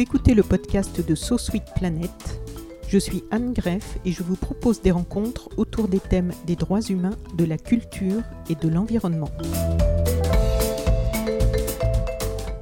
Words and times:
Écoutez 0.00 0.34
le 0.34 0.44
podcast 0.44 1.04
de 1.04 1.14
So 1.16 1.36
Planet. 1.74 2.40
Je 2.86 2.98
suis 2.98 3.24
Anne 3.32 3.52
Greff 3.52 3.98
et 4.04 4.12
je 4.12 4.22
vous 4.22 4.36
propose 4.36 4.80
des 4.80 4.92
rencontres 4.92 5.48
autour 5.56 5.88
des 5.88 5.98
thèmes 5.98 6.30
des 6.46 6.54
droits 6.54 6.80
humains, 6.80 7.16
de 7.36 7.44
la 7.44 7.58
culture 7.58 8.22
et 8.48 8.54
de 8.54 8.68
l'environnement. 8.68 9.28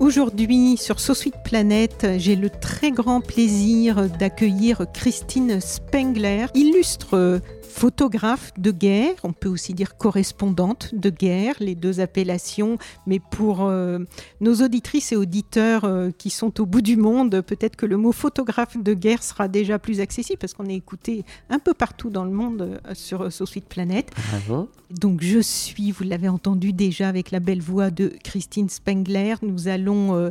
Aujourd'hui, 0.00 0.78
sur 0.78 0.98
So 0.98 1.12
Planet, 1.44 2.06
j'ai 2.16 2.36
le 2.36 2.48
très 2.48 2.90
grand 2.90 3.20
plaisir 3.20 4.08
d'accueillir 4.08 4.86
Christine 4.94 5.60
Spengler, 5.60 6.46
illustre 6.54 7.42
photographe 7.66 8.52
de 8.56 8.70
guerre, 8.70 9.14
on 9.22 9.32
peut 9.32 9.48
aussi 9.48 9.74
dire 9.74 9.96
correspondante 9.96 10.94
de 10.94 11.10
guerre, 11.10 11.54
les 11.60 11.74
deux 11.74 12.00
appellations, 12.00 12.78
mais 13.06 13.20
pour 13.20 13.62
euh, 13.62 13.98
nos 14.40 14.54
auditrices 14.62 15.12
et 15.12 15.16
auditeurs 15.16 15.84
euh, 15.84 16.10
qui 16.16 16.30
sont 16.30 16.60
au 16.60 16.66
bout 16.66 16.80
du 16.80 16.96
monde, 16.96 17.42
peut-être 17.42 17.76
que 17.76 17.86
le 17.86 17.96
mot 17.96 18.12
photographe 18.12 18.76
de 18.76 18.94
guerre 18.94 19.22
sera 19.22 19.48
déjà 19.48 19.78
plus 19.78 20.00
accessible 20.00 20.38
parce 20.38 20.54
qu'on 20.54 20.66
est 20.66 20.74
écouté 20.74 21.24
un 21.50 21.58
peu 21.58 21.74
partout 21.74 22.10
dans 22.10 22.24
le 22.24 22.30
monde 22.30 22.62
euh, 22.62 22.94
sur 22.94 23.30
So 23.32 23.46
Sweet 23.46 23.66
Planet. 23.66 24.10
Bravo. 24.30 24.70
Donc 24.90 25.20
je 25.22 25.40
suis, 25.40 25.90
vous 25.90 26.04
l'avez 26.04 26.28
entendu 26.28 26.72
déjà 26.72 27.08
avec 27.08 27.30
la 27.30 27.40
belle 27.40 27.60
voix 27.60 27.90
de 27.90 28.12
Christine 28.22 28.68
Spengler, 28.68 29.34
nous 29.42 29.68
allons 29.68 30.30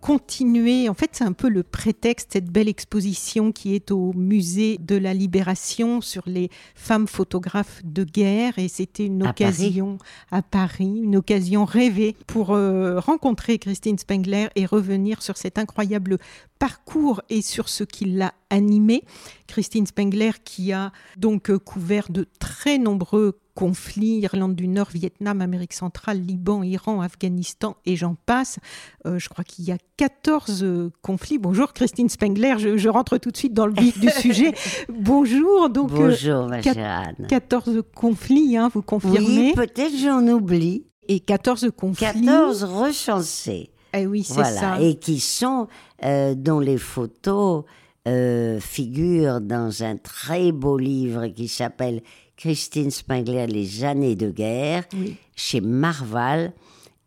continuer. 0.00 0.88
En 0.88 0.94
fait, 0.94 1.10
c'est 1.12 1.24
un 1.24 1.32
peu 1.32 1.48
le 1.48 1.62
prétexte, 1.62 2.32
cette 2.32 2.50
belle 2.50 2.68
exposition 2.68 3.52
qui 3.52 3.74
est 3.74 3.90
au 3.90 4.12
musée 4.14 4.78
de 4.78 4.96
la 4.96 5.14
Libération 5.14 6.00
sur 6.00 6.22
les 6.26 6.50
femmes 6.74 7.06
photographes 7.06 7.80
de 7.84 8.04
guerre. 8.04 8.58
Et 8.58 8.68
c'était 8.68 9.06
une 9.06 9.26
À 9.26 9.30
occasion 9.30 9.98
à 10.30 10.42
Paris, 10.42 11.00
une 11.02 11.16
occasion 11.16 11.64
rêvée 11.64 12.16
pour 12.26 12.52
euh, 12.52 12.98
rencontrer 13.00 13.58
Christine 13.58 13.98
Spengler 13.98 14.48
et 14.56 14.66
revenir 14.66 15.22
sur 15.22 15.36
cet 15.36 15.58
incroyable 15.58 16.18
parcours 16.58 17.22
et 17.30 17.42
sur 17.42 17.68
ce 17.68 17.84
qui 17.84 18.04
l'a 18.06 18.32
animée. 18.50 19.04
Christine 19.46 19.86
Spengler 19.86 20.30
qui 20.44 20.72
a 20.72 20.92
donc 21.16 21.50
euh, 21.50 21.58
couvert 21.58 22.06
de 22.10 22.26
très 22.38 22.78
nombreux 22.78 23.38
conflits, 23.54 24.20
Irlande 24.20 24.54
du 24.54 24.68
Nord, 24.68 24.88
Vietnam, 24.92 25.40
Amérique 25.40 25.72
centrale, 25.72 26.20
Liban, 26.20 26.62
Iran, 26.62 27.00
Afghanistan 27.00 27.76
et 27.86 27.96
j'en 27.96 28.14
passe. 28.14 28.58
Euh, 29.06 29.18
je 29.18 29.28
crois 29.28 29.42
qu'il 29.44 29.64
y 29.64 29.72
a 29.72 29.78
14 29.96 30.62
euh, 30.62 30.90
conflits. 31.02 31.38
Bonjour 31.38 31.72
Christine 31.72 32.08
Spengler, 32.08 32.54
je, 32.58 32.76
je 32.76 32.88
rentre 32.88 33.18
tout 33.18 33.30
de 33.32 33.36
suite 33.36 33.54
dans 33.54 33.66
le 33.66 33.74
vif 33.74 33.98
du 33.98 34.10
sujet. 34.20 34.54
Bonjour, 34.88 35.70
donc 35.70 35.90
Bonjour, 35.90 36.46
ma 36.46 36.60
quat- 36.60 36.74
chère 36.74 37.04
Anne. 37.18 37.26
14 37.28 37.82
conflits, 37.94 38.56
hein, 38.56 38.70
vous 38.72 38.82
confirmez 38.82 39.18
Oui, 39.20 39.52
peut-être 39.54 39.96
j'en 39.96 40.26
oublie. 40.28 40.84
Et 41.08 41.20
14 41.20 41.70
conflits. 41.76 42.04
14 42.24 42.64
recensés. 42.64 43.70
Eh 43.94 44.06
oui, 44.06 44.22
c'est 44.24 44.34
Voilà. 44.34 44.60
ça. 44.60 44.80
Et 44.80 44.96
qui 44.96 45.18
sont, 45.20 45.66
euh, 46.04 46.34
dont 46.34 46.60
les 46.60 46.78
photos 46.78 47.64
euh, 48.06 48.60
figurent 48.60 49.40
dans 49.40 49.82
un 49.82 49.96
très 49.96 50.52
beau 50.52 50.78
livre 50.78 51.26
qui 51.28 51.48
s'appelle 51.48 52.02
Christine 52.36 52.90
Spengler, 52.90 53.46
Les 53.46 53.84
années 53.84 54.14
de 54.16 54.30
guerre, 54.30 54.84
Oui. 54.94 55.16
chez 55.34 55.60
Marval, 55.60 56.52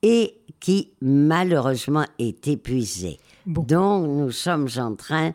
et 0.04 0.36
qui 0.60 0.92
malheureusement 1.02 2.06
est 2.20 2.48
épuisé. 2.48 3.18
Bon. 3.46 3.64
Donc 3.64 4.08
nous 4.08 4.32
sommes 4.32 4.68
en 4.78 4.96
train 4.96 5.34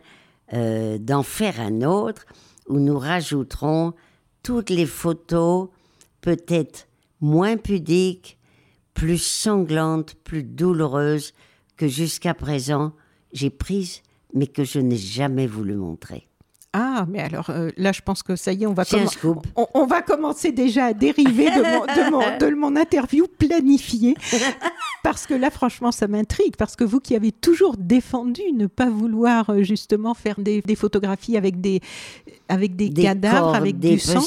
euh, 0.53 0.97
d'en 0.97 1.23
faire 1.23 1.59
un 1.59 1.81
autre 1.81 2.25
où 2.69 2.79
nous 2.79 2.97
rajouterons 2.99 3.93
toutes 4.43 4.69
les 4.69 4.85
photos 4.85 5.67
peut-être 6.21 6.87
moins 7.19 7.57
pudiques, 7.57 8.36
plus 8.97 9.21
sanglantes, 9.21 10.15
plus 10.23 10.43
douloureuses 10.43 11.33
que 11.77 11.87
jusqu'à 11.87 12.33
présent 12.33 12.93
j'ai 13.33 13.49
prises 13.49 14.01
mais 14.33 14.47
que 14.47 14.63
je 14.63 14.79
n'ai 14.79 14.97
jamais 14.97 15.47
voulu 15.47 15.75
montrer. 15.75 16.27
Ah, 16.73 17.05
mais 17.09 17.19
alors 17.21 17.49
euh, 17.49 17.69
là, 17.77 17.91
je 17.91 18.01
pense 18.01 18.21
que 18.23 18.35
ça 18.35 18.51
y 18.53 18.63
est, 18.63 18.67
on 18.67 18.73
va, 18.73 18.83
on, 19.55 19.67
on 19.73 19.87
commencer 20.05 20.51
déjà 20.51 20.85
à 20.87 20.93
dériver 20.93 21.45
de 21.45 21.61
mon, 21.61 21.85
de 21.85 22.11
mon- 22.11 22.37
de 22.37 22.55
mon 22.55 22.75
interview 22.75 23.25
planifiée. 23.39 24.15
Parce 25.03 25.25
que 25.25 25.33
là, 25.33 25.49
franchement, 25.49 25.91
ça 25.91 26.07
m'intrigue. 26.07 26.55
Parce 26.57 26.75
que 26.75 26.83
vous 26.83 26.99
qui 26.99 27.15
avez 27.15 27.31
toujours 27.31 27.77
défendu 27.77 28.41
ne 28.53 28.67
pas 28.67 28.89
vouloir 28.89 29.49
euh, 29.49 29.63
justement 29.63 30.13
faire 30.13 30.35
des, 30.39 30.61
des 30.61 30.75
photographies 30.75 31.37
avec 31.37 31.61
des, 31.61 31.79
avec 32.49 32.75
des, 32.75 32.89
Des 32.89 33.03
cadavres, 33.03 33.39
corps 33.47 33.55
avec 33.55 33.79
du 33.79 33.97
sang. 33.97 34.21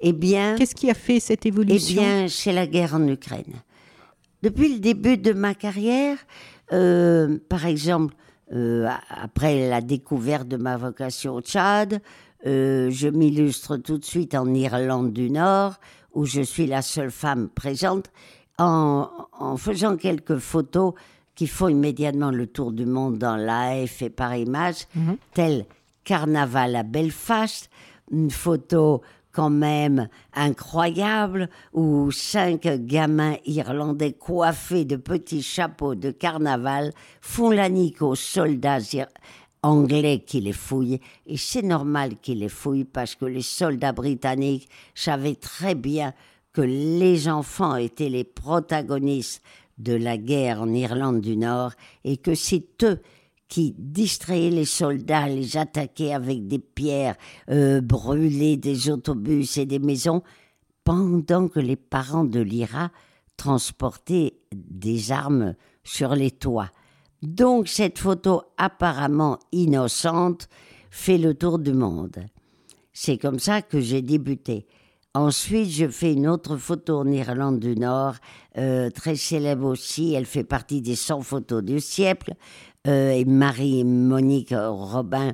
Eh 0.00 0.12
bien, 0.12 0.56
qu'est-ce 0.56 0.74
qui 0.74 0.90
a 0.90 0.94
fait 0.94 1.20
cette 1.20 1.46
Eh 1.46 1.48
évolution? 1.48 2.02
bien, 2.02 2.26
c'est 2.28 2.52
la 2.52 2.66
guerre 2.66 2.94
en 2.94 3.08
Ukraine. 3.08 3.54
Depuis 4.46 4.72
le 4.74 4.78
début 4.78 5.18
de 5.18 5.32
ma 5.32 5.54
carrière, 5.54 6.18
euh, 6.72 7.36
par 7.48 7.66
exemple, 7.66 8.14
euh, 8.52 8.88
après 9.10 9.68
la 9.68 9.80
découverte 9.80 10.46
de 10.46 10.56
ma 10.56 10.76
vocation 10.76 11.34
au 11.34 11.40
Tchad, 11.40 12.00
euh, 12.46 12.88
je 12.92 13.08
m'illustre 13.08 13.76
tout 13.76 13.98
de 13.98 14.04
suite 14.04 14.36
en 14.36 14.54
Irlande 14.54 15.12
du 15.12 15.32
Nord, 15.32 15.80
où 16.14 16.26
je 16.26 16.42
suis 16.42 16.68
la 16.68 16.80
seule 16.80 17.10
femme 17.10 17.48
présente, 17.48 18.12
en, 18.56 19.08
en 19.32 19.56
faisant 19.56 19.96
quelques 19.96 20.38
photos 20.38 20.94
qui 21.34 21.48
font 21.48 21.66
immédiatement 21.66 22.30
le 22.30 22.46
tour 22.46 22.70
du 22.70 22.86
monde 22.86 23.18
dans 23.18 23.34
Life 23.34 24.00
et 24.00 24.10
par 24.10 24.36
image, 24.36 24.86
tel 25.34 25.66
Carnaval 26.04 26.76
à 26.76 26.84
Belfast, 26.84 27.68
une 28.12 28.30
photo 28.30 29.02
quand 29.36 29.50
même 29.50 30.08
incroyable 30.32 31.50
où 31.74 32.10
cinq 32.10 32.66
gamins 32.66 33.36
irlandais 33.44 34.14
coiffés 34.14 34.86
de 34.86 34.96
petits 34.96 35.42
chapeaux 35.42 35.94
de 35.94 36.10
carnaval 36.10 36.92
font 37.20 37.50
la 37.50 37.68
nique 37.68 38.00
aux 38.00 38.14
soldats 38.14 38.78
anglais 39.62 40.24
qui 40.26 40.40
les 40.40 40.54
fouillent. 40.54 41.00
Et 41.26 41.36
c'est 41.36 41.60
normal 41.60 42.16
qu'ils 42.16 42.38
les 42.38 42.48
fouillent 42.48 42.86
parce 42.86 43.14
que 43.14 43.26
les 43.26 43.42
soldats 43.42 43.92
britanniques 43.92 44.70
savaient 44.94 45.34
très 45.34 45.74
bien 45.74 46.14
que 46.54 46.62
les 46.62 47.28
enfants 47.28 47.76
étaient 47.76 48.08
les 48.08 48.24
protagonistes 48.24 49.42
de 49.76 49.92
la 49.92 50.16
guerre 50.16 50.62
en 50.62 50.72
Irlande 50.72 51.20
du 51.20 51.36
Nord 51.36 51.72
et 52.04 52.16
que 52.16 52.34
c'est 52.34 52.82
eux 52.84 53.02
qui 53.48 53.74
distrayaient 53.78 54.50
les 54.50 54.64
soldats, 54.64 55.28
les 55.28 55.56
attaquaient 55.56 56.14
avec 56.14 56.46
des 56.46 56.58
pierres, 56.58 57.16
euh, 57.50 57.80
des 57.80 58.90
autobus 58.90 59.56
et 59.58 59.66
des 59.66 59.78
maisons, 59.78 60.22
pendant 60.84 61.48
que 61.48 61.60
les 61.60 61.76
parents 61.76 62.24
de 62.24 62.40
l'IRA 62.40 62.90
transportaient 63.36 64.34
des 64.52 65.12
armes 65.12 65.54
sur 65.84 66.14
les 66.14 66.30
toits. 66.30 66.70
Donc 67.22 67.68
cette 67.68 67.98
photo 67.98 68.42
apparemment 68.56 69.38
innocente 69.52 70.48
fait 70.90 71.18
le 71.18 71.34
tour 71.34 71.58
du 71.58 71.72
monde. 71.72 72.24
C'est 72.92 73.18
comme 73.18 73.38
ça 73.38 73.62
que 73.62 73.80
j'ai 73.80 74.02
débuté. 74.02 74.66
Ensuite, 75.16 75.70
je 75.70 75.88
fais 75.88 76.12
une 76.12 76.28
autre 76.28 76.58
photo 76.58 76.98
en 76.98 77.06
Irlande 77.06 77.58
du 77.58 77.74
Nord, 77.74 78.16
euh, 78.58 78.90
très 78.90 79.16
célèbre 79.16 79.66
aussi. 79.66 80.12
Elle 80.12 80.26
fait 80.26 80.44
partie 80.44 80.82
des 80.82 80.94
100 80.94 81.22
photos 81.22 81.62
du 81.62 81.80
siècle. 81.80 82.34
Euh, 82.86 83.10
et 83.10 83.24
Marie-Monique 83.24 84.54
Robin 84.56 85.32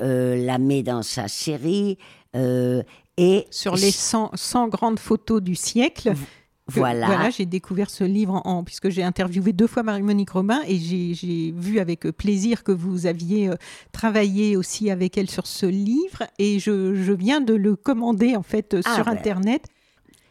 euh, 0.00 0.36
la 0.44 0.58
met 0.58 0.82
dans 0.82 1.02
sa 1.02 1.28
série. 1.28 1.98
Euh, 2.36 2.82
et 3.16 3.46
sur 3.50 3.74
les 3.76 3.90
100, 3.90 4.30
100 4.34 4.68
grandes 4.68 4.98
photos 4.98 5.42
du 5.42 5.54
siècle. 5.54 6.12
que- 6.12 6.78
Voilà. 6.78 7.30
j'ai 7.30 7.46
découvert 7.46 7.90
ce 7.90 8.04
livre 8.04 8.34
en, 8.44 8.58
en- 8.58 8.64
puisque 8.64 8.90
j'ai 8.90 9.02
interviewé 9.02 9.52
deux 9.52 9.66
fois 9.66 9.82
Marie-Monique 9.82 10.30
Robin 10.30 10.60
et 10.68 10.78
j'ai- 10.78 11.52
vu 11.56 11.80
avec 11.80 12.02
plaisir 12.12 12.62
que 12.62 12.70
vous 12.72 13.06
aviez 13.06 13.48
euh, 13.48 13.54
travaillé 13.92 14.56
aussi 14.56 14.88
avec 14.90 15.18
elle 15.18 15.28
sur 15.28 15.46
ce 15.48 15.66
livre 15.66 16.22
et 16.38 16.60
je, 16.60 16.94
je 16.94 17.12
viens 17.12 17.40
de 17.40 17.54
le 17.54 17.74
commander 17.76 18.36
en 18.36 18.42
fait 18.44 18.74
euh, 18.74 18.80
Ah 18.84 18.94
sur 18.94 19.04
ben. 19.06 19.12
internet. 19.12 19.64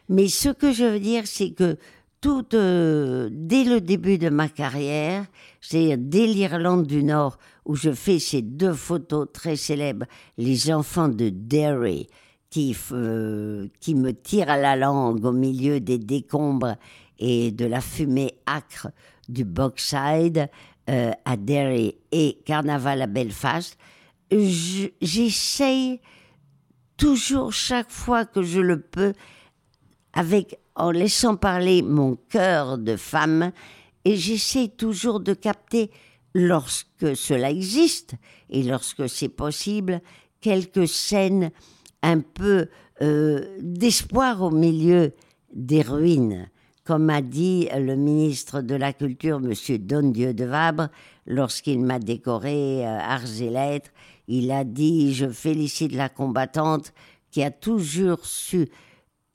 Mais 0.08 0.28
ce 0.28 0.48
que 0.48 0.72
je 0.72 0.84
veux 0.84 0.98
dire, 1.00 1.24
c'est 1.26 1.50
que 1.50 1.76
tout, 2.20 2.54
euh, 2.54 3.28
dès 3.32 3.64
le 3.64 3.80
début 3.80 4.18
de 4.18 4.28
ma 4.28 4.48
carrière, 4.48 5.24
c'est-à-dire 5.60 5.96
dès 5.98 6.26
l'Irlande 6.26 6.86
du 6.86 7.02
Nord, 7.02 7.38
où 7.64 7.74
je 7.74 7.92
fais 7.92 8.18
ces 8.18 8.42
deux 8.42 8.74
photos 8.74 9.28
très 9.32 9.56
célèbres, 9.56 10.06
les 10.36 10.72
enfants 10.72 11.08
de 11.08 11.30
Derry, 11.30 12.08
qui, 12.50 12.76
euh, 12.92 13.68
qui 13.80 13.94
me 13.94 14.12
tire 14.12 14.50
à 14.50 14.56
la 14.56 14.76
langue 14.76 15.24
au 15.24 15.32
milieu 15.32 15.80
des 15.80 15.98
décombres 15.98 16.76
et 17.18 17.52
de 17.52 17.64
la 17.64 17.80
fumée 17.80 18.34
âcre 18.46 18.88
du 19.28 19.44
Boxside 19.44 20.48
euh, 20.88 21.12
à 21.24 21.36
Derry 21.36 21.96
et 22.10 22.38
Carnaval 22.44 23.02
à 23.02 23.06
Belfast, 23.06 23.78
j'essaye 24.30 26.00
toujours, 26.96 27.52
chaque 27.52 27.90
fois 27.90 28.24
que 28.24 28.42
je 28.42 28.60
le 28.60 28.80
peux, 28.80 29.14
avec, 30.12 30.59
en 30.76 30.90
laissant 30.90 31.36
parler 31.36 31.82
mon 31.82 32.16
cœur 32.28 32.78
de 32.78 32.96
femme, 32.96 33.52
et 34.04 34.16
j'essaye 34.16 34.70
toujours 34.70 35.20
de 35.20 35.34
capter, 35.34 35.90
lorsque 36.34 37.16
cela 37.16 37.50
existe 37.50 38.14
et 38.50 38.62
lorsque 38.62 39.08
c'est 39.08 39.28
possible, 39.28 40.00
quelques 40.40 40.88
scènes 40.88 41.50
un 42.02 42.20
peu 42.20 42.68
euh, 43.02 43.56
d'espoir 43.60 44.42
au 44.42 44.50
milieu 44.50 45.12
des 45.52 45.82
ruines. 45.82 46.48
Comme 46.84 47.10
a 47.10 47.20
dit 47.20 47.68
le 47.76 47.94
ministre 47.94 48.62
de 48.62 48.74
la 48.74 48.92
Culture, 48.92 49.40
M. 49.42 49.52
Dondieu 49.78 50.34
de 50.34 50.44
Vabre, 50.44 50.88
lorsqu'il 51.26 51.80
m'a 51.80 51.98
décoré 51.98 52.86
euh, 52.86 52.98
Arts 52.98 53.40
et 53.40 53.50
Lettres, 53.50 53.90
il 54.28 54.50
a 54.50 54.64
dit 54.64 55.14
Je 55.14 55.28
félicite 55.28 55.92
la 55.92 56.08
combattante 56.08 56.92
qui 57.30 57.42
a 57.42 57.50
toujours 57.50 58.24
su 58.24 58.68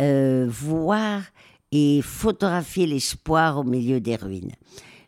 euh, 0.01 0.45
voir 0.49 1.21
et 1.71 2.01
photographier 2.01 2.85
l'espoir 2.85 3.59
au 3.59 3.63
milieu 3.63 3.99
des 3.99 4.15
ruines. 4.15 4.51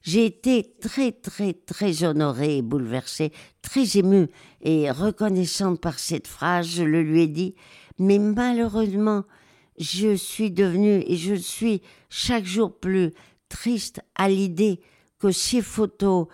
J'ai 0.02 0.26
été 0.26 0.76
très, 0.80 1.12
très, 1.12 1.54
très 1.54 2.04
honorée 2.04 2.58
et 2.58 2.62
bouleversée, 2.62 3.34
très 3.62 3.98
émue 3.98 4.28
et 4.62 4.90
reconnaissante 4.90 5.82
par 5.82 6.00
cette 6.00 6.28
phrase. 6.28 6.68
Je 6.68 6.84
le 6.84 7.04
lui 7.04 7.24
ai 7.24 7.28
dit, 7.28 7.56
mais 8.00 8.18
malheureusement, 8.18 9.24
je 9.78 10.16
suis 10.16 10.52
devenue 10.52 11.04
et 11.06 11.18
je 11.18 11.36
suis 11.36 11.82
chaque 12.10 12.46
jour 12.46 12.80
plus 12.80 13.12
triste 13.50 14.02
à 14.16 14.30
l'idée 14.30 14.80
que 15.20 15.32
ces 15.32 15.62
photos 15.62 16.28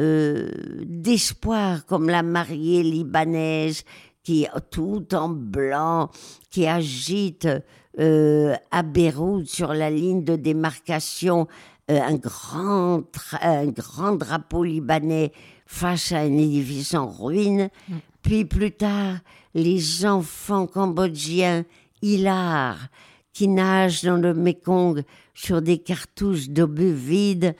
euh, 0.00 0.50
d'espoir, 0.82 1.86
comme 1.86 2.08
la 2.08 2.22
mariée 2.22 2.82
libanaise 2.82 3.84
qui 4.22 4.46
tout 4.70 5.14
en 5.14 5.28
blanc, 5.28 6.10
qui 6.50 6.66
agite 6.66 7.48
euh, 7.98 8.54
à 8.70 8.82
Beyrouth 8.82 9.46
sur 9.46 9.74
la 9.74 9.90
ligne 9.90 10.22
de 10.22 10.36
démarcation 10.36 11.48
euh, 11.90 12.00
un, 12.00 12.14
grand 12.14 13.02
un 13.40 13.66
grand 13.66 14.12
drapeau 14.12 14.62
libanais 14.62 15.32
face 15.66 16.12
à 16.12 16.18
un 16.18 16.38
édifice 16.38 16.94
en 16.94 17.08
ruine. 17.08 17.68
Mm. 17.88 17.94
Puis 18.22 18.44
plus 18.44 18.72
tard, 18.72 19.16
les 19.54 20.06
enfants 20.06 20.66
cambodgiens 20.66 21.64
hilars 22.02 22.88
qui 23.32 23.48
nagent 23.48 24.04
dans 24.04 24.16
le 24.16 24.34
Mekong 24.34 25.02
sur 25.34 25.62
des 25.62 25.78
cartouches 25.78 26.48
d'obus 26.48 26.92
vides. 26.92 27.56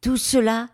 Tout 0.00 0.16
cela, 0.16 0.68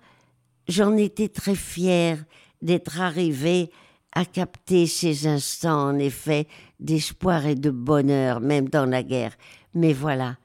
j'en 0.68 0.96
étais 0.96 1.28
très 1.28 1.54
fière 1.54 2.24
d'être 2.62 3.00
arrivée 3.00 3.70
à 4.14 4.24
capter 4.24 4.86
ces 4.86 5.26
instants, 5.26 5.88
en 5.88 5.98
effet, 5.98 6.46
d'espoir 6.78 7.46
et 7.46 7.56
de 7.56 7.70
bonheur, 7.70 8.40
même 8.40 8.68
dans 8.68 8.86
la 8.86 9.02
guerre. 9.02 9.36
Mais 9.74 9.92
voilà, 9.92 10.36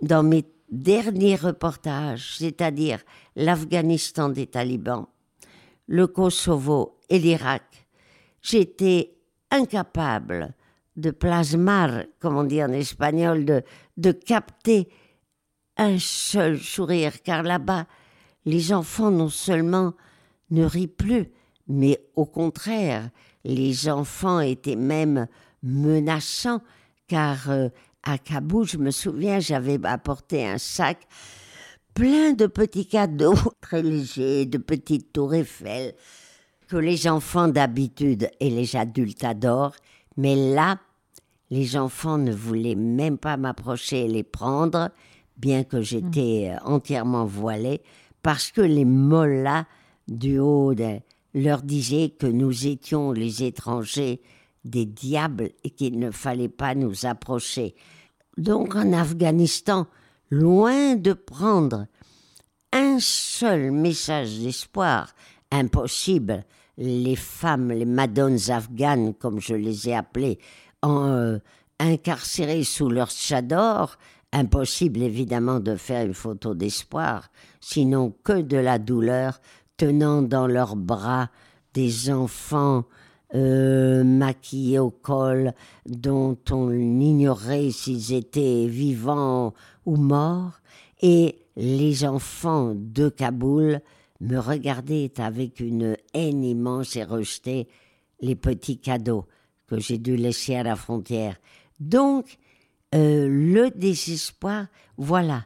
dans 0.00 0.22
mes 0.22 0.44
derniers 0.70 1.36
reportages, 1.36 2.36
c'est-à-dire 2.38 3.00
l'Afghanistan 3.36 4.30
des 4.30 4.46
talibans, 4.46 5.06
le 5.86 6.06
Kosovo 6.06 6.98
et 7.08 7.18
l'Irak, 7.18 7.86
j'étais 8.40 9.14
incapable 9.50 10.54
de 10.96 11.10
plasmar, 11.10 12.04
comme 12.18 12.36
on 12.36 12.44
dit 12.44 12.62
en 12.64 12.72
espagnol, 12.72 13.44
de, 13.44 13.62
de 13.98 14.12
capter 14.12 14.88
un 15.76 15.98
seul 15.98 16.58
sourire, 16.58 17.22
car 17.22 17.42
là-bas, 17.42 17.86
les 18.46 18.72
enfants 18.72 19.10
non 19.10 19.28
seulement 19.28 19.92
ne 20.50 20.64
rient 20.64 20.86
plus, 20.86 21.30
mais 21.68 22.00
au 22.14 22.24
contraire, 22.26 23.10
les 23.44 23.88
enfants 23.88 24.40
étaient 24.40 24.76
même 24.76 25.26
menaçants, 25.62 26.60
car 27.08 27.50
euh, 27.50 27.68
à 28.02 28.18
Kaboul, 28.18 28.66
je 28.66 28.78
me 28.78 28.90
souviens, 28.90 29.40
j'avais 29.40 29.78
apporté 29.84 30.46
un 30.46 30.58
sac 30.58 31.06
plein 31.94 32.34
de 32.34 32.46
petits 32.46 32.86
cadeaux 32.86 33.34
très 33.60 33.82
légers, 33.82 34.46
de 34.46 34.58
petites 34.58 35.12
tours 35.12 35.34
Eiffel, 35.34 35.94
que 36.68 36.76
les 36.76 37.08
enfants 37.08 37.48
d'habitude 37.48 38.28
et 38.38 38.50
les 38.50 38.76
adultes 38.76 39.24
adorent, 39.24 39.76
mais 40.16 40.34
là, 40.34 40.78
les 41.50 41.76
enfants 41.76 42.18
ne 42.18 42.32
voulaient 42.32 42.74
même 42.74 43.18
pas 43.18 43.36
m'approcher 43.36 44.04
et 44.04 44.08
les 44.08 44.24
prendre, 44.24 44.90
bien 45.36 45.64
que 45.64 45.80
j'étais 45.80 46.52
mmh. 46.52 46.66
entièrement 46.66 47.24
voilée, 47.24 47.82
parce 48.22 48.50
que 48.50 48.60
les 48.60 48.84
mollahs 48.84 49.66
du 50.08 50.38
haut 50.38 50.74
leur 51.36 51.62
disaient 51.62 52.08
que 52.08 52.26
nous 52.26 52.66
étions 52.66 53.12
les 53.12 53.44
étrangers 53.44 54.22
des 54.64 54.86
diables 54.86 55.50
et 55.62 55.70
qu'il 55.70 55.98
ne 55.98 56.10
fallait 56.10 56.48
pas 56.48 56.74
nous 56.74 57.04
approcher. 57.04 57.74
Donc 58.38 58.74
en 58.74 58.92
Afghanistan, 58.94 59.86
loin 60.30 60.96
de 60.96 61.12
prendre 61.12 61.86
un 62.72 62.98
seul 63.00 63.70
message 63.70 64.38
d'espoir, 64.38 65.14
impossible, 65.52 66.44
les 66.78 67.16
femmes, 67.16 67.70
les 67.70 67.84
madones 67.84 68.50
afghanes, 68.50 69.14
comme 69.14 69.38
je 69.38 69.54
les 69.54 69.90
ai 69.90 69.94
appelées, 69.94 70.38
en, 70.82 71.06
euh, 71.06 71.38
incarcérées 71.78 72.64
sous 72.64 72.88
leur 72.88 73.10
chador, 73.10 73.98
impossible 74.32 75.02
évidemment 75.02 75.60
de 75.60 75.76
faire 75.76 76.06
une 76.06 76.14
photo 76.14 76.54
d'espoir, 76.54 77.30
sinon 77.60 78.14
que 78.24 78.40
de 78.40 78.56
la 78.56 78.78
douleur, 78.78 79.38
tenant 79.76 80.22
dans 80.22 80.46
leurs 80.46 80.76
bras 80.76 81.30
des 81.74 82.10
enfants 82.10 82.84
euh, 83.34 84.04
maquillés 84.04 84.78
au 84.78 84.90
col, 84.90 85.52
dont 85.84 86.38
on 86.50 86.72
ignorait 86.72 87.70
s'ils 87.70 88.12
étaient 88.12 88.66
vivants 88.66 89.52
ou 89.84 89.96
morts, 89.96 90.60
et 91.02 91.36
les 91.56 92.04
enfants 92.04 92.72
de 92.74 93.08
Kaboul 93.08 93.80
me 94.20 94.38
regardaient 94.38 95.12
avec 95.18 95.60
une 95.60 95.96
haine 96.14 96.44
immense 96.44 96.96
et 96.96 97.04
rejetaient 97.04 97.66
les 98.20 98.36
petits 98.36 98.78
cadeaux 98.78 99.26
que 99.66 99.78
j'ai 99.78 99.98
dû 99.98 100.16
laisser 100.16 100.54
à 100.54 100.62
la 100.62 100.76
frontière. 100.76 101.36
Donc, 101.80 102.38
euh, 102.94 103.28
le 103.28 103.70
désespoir, 103.70 104.66
voilà, 104.96 105.44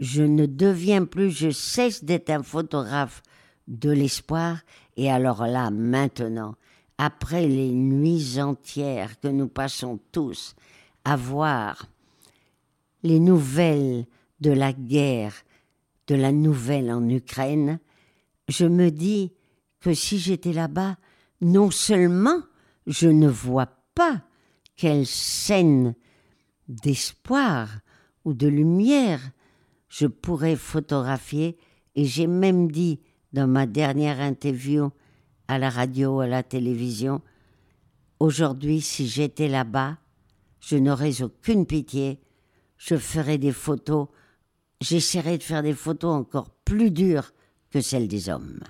je 0.00 0.22
ne 0.22 0.46
deviens 0.46 1.04
plus, 1.04 1.30
je 1.30 1.50
cesse 1.50 2.04
d'être 2.04 2.30
un 2.30 2.42
photographe 2.42 3.22
de 3.70 3.90
l'espoir, 3.90 4.58
et 4.96 5.10
alors 5.10 5.46
là, 5.46 5.70
maintenant, 5.70 6.56
après 6.98 7.48
les 7.48 7.70
nuits 7.70 8.40
entières 8.40 9.18
que 9.20 9.28
nous 9.28 9.48
passons 9.48 9.98
tous 10.12 10.54
à 11.04 11.16
voir 11.16 11.86
les 13.02 13.20
nouvelles 13.20 14.04
de 14.40 14.50
la 14.50 14.74
guerre, 14.74 15.32
de 16.08 16.14
la 16.14 16.32
nouvelle 16.32 16.90
en 16.90 17.08
Ukraine, 17.08 17.78
je 18.48 18.66
me 18.66 18.90
dis 18.90 19.32
que 19.78 19.94
si 19.94 20.18
j'étais 20.18 20.52
là-bas, 20.52 20.96
non 21.40 21.70
seulement 21.70 22.40
je 22.86 23.08
ne 23.08 23.28
vois 23.28 23.68
pas 23.94 24.20
quelle 24.76 25.06
scène 25.06 25.94
d'espoir 26.68 27.68
ou 28.24 28.34
de 28.34 28.48
lumière 28.48 29.20
je 29.88 30.06
pourrais 30.06 30.56
photographier, 30.56 31.58
et 31.96 32.04
j'ai 32.04 32.28
même 32.28 32.70
dit 32.70 33.00
dans 33.32 33.46
ma 33.46 33.66
dernière 33.66 34.20
interview 34.20 34.90
à 35.48 35.58
la 35.58 35.70
radio, 35.70 36.20
à 36.20 36.26
la 36.26 36.42
télévision. 36.42 37.22
Aujourd'hui, 38.18 38.80
si 38.80 39.06
j'étais 39.06 39.48
là-bas, 39.48 39.98
je 40.60 40.76
n'aurais 40.76 41.22
aucune 41.22 41.66
pitié. 41.66 42.18
Je 42.76 42.96
ferais 42.96 43.38
des 43.38 43.52
photos. 43.52 44.08
J'essaierais 44.80 45.38
de 45.38 45.42
faire 45.42 45.62
des 45.62 45.74
photos 45.74 46.12
encore 46.14 46.50
plus 46.64 46.90
dures 46.90 47.32
que 47.70 47.80
celles 47.80 48.08
des 48.08 48.28
hommes. 48.28 48.60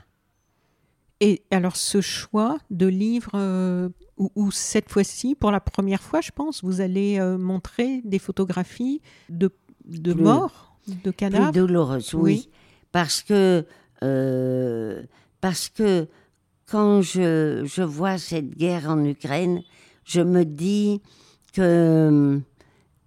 Et 1.21 1.43
alors 1.51 1.77
ce 1.77 2.01
choix 2.01 2.59
de 2.71 2.87
livre, 2.87 3.33
euh, 3.35 3.91
où, 4.17 4.51
cette 4.51 4.91
fois-ci, 4.91 5.35
pour 5.35 5.51
la 5.51 5.61
première 5.61 6.03
fois, 6.03 6.21
je 6.21 6.31
pense, 6.31 6.65
vous 6.65 6.81
allez 6.81 7.19
euh, 7.19 7.37
montrer 7.37 8.01
des 8.05 8.19
photographies 8.19 9.03
de, 9.29 9.51
de 9.85 10.15
morts, 10.15 10.75
de 10.87 11.11
cadavres? 11.11 11.53
Plus 11.53 11.61
douloureuses, 11.61 12.15
oui. 12.15 12.49
Parce 12.91 13.23
que, 13.23 13.67
euh, 14.03 15.03
parce 15.41 15.69
que 15.69 16.09
quand 16.67 17.03
je, 17.03 17.63
je, 17.65 17.83
vois 17.83 18.19
cette 18.19 18.57
guerre 18.57 18.89
en 18.89 19.05
Ukraine, 19.05 19.63
je 20.05 20.21
me 20.21 20.45
dis 20.45 21.03
que 21.53 22.41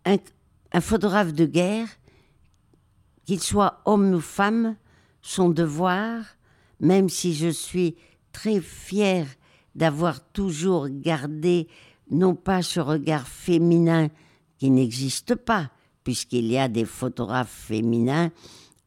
un, 0.06 0.18
un 0.72 0.82
photographe 0.82 1.34
de 1.34 1.46
guerre, 1.46 1.88
qu'il 3.26 3.40
soit 3.40 3.82
homme 3.86 4.14
ou 4.14 4.20
femme, 4.20 4.76
son 5.22 5.50
devoir, 5.50 6.24
même 6.80 7.08
si 7.10 7.34
je 7.34 7.48
suis 7.48 7.96
très 8.34 8.60
fière 8.60 9.28
d'avoir 9.76 10.20
toujours 10.32 10.90
gardé 10.90 11.68
non 12.12 12.36
pas 12.36 12.62
ce 12.62 12.80
regard 12.80 13.28
féminin 13.28 14.10
qui 14.58 14.70
n'existe 14.70 15.36
pas, 15.36 15.72
puisqu'il 16.04 16.46
y 16.46 16.58
a 16.58 16.68
des 16.68 16.86
photographes 16.86 17.66
féminins 17.68 18.32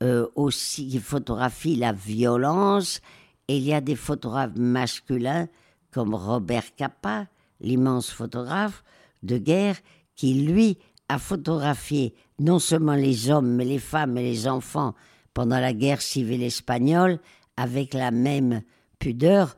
euh, 0.03 0.27
aussi 0.35 0.89
qui 0.89 0.99
photographient 0.99 1.77
la 1.77 1.93
violence, 1.93 3.01
et 3.49 3.57
il 3.57 3.63
y 3.63 3.73
a 3.73 3.81
des 3.81 3.97
photographes 3.97 4.57
masculins 4.57 5.49
comme 5.91 6.15
Robert 6.15 6.75
Capa, 6.77 7.27
l'immense 7.61 8.11
photographe 8.11 8.85
de 9.23 9.39
guerre, 9.39 9.77
qui 10.15 10.35
lui 10.35 10.79
a 11.09 11.19
photographié 11.19 12.15
non 12.39 12.59
seulement 12.59 12.95
les 12.95 13.31
hommes, 13.31 13.55
mais 13.55 13.65
les 13.65 13.79
femmes 13.79 14.19
et 14.19 14.23
les 14.23 14.49
enfants 14.49 14.95
pendant 15.33 15.61
la 15.61 15.73
guerre 15.73 16.03
civile 16.03 16.43
espagnole 16.43 17.19
avec 17.57 17.95
la 17.95 18.11
même 18.11 18.63
pudeur 18.99 19.57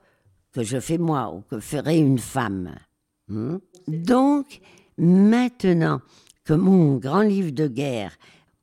que 0.52 0.62
je 0.62 0.78
fais 0.80 0.98
moi 0.98 1.32
ou 1.32 1.40
que 1.42 1.60
ferait 1.60 1.98
une 1.98 2.18
femme. 2.18 2.74
Hmm? 3.28 3.58
Donc, 3.86 4.60
maintenant 4.96 6.00
que 6.44 6.54
mon 6.54 6.96
grand 6.96 7.22
livre 7.22 7.50
de 7.50 7.68
guerre, 7.68 8.12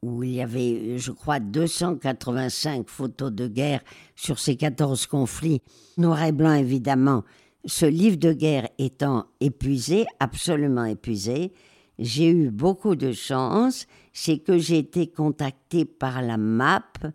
où 0.05 0.23
il 0.23 0.35
y 0.35 0.41
avait, 0.41 0.97
je 0.97 1.11
crois, 1.11 1.39
285 1.39 2.87
photos 2.87 3.31
de 3.31 3.47
guerre 3.47 3.81
sur 4.15 4.39
ces 4.39 4.55
14 4.55 5.07
conflits, 5.07 5.61
noir 5.97 6.23
et 6.23 6.31
blanc 6.31 6.53
évidemment, 6.53 7.23
ce 7.65 7.85
livre 7.85 8.17
de 8.17 8.31
guerre 8.31 8.69
étant 8.77 9.25
épuisé, 9.39 10.05
absolument 10.19 10.85
épuisé, 10.85 11.51
j'ai 11.97 12.29
eu 12.29 12.51
beaucoup 12.51 12.95
de 12.95 13.11
chance, 13.11 13.87
c'est 14.13 14.39
que 14.39 14.57
j'ai 14.57 14.77
été 14.77 15.07
contactée 15.07 15.85
par 15.85 16.21
la 16.21 16.37
MAP, 16.37 17.07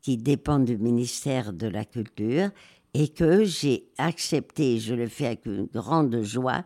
qui 0.00 0.16
dépend 0.16 0.58
du 0.58 0.78
ministère 0.78 1.52
de 1.52 1.66
la 1.66 1.84
Culture, 1.84 2.50
et 2.94 3.08
que 3.08 3.44
j'ai 3.44 3.88
accepté, 3.98 4.78
je 4.78 4.94
le 4.94 5.06
fais 5.06 5.26
avec 5.26 5.46
une 5.46 5.66
grande 5.66 6.22
joie, 6.22 6.64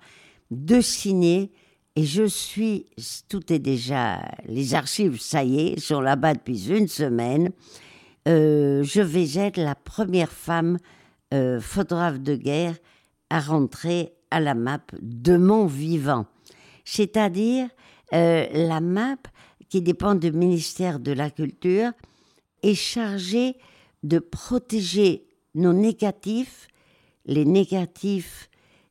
de 0.50 0.80
signer. 0.80 1.50
Et 1.94 2.04
je 2.04 2.25
suis, 2.25 2.87
tout 3.28 3.52
est 3.52 3.58
déjà, 3.58 4.22
les 4.46 4.75
archives, 4.75 5.20
ça 5.20 5.44
y 5.44 5.61
est, 5.61 5.80
sont 5.80 6.00
là-bas 6.00 6.34
depuis 6.34 6.70
une 6.70 6.88
semaine. 6.88 7.50
Euh, 8.28 8.82
je 8.82 9.02
vais 9.02 9.34
être 9.34 9.58
la 9.58 9.75
première 9.75 10.32
femme 10.32 10.78
euh, 11.34 11.61
photographe 11.61 12.20
de 12.20 12.34
guerre 12.34 12.76
à 13.28 13.40
rentrer 13.40 14.12
à 14.30 14.40
la 14.40 14.54
map 14.54 14.80
de 15.02 15.37
mon 15.37 15.66
vivant. 15.66 16.25
C'est-à-dire, 16.84 17.68
euh, 18.14 18.46
la 18.52 18.80
map, 18.80 19.16
qui 19.68 19.82
dépend 19.82 20.14
du 20.14 20.32
ministère 20.32 20.99
de 20.99 21.12
la 21.12 21.30
Culture, 21.30 21.92
est 22.62 22.75
chargée 22.75 23.56
de 24.02 24.18
protéger 24.18 25.26
nos 25.54 25.75
négatifs, 25.75 26.68
les 27.26 27.44
négatifs 27.44 28.49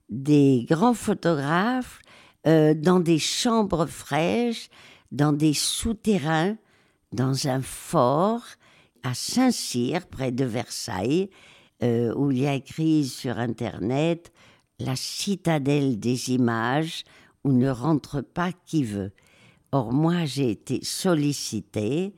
des 0.09 0.65
grands 0.69 0.93
photographes, 0.93 2.01
euh, 2.47 2.73
dans 2.73 2.99
des 2.99 3.19
chambres 3.19 3.85
fraîches, 3.85 4.69
dans 5.11 5.33
des 5.33 5.53
souterrains, 5.53 6.57
dans 7.11 7.47
un 7.47 7.61
fort 7.61 8.43
à 9.03 9.13
Saint-Cyr, 9.13 10.07
près 10.07 10.31
de 10.31 10.45
Versailles, 10.45 11.29
euh, 11.83 12.13
où 12.15 12.31
il 12.31 12.39
y 12.39 12.47
a 12.47 12.53
écrit 12.53 13.05
sur 13.05 13.39
Internet 13.39 14.31
la 14.79 14.95
citadelle 14.95 15.99
des 15.99 16.31
images 16.31 17.03
où 17.43 17.51
ne 17.51 17.69
rentre 17.69 18.21
pas 18.21 18.51
qui 18.65 18.83
veut. 18.83 19.11
Or, 19.71 19.93
moi, 19.93 20.25
j'ai 20.25 20.51
été 20.51 20.83
sollicitée 20.83 22.13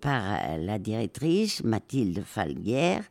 par 0.00 0.22
euh, 0.24 0.58
la 0.58 0.78
directrice, 0.78 1.64
Mathilde 1.64 2.22
Falguière, 2.24 3.04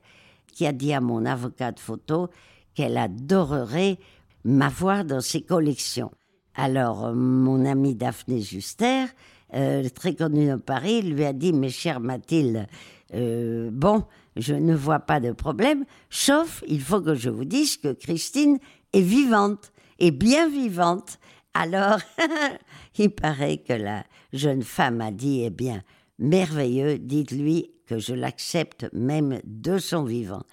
qui 0.53 0.65
a 0.65 0.71
dit 0.71 0.93
à 0.93 1.01
mon 1.01 1.25
avocat 1.25 1.71
de 1.71 1.79
photo 1.79 2.29
qu'elle 2.73 2.97
adorerait 2.97 3.97
m'avoir 4.43 5.03
dans 5.03 5.21
ses 5.21 5.41
collections. 5.41 6.11
Alors, 6.59 7.05
euh, 7.05 7.13
mon 7.13 7.65
amie 7.65 7.95
Daphné 7.95 8.41
Juster, 8.41 9.05
euh, 9.53 9.87
très 9.89 10.15
connue 10.15 10.47
dans 10.47 10.59
Paris, 10.59 11.03
lui 11.03 11.23
a 11.23 11.31
dit, 11.31 11.53
mes 11.53 11.69
chères 11.69 12.01
Mathilde, 12.01 12.67
bon, 13.13 14.03
je 14.35 14.53
ne 14.53 14.75
vois 14.75 14.99
pas 14.99 15.21
de 15.21 15.31
problème, 15.31 15.85
sauf 16.09 16.61
il 16.67 16.81
faut 16.81 16.99
que 16.99 17.15
je 17.15 17.29
vous 17.29 17.45
dise 17.45 17.77
que 17.77 17.93
Christine 17.93 18.57
est 18.91 19.01
vivante, 19.01 19.71
et 19.99 20.11
bien 20.11 20.49
vivante. 20.49 21.19
Alors, 21.53 21.99
il 22.97 23.11
paraît 23.11 23.57
que 23.57 23.73
la 23.73 24.03
jeune 24.33 24.63
femme 24.63 25.01
a 25.01 25.11
dit, 25.11 25.43
eh 25.43 25.49
bien, 25.49 25.81
merveilleux, 26.19 26.97
dites-lui 26.97 27.71
que 27.85 27.99
je 27.99 28.13
l'accepte 28.13 28.87
même 28.93 29.39
de 29.45 29.77
son 29.77 30.03
vivant. 30.03 30.43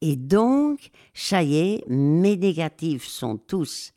Et 0.00 0.16
donc, 0.16 0.90
ça 1.14 1.42
y 1.42 1.56
est, 1.56 1.84
mes 1.88 2.36
négatifs 2.36 3.06
sont 3.06 3.38
tous 3.38 3.92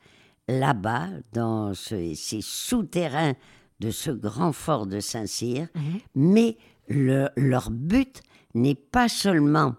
là-bas, 0.48 1.10
dans 1.34 1.74
ces 1.74 2.16
souterrains 2.42 3.34
de 3.80 3.92
ce 3.92 4.12
grand 4.12 4.54
fort 4.54 4.86
de 4.86 5.00
Saint-Cyr, 5.00 5.68
mhm. 5.76 6.00
mais 6.16 6.58
leur 6.88 7.72
but 7.72 8.22
n'est 8.54 8.76
pas 8.76 9.10
seulement 9.10 9.76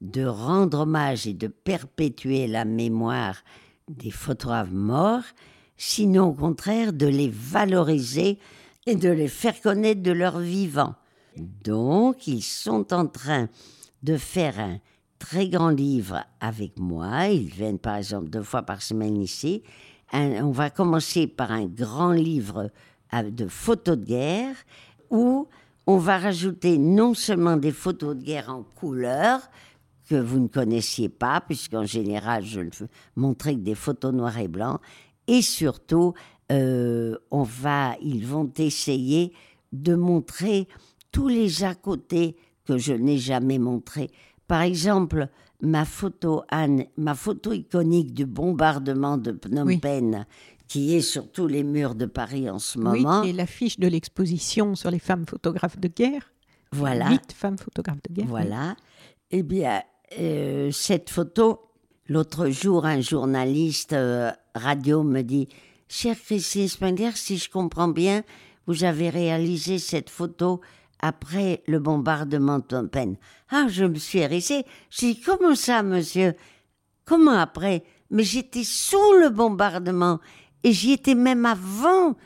de 0.00 0.24
rendre 0.24 0.80
hommage 0.80 1.26
et 1.26 1.34
de 1.34 1.48
perpétuer 1.48 2.46
la 2.46 2.64
mémoire 2.64 3.36
des 3.88 4.10
photographes 4.10 4.70
morts, 4.70 5.24
sinon 5.76 6.28
au 6.28 6.32
contraire 6.32 6.92
de 6.92 7.06
les 7.06 7.30
valoriser 7.30 8.38
et 8.86 8.94
de 8.94 9.10
les 9.10 9.28
faire 9.28 9.60
connaître 9.60 10.02
de 10.02 10.12
leur 10.12 10.38
vivant. 10.38 10.94
Donc, 11.36 12.26
ils 12.26 12.42
sont 12.42 12.92
en 12.92 13.06
train 13.06 13.48
de 14.02 14.16
faire 14.16 14.58
un 14.58 14.78
très 15.18 15.48
grand 15.48 15.70
livre 15.70 16.24
avec 16.40 16.78
moi. 16.78 17.28
Ils 17.28 17.48
viennent 17.48 17.78
par 17.78 17.96
exemple 17.96 18.30
deux 18.30 18.42
fois 18.42 18.62
par 18.62 18.82
semaine 18.82 19.16
ici. 19.16 19.62
On 20.12 20.50
va 20.50 20.70
commencer 20.70 21.26
par 21.26 21.52
un 21.52 21.66
grand 21.66 22.12
livre 22.12 22.70
de 23.12 23.46
photos 23.48 23.98
de 23.98 24.04
guerre 24.04 24.56
où 25.10 25.48
on 25.86 25.98
va 25.98 26.18
rajouter 26.18 26.78
non 26.78 27.14
seulement 27.14 27.56
des 27.56 27.72
photos 27.72 28.16
de 28.16 28.22
guerre 28.22 28.50
en 28.50 28.62
couleur, 28.62 29.40
que 30.08 30.14
vous 30.14 30.38
ne 30.38 30.48
connaissiez 30.48 31.08
pas, 31.08 31.40
puisqu'en 31.40 31.84
général, 31.84 32.44
je 32.44 32.60
ne 32.60 32.70
montrais 33.16 33.54
que 33.54 33.60
des 33.60 33.74
photos 33.74 34.12
noires 34.12 34.38
et 34.38 34.48
blancs, 34.48 34.80
et 35.26 35.42
surtout, 35.42 36.14
euh, 36.52 37.16
on 37.30 37.42
va, 37.42 37.96
ils 38.00 38.24
vont 38.24 38.50
essayer 38.58 39.32
de 39.72 39.94
montrer 39.94 40.68
tous 41.10 41.28
les 41.28 41.64
à 41.64 41.74
côté 41.74 42.36
que 42.64 42.78
je 42.78 42.92
n'ai 42.92 43.18
jamais 43.18 43.58
montrés. 43.58 44.10
Par 44.46 44.62
exemple, 44.62 45.28
ma 45.60 45.84
photo 45.84 46.44
Anne, 46.48 46.86
ma 46.96 47.14
photo 47.14 47.52
iconique 47.52 48.12
du 48.14 48.26
bombardement 48.26 49.16
de 49.16 49.32
Phnom 49.32 49.78
Penh, 49.78 50.26
qui 50.68 50.94
est 50.94 51.00
sur 51.00 51.30
tous 51.30 51.46
les 51.46 51.62
murs 51.62 51.94
de 51.94 52.06
Paris 52.06 52.50
en 52.50 52.58
ce 52.58 52.78
moment. 52.78 53.20
Oui, 53.22 53.30
et 53.30 53.32
l'affiche 53.32 53.78
de 53.78 53.86
l'exposition 53.86 54.74
sur 54.74 54.90
les 54.90 54.98
femmes 54.98 55.26
photographes 55.26 55.78
de 55.78 55.88
guerre. 55.88 56.32
Voilà. 56.72 57.10
Huit 57.10 57.32
femmes 57.32 57.58
photographes 57.58 58.02
de 58.08 58.14
guerre. 58.14 58.26
Voilà. 58.26 58.76
Eh 59.30 59.42
bien, 59.42 59.82
euh, 60.18 60.70
cette 60.72 61.10
photo, 61.10 61.60
l'autre 62.08 62.48
jour, 62.48 62.84
un 62.84 63.00
journaliste 63.00 63.92
euh, 63.92 64.30
radio 64.54 65.02
me 65.02 65.22
dit 65.22 65.48
Chère 65.88 66.16
Christine 66.20 66.68
Spengler, 66.68 67.12
si 67.14 67.38
je 67.38 67.48
comprends 67.48 67.88
bien, 67.88 68.22
vous 68.66 68.84
avez 68.84 69.10
réalisé 69.10 69.78
cette 69.78 70.10
photo 70.10 70.60
après 71.00 71.62
le 71.66 71.78
bombardement 71.78 72.58
de 72.58 72.64
Phnom 72.68 73.16
Ah, 73.50 73.66
je 73.68 73.84
me 73.84 73.96
suis 73.96 74.20
hérissée. 74.20 74.64
Je 74.90 74.98
dis 75.06 75.20
Comment 75.20 75.54
ça, 75.54 75.82
monsieur? 75.82 76.34
Comment 77.04 77.38
après? 77.38 77.84
Mais 78.10 78.24
j'étais 78.24 78.64
sous 78.64 79.12
le 79.20 79.30
bombardement 79.30 80.20
et 80.62 80.72
j'y 80.72 80.92
étais 80.92 81.14
même 81.14 81.46
avant 81.46 82.16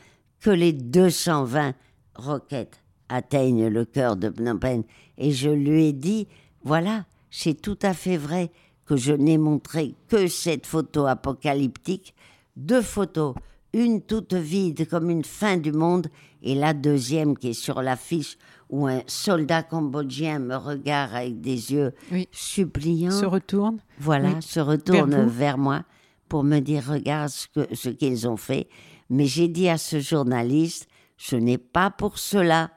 que 0.40 0.50
les 0.50 0.72
220 0.72 1.74
roquettes 2.14 2.82
atteignent 3.08 3.68
le 3.68 3.84
cœur 3.84 4.16
de 4.16 4.30
Phnom 4.30 4.58
Penh. 4.58 4.84
Et 5.18 5.32
je 5.32 5.50
lui 5.50 5.86
ai 5.86 5.92
dit, 5.92 6.28
voilà, 6.62 7.04
c'est 7.30 7.60
tout 7.60 7.78
à 7.82 7.92
fait 7.92 8.16
vrai 8.16 8.50
que 8.86 8.96
je 8.96 9.12
n'ai 9.12 9.38
montré 9.38 9.94
que 10.08 10.26
cette 10.26 10.66
photo 10.66 11.06
apocalyptique, 11.06 12.14
deux 12.56 12.82
photos, 12.82 13.34
une 13.72 14.02
toute 14.02 14.34
vide 14.34 14.88
comme 14.88 15.10
une 15.10 15.24
fin 15.24 15.56
du 15.56 15.72
monde, 15.72 16.08
et 16.42 16.54
la 16.54 16.72
deuxième 16.72 17.36
qui 17.36 17.50
est 17.50 17.52
sur 17.52 17.82
l'affiche 17.82 18.36
où 18.70 18.86
un 18.86 19.02
soldat 19.06 19.62
cambodgien 19.62 20.38
me 20.38 20.56
regarde 20.56 21.14
avec 21.14 21.40
des 21.40 21.72
yeux 21.72 21.92
suppliants. 22.30 23.10
Se 23.10 23.26
retourne. 23.26 23.78
Voilà, 23.98 24.40
se 24.40 24.60
retourne 24.60 25.26
vers 25.26 25.58
moi 25.58 25.84
pour 26.28 26.44
me 26.44 26.60
dire 26.60 26.84
regarde 26.88 27.30
ce 27.30 27.88
qu'ils 27.88 28.28
ont 28.28 28.36
fait. 28.36 28.68
Mais 29.10 29.26
j'ai 29.26 29.48
dit 29.48 29.68
à 29.68 29.76
ce 29.76 30.00
journaliste, 30.00 30.88
ce 31.16 31.36
n'est 31.36 31.58
pas 31.58 31.90
pour 31.90 32.18
cela 32.18 32.70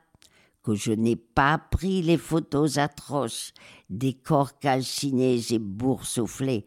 que 0.63 0.73
je 0.75 0.91
n'ai 0.91 1.15
pas 1.15 1.57
pris 1.57 2.01
les 2.01 2.17
photos 2.17 2.77
atroces 2.77 3.53
des 3.89 4.13
corps 4.13 4.57
calcinés 4.59 5.39
et 5.51 5.59
boursouflés 5.59 6.65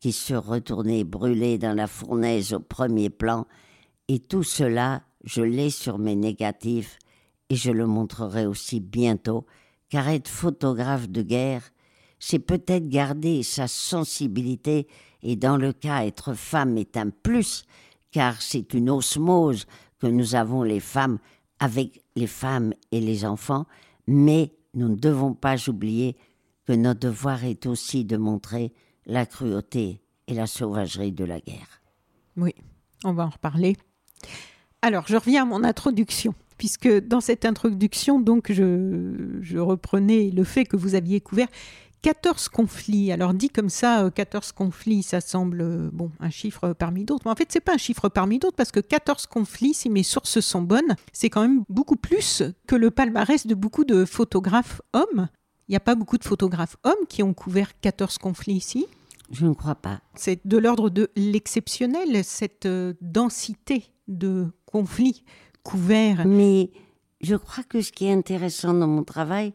qui 0.00 0.12
se 0.12 0.34
retournaient 0.34 1.04
brûlés 1.04 1.58
dans 1.58 1.74
la 1.74 1.86
fournaise 1.86 2.52
au 2.52 2.60
premier 2.60 3.10
plan, 3.10 3.46
et 4.08 4.18
tout 4.18 4.42
cela, 4.42 5.02
je 5.24 5.42
l'ai 5.42 5.70
sur 5.70 5.98
mes 5.98 6.16
négatifs, 6.16 6.98
et 7.50 7.56
je 7.56 7.70
le 7.70 7.86
montrerai 7.86 8.46
aussi 8.46 8.80
bientôt, 8.80 9.46
car 9.88 10.08
être 10.08 10.28
photographe 10.28 11.08
de 11.08 11.22
guerre, 11.22 11.62
c'est 12.18 12.38
peut-être 12.38 12.88
garder 12.88 13.42
sa 13.42 13.68
sensibilité 13.68 14.86
et 15.22 15.36
dans 15.36 15.56
le 15.56 15.72
cas 15.72 16.04
être 16.04 16.34
femme 16.34 16.76
est 16.78 16.96
un 16.96 17.10
plus, 17.10 17.64
car 18.10 18.40
c'est 18.42 18.74
une 18.74 18.90
osmose 18.90 19.66
que 19.98 20.06
nous 20.06 20.34
avons 20.34 20.62
les 20.62 20.80
femmes 20.80 21.18
avec 21.58 22.02
les 22.16 22.26
femmes 22.26 22.72
et 22.92 23.00
les 23.00 23.24
enfants, 23.24 23.66
mais 24.06 24.52
nous 24.74 24.88
ne 24.88 24.96
devons 24.96 25.34
pas 25.34 25.68
oublier 25.68 26.16
que 26.66 26.72
notre 26.72 27.00
devoir 27.00 27.44
est 27.44 27.66
aussi 27.66 28.04
de 28.04 28.16
montrer 28.16 28.72
la 29.06 29.26
cruauté 29.26 30.02
et 30.26 30.34
la 30.34 30.46
sauvagerie 30.46 31.12
de 31.12 31.24
la 31.24 31.40
guerre. 31.40 31.82
Oui, 32.36 32.54
on 33.04 33.12
va 33.12 33.26
en 33.26 33.30
reparler. 33.30 33.76
Alors, 34.82 35.04
je 35.06 35.16
reviens 35.16 35.42
à 35.42 35.44
mon 35.44 35.64
introduction, 35.64 36.34
puisque 36.56 36.88
dans 36.88 37.20
cette 37.20 37.44
introduction, 37.44 38.20
donc, 38.20 38.52
je, 38.52 39.38
je 39.40 39.58
reprenais 39.58 40.30
le 40.30 40.44
fait 40.44 40.64
que 40.64 40.76
vous 40.76 40.94
aviez 40.94 41.20
couvert 41.20 41.48
14 42.02 42.48
conflits. 42.48 43.12
Alors 43.12 43.34
dit 43.34 43.48
comme 43.48 43.68
ça, 43.68 44.10
14 44.14 44.48
euh, 44.48 44.52
conflits, 44.54 45.02
ça 45.02 45.20
semble 45.20 45.60
euh, 45.60 45.90
bon 45.92 46.10
un 46.20 46.30
chiffre 46.30 46.72
parmi 46.72 47.04
d'autres. 47.04 47.22
Mais 47.24 47.30
en 47.30 47.34
fait, 47.34 47.50
c'est 47.50 47.60
pas 47.60 47.74
un 47.74 47.78
chiffre 47.78 48.08
parmi 48.08 48.38
d'autres 48.38 48.56
parce 48.56 48.72
que 48.72 48.80
14 48.80 49.26
conflits, 49.26 49.74
si 49.74 49.90
mes 49.90 50.02
sources 50.02 50.40
sont 50.40 50.62
bonnes, 50.62 50.96
c'est 51.12 51.30
quand 51.30 51.42
même 51.42 51.64
beaucoup 51.68 51.96
plus 51.96 52.42
que 52.66 52.76
le 52.76 52.90
palmarès 52.90 53.46
de 53.46 53.54
beaucoup 53.54 53.84
de 53.84 54.04
photographes 54.04 54.80
hommes. 54.92 55.28
Il 55.68 55.72
n'y 55.72 55.76
a 55.76 55.80
pas 55.80 55.94
beaucoup 55.94 56.18
de 56.18 56.24
photographes 56.24 56.76
hommes 56.84 57.06
qui 57.08 57.22
ont 57.22 57.34
couvert 57.34 57.78
14 57.80 58.18
conflits 58.18 58.54
ici. 58.54 58.86
Je 59.30 59.44
ne 59.44 59.52
crois 59.52 59.74
pas. 59.74 60.00
C'est 60.14 60.46
de 60.46 60.56
l'ordre 60.56 60.88
de 60.88 61.10
l'exceptionnel, 61.14 62.24
cette 62.24 62.64
euh, 62.64 62.94
densité 63.02 63.90
de 64.08 64.46
conflits 64.66 65.24
couverts. 65.62 66.26
Mais 66.26 66.70
je 67.20 67.36
crois 67.36 67.64
que 67.64 67.80
ce 67.80 67.92
qui 67.92 68.06
est 68.06 68.12
intéressant 68.12 68.74
dans 68.74 68.86
mon 68.86 69.04
travail, 69.04 69.52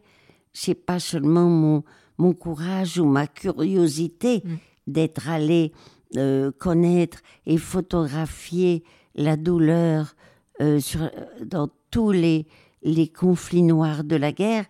c'est 0.52 0.74
pas 0.74 1.00
seulement 1.00 1.48
mon, 1.48 1.84
mon 2.18 2.32
courage 2.32 2.98
ou 2.98 3.04
ma 3.04 3.26
curiosité 3.26 4.42
mm. 4.44 4.56
d'être 4.86 5.28
allé 5.28 5.72
euh, 6.16 6.52
connaître 6.52 7.18
et 7.46 7.58
photographier 7.58 8.84
la 9.14 9.36
douleur 9.36 10.14
euh, 10.60 10.78
sur, 10.78 11.10
dans 11.44 11.68
tous 11.90 12.12
les, 12.12 12.46
les 12.82 13.08
conflits 13.08 13.62
noirs 13.62 14.04
de 14.04 14.16
la 14.16 14.32
guerre. 14.32 14.66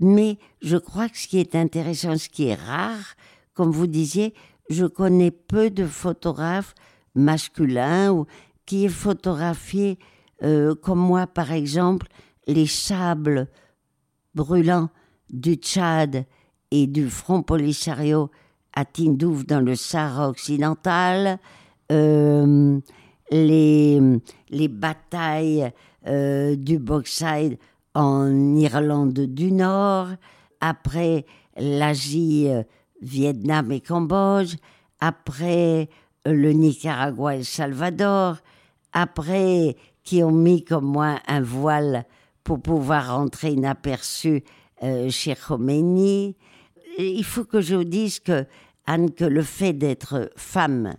Mais 0.00 0.38
je 0.62 0.76
crois 0.76 1.08
que 1.08 1.18
ce 1.18 1.28
qui 1.28 1.38
est 1.38 1.54
intéressant, 1.54 2.16
ce 2.16 2.28
qui 2.28 2.48
est 2.48 2.54
rare, 2.54 3.14
comme 3.54 3.70
vous 3.70 3.86
disiez, 3.86 4.34
je 4.70 4.86
connais 4.86 5.30
peu 5.30 5.70
de 5.70 5.86
photographes 5.86 6.74
masculins 7.14 8.12
ou 8.12 8.26
qui 8.66 8.84
aient 8.84 8.88
photographié, 8.88 9.98
euh, 10.42 10.74
comme 10.74 10.98
moi 10.98 11.26
par 11.26 11.52
exemple, 11.52 12.08
les 12.46 12.66
sables 12.66 13.48
brûlants 14.34 14.90
du 15.30 15.54
Tchad 15.54 16.26
et 16.70 16.86
du 16.86 17.08
Front 17.08 17.42
Polisario 17.42 18.30
à 18.74 18.84
Tindouf 18.84 19.46
dans 19.46 19.60
le 19.60 19.74
Sahara 19.74 20.28
occidental, 20.28 21.38
euh, 21.90 22.78
les, 23.30 24.00
les 24.50 24.68
batailles 24.68 25.72
euh, 26.06 26.54
du 26.56 26.78
Boxside 26.78 27.58
en 27.94 28.54
Irlande 28.56 29.18
du 29.18 29.50
Nord, 29.50 30.08
après 30.60 31.24
l'Asie, 31.56 32.48
euh, 32.48 32.62
Vietnam 33.00 33.72
et 33.72 33.80
Cambodge, 33.80 34.56
après 35.00 35.88
le 36.26 36.52
Nicaragua 36.52 37.36
et 37.36 37.44
Salvador, 37.44 38.36
après 38.96 39.76
qui 40.02 40.22
ont 40.22 40.32
mis 40.32 40.64
comme 40.64 40.86
moi 40.86 41.20
un 41.28 41.42
voile 41.42 42.06
pour 42.42 42.62
pouvoir 42.62 43.18
entrer 43.18 43.52
inaperçu 43.52 44.42
chez 45.10 45.34
Khomeini, 45.34 46.34
il 46.98 47.24
faut 47.24 47.44
que 47.44 47.60
je 47.60 47.74
vous 47.74 47.84
dise 47.84 48.20
que, 48.20 48.46
Anne, 48.86 49.10
que 49.10 49.24
le 49.24 49.42
fait 49.42 49.74
d'être 49.74 50.30
femme 50.36 50.94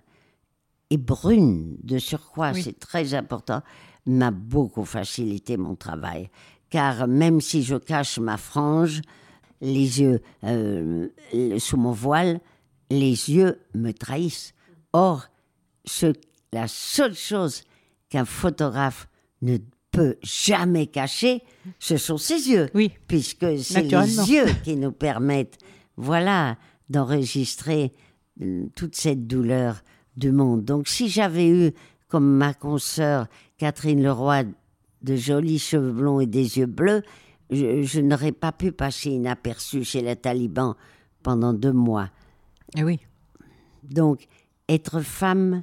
et 0.89 0.97
brune 0.97 1.77
de 1.83 1.97
surcroît, 1.97 2.53
c'est 2.53 2.79
très 2.79 3.13
important, 3.13 3.61
m'a 4.05 4.31
beaucoup 4.31 4.85
facilité 4.85 5.57
mon 5.57 5.75
travail. 5.75 6.29
Car 6.69 7.07
même 7.07 7.41
si 7.41 7.63
je 7.63 7.75
cache 7.75 8.19
ma 8.19 8.37
frange, 8.37 9.01
les 9.61 10.01
yeux 10.01 10.21
euh, 10.43 11.07
sous 11.57 11.77
mon 11.77 11.93
voile, 11.93 12.41
les 12.91 13.31
yeux 13.31 13.59
me 13.73 13.91
trahissent. 13.91 14.53
Or, 14.93 15.27
ce, 15.85 16.13
la 16.53 16.67
seule 16.67 17.15
chose 17.15 17.63
qu'un 18.09 18.25
photographe 18.25 19.07
ne 19.41 19.57
peut 19.91 20.17
jamais 20.21 20.87
cacher, 20.87 21.41
ce 21.79 21.97
sont 21.97 22.17
ses 22.17 22.49
yeux. 22.49 22.69
Oui. 22.73 22.91
Puisque 23.07 23.59
c'est 23.59 23.83
les 23.83 24.31
yeux 24.31 24.47
qui 24.63 24.75
nous 24.75 24.91
permettent 24.91 25.57
voilà, 25.97 26.57
d'enregistrer 26.89 27.93
euh, 28.41 28.67
toute 28.75 28.95
cette 28.95 29.27
douleur 29.27 29.81
du 30.15 30.31
monde. 30.31 30.63
Donc 30.63 30.87
si 30.87 31.09
j'avais 31.09 31.49
eu, 31.49 31.71
comme 32.07 32.37
ma 32.37 32.53
consoeur 32.53 33.27
Catherine 33.57 34.01
Leroy, 34.01 34.43
de 35.01 35.15
jolis 35.15 35.59
cheveux 35.59 35.91
blonds 35.91 36.19
et 36.19 36.25
des 36.25 36.59
yeux 36.59 36.65
bleus, 36.65 37.03
je, 37.49 37.99
n'aurais 38.01 38.31
pas 38.31 38.51
pu 38.51 38.71
passer 38.71 39.11
inaperçu 39.11 39.83
chez 39.83 40.01
les 40.01 40.15
talibans 40.15 40.75
pendant 41.23 41.53
deux 41.53 41.73
mois. 41.73 42.09
Eh 42.75 42.83
oui. 42.83 42.99
Donc, 43.83 44.27
être 44.67 44.99
femme, 45.01 45.61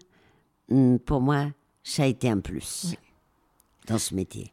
hmm, 0.70 0.96
pour 0.98 1.20
moi, 1.20 1.48
ça 1.84 2.02
a 2.02 2.06
été 2.06 2.28
un 2.28 2.40
plus 2.40 2.96
dans 3.86 3.98
ce 3.98 4.14
métier. 4.14 4.50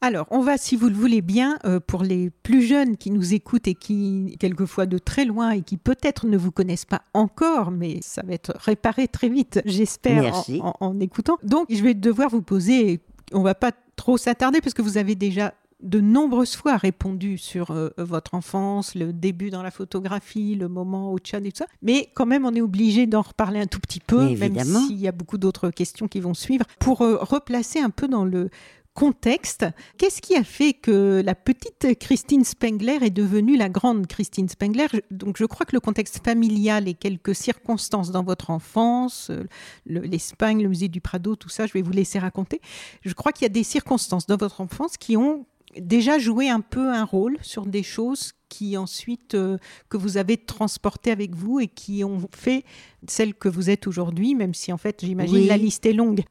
Alors, 0.00 0.28
on 0.30 0.42
va, 0.42 0.58
si 0.58 0.76
vous 0.76 0.88
le 0.88 0.94
voulez 0.94 1.22
bien, 1.22 1.58
euh, 1.64 1.80
pour 1.84 2.04
les 2.04 2.30
plus 2.30 2.62
jeunes 2.62 2.96
qui 2.96 3.10
nous 3.10 3.34
écoutent 3.34 3.66
et 3.66 3.74
qui, 3.74 4.36
quelquefois 4.38 4.86
de 4.86 4.96
très 4.96 5.24
loin, 5.24 5.50
et 5.50 5.62
qui 5.62 5.76
peut-être 5.76 6.26
ne 6.26 6.36
vous 6.36 6.52
connaissent 6.52 6.84
pas 6.84 7.02
encore, 7.14 7.72
mais 7.72 7.98
ça 8.00 8.22
va 8.24 8.34
être 8.34 8.52
réparé 8.60 9.08
très 9.08 9.28
vite, 9.28 9.60
j'espère, 9.64 10.44
en, 10.62 11.00
écoutant. 11.00 11.38
Donc, 11.42 11.66
je 11.68 11.82
vais 11.82 11.94
devoir 11.94 12.28
vous 12.28 12.42
poser, 12.42 13.00
on 13.32 13.42
va 13.42 13.56
pas 13.56 13.72
trop 13.96 14.16
s'attarder, 14.16 14.60
parce 14.60 14.72
que 14.72 14.82
vous 14.82 14.98
avez 14.98 15.16
déjà 15.16 15.52
de 15.80 16.00
nombreuses 16.00 16.56
fois 16.56 16.76
répondu 16.76 17.38
sur 17.38 17.70
euh, 17.70 17.90
votre 17.98 18.34
enfance, 18.34 18.94
le 18.94 19.12
début 19.12 19.50
dans 19.50 19.62
la 19.62 19.70
photographie, 19.70 20.56
le 20.56 20.68
moment 20.68 21.12
au 21.12 21.18
Tchad 21.18 21.46
et 21.46 21.52
tout 21.52 21.58
ça. 21.58 21.66
Mais 21.82 22.10
quand 22.14 22.26
même, 22.26 22.44
on 22.44 22.54
est 22.54 22.60
obligé 22.60 23.06
d'en 23.06 23.22
reparler 23.22 23.60
un 23.60 23.66
tout 23.66 23.80
petit 23.80 24.00
peu, 24.00 24.34
même 24.36 24.58
s'il 24.58 24.98
y 24.98 25.08
a 25.08 25.12
beaucoup 25.12 25.38
d'autres 25.38 25.70
questions 25.70 26.08
qui 26.08 26.20
vont 26.20 26.34
suivre, 26.34 26.64
pour 26.80 27.02
euh, 27.02 27.18
replacer 27.20 27.78
un 27.78 27.90
peu 27.90 28.08
dans 28.08 28.24
le 28.24 28.50
contexte. 28.98 29.64
Qu'est-ce 29.96 30.20
qui 30.20 30.34
a 30.34 30.42
fait 30.42 30.72
que 30.72 31.22
la 31.24 31.36
petite 31.36 31.96
Christine 32.00 32.42
Spengler 32.42 32.98
est 33.02 33.10
devenue 33.10 33.56
la 33.56 33.68
grande 33.68 34.08
Christine 34.08 34.48
Spengler? 34.48 34.86
Donc 35.12 35.36
je 35.38 35.44
crois 35.44 35.64
que 35.64 35.76
le 35.76 35.78
contexte 35.78 36.24
familial 36.24 36.88
et 36.88 36.94
quelques 36.94 37.36
circonstances 37.36 38.10
dans 38.10 38.24
votre 38.24 38.50
enfance, 38.50 39.30
euh, 39.30 39.44
l'Espagne, 39.86 40.60
le 40.60 40.68
musée 40.68 40.88
du 40.88 41.00
Prado, 41.00 41.36
tout 41.36 41.48
ça, 41.48 41.66
je 41.66 41.74
vais 41.74 41.82
vous 41.82 41.92
laisser 41.92 42.18
raconter. 42.18 42.60
Je 43.04 43.14
crois 43.14 43.30
qu'il 43.30 43.44
y 43.44 43.46
a 43.46 43.50
des 43.50 43.62
circonstances 43.62 44.26
dans 44.26 44.36
votre 44.36 44.60
enfance 44.60 44.96
qui 44.96 45.16
ont 45.16 45.46
déjà 45.76 46.18
joué 46.18 46.48
un 46.48 46.60
peu 46.60 46.88
un 46.92 47.04
rôle 47.04 47.36
sur 47.42 47.66
des 47.66 47.82
choses 47.82 48.32
qui 48.48 48.76
ensuite 48.76 49.34
euh, 49.34 49.58
que 49.88 49.96
vous 49.96 50.16
avez 50.16 50.36
transportées 50.36 51.10
avec 51.10 51.34
vous 51.34 51.60
et 51.60 51.66
qui 51.66 52.02
ont 52.04 52.20
fait 52.34 52.64
celle 53.06 53.34
que 53.34 53.48
vous 53.48 53.68
êtes 53.70 53.86
aujourd'hui, 53.86 54.34
même 54.34 54.54
si 54.54 54.72
en 54.72 54.78
fait 54.78 55.04
j'imagine 55.04 55.46
la 55.46 55.56
liste 55.56 55.84
est 55.86 55.92
longue. 55.92 56.24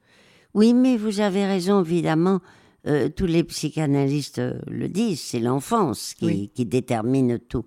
Oui, 0.54 0.74
mais 0.74 0.98
vous 0.98 1.20
avez 1.20 1.46
raison, 1.46 1.84
évidemment. 1.84 2.40
Euh, 2.88 3.10
tous 3.10 3.26
les 3.26 3.44
psychanalystes 3.44 4.40
euh, 4.40 4.60
le 4.68 4.88
disent, 4.88 5.22
c'est 5.22 5.40
l'enfance 5.40 6.14
qui, 6.14 6.50
détermine 6.58 7.38
tout. 7.38 7.66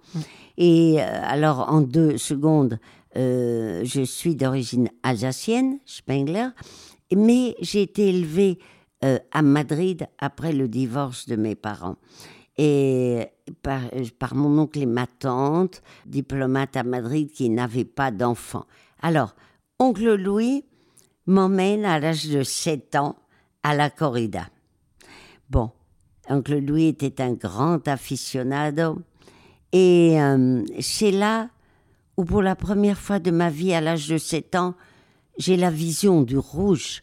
Et 0.57 0.97
euh, 0.99 1.21
alors, 1.23 1.67
en 1.69 1.83
deux 1.83 2.17
secondes, 2.17 2.79
je 3.15 4.03
suis 4.05 4.35
d'origine 4.35 4.89
alsacienne, 5.03 5.79
Spengler, 5.85 6.49
mais 7.15 7.55
j'ai 7.61 7.83
été 7.83 8.09
élevée 8.09 8.59
à 9.03 9.43
Madrid 9.43 10.07
après 10.19 10.53
le 10.53 10.69
divorce 10.69 11.27
de 11.27 11.37
mes 11.37 11.55
parents. 11.55 11.97
Et 12.59 13.29
par, 13.63 13.81
par 14.19 14.35
mon 14.35 14.59
oncle 14.59 14.81
et 14.81 14.87
ma 14.87 15.07
tante, 15.07 15.83
diplomate 16.05 16.77
à 16.77 16.83
Madrid, 16.83 17.31
qui 17.31 17.49
n'avaient 17.49 17.87
pas 17.87 18.11
d'enfants. 18.11 18.67
Alors, 19.01 19.35
oncle 19.79 20.15
Louis, 20.15 20.65
m'emmène 21.27 21.85
à 21.85 21.99
l'âge 21.99 22.29
de 22.29 22.43
7 22.43 22.97
ans 22.97 23.17
à 23.63 23.75
la 23.75 23.89
corrida. 23.89 24.49
Bon, 25.49 25.71
oncle 26.29 26.59
Louis 26.59 26.87
était 26.87 27.23
un 27.23 27.33
grand 27.33 27.87
aficionado 27.89 28.99
et 29.73 30.21
euh, 30.21 30.65
c'est 30.81 31.13
là 31.13 31.49
où 32.17 32.25
pour 32.25 32.43
la 32.43 32.57
première 32.57 32.99
fois 32.99 33.19
de 33.19 33.31
ma 33.31 33.51
vie 33.51 33.73
à 33.73 33.81
l'âge 33.81 34.09
de 34.09 34.19
7 34.19 34.55
ans, 34.57 34.75
j'ai 35.39 35.57
la 35.57 35.71
vision 35.71 36.23
du 36.23 36.37
rouge, 36.37 37.03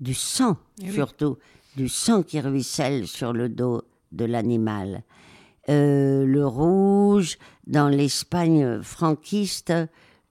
du 0.00 0.14
sang 0.14 0.56
eh 0.82 0.90
surtout, 0.90 1.38
du 1.76 1.88
sang 1.88 2.22
qui 2.22 2.40
ruisselle 2.40 3.06
sur 3.06 3.32
le 3.32 3.48
dos 3.48 3.82
de 4.12 4.24
l'animal. 4.24 5.02
Euh, 5.68 6.24
le 6.26 6.46
rouge, 6.46 7.38
dans 7.66 7.88
l'Espagne 7.88 8.82
franquiste, 8.82 9.72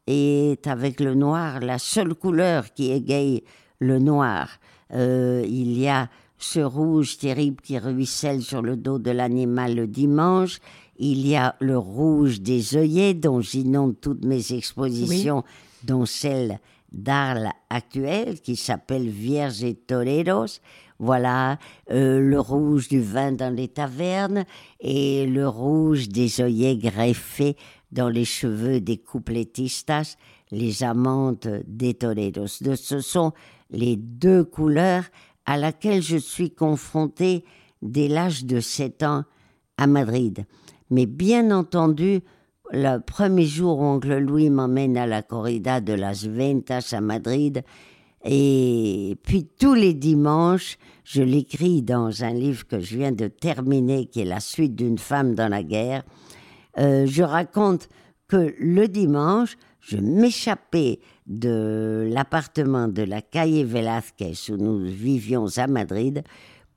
est 0.08 0.68
avec 0.68 1.00
le 1.00 1.16
noir 1.16 1.60
la 1.60 1.80
seule 1.80 2.14
couleur 2.14 2.74
qui 2.74 2.92
égaye 2.92 3.44
le 3.80 4.00
noir. 4.00 4.60
Euh, 4.94 5.44
il 5.48 5.78
y 5.78 5.88
a 5.88 6.10
ce 6.38 6.60
rouge 6.60 7.18
terrible 7.18 7.62
qui 7.62 7.78
ruisselle 7.78 8.42
sur 8.42 8.62
le 8.62 8.76
dos 8.76 9.00
de 9.00 9.12
l'animal 9.12 9.76
le 9.76 9.88
dimanche. 9.88 10.60
Il 10.98 11.26
y 11.26 11.36
a 11.36 11.56
le 11.60 11.78
rouge 11.78 12.42
des 12.42 12.78
œillets 12.78 13.14
dont 13.14 13.42
j'inonde 13.42 13.96
toutes 14.00 14.26
mes 14.26 14.54
expositions, 14.54 15.44
dont 15.84 16.06
celle 16.06 16.60
d'Arles 16.94 17.52
actuel 17.70 18.40
qui 18.40 18.56
s'appelle 18.56 19.10
Vierges 19.10 19.64
et 19.64 19.74
Toledos. 19.74 20.60
Voilà 21.00 21.58
euh, 21.92 22.20
le 22.20 22.40
rouge 22.40 22.88
du 22.88 23.02
vin 23.02 23.32
dans 23.32 23.54
les 23.54 23.68
tavernes 23.68 24.46
et 24.80 25.26
le 25.26 25.48
rouge 25.48 26.08
des 26.08 26.40
œillets 26.40 26.78
greffés 26.78 27.58
dans 27.92 28.10
les 28.10 28.26
cheveux 28.26 28.80
des 28.80 28.98
coupletistas, 28.98 30.16
les 30.52 30.84
amantes 30.84 31.48
des 31.68 31.96
Toledos. 31.96 32.48
Ce 32.48 33.00
sont 33.00 33.34
les 33.70 33.96
deux 33.96 34.44
couleurs 34.44 35.04
à 35.46 35.58
laquelle 35.58 36.02
je 36.02 36.18
suis 36.18 36.52
confrontée 36.52 37.44
dès 37.82 38.08
l'âge 38.08 38.46
de 38.46 38.60
7 38.60 39.04
ans 39.04 39.24
à 39.78 39.88
Madrid. 39.88 40.46
Mais 40.90 41.06
bien 41.06 41.52
entendu, 41.52 42.22
le 42.72 43.00
premier 43.00 43.46
jour 43.46 43.80
oncle 43.80 44.18
Louis 44.18 44.50
m'emmène 44.50 44.98
à 44.98 45.06
la 45.06 45.22
corrida 45.22 45.82
de 45.82 45.94
Las 45.94 46.26
Ventas 46.26 46.94
à 46.94 47.02
Madrid, 47.02 47.64
et 48.26 49.18
puis 49.24 49.48
tous 49.60 49.74
les 49.74 49.94
dimanches, 49.94 50.78
je 51.04 51.22
l'écris 51.22 51.82
dans 51.82 52.24
un 52.24 52.34
livre 52.34 52.66
que 52.66 52.80
je 52.80 52.98
viens 52.98 53.12
de 53.12 53.28
terminer, 53.28 54.06
qui 54.06 54.22
est 54.22 54.26
la 54.26 54.40
suite 54.40 54.76
d'une 54.76 54.98
femme 54.98 55.36
dans 55.36 55.50
la 55.50 55.62
guerre. 55.62 56.04
Euh, 56.80 57.06
je 57.06 57.22
raconte 57.22 57.90
que 58.30 58.54
le 58.60 58.88
dimanche, 58.88 59.58
je 59.82 59.98
m'échappais 59.98 61.00
de 61.28 62.10
l'appartement 62.12 62.88
de 62.88 63.04
la 63.04 63.22
Calle 63.22 63.66
Velázquez 63.66 64.34
où 64.50 64.58
nous 64.58 64.80
vivions 64.86 65.48
à 65.58 65.68
Madrid 65.68 66.24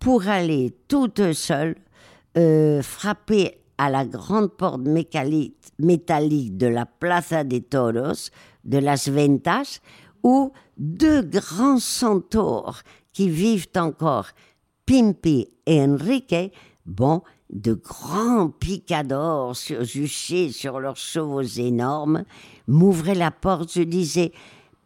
pour 0.00 0.26
aller 0.28 0.74
toute 0.88 1.32
seule 1.32 1.76
euh, 2.36 2.82
frapper 2.82 3.60
à 3.78 3.90
la 3.90 4.04
grande 4.04 4.52
porte 4.52 4.80
métallique 4.80 6.56
de 6.56 6.66
la 6.66 6.86
Plaza 6.86 7.44
de 7.44 7.58
Toros 7.58 8.30
de 8.64 8.78
Las 8.78 9.08
Ventas 9.08 9.80
où 10.22 10.52
deux 10.76 11.22
grands 11.22 11.78
centaures 11.78 12.82
qui 13.12 13.28
vivent 13.28 13.68
encore, 13.76 14.28
Pimpi 14.84 15.48
et 15.66 15.80
Enrique, 15.80 16.52
bon, 16.84 17.22
de 17.50 17.74
grands 17.74 18.50
picadors 18.50 19.56
sur, 19.56 19.84
juchés 19.84 20.50
sur 20.50 20.80
leurs 20.80 20.96
chevaux 20.96 21.42
énormes, 21.42 22.24
m'ouvraient 22.66 23.14
la 23.14 23.30
porte. 23.30 23.72
Je 23.72 23.82
disais 23.82 24.32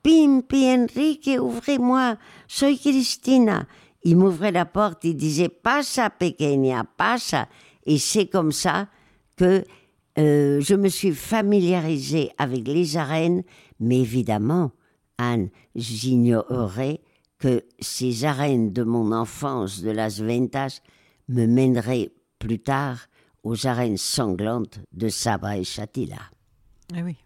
Pimpi, 0.03 0.66
Enrique, 0.66 1.38
ouvrez-moi, 1.40 2.16
soy 2.46 2.79
Cristina. 2.79 3.66
Ils 4.03 4.16
m'ouvraient 4.16 4.53
la 4.53 4.64
porte, 4.64 5.05
ils 5.05 5.16
disaient 5.16 5.48
Pasa, 5.48 6.09
pequeña, 6.11 6.85
pasa. 6.85 7.48
Et 7.86 7.98
c'est 7.98 8.26
comme 8.26 8.52
ça 8.52 8.88
que 9.36 9.64
euh, 10.18 10.60
je 10.60 10.74
me 10.74 10.88
suis 10.88 11.12
familiarisée 11.12 12.30
avec 12.38 12.66
les 12.66 12.96
arènes, 12.96 13.42
mais 13.78 14.00
évidemment, 14.00 14.72
Anne, 15.18 15.50
j'ignorais 15.74 17.00
que 17.38 17.64
ces 17.78 18.24
arènes 18.24 18.72
de 18.72 18.82
mon 18.82 19.12
enfance 19.12 19.82
de 19.82 19.90
Las 19.90 20.20
Ventas 20.20 20.80
me 21.28 21.46
mèneraient 21.46 22.10
plus 22.38 22.58
tard 22.58 22.98
aux 23.42 23.66
arènes 23.66 23.96
sanglantes 23.96 24.80
de 24.92 25.08
Sabra 25.08 25.56
et 25.56 25.64
Chatila. 25.64 26.20
Ah 26.94 27.00
oui. 27.02 27.16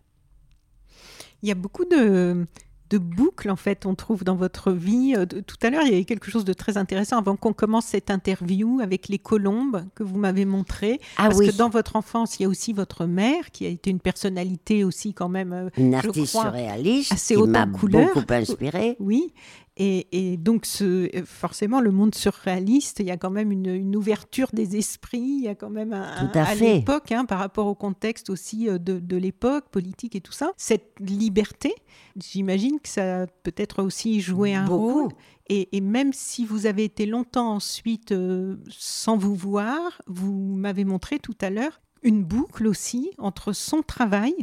Il 1.42 1.48
y 1.48 1.52
a 1.52 1.56
beaucoup 1.56 1.84
de, 1.84 2.46
de 2.90 2.98
boucles 2.98 3.50
en 3.50 3.56
fait 3.56 3.86
on 3.86 3.94
trouve 3.94 4.24
dans 4.24 4.34
votre 4.36 4.70
vie. 4.72 5.14
Euh, 5.16 5.24
tout 5.26 5.56
à 5.62 5.70
l'heure, 5.70 5.82
il 5.84 5.90
y 5.90 5.94
avait 5.94 6.04
quelque 6.04 6.30
chose 6.30 6.44
de 6.44 6.52
très 6.52 6.76
intéressant 6.76 7.18
avant 7.18 7.36
qu'on 7.36 7.52
commence 7.52 7.86
cette 7.86 8.10
interview 8.10 8.80
avec 8.82 9.08
les 9.08 9.18
colombes 9.18 9.84
que 9.94 10.02
vous 10.02 10.18
m'avez 10.18 10.44
montré. 10.44 11.00
Ah 11.16 11.24
parce 11.28 11.38
oui. 11.38 11.46
que 11.50 11.56
dans 11.56 11.68
votre 11.70 11.96
enfance, 11.96 12.38
il 12.38 12.42
y 12.42 12.46
a 12.46 12.48
aussi 12.48 12.72
votre 12.72 13.06
mère 13.06 13.50
qui 13.52 13.66
a 13.66 13.68
été 13.68 13.90
une 13.90 14.00
personnalité 14.00 14.84
aussi 14.84 15.14
quand 15.14 15.28
même. 15.28 15.52
euh, 15.52 15.70
Une 15.78 15.94
artiste 15.94 16.28
crois, 16.32 16.42
surréaliste 16.44 17.12
assez 17.12 17.34
qui 17.34 17.42
m'a 17.42 17.66
beaucoup 17.66 17.88
inspirée. 18.30 18.96
Oui. 19.00 19.32
Et, 19.76 20.06
et 20.32 20.36
donc, 20.36 20.66
ce, 20.66 21.10
forcément, 21.24 21.80
le 21.80 21.90
monde 21.90 22.14
surréaliste, 22.14 23.00
il 23.00 23.06
y 23.06 23.10
a 23.10 23.16
quand 23.16 23.30
même 23.30 23.50
une, 23.50 23.66
une 23.66 23.96
ouverture 23.96 24.48
des 24.52 24.76
esprits, 24.76 25.18
il 25.18 25.42
y 25.42 25.48
a 25.48 25.56
quand 25.56 25.70
même 25.70 25.92
un, 25.92 26.30
à 26.32 26.44
fait. 26.46 26.74
l'époque, 26.76 27.10
hein, 27.10 27.24
par 27.24 27.40
rapport 27.40 27.66
au 27.66 27.74
contexte 27.74 28.30
aussi 28.30 28.68
euh, 28.68 28.78
de, 28.78 29.00
de 29.00 29.16
l'époque, 29.16 29.68
politique 29.70 30.14
et 30.14 30.20
tout 30.20 30.32
ça. 30.32 30.52
Cette 30.56 30.92
liberté, 31.00 31.74
j'imagine 32.16 32.78
que 32.78 32.88
ça 32.88 33.22
a 33.22 33.26
peut-être 33.26 33.82
aussi 33.82 34.20
joué 34.20 34.54
un 34.54 34.64
Beaucoup. 34.66 34.92
rôle. 34.92 35.08
Et, 35.48 35.76
et 35.76 35.80
même 35.80 36.12
si 36.12 36.46
vous 36.46 36.66
avez 36.66 36.84
été 36.84 37.04
longtemps 37.04 37.54
ensuite 37.54 38.12
euh, 38.12 38.56
sans 38.70 39.16
vous 39.16 39.34
voir, 39.34 40.00
vous 40.06 40.32
m'avez 40.54 40.84
montré 40.84 41.18
tout 41.18 41.36
à 41.40 41.50
l'heure 41.50 41.80
une 42.02 42.22
boucle 42.22 42.66
aussi 42.68 43.10
entre 43.18 43.52
son 43.52 43.82
travail, 43.82 44.34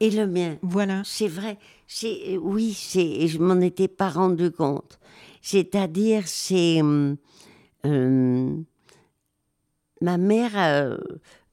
Et 0.00 0.10
le 0.10 0.26
mien. 0.26 0.56
voilà, 0.62 1.02
C'est 1.04 1.28
vrai. 1.28 1.58
C'est 1.86 2.36
oui, 2.38 2.72
c'est. 2.72 3.26
Je 3.26 3.38
m'en 3.38 3.60
étais 3.60 3.88
pas 3.88 4.10
rendu 4.10 4.50
compte. 4.50 4.98
C'est-à-dire, 5.42 6.22
c'est 6.26 6.80
hum, 6.80 7.16
hum, 7.84 8.64
ma 10.00 10.18
mère, 10.18 10.52
euh, 10.56 10.98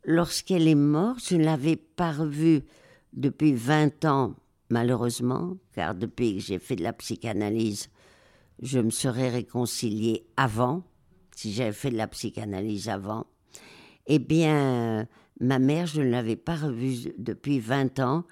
lorsqu'elle 0.03 0.67
est 0.67 0.75
morte, 0.75 1.21
je 1.29 1.36
ne 1.36 1.43
l'avais 1.43 1.75
pas 1.75 2.12
revue 2.12 2.63
depuis 3.13 3.53
20 3.53 4.05
ans, 4.05 4.36
malheureusement, 4.69 5.58
car 5.73 5.95
depuis 5.95 6.36
que 6.36 6.41
j'ai 6.41 6.60
fait 6.60 6.75
de 6.75 6.84
la 6.84 6.93
psychanalyse, 6.93 7.89
je 8.62 8.79
me 8.79 8.89
serais 8.89 9.29
réconciliée 9.29 10.25
avant, 10.38 10.84
si 11.36 11.53
j'avais 11.53 11.73
fait 11.73 11.91
de 11.91 11.97
la 11.97 12.08
psychanalyse 12.08 12.89
avant. 12.89 13.25
Eh 14.08 14.19
bien, 14.19 14.99
euh, 15.01 15.05
ma 15.39 15.59
mère, 15.59 15.85
je 15.85 16.01
ne 16.01 16.09
l'avais 16.09 16.35
pas 16.35 16.55
revue 16.55 17.13
depuis 17.17 17.59
20 17.59 17.99
ans, 17.99 18.23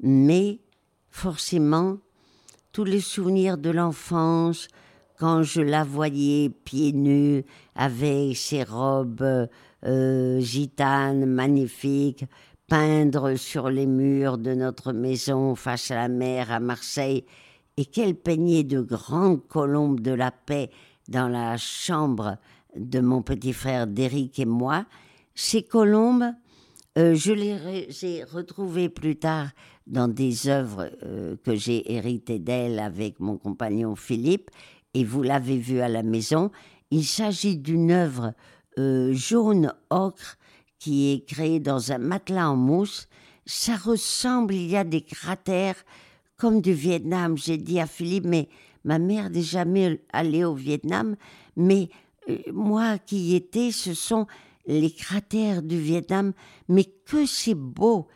mais 0.00 0.60
forcément, 1.10 1.98
tous 2.72 2.84
les 2.84 3.00
souvenirs 3.00 3.58
de 3.58 3.70
l'enfance, 3.70 4.68
quand 5.18 5.42
je 5.42 5.60
la 5.60 5.84
voyais 5.84 6.50
pieds 6.50 6.92
nus, 6.92 7.44
avec 7.74 8.36
ses 8.36 8.64
robes 8.64 9.48
euh, 9.84 10.40
gitanes 10.40 11.26
magnifiques, 11.26 12.24
peindre 12.66 13.34
sur 13.34 13.68
les 13.68 13.86
murs 13.86 14.38
de 14.38 14.54
notre 14.54 14.92
maison 14.92 15.54
face 15.54 15.90
à 15.90 15.96
la 15.96 16.08
mer 16.08 16.50
à 16.50 16.60
Marseille, 16.60 17.24
et 17.76 17.84
qu'elle 17.84 18.14
peignait 18.14 18.64
de 18.64 18.80
grandes 18.80 19.46
colombes 19.46 20.00
de 20.00 20.12
la 20.12 20.30
paix 20.30 20.70
dans 21.08 21.28
la 21.28 21.56
chambre 21.56 22.36
de 22.76 23.00
mon 23.00 23.22
petit 23.22 23.52
frère 23.52 23.86
d'Éric 23.86 24.38
et 24.38 24.46
moi, 24.46 24.86
ces 25.34 25.62
colombes, 25.62 26.32
euh, 26.98 27.14
je 27.14 27.32
les 27.32 27.54
re- 27.54 28.04
ai 28.06 28.24
retrouvées 28.24 28.88
plus 28.88 29.16
tard 29.16 29.48
dans 29.86 30.08
des 30.08 30.48
œuvres 30.48 30.90
euh, 31.02 31.36
que 31.42 31.54
j'ai 31.54 31.92
héritées 31.92 32.38
d'elle 32.38 32.78
avec 32.78 33.20
mon 33.20 33.36
compagnon 33.38 33.96
Philippe, 33.96 34.50
et 34.94 35.04
vous 35.04 35.22
l'avez 35.22 35.58
vu 35.58 35.80
à 35.80 35.88
la 35.88 36.02
maison. 36.02 36.50
Il 36.90 37.04
s'agit 37.04 37.56
d'une 37.56 37.90
œuvre 37.90 38.34
euh, 38.78 39.12
jaune 39.14 39.72
ocre 39.90 40.36
qui 40.78 41.12
est 41.12 41.26
créée 41.26 41.60
dans 41.60 41.92
un 41.92 41.98
matelas 41.98 42.50
en 42.50 42.56
mousse. 42.56 43.08
Ça 43.46 43.76
ressemble, 43.76 44.54
il 44.54 44.68
y 44.68 44.76
a 44.76 44.84
des 44.84 45.00
cratères 45.02 45.82
comme 46.36 46.60
du 46.60 46.72
Vietnam. 46.72 47.38
J'ai 47.38 47.56
dit 47.56 47.80
à 47.80 47.86
Philippe, 47.86 48.26
mais 48.26 48.48
ma 48.84 48.98
mère 48.98 49.30
n'est 49.30 49.42
jamais 49.42 50.00
allée 50.12 50.44
au 50.44 50.54
Vietnam, 50.54 51.16
mais 51.56 51.88
moi 52.52 52.98
qui 52.98 53.16
y 53.16 53.34
étais, 53.34 53.70
ce 53.70 53.94
sont 53.94 54.26
les 54.66 54.92
cratères 54.92 55.62
du 55.62 55.78
Vietnam. 55.80 56.32
Mais 56.68 56.84
que 56.84 57.26
c'est 57.26 57.54
beau 57.54 58.08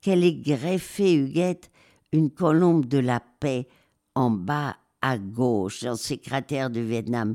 qu'elle 0.00 0.24
ait 0.24 0.34
greffé, 0.34 1.14
Huguette, 1.14 1.70
une 2.12 2.30
colombe 2.30 2.86
de 2.86 2.98
la 2.98 3.20
paix 3.20 3.66
en 4.14 4.30
bas 4.30 4.76
à 5.02 5.18
gauche, 5.18 5.84
dans 5.84 5.96
ces 5.96 6.18
cratères 6.18 6.70
du 6.70 6.84
Vietnam. 6.84 7.34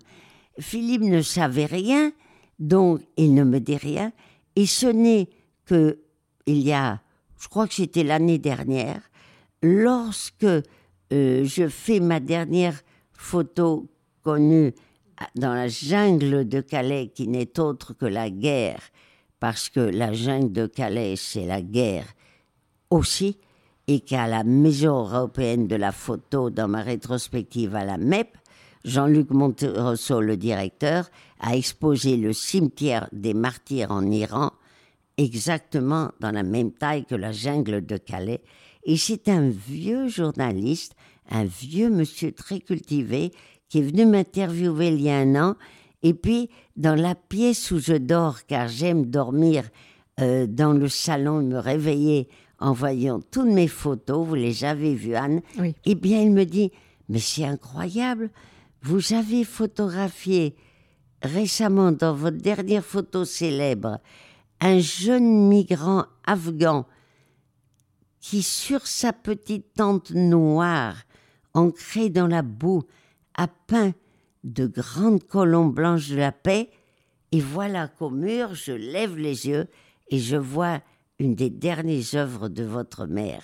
Philippe 0.59 1.03
ne 1.03 1.21
savait 1.21 1.65
rien, 1.65 2.11
donc 2.59 3.01
il 3.17 3.33
ne 3.33 3.43
me 3.43 3.59
dit 3.59 3.77
rien. 3.77 4.11
Et 4.55 4.65
ce 4.65 4.87
n'est 4.87 5.29
que, 5.65 5.99
il 6.45 6.59
y 6.59 6.73
a, 6.73 7.01
je 7.39 7.47
crois 7.47 7.67
que 7.67 7.73
c'était 7.73 8.03
l'année 8.03 8.37
dernière, 8.37 9.01
lorsque 9.61 10.43
euh, 10.43 10.63
je 11.11 11.67
fais 11.67 11.99
ma 11.99 12.19
dernière 12.19 12.81
photo 13.13 13.89
connue 14.21 14.73
dans 15.35 15.53
la 15.53 15.67
jungle 15.67 16.47
de 16.47 16.61
Calais, 16.61 17.11
qui 17.13 17.27
n'est 17.27 17.59
autre 17.59 17.93
que 17.93 18.05
la 18.05 18.29
guerre, 18.29 18.81
parce 19.39 19.69
que 19.69 19.79
la 19.79 20.13
jungle 20.13 20.51
de 20.51 20.67
Calais, 20.67 21.15
c'est 21.15 21.45
la 21.45 21.61
guerre 21.61 22.05
aussi, 22.89 23.37
et 23.87 23.99
qu'à 24.01 24.27
la 24.27 24.43
Maison 24.43 24.99
européenne 24.99 25.67
de 25.67 25.75
la 25.75 25.91
photo, 25.91 26.49
dans 26.49 26.67
ma 26.67 26.81
rétrospective 26.81 27.75
à 27.75 27.83
la 27.83 27.97
MEP, 27.97 28.37
Jean-Luc 28.83 29.29
Monterosso, 29.31 30.21
le 30.21 30.37
directeur, 30.37 31.09
a 31.39 31.55
exposé 31.55 32.17
le 32.17 32.33
cimetière 32.33 33.07
des 33.11 33.33
martyrs 33.33 33.91
en 33.91 34.09
Iran, 34.09 34.51
exactement 35.17 36.11
dans 36.19 36.31
la 36.31 36.43
même 36.43 36.71
taille 36.71 37.05
que 37.05 37.15
la 37.15 37.31
jungle 37.31 37.85
de 37.85 37.97
Calais. 37.97 38.41
Et 38.83 38.97
c'est 38.97 39.29
un 39.29 39.49
vieux 39.49 40.07
journaliste, 40.07 40.95
un 41.29 41.43
vieux 41.43 41.89
monsieur 41.89 42.31
très 42.31 42.59
cultivé, 42.59 43.31
qui 43.71 43.79
est 43.79 43.83
venu 43.83 44.05
m'interviewer 44.05 44.89
il 44.89 44.99
y 45.01 45.09
a 45.09 45.15
un 45.17 45.35
an. 45.41 45.55
Et 46.03 46.13
puis, 46.13 46.49
dans 46.75 46.93
la 46.95 47.15
pièce 47.15 47.71
où 47.71 47.79
je 47.79 47.93
dors, 47.93 48.45
car 48.45 48.67
j'aime 48.67 49.05
dormir 49.05 49.63
euh, 50.19 50.45
dans 50.45 50.73
le 50.73 50.89
salon, 50.89 51.41
me 51.41 51.57
réveiller 51.57 52.27
en 52.59 52.73
voyant 52.73 53.21
toutes 53.31 53.47
mes 53.47 53.69
photos, 53.69 54.27
vous 54.27 54.35
les 54.35 54.65
avez 54.65 54.93
vues, 54.93 55.15
Anne, 55.15 55.39
Oui. 55.57 55.73
eh 55.85 55.95
bien, 55.95 56.21
il 56.21 56.31
me 56.31 56.43
dit, 56.43 56.69
mais 57.07 57.19
c'est 57.19 57.45
incroyable, 57.45 58.29
vous 58.81 59.13
avez 59.13 59.45
photographié 59.45 60.53
récemment 61.23 61.93
dans 61.93 62.13
votre 62.13 62.37
dernière 62.39 62.83
photo 62.83 63.23
célèbre 63.23 63.99
un 64.59 64.79
jeune 64.79 65.47
migrant 65.47 66.03
afghan 66.25 66.85
qui, 68.19 68.43
sur 68.43 68.85
sa 68.85 69.13
petite 69.13 69.73
tente 69.75 70.11
noire, 70.11 70.95
ancrée 71.53 72.09
dans 72.09 72.27
la 72.27 72.41
boue, 72.41 72.83
a 73.35 73.47
peint 73.47 73.93
de 74.43 74.65
grandes 74.65 75.23
colombes 75.23 75.73
blanches 75.73 76.09
de 76.09 76.17
la 76.17 76.31
paix. 76.31 76.69
Et 77.31 77.39
voilà 77.39 77.87
qu'au 77.87 78.09
mur, 78.09 78.53
je 78.53 78.73
lève 78.73 79.17
les 79.17 79.47
yeux 79.47 79.67
et 80.09 80.19
je 80.19 80.35
vois 80.35 80.81
une 81.19 81.35
des 81.35 81.49
dernières 81.49 82.15
œuvres 82.15 82.49
de 82.49 82.63
votre 82.63 83.05
mère. 83.05 83.43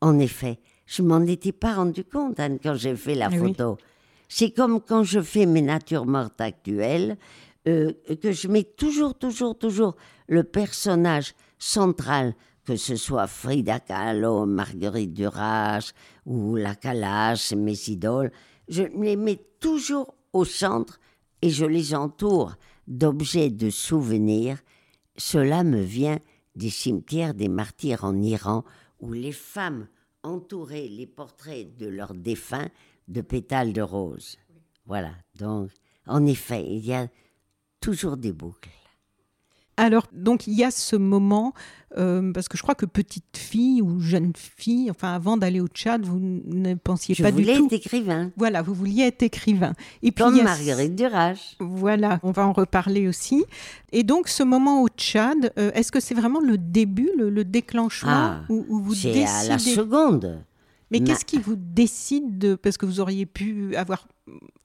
En 0.00 0.18
effet, 0.18 0.58
je 0.86 1.02
m'en 1.02 1.20
étais 1.20 1.52
pas 1.52 1.74
rendu 1.74 2.04
compte 2.04 2.40
Anne, 2.40 2.58
quand 2.62 2.74
j'ai 2.74 2.96
fait 2.96 3.14
la 3.14 3.28
oui. 3.28 3.38
photo. 3.38 3.76
C'est 4.28 4.50
comme 4.50 4.80
quand 4.80 5.02
je 5.02 5.20
fais 5.20 5.46
mes 5.46 5.62
natures 5.62 6.06
mortes 6.06 6.40
actuelles, 6.40 7.16
euh, 7.66 7.92
que 8.22 8.32
je 8.32 8.48
mets 8.48 8.62
toujours, 8.62 9.14
toujours, 9.14 9.58
toujours 9.58 9.96
le 10.28 10.44
personnage 10.44 11.34
central, 11.58 12.34
que 12.64 12.76
ce 12.76 12.96
soit 12.96 13.26
Frida 13.26 13.80
Kahlo, 13.80 14.46
Marguerite 14.46 15.12
Duras 15.12 15.92
ou 16.24 16.56
la 16.56 16.74
Kalash, 16.74 17.52
mes 17.52 17.88
idoles, 17.88 18.30
je 18.68 18.82
les 18.82 19.16
mets 19.16 19.40
toujours 19.60 20.14
au 20.32 20.44
centre 20.44 21.00
et 21.42 21.50
je 21.50 21.64
les 21.64 21.94
entoure 21.94 22.56
d'objets 22.86 23.50
de 23.50 23.70
souvenirs. 23.70 24.58
Cela 25.16 25.64
me 25.64 25.80
vient 25.80 26.18
des 26.54 26.70
cimetières 26.70 27.34
des 27.34 27.48
martyrs 27.48 28.04
en 28.04 28.20
Iran 28.20 28.64
où 29.00 29.12
les 29.12 29.32
femmes 29.32 29.86
entouraient 30.22 30.88
les 30.88 31.06
portraits 31.06 31.76
de 31.76 31.86
leurs 31.86 32.14
défunts 32.14 32.68
de 33.06 33.20
pétales 33.20 33.72
de 33.72 33.82
rose. 33.82 34.38
Voilà, 34.86 35.12
donc 35.34 35.70
en 36.06 36.26
effet, 36.26 36.64
il 36.66 36.84
y 36.84 36.94
a 36.94 37.08
toujours 37.80 38.16
des 38.16 38.32
boucles. 38.32 38.70
Alors, 39.78 40.06
donc, 40.12 40.46
il 40.46 40.54
y 40.54 40.64
a 40.64 40.70
ce 40.70 40.96
moment, 40.96 41.54
euh, 41.96 42.32
parce 42.32 42.48
que 42.48 42.58
je 42.58 42.62
crois 42.62 42.74
que 42.74 42.84
petite 42.84 43.36
fille 43.36 43.80
ou 43.80 44.00
jeune 44.00 44.32
fille, 44.36 44.90
enfin, 44.90 45.14
avant 45.14 45.36
d'aller 45.36 45.60
au 45.60 45.68
Tchad, 45.68 46.04
vous 46.04 46.18
ne 46.20 46.74
pensiez 46.74 47.14
Je 47.14 47.22
pas 47.22 47.30
du 47.30 47.44
tout. 47.46 47.66
être 47.66 47.72
écrivain, 47.72 48.30
Voilà, 48.36 48.60
vous 48.60 48.74
vouliez 48.74 49.04
être 49.04 49.22
écrivain. 49.22 49.72
Et 50.02 50.10
puis, 50.12 50.24
comme 50.24 50.38
a- 50.38 50.42
Marguerite 50.42 50.94
Duras. 50.96 51.54
Voilà, 51.60 52.18
on 52.24 52.32
va 52.32 52.46
en 52.46 52.52
reparler 52.52 53.08
aussi. 53.08 53.44
Et 53.92 54.02
donc, 54.02 54.28
ce 54.28 54.42
moment 54.42 54.82
au 54.82 54.88
Tchad, 54.88 55.52
euh, 55.58 55.70
est-ce 55.74 55.90
que 55.92 56.00
c'est 56.00 56.14
vraiment 56.14 56.40
le 56.40 56.58
début, 56.58 57.10
le, 57.16 57.30
le 57.30 57.44
déclenchement, 57.44 58.10
Ah, 58.10 58.40
où, 58.48 58.66
où 58.68 58.80
vous 58.80 58.94
C'est 58.94 59.24
à 59.24 59.44
la 59.44 59.56
décidez 59.56 59.76
seconde. 59.76 60.42
Mais 60.90 61.00
Ma- 61.00 61.06
qu'est-ce 61.06 61.24
qui 61.24 61.38
vous 61.38 61.56
décide 61.56 62.38
de 62.38 62.54
parce 62.54 62.76
que 62.76 62.86
vous 62.86 63.00
auriez 63.00 63.26
pu 63.26 63.74
avoir 63.76 64.06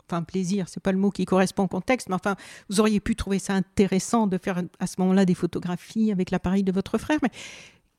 enfin 0.09 0.21
plaisir, 0.23 0.67
c'est 0.67 0.81
pas 0.83 0.91
le 0.91 0.97
mot 0.97 1.11
qui 1.11 1.25
correspond 1.25 1.63
au 1.63 1.67
contexte, 1.67 2.09
mais 2.09 2.15
enfin 2.15 2.35
vous 2.69 2.79
auriez 2.79 2.99
pu 2.99 3.15
trouver 3.15 3.39
ça 3.39 3.53
intéressant 3.53 4.27
de 4.27 4.37
faire 4.37 4.61
à 4.79 4.87
ce 4.87 4.95
moment-là 4.99 5.25
des 5.25 5.33
photographies 5.33 6.11
avec 6.11 6.29
l'appareil 6.31 6.63
de 6.63 6.71
votre 6.71 6.97
frère, 6.97 7.19
mais 7.23 7.29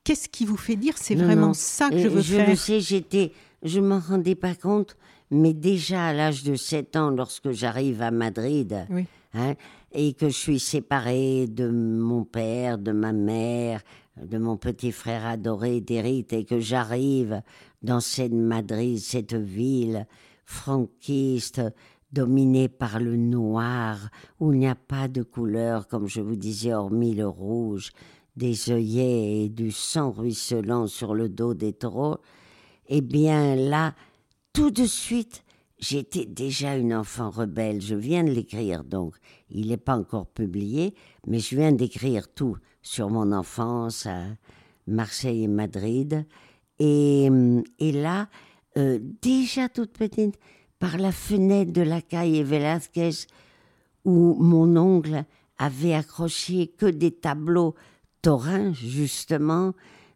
qu'est-ce 0.05 0.29
qui 0.29 0.45
vous 0.45 0.57
fait 0.59 0.77
dire 0.77 0.95
c'est 0.97 1.15
Non, 1.17 1.25
vraiment 1.25 1.47
non. 1.49 1.55
ça 1.55 1.89
que 1.91 1.95
Euh, 1.97 2.03
je 2.03 2.09
veux 2.09 2.21
je 2.21 2.37
faire? 2.37 2.49
le 2.51 2.57
sais, 2.57 2.81
j'étais, 2.81 3.33
je 3.63 3.81
m'en 3.81 3.99
rendais 4.01 4.35
pas 4.35 4.55
compte, 4.55 4.97
mais 5.31 5.55
déjà 5.55 6.07
à 6.09 6.13
l'âge 6.13 6.45
de 6.45 6.55
7 6.57 6.95
ans, 6.97 7.11
lorsque 7.11 7.51
j'arrive 7.53 8.03
à 8.03 8.11
Madrid, 8.11 8.87
Oui. 8.91 9.07
hein, 9.33 9.55
et 9.93 10.13
que 10.13 10.29
je 10.29 10.37
suis 10.37 10.61
séparée 10.61 11.47
de 11.49 11.69
mon 11.69 12.25
père, 12.25 12.77
de 12.79 12.93
ma 12.93 13.13
mère, 13.13 13.81
de 14.23 14.39
mon 14.39 14.57
petit 14.57 14.93
frère 14.93 15.25
adoré 15.27 15.81
d'Eric, 15.81 16.33
et 16.35 16.45
que 16.45 16.61
j'arrive 16.61 17.43
dans 17.85 18.01
cette 18.01 18.33
Madrid, 18.33 18.99
cette 18.99 19.35
ville 19.35 20.07
franquiste, 20.47 21.61
dominée 22.13 22.69
par 22.69 22.99
le 22.99 23.17
noir, 23.17 23.99
où 24.41 24.53
il 24.53 24.61
n'y 24.61 24.69
a 24.69 24.75
pas 24.75 25.07
de 25.09 25.23
couleur, 25.23 25.87
comme 25.87 26.07
je 26.07 26.21
vous 26.21 26.37
disais, 26.37 26.73
hormis 26.73 27.15
le 27.15 27.29
rouge, 27.29 27.91
des 28.37 28.71
œillets 28.71 29.45
et 29.45 29.49
du 29.49 29.71
sang 29.71 30.11
ruisselant 30.11 30.87
sur 30.87 31.15
le 31.15 31.29
dos 31.29 31.55
des 31.55 31.73
taureaux, 31.73 32.19
eh 32.89 33.01
bien 33.01 33.55
là, 33.55 33.95
tout 34.53 34.71
de 34.71 34.85
suite, 34.85 35.45
j'étais 35.79 36.25
déjà 36.25 36.77
une 36.77 36.95
enfant 36.95 37.31
rebelle. 37.31 37.83
Je 37.83 37.95
viens 37.95 38.25
de 38.25 38.31
l'écrire, 38.31 38.85
donc 38.85 39.15
il 39.51 39.69
n'est 39.69 39.77
pas 39.77 39.97
encore 39.97 40.27
publié, 40.27 40.95
mais 41.27 41.39
je 41.39 41.57
viens 41.57 41.73
d'écrire 41.73 42.33
tout 42.33 42.57
sur 42.83 43.11
mon 43.11 43.33
enfance 43.33 44.07
à 44.07 44.23
Marseille 44.87 45.45
et 45.45 45.49
Madrid. 45.49 46.27
Et, 46.85 47.29
hum, 47.29 47.65
et 47.79 47.93
là, 47.93 48.29
euh, 48.77 48.99
déjà 49.23 49.69
toute 49.71 49.93
petite, 49.93 50.39
par 50.79 50.99
la 50.99 51.13
fenêtre 51.13 51.73
de 51.73 51.81
la 51.81 52.03
caille 52.03 52.43
Velázquez, 52.43 53.27
où 54.05 54.37
mon 54.39 54.77
oncle 54.77 55.25
avait 55.57 55.95
accroché 55.95 56.67
que 56.67 56.87
des 56.87 57.13
tableaux 57.13 57.75
taurins, 58.21 58.75
justement, 58.75 59.73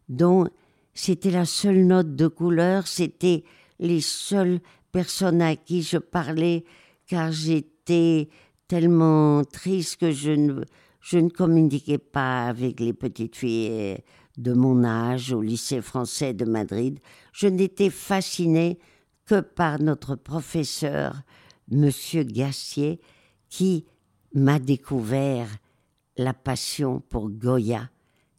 dont 0.09 0.47
c'était 0.93 1.31
la 1.31 1.45
seule 1.45 1.87
note 1.87 2.15
de 2.15 2.27
couleur, 2.27 2.85
c'était 2.85 3.43
les 3.79 4.01
seules 4.01 4.59
personnes 4.91 5.41
à 5.41 5.55
qui 5.55 5.81
je 5.81 5.97
parlais, 5.97 6.65
car 7.07 7.31
j'étais 7.31 8.29
tellement 8.67 9.43
triste 9.43 10.01
que 10.01 10.11
je 10.11 10.31
ne, 10.31 10.63
je 11.01 11.17
ne 11.17 11.29
communiquais 11.29 11.97
pas 11.97 12.45
avec 12.45 12.79
les 12.79 12.93
petites 12.93 13.35
filles 13.35 13.97
de 14.39 14.53
mon 14.53 14.83
âge 14.83 15.33
au 15.33 15.41
lycée 15.41 15.81
français 15.81 16.33
de 16.33 16.45
Madrid. 16.45 16.99
Je 17.33 17.47
n'étais 17.47 17.89
fascinée 17.89 18.79
que 19.25 19.41
par 19.41 19.79
notre 19.79 20.15
professeur, 20.15 21.21
Monsieur 21.69 22.23
Gassier, 22.23 22.99
qui 23.49 23.85
m'a 24.33 24.57
découvert 24.57 25.49
la 26.17 26.33
passion 26.33 27.01
pour 27.09 27.29
Goya, 27.29 27.89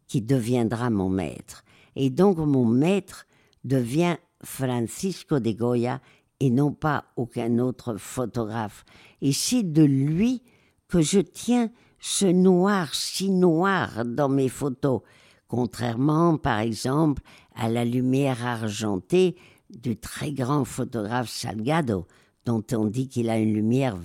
qui 0.06 0.22
deviendra 0.22 0.90
mon 0.90 1.10
maître. 1.10 1.64
Et 1.96 2.10
donc 2.10 2.38
mon 2.38 2.64
maître 2.64 3.26
devient 3.64 4.16
Francisco 4.42 5.38
de 5.38 5.52
Goya 5.52 6.00
et 6.40 6.50
non 6.50 6.72
pas 6.72 7.04
aucun 7.16 7.58
autre 7.58 7.96
photographe. 7.98 8.84
Et 9.20 9.32
c'est 9.32 9.62
de 9.62 9.82
lui 9.82 10.42
que 10.88 11.02
je 11.02 11.20
tiens 11.20 11.70
ce 11.98 12.24
noir 12.24 12.94
si 12.94 13.30
noir 13.30 14.04
dans 14.06 14.30
mes 14.30 14.48
photos, 14.48 15.02
contrairement 15.50 16.38
par 16.38 16.60
exemple 16.60 17.22
à 17.56 17.68
la 17.68 17.84
lumière 17.84 18.46
argentée 18.46 19.34
du 19.68 19.96
très 19.96 20.32
grand 20.32 20.64
photographe 20.64 21.28
Salgado, 21.28 22.06
dont 22.46 22.62
on 22.72 22.86
dit 22.86 23.08
qu'il 23.08 23.28
a 23.28 23.36
une 23.36 23.52
lumière 23.52 23.98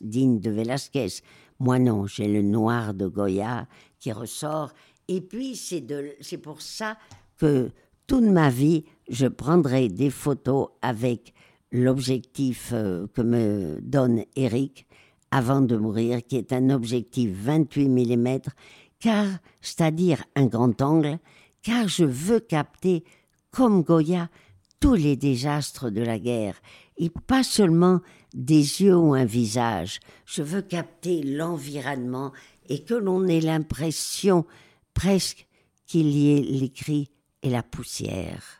digne 0.00 0.40
de 0.40 0.50
Velázquez. 0.50 1.22
Moi 1.60 1.78
non, 1.78 2.06
j'ai 2.06 2.26
le 2.26 2.42
noir 2.42 2.92
de 2.92 3.06
Goya 3.06 3.68
qui 4.00 4.10
ressort. 4.10 4.72
Et 5.06 5.20
puis 5.20 5.54
c'est 5.54 6.38
pour 6.38 6.60
ça 6.60 6.98
que 7.38 7.70
toute 8.08 8.24
ma 8.24 8.50
vie, 8.50 8.84
je 9.08 9.28
prendrai 9.28 9.88
des 9.88 10.10
photos 10.10 10.70
avec 10.82 11.32
l'objectif 11.70 12.70
euh, 12.72 13.06
que 13.14 13.22
me 13.22 13.78
donne 13.80 14.24
Eric 14.34 14.88
avant 15.30 15.60
de 15.60 15.76
mourir, 15.76 16.20
qui 16.26 16.36
est 16.36 16.52
un 16.52 16.70
objectif 16.70 17.30
28 17.32 17.88
mm, 17.88 18.38
car, 19.00 19.26
c'est-à-dire 19.60 20.24
un 20.36 20.46
grand 20.46 20.80
angle, 20.80 21.18
car 21.62 21.88
je 21.88 22.04
veux 22.04 22.40
capter, 22.40 23.04
comme 23.50 23.82
Goya, 23.82 24.28
tous 24.78 24.94
les 24.94 25.16
désastres 25.16 25.90
de 25.90 26.02
la 26.02 26.18
guerre, 26.18 26.60
et 26.96 27.10
pas 27.10 27.42
seulement 27.42 28.00
des 28.34 28.82
yeux 28.82 28.96
ou 28.96 29.14
un 29.14 29.24
visage. 29.24 30.00
Je 30.24 30.42
veux 30.42 30.62
capter 30.62 31.22
l'environnement 31.22 32.32
et 32.68 32.84
que 32.84 32.94
l'on 32.94 33.26
ait 33.26 33.40
l'impression 33.40 34.46
presque 34.94 35.46
qu'il 35.86 36.08
y 36.08 36.36
ait 36.36 36.42
l'écrit 36.42 37.10
et 37.42 37.50
la 37.50 37.62
poussière. 37.62 38.59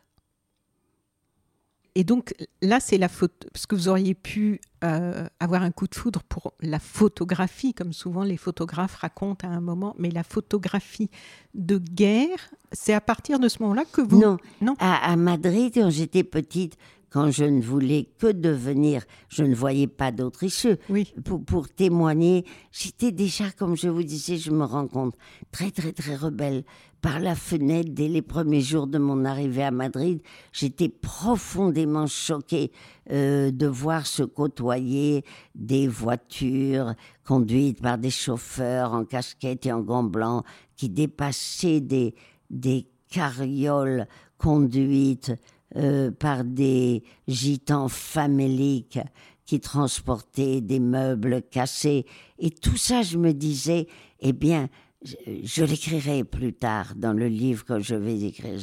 Et 1.94 2.04
donc 2.04 2.34
là, 2.62 2.78
c'est 2.80 2.98
la 2.98 3.08
photo, 3.08 3.48
parce 3.52 3.66
que 3.66 3.74
vous 3.74 3.88
auriez 3.88 4.14
pu 4.14 4.60
euh, 4.84 5.26
avoir 5.40 5.62
un 5.62 5.70
coup 5.70 5.88
de 5.88 5.94
foudre 5.94 6.22
pour 6.22 6.52
la 6.60 6.78
photographie, 6.78 7.74
comme 7.74 7.92
souvent 7.92 8.22
les 8.22 8.36
photographes 8.36 8.96
racontent 8.96 9.48
à 9.48 9.50
un 9.50 9.60
moment, 9.60 9.94
mais 9.98 10.10
la 10.10 10.22
photographie 10.22 11.10
de 11.54 11.78
guerre, 11.78 12.38
c'est 12.72 12.94
à 12.94 13.00
partir 13.00 13.40
de 13.40 13.48
ce 13.48 13.62
moment-là 13.62 13.84
que 13.90 14.00
vous... 14.00 14.20
Non, 14.20 14.36
Non. 14.60 14.76
À, 14.78 15.12
à 15.12 15.16
Madrid, 15.16 15.72
quand 15.74 15.90
j'étais 15.90 16.24
petite, 16.24 16.76
quand 17.10 17.30
je 17.30 17.44
ne 17.44 17.60
voulais 17.60 18.08
que 18.18 18.30
devenir, 18.30 19.04
je 19.28 19.42
ne 19.42 19.54
voyais 19.54 19.88
pas 19.88 20.12
d'autre 20.12 20.44
issue. 20.44 20.76
Oui. 20.88 21.12
Pour, 21.24 21.44
pour 21.44 21.68
témoigner, 21.68 22.44
j'étais 22.72 23.12
déjà, 23.12 23.50
comme 23.50 23.76
je 23.76 23.88
vous 23.88 24.04
disais, 24.04 24.36
je 24.36 24.50
me 24.50 24.64
rends 24.64 24.86
compte, 24.86 25.14
très 25.50 25.70
très 25.70 25.92
très 25.92 26.14
rebelle. 26.14 26.64
Par 27.00 27.18
la 27.18 27.34
fenêtre, 27.34 27.90
dès 27.92 28.08
les 28.08 28.20
premiers 28.20 28.60
jours 28.60 28.86
de 28.86 28.98
mon 28.98 29.24
arrivée 29.24 29.62
à 29.62 29.70
Madrid, 29.70 30.20
j'étais 30.52 30.90
profondément 30.90 32.06
choquée 32.06 32.72
euh, 33.10 33.50
de 33.50 33.66
voir 33.66 34.06
se 34.06 34.22
côtoyer 34.22 35.24
des 35.54 35.88
voitures 35.88 36.94
conduites 37.24 37.80
par 37.80 37.96
des 37.96 38.10
chauffeurs 38.10 38.92
en 38.92 39.04
casquette 39.04 39.64
et 39.64 39.72
en 39.72 39.80
gants 39.80 40.04
blancs 40.04 40.44
qui 40.76 40.90
dépassaient 40.90 41.80
des, 41.80 42.14
des 42.50 42.86
carrioles 43.08 44.06
conduites 44.36 45.32
euh, 45.76 46.10
par 46.10 46.44
des 46.44 47.02
gitans 47.28 47.88
faméliques 47.88 48.98
qui 49.46 49.60
transportaient 49.60 50.60
des 50.60 50.80
meubles 50.80 51.42
cassés. 51.50 52.06
Et 52.38 52.50
tout 52.50 52.76
ça, 52.76 53.02
je 53.02 53.18
me 53.18 53.32
disais, 53.32 53.86
eh 54.20 54.32
bien, 54.32 54.68
je, 55.02 55.64
l'écrirai 55.64 56.24
plus 56.24 56.52
tard 56.52 56.94
dans 56.96 57.12
le 57.12 57.28
livre 57.28 57.64
que 57.64 57.80
je 57.80 57.94
vais 57.94 58.20
écrire. 58.20 58.58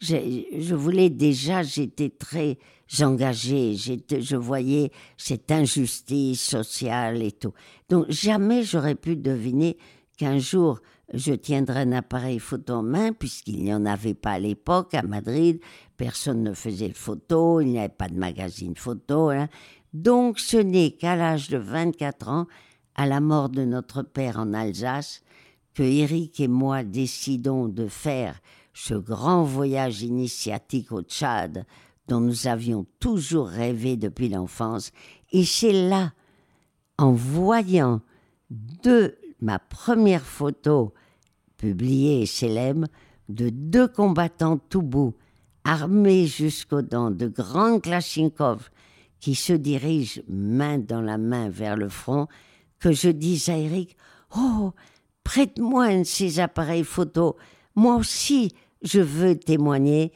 Je, 0.00 0.16
je 0.58 0.74
voulais 0.74 1.10
déjà, 1.10 1.62
j'étais 1.62 2.10
très 2.10 2.58
engagée, 3.00 3.74
j'étais- 3.74 4.20
je 4.20 4.36
voyais 4.36 4.90
cette 5.16 5.50
injustice 5.50 6.42
sociale 6.42 7.22
et 7.22 7.32
tout. 7.32 7.52
Donc 7.88 8.10
jamais 8.10 8.62
j'aurais 8.62 8.94
pu 8.94 9.16
deviner 9.16 9.76
qu'un 10.16 10.38
jour 10.38 10.80
je 11.12 11.32
tiendrais 11.32 11.80
un 11.80 11.92
appareil 11.92 12.38
photo 12.38 12.74
en 12.74 12.82
main, 12.82 13.12
puisqu'il 13.12 13.62
n'y 13.64 13.74
en 13.74 13.84
avait 13.84 14.14
pas 14.14 14.32
à 14.32 14.38
l'époque 14.38 14.94
à 14.94 15.02
Madrid, 15.02 15.60
personne 16.00 16.42
ne 16.42 16.54
faisait 16.54 16.88
de 16.88 16.96
photos, 16.96 17.62
il 17.62 17.72
n'y 17.72 17.78
avait 17.78 17.90
pas 17.90 18.08
de 18.08 18.16
magazine 18.16 18.74
photo. 18.74 19.28
hein. 19.28 19.50
Donc 19.92 20.38
ce 20.38 20.56
n'est 20.56 20.92
qu'à 20.92 21.14
l'âge 21.14 21.50
de 21.50 21.58
24 21.58 22.28
ans, 22.30 22.46
à 22.94 23.04
la 23.04 23.20
mort 23.20 23.50
de 23.50 23.66
notre 23.66 24.00
père 24.00 24.38
en 24.38 24.54
Alsace, 24.54 25.20
que 25.74 25.82
Eric 25.82 26.40
et 26.40 26.48
moi 26.48 26.84
décidons 26.84 27.68
de 27.68 27.86
faire 27.86 28.40
ce 28.72 28.94
grand 28.94 29.42
voyage 29.42 30.00
initiatique 30.00 30.90
au 30.90 31.02
Tchad 31.02 31.66
dont 32.08 32.20
nous 32.20 32.46
avions 32.46 32.86
toujours 32.98 33.48
rêvé 33.48 33.98
depuis 33.98 34.30
l'enfance. 34.30 34.92
Et 35.32 35.44
c'est 35.44 35.86
là, 35.86 36.14
en 36.96 37.12
voyant 37.12 38.00
de 38.48 39.18
ma 39.42 39.58
première 39.58 40.24
photo 40.24 40.94
publiée 41.58 42.22
et 42.22 42.26
célèbre 42.26 42.86
de 43.28 43.50
deux 43.50 43.86
combattants 43.86 44.56
Toubou, 44.56 45.14
armés 45.64 46.26
jusqu'aux 46.26 46.82
dents 46.82 47.10
de 47.10 47.26
grands 47.26 47.80
Klachnikov, 47.80 48.70
qui 49.20 49.34
se 49.34 49.52
dirigent 49.52 50.22
main 50.28 50.78
dans 50.78 51.02
la 51.02 51.18
main 51.18 51.48
vers 51.48 51.76
le 51.76 51.88
front, 51.88 52.26
que 52.78 52.92
je 52.92 53.10
dis 53.10 53.44
à 53.48 53.58
Eric 53.58 53.96
Oh, 54.36 54.72
prête-moi 55.24 55.84
un 55.84 55.98
de 56.00 56.04
ces 56.04 56.40
appareils 56.40 56.84
photo. 56.84 57.36
Moi 57.74 57.96
aussi, 57.96 58.52
je 58.82 59.00
veux 59.00 59.38
témoigner. 59.38 60.12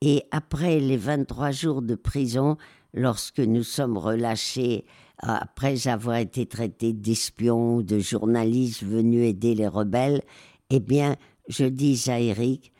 Et 0.00 0.24
après 0.30 0.78
les 0.78 0.96
23 0.96 1.50
jours 1.50 1.82
de 1.82 1.94
prison, 1.94 2.56
lorsque 2.94 3.40
nous 3.40 3.62
sommes 3.62 3.98
relâchés, 3.98 4.84
après 5.18 5.88
avoir 5.88 6.16
été 6.16 6.46
traités 6.46 6.92
d'espions 6.92 7.76
ou 7.76 7.82
de 7.82 7.98
journalistes 7.98 8.84
venus 8.84 9.26
aider 9.26 9.54
les 9.54 9.66
rebelles, 9.66 10.22
eh 10.70 10.80
bien, 10.80 11.16
je 11.48 11.64
dis 11.64 12.04
à 12.08 12.20
Eric, 12.20 12.72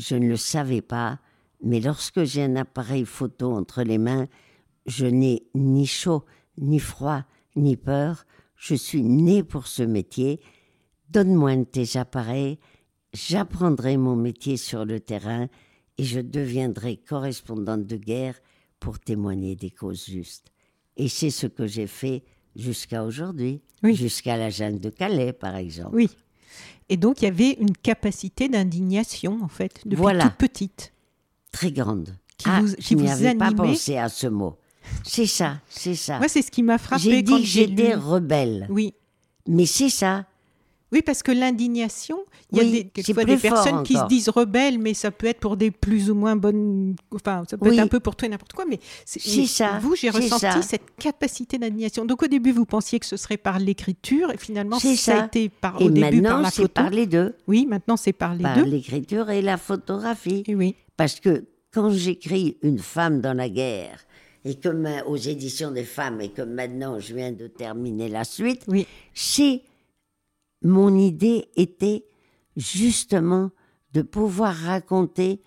je 0.00 0.16
ne 0.16 0.28
le 0.28 0.36
savais 0.36 0.82
pas, 0.82 1.18
mais 1.62 1.80
lorsque 1.80 2.24
j'ai 2.24 2.42
un 2.42 2.56
appareil 2.56 3.04
photo 3.04 3.52
entre 3.52 3.82
les 3.82 3.98
mains, 3.98 4.28
je 4.86 5.06
n'ai 5.06 5.44
ni 5.54 5.86
chaud, 5.86 6.24
ni 6.56 6.78
froid, 6.78 7.24
ni 7.56 7.76
peur. 7.76 8.24
Je 8.56 8.74
suis 8.74 9.02
né 9.02 9.42
pour 9.42 9.66
ce 9.66 9.82
métier. 9.82 10.40
Donne-moi 11.10 11.50
un 11.50 11.56
de 11.58 11.64
tes 11.64 11.96
appareils, 11.98 12.58
j'apprendrai 13.14 13.96
mon 13.96 14.16
métier 14.16 14.56
sur 14.56 14.84
le 14.84 15.00
terrain 15.00 15.48
et 15.96 16.04
je 16.04 16.20
deviendrai 16.20 16.96
correspondante 16.96 17.86
de 17.86 17.96
guerre 17.96 18.38
pour 18.78 18.98
témoigner 19.00 19.56
des 19.56 19.70
causes 19.70 20.04
justes. 20.06 20.52
Et 20.96 21.08
c'est 21.08 21.30
ce 21.30 21.46
que 21.46 21.66
j'ai 21.66 21.86
fait 21.86 22.22
jusqu'à 22.54 23.04
aujourd'hui, 23.04 23.60
Oui. 23.82 23.94
jusqu'à 23.94 24.36
la 24.36 24.50
Jeanne 24.50 24.78
de 24.78 24.90
Calais, 24.90 25.32
par 25.32 25.56
exemple. 25.56 25.94
Oui. 25.96 26.10
Et 26.88 26.96
donc, 26.96 27.22
il 27.22 27.26
y 27.26 27.28
avait 27.28 27.52
une 27.52 27.76
capacité 27.76 28.48
d'indignation, 28.48 29.38
en 29.42 29.48
fait, 29.48 29.80
depuis 29.86 29.96
Voilà. 30.00 30.24
toute 30.30 30.38
petite. 30.38 30.92
Très 31.58 31.72
grande. 31.72 32.14
Qui 32.36 32.48
ah, 32.48 32.60
vous- 32.60 32.68
je 32.68 32.74
qui 32.76 32.94
vous 32.94 33.36
pas 33.36 33.50
pensé 33.50 33.96
à 33.96 34.08
ce 34.08 34.28
mot. 34.28 34.54
C'est 35.02 35.26
ça, 35.26 35.56
c'est 35.68 35.96
ça. 35.96 36.18
Moi, 36.18 36.28
c'est 36.28 36.42
ce 36.42 36.52
qui 36.52 36.62
m'a 36.62 36.78
frappé 36.78 37.02
J'ai 37.02 37.22
dit 37.22 37.40
que 37.40 37.46
j'étais 37.46 37.94
rebelle. 37.96 38.68
Oui. 38.70 38.94
Mais 39.48 39.66
c'est 39.66 39.88
ça. 39.88 40.24
Oui, 40.92 41.02
parce 41.02 41.24
que 41.24 41.32
l'indignation, 41.32 42.20
il 42.52 42.58
y 42.58 42.60
a 42.60 42.64
des, 42.64 42.70
c'est 42.70 42.84
quelquefois 43.02 43.24
des 43.24 43.36
personnes 43.38 43.82
qui 43.82 43.94
se 43.94 44.06
disent 44.06 44.28
rebelles, 44.28 44.78
mais 44.78 44.94
ça 44.94 45.10
peut 45.10 45.26
être 45.26 45.40
pour 45.40 45.56
des 45.56 45.72
plus 45.72 46.10
ou 46.10 46.14
moins 46.14 46.36
bonnes. 46.36 46.94
Enfin, 47.12 47.42
ça 47.50 47.58
peut 47.58 47.68
Oui. 47.70 47.74
être 47.74 47.82
un 47.82 47.88
peu 47.88 47.98
pour 47.98 48.14
tout 48.14 48.24
et 48.24 48.28
n'importe 48.28 48.52
quoi, 48.52 48.64
mais 48.66 48.78
c'est 49.04 49.20
C'est 49.20 49.46
ça, 49.46 49.80
Vous, 49.82 49.96
j'ai 49.96 50.12
c'est 50.12 50.16
ressenti 50.16 50.40
ça. 50.40 50.62
cette 50.62 50.96
capacité 50.96 51.58
d'indignation. 51.58 52.04
Donc, 52.06 52.22
au 52.22 52.28
début, 52.28 52.52
vous 52.52 52.66
pensiez 52.66 53.00
que 53.00 53.06
ce 53.06 53.16
serait 53.16 53.36
par 53.36 53.58
l'écriture, 53.58 54.30
et 54.30 54.38
finalement, 54.38 54.78
C'est 54.78 54.94
ça 54.94 55.22
a 55.22 55.26
été 55.26 55.48
par, 55.48 55.78
Et 55.82 55.86
au 55.86 55.90
début 55.90 56.00
par 56.00 56.12
maintenant, 56.12 56.40
la 56.40 56.50
c'est 56.52 56.62
photo. 56.62 56.72
par 56.74 56.90
les 56.90 57.06
deux. 57.06 57.34
Oui, 57.48 57.66
maintenant, 57.66 57.96
c'est 57.96 58.12
par 58.14 58.34
les 58.36 58.44
par 58.44 58.54
deux. 58.56 58.64
l'écriture 58.64 59.28
et 59.28 59.42
la 59.42 59.56
photographie. 59.58 60.44
Et 60.46 60.54
oui. 60.54 60.76
Parce 60.98 61.20
que 61.20 61.46
quand 61.72 61.90
j'écris 61.90 62.58
Une 62.62 62.78
femme 62.80 63.20
dans 63.22 63.32
la 63.34 63.48
guerre, 63.48 63.98
et 64.44 64.56
que 64.56 64.68
ma- 64.68 65.04
aux 65.04 65.16
éditions 65.16 65.70
des 65.70 65.84
femmes, 65.84 66.20
et 66.20 66.30
que 66.30 66.42
maintenant 66.42 66.98
je 67.00 67.14
viens 67.14 67.32
de 67.32 67.46
terminer 67.46 68.08
la 68.08 68.24
suite, 68.24 68.64
Oui. 68.68 68.86
c'est 69.14 69.62
mon 70.62 70.96
idée 70.98 71.46
était 71.56 72.04
justement 72.56 73.50
de 73.92 74.02
pouvoir 74.02 74.54
raconter 74.54 75.40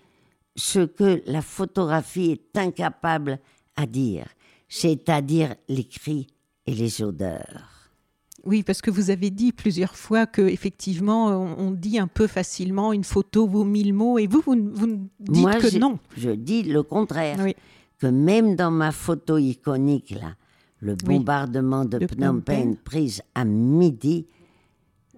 ce 0.56 0.80
que 0.80 1.22
la 1.26 1.42
photographie 1.42 2.30
est 2.32 2.58
incapable 2.58 3.38
à 3.76 3.86
dire, 3.86 4.26
c'est-à-dire 4.68 5.54
les 5.68 5.84
cris 5.84 6.26
et 6.66 6.74
les 6.74 7.02
odeurs. 7.02 7.71
Oui, 8.44 8.62
parce 8.64 8.80
que 8.82 8.90
vous 8.90 9.10
avez 9.10 9.30
dit 9.30 9.52
plusieurs 9.52 9.94
fois 9.96 10.26
que 10.26 10.42
effectivement, 10.42 11.28
on, 11.28 11.68
on 11.68 11.70
dit 11.70 11.98
un 11.98 12.08
peu 12.08 12.26
facilement 12.26 12.92
une 12.92 13.04
photo 13.04 13.46
vaut 13.46 13.64
mille 13.64 13.94
mots, 13.94 14.18
et 14.18 14.26
vous, 14.26 14.42
vous, 14.44 14.56
vous 14.72 15.08
dites 15.20 15.42
Moi, 15.42 15.54
que 15.56 15.70
je- 15.70 15.78
non. 15.78 15.98
Je 16.16 16.30
dis 16.30 16.62
le 16.64 16.82
contraire. 16.82 17.38
Oui. 17.42 17.54
que 17.98 18.08
même 18.08 18.56
dans 18.56 18.72
ma 18.72 18.90
photo 18.90 19.38
iconique, 19.38 20.10
là, 20.10 20.34
le 20.80 20.92
Oui. 21.06 21.18
bombardement 21.18 21.84
de, 21.84 21.98
De 21.98 22.06
Phnom 22.08 22.26
Phnom 22.32 22.40
Penh. 22.40 22.62
Penh, 22.64 22.76
prise 22.76 23.22
à 23.36 23.44
midi, 23.44 24.26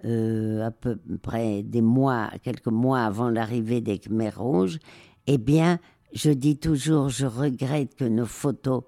euh, 0.03 0.67
à 0.67 0.69
peu 0.71 0.97
près 1.21 1.63
des 1.63 1.81
mois, 1.81 2.29
quelques 2.43 2.67
mois 2.67 2.99
avant 3.01 3.29
l'arrivée 3.31 3.81
des 3.81 3.97
Khmers 3.97 4.39
rouges, 4.39 4.77
eh 5.25 5.39
bien, 5.39 5.79
je 6.13 6.29
dis 6.29 6.57
toujours, 6.57 7.09
je 7.09 7.25
regrette 7.25 7.95
que 7.95 8.05
nos 8.05 8.27
photos, 8.27 8.83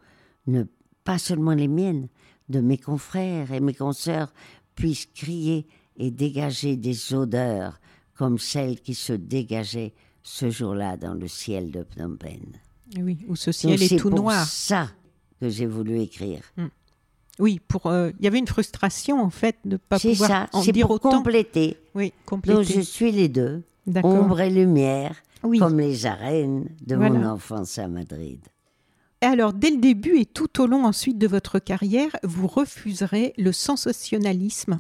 ne, 0.45 0.63
pas 1.04 1.17
seulement 1.17 1.54
les 1.56 1.67
miennes, 1.67 2.08
de 2.49 2.60
mes 2.62 2.77
confrères 2.77 3.51
et 3.51 3.60
mes 3.60 3.73
consoeurs, 3.73 4.33
puissent 4.75 5.07
crier 5.13 5.67
et 5.97 6.12
dégager 6.12 6.75
des 6.77 7.13
odeurs 7.13 7.79
comme 8.15 8.38
celles 8.39 8.79
qui 8.79 8.93
se 8.95 9.13
dégageaient 9.13 9.93
ce 10.23 10.49
jour-là 10.49 10.97
dans 10.97 11.13
le 11.13 11.27
ciel 11.27 11.71
de 11.71 11.83
Phnom 11.83 12.15
Penh. 12.17 12.57
Oui, 12.99 13.17
où 13.27 13.36
ce 13.36 13.47
Donc, 13.49 13.53
ciel 13.55 13.81
est 13.83 13.88
c'est 13.88 13.95
tout 13.97 14.10
pour 14.10 14.19
noir. 14.21 14.45
ça 14.45 14.89
que 15.39 15.49
j'ai 15.49 15.65
voulu 15.65 15.99
écrire. 15.99 16.41
Oui, 17.39 17.60
pour 17.67 17.86
euh, 17.88 18.12
il 18.19 18.25
y 18.25 18.27
avait 18.27 18.39
une 18.39 18.47
frustration 18.47 19.21
en 19.21 19.29
fait 19.29 19.57
de 19.65 19.71
ne 19.73 19.77
pas 19.77 19.99
C'est 19.99 20.12
pouvoir 20.12 20.29
ça, 20.29 20.49
en 20.53 20.62
c'est 20.63 20.71
dire 20.71 20.88
pour 20.88 20.95
autant. 20.95 21.12
compléter. 21.12 21.77
Oui, 21.93 22.05
Donc 22.07 22.25
compléter. 22.25 22.73
je 22.73 22.81
suis 22.81 23.12
les 23.12 23.29
deux, 23.29 23.63
ombre 24.03 24.41
et 24.41 24.49
lumière, 24.49 25.15
Oui. 25.43 25.60
comme 25.60 25.79
les 25.79 26.05
arènes 26.07 26.69
de 26.86 26.95
mon 26.95 27.23
enfance 27.25 27.77
à 27.77 27.88
Madrid. 27.88 28.39
Et 29.21 29.25
Alors, 29.25 29.53
dès 29.53 29.71
le 29.71 29.77
début 29.77 30.17
et 30.19 30.25
tout 30.25 30.62
au 30.62 30.67
long 30.67 30.86
ensuite 30.86 31.17
de 31.17 31.27
votre 31.27 31.60
carrière, 31.60 32.15
vous 32.23 32.47
refuserez 32.47 33.34
le 33.38 33.51
sensationnalisme. 33.51 34.80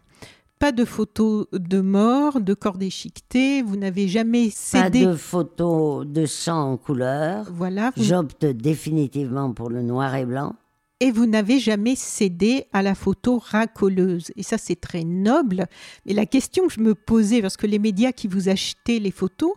Pas 0.59 0.71
de 0.71 0.85
photos 0.85 1.45
de 1.51 1.81
mort, 1.81 2.39
de 2.41 2.53
corps 2.53 2.77
déchiquetés. 2.77 3.61
Vous 3.61 3.75
n'avez 3.77 4.07
jamais 4.07 4.47
Pas 4.47 4.83
cédé. 4.83 5.05
de 5.05 5.13
photos 5.15 6.05
de 6.05 6.25
sang 6.25 6.71
en 6.73 6.77
couleur. 6.77 7.47
Voilà. 7.51 7.91
vous- 7.95 8.03
J'opte 8.03 8.45
définitivement 8.45 9.53
pour 9.53 9.69
le 9.69 9.81
noir 9.83 10.15
et 10.15 10.25
blanc. 10.25 10.55
Et 10.99 11.11
vous 11.11 11.27
n'avez 11.27 11.59
jamais 11.59 11.95
cédé 11.95 12.65
à 12.73 12.81
la 12.81 12.95
photo 12.95 13.37
racoleuse. 13.43 14.31
Et 14.35 14.41
ça, 14.41 14.57
c'est 14.57 14.79
très 14.81 15.03
noble. 15.03 15.67
Mais 16.07 16.13
la 16.13 16.25
question 16.25 16.65
que 16.67 16.73
je 16.73 16.79
me 16.79 16.95
posais, 16.95 17.41
parce 17.43 17.55
que 17.55 17.67
les 17.67 17.77
médias 17.77 18.11
qui 18.11 18.27
vous 18.27 18.49
achetaient 18.49 18.97
les 18.99 19.11
photos 19.11 19.51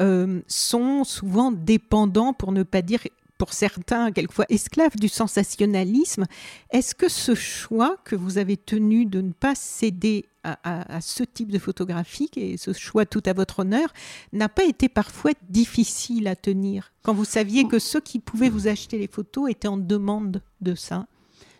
euh, 0.00 0.40
sont 0.46 1.02
souvent 1.02 1.50
dépendants, 1.50 2.32
pour 2.32 2.52
ne 2.52 2.62
pas 2.62 2.82
dire 2.82 3.00
pour 3.38 3.52
certains, 3.52 4.12
quelquefois 4.12 4.46
esclaves 4.48 4.96
du 4.96 5.08
sensationnalisme. 5.08 6.24
Est-ce 6.70 6.94
que 6.94 7.08
ce 7.08 7.34
choix 7.34 7.96
que 8.04 8.16
vous 8.16 8.38
avez 8.38 8.56
tenu 8.56 9.06
de 9.06 9.20
ne 9.20 9.32
pas 9.32 9.54
céder 9.54 10.26
à, 10.44 11.00
ce 11.00 11.24
type 11.24 11.50
de 11.50 11.58
photographie, 11.58 12.30
et 12.36 12.58
ce 12.58 12.74
choix 12.74 13.06
tout 13.06 13.22
à 13.24 13.32
votre 13.32 13.60
honneur, 13.60 13.88
n'a 14.34 14.50
pas 14.50 14.64
été 14.64 14.90
parfois 14.90 15.32
difficile 15.48 16.28
à 16.28 16.36
tenir 16.36 16.92
quand 17.02 17.14
vous 17.14 17.24
saviez 17.24 17.66
que 17.66 17.78
ceux 17.78 18.00
qui 18.00 18.18
pouvaient 18.18 18.50
vous 18.50 18.68
acheter 18.68 18.98
les 18.98 19.08
photos 19.08 19.50
étaient 19.50 19.68
en 19.68 19.78
demande 19.78 20.42
de 20.60 20.74
ça? 20.74 21.06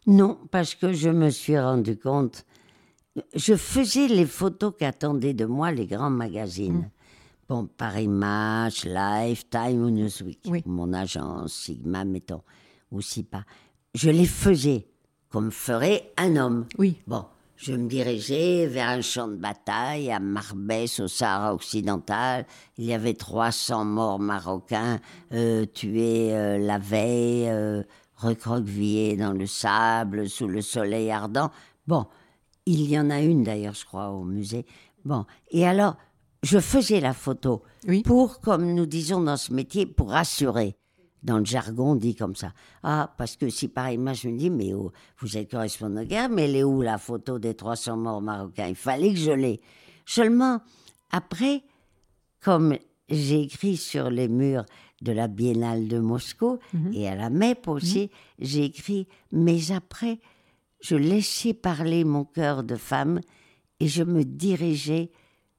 Non, 0.06 0.38
parce 0.50 0.74
que 0.74 0.92
je 0.92 1.08
me 1.08 1.30
suis 1.30 1.58
rendu 1.58 1.96
compte. 1.96 2.44
Je 3.34 3.54
faisais 3.54 4.08
les 4.08 4.26
photos 4.26 4.74
qu'attendaient 4.78 5.34
de 5.34 5.46
moi 5.46 5.70
les 5.72 5.86
grands 5.86 6.10
magazines. 6.10 6.90
Bon, 7.48 7.66
Paris 7.66 8.08
Match, 8.08 8.84
Life, 8.84 9.48
Time 9.50 9.82
ou 9.82 9.90
Newsweek. 9.90 10.40
Oui. 10.46 10.62
Mon 10.64 10.92
agence, 10.94 11.52
Sigma, 11.52 12.04
mettons, 12.04 12.42
ou 12.90 13.00
pas. 13.30 13.44
Je 13.94 14.10
les 14.10 14.26
faisais 14.26 14.86
comme 15.28 15.50
ferait 15.50 16.12
un 16.16 16.36
homme. 16.36 16.66
Oui. 16.78 16.96
Bon, 17.06 17.24
je 17.56 17.72
me 17.72 17.86
dirigeais 17.88 18.66
vers 18.66 18.88
un 18.88 19.00
champ 19.02 19.28
de 19.28 19.36
bataille 19.36 20.10
à 20.10 20.20
Marbès, 20.20 21.00
au 21.00 21.08
Sahara 21.08 21.52
occidental. 21.54 22.46
Il 22.78 22.84
y 22.84 22.94
avait 22.94 23.14
300 23.14 23.84
morts 23.84 24.18
marocains 24.18 25.00
euh, 25.32 25.66
tués 25.66 26.34
euh, 26.34 26.58
la 26.58 26.78
veille, 26.78 27.48
euh, 27.48 27.82
recroquevillés 28.16 29.16
dans 29.16 29.32
le 29.32 29.46
sable, 29.46 30.28
sous 30.28 30.48
le 30.48 30.62
soleil 30.62 31.10
ardent. 31.10 31.50
Bon, 31.86 32.06
il 32.64 32.88
y 32.88 32.98
en 32.98 33.10
a 33.10 33.20
une 33.20 33.42
d'ailleurs, 33.42 33.74
je 33.74 33.84
crois, 33.84 34.10
au 34.10 34.24
musée. 34.24 34.64
Bon, 35.04 35.26
et 35.50 35.66
alors, 35.66 35.96
je 36.44 36.58
faisais 36.60 37.00
la 37.00 37.12
photo 37.14 37.62
Oui. 37.88 38.02
pour, 38.02 38.40
comme 38.40 38.72
nous 38.74 38.86
disons 38.86 39.20
dans 39.22 39.36
ce 39.36 39.52
métier, 39.52 39.86
pour 39.86 40.10
rassurer. 40.10 40.76
Dans 41.22 41.38
le 41.38 41.44
jargon, 41.46 41.92
on 41.92 41.96
dit 41.96 42.14
comme 42.14 42.36
ça. 42.36 42.52
Ah, 42.82 43.14
parce 43.16 43.36
que 43.36 43.48
si 43.48 43.68
par 43.68 43.90
image, 43.90 44.20
je 44.22 44.28
me 44.28 44.36
dis, 44.38 44.50
mais 44.50 44.74
oh, 44.74 44.92
vous 45.20 45.38
êtes 45.38 45.50
correspondant 45.50 46.02
de 46.02 46.06
guerre, 46.06 46.28
mais 46.28 46.44
elle 46.44 46.56
est 46.56 46.64
où 46.64 46.82
la 46.82 46.98
photo 46.98 47.38
des 47.38 47.54
300 47.54 47.96
morts 47.96 48.20
marocains? 48.20 48.68
Il 48.68 48.74
fallait 48.74 49.10
que 49.14 49.18
je 49.18 49.30
l'ai. 49.30 49.60
Seulement, 50.04 50.60
après, 51.10 51.62
comme 52.42 52.76
j'ai 53.08 53.40
écrit 53.40 53.78
sur 53.78 54.10
les 54.10 54.28
murs 54.28 54.66
de 55.00 55.12
la 55.12 55.28
Biennale 55.28 55.88
de 55.88 55.98
Moscou 55.98 56.58
et 56.92 57.08
à 57.08 57.14
la 57.14 57.30
MEP 57.30 57.68
aussi, 57.68 58.10
j'ai 58.38 58.64
écrit, 58.64 59.08
mais 59.32 59.72
après, 59.72 60.20
je 60.82 60.94
laissais 60.96 61.54
parler 61.54 62.04
mon 62.04 62.24
cœur 62.24 62.64
de 62.64 62.76
femme 62.76 63.20
et 63.80 63.88
je 63.88 64.02
me 64.02 64.24
dirigeais 64.24 65.10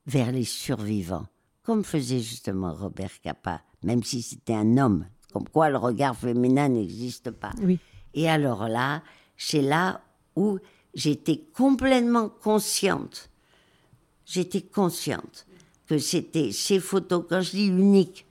vers 0.05 0.31
les 0.31 0.43
survivants, 0.43 1.25
comme 1.63 1.83
faisait 1.83 2.19
justement 2.19 2.73
Robert 2.73 3.21
Capa, 3.21 3.61
même 3.83 4.03
si 4.03 4.21
c'était 4.21 4.53
un 4.53 4.77
homme, 4.77 5.05
comme 5.33 5.47
quoi 5.49 5.69
le 5.69 5.77
regard 5.77 6.15
féminin 6.15 6.69
n'existe 6.69 7.31
pas. 7.31 7.51
Oui. 7.61 7.79
Et 8.13 8.29
alors 8.29 8.67
là, 8.67 9.03
c'est 9.37 9.61
là 9.61 10.01
où 10.35 10.59
j'étais 10.93 11.43
complètement 11.53 12.29
consciente, 12.29 13.29
j'étais 14.25 14.61
consciente 14.61 15.45
que 15.87 15.97
c'était 15.97 16.51
ces 16.51 16.79
photos, 16.79 17.25
quand 17.27 17.41
je 17.41 17.51
dis 17.51 17.67
unique, 17.67 18.25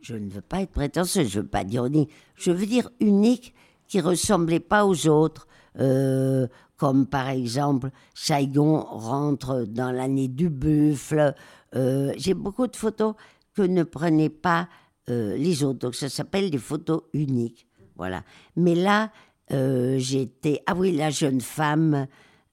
je 0.00 0.14
ne 0.14 0.28
veux 0.28 0.40
pas 0.40 0.60
être 0.60 0.70
prétentieuse, 0.70 1.28
je 1.28 1.38
ne 1.38 1.42
veux 1.42 1.48
pas 1.48 1.64
dire 1.64 1.86
unique, 1.86 2.10
je 2.36 2.50
veux 2.50 2.66
dire 2.66 2.90
unique 3.00 3.54
qui 3.88 4.00
ressemblait 4.00 4.60
pas 4.60 4.86
aux 4.86 5.06
autres, 5.06 5.46
euh, 5.78 6.46
comme 6.84 7.06
par 7.06 7.30
exemple 7.30 7.88
Saigon 8.12 8.78
rentre 8.82 9.64
dans 9.66 9.90
l'année 9.90 10.28
du 10.28 10.50
buffle. 10.50 11.34
Euh, 11.74 12.12
J'ai 12.18 12.34
beaucoup 12.34 12.66
de 12.66 12.76
photos 12.76 13.14
que 13.54 13.62
ne 13.62 13.84
prenaient 13.84 14.28
pas 14.28 14.68
euh, 15.08 15.34
les 15.34 15.64
autres, 15.64 15.78
donc 15.78 15.94
ça 15.94 16.10
s'appelle 16.10 16.50
des 16.50 16.58
photos 16.58 17.04
uniques. 17.14 17.66
Voilà. 17.96 18.22
Mais 18.56 18.74
là, 18.74 19.10
euh, 19.50 19.96
j'étais, 19.98 20.60
ah 20.66 20.74
oui, 20.76 20.92
la 20.92 21.08
jeune 21.08 21.40
femme 21.40 22.06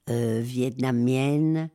vietnamienne 0.08 1.68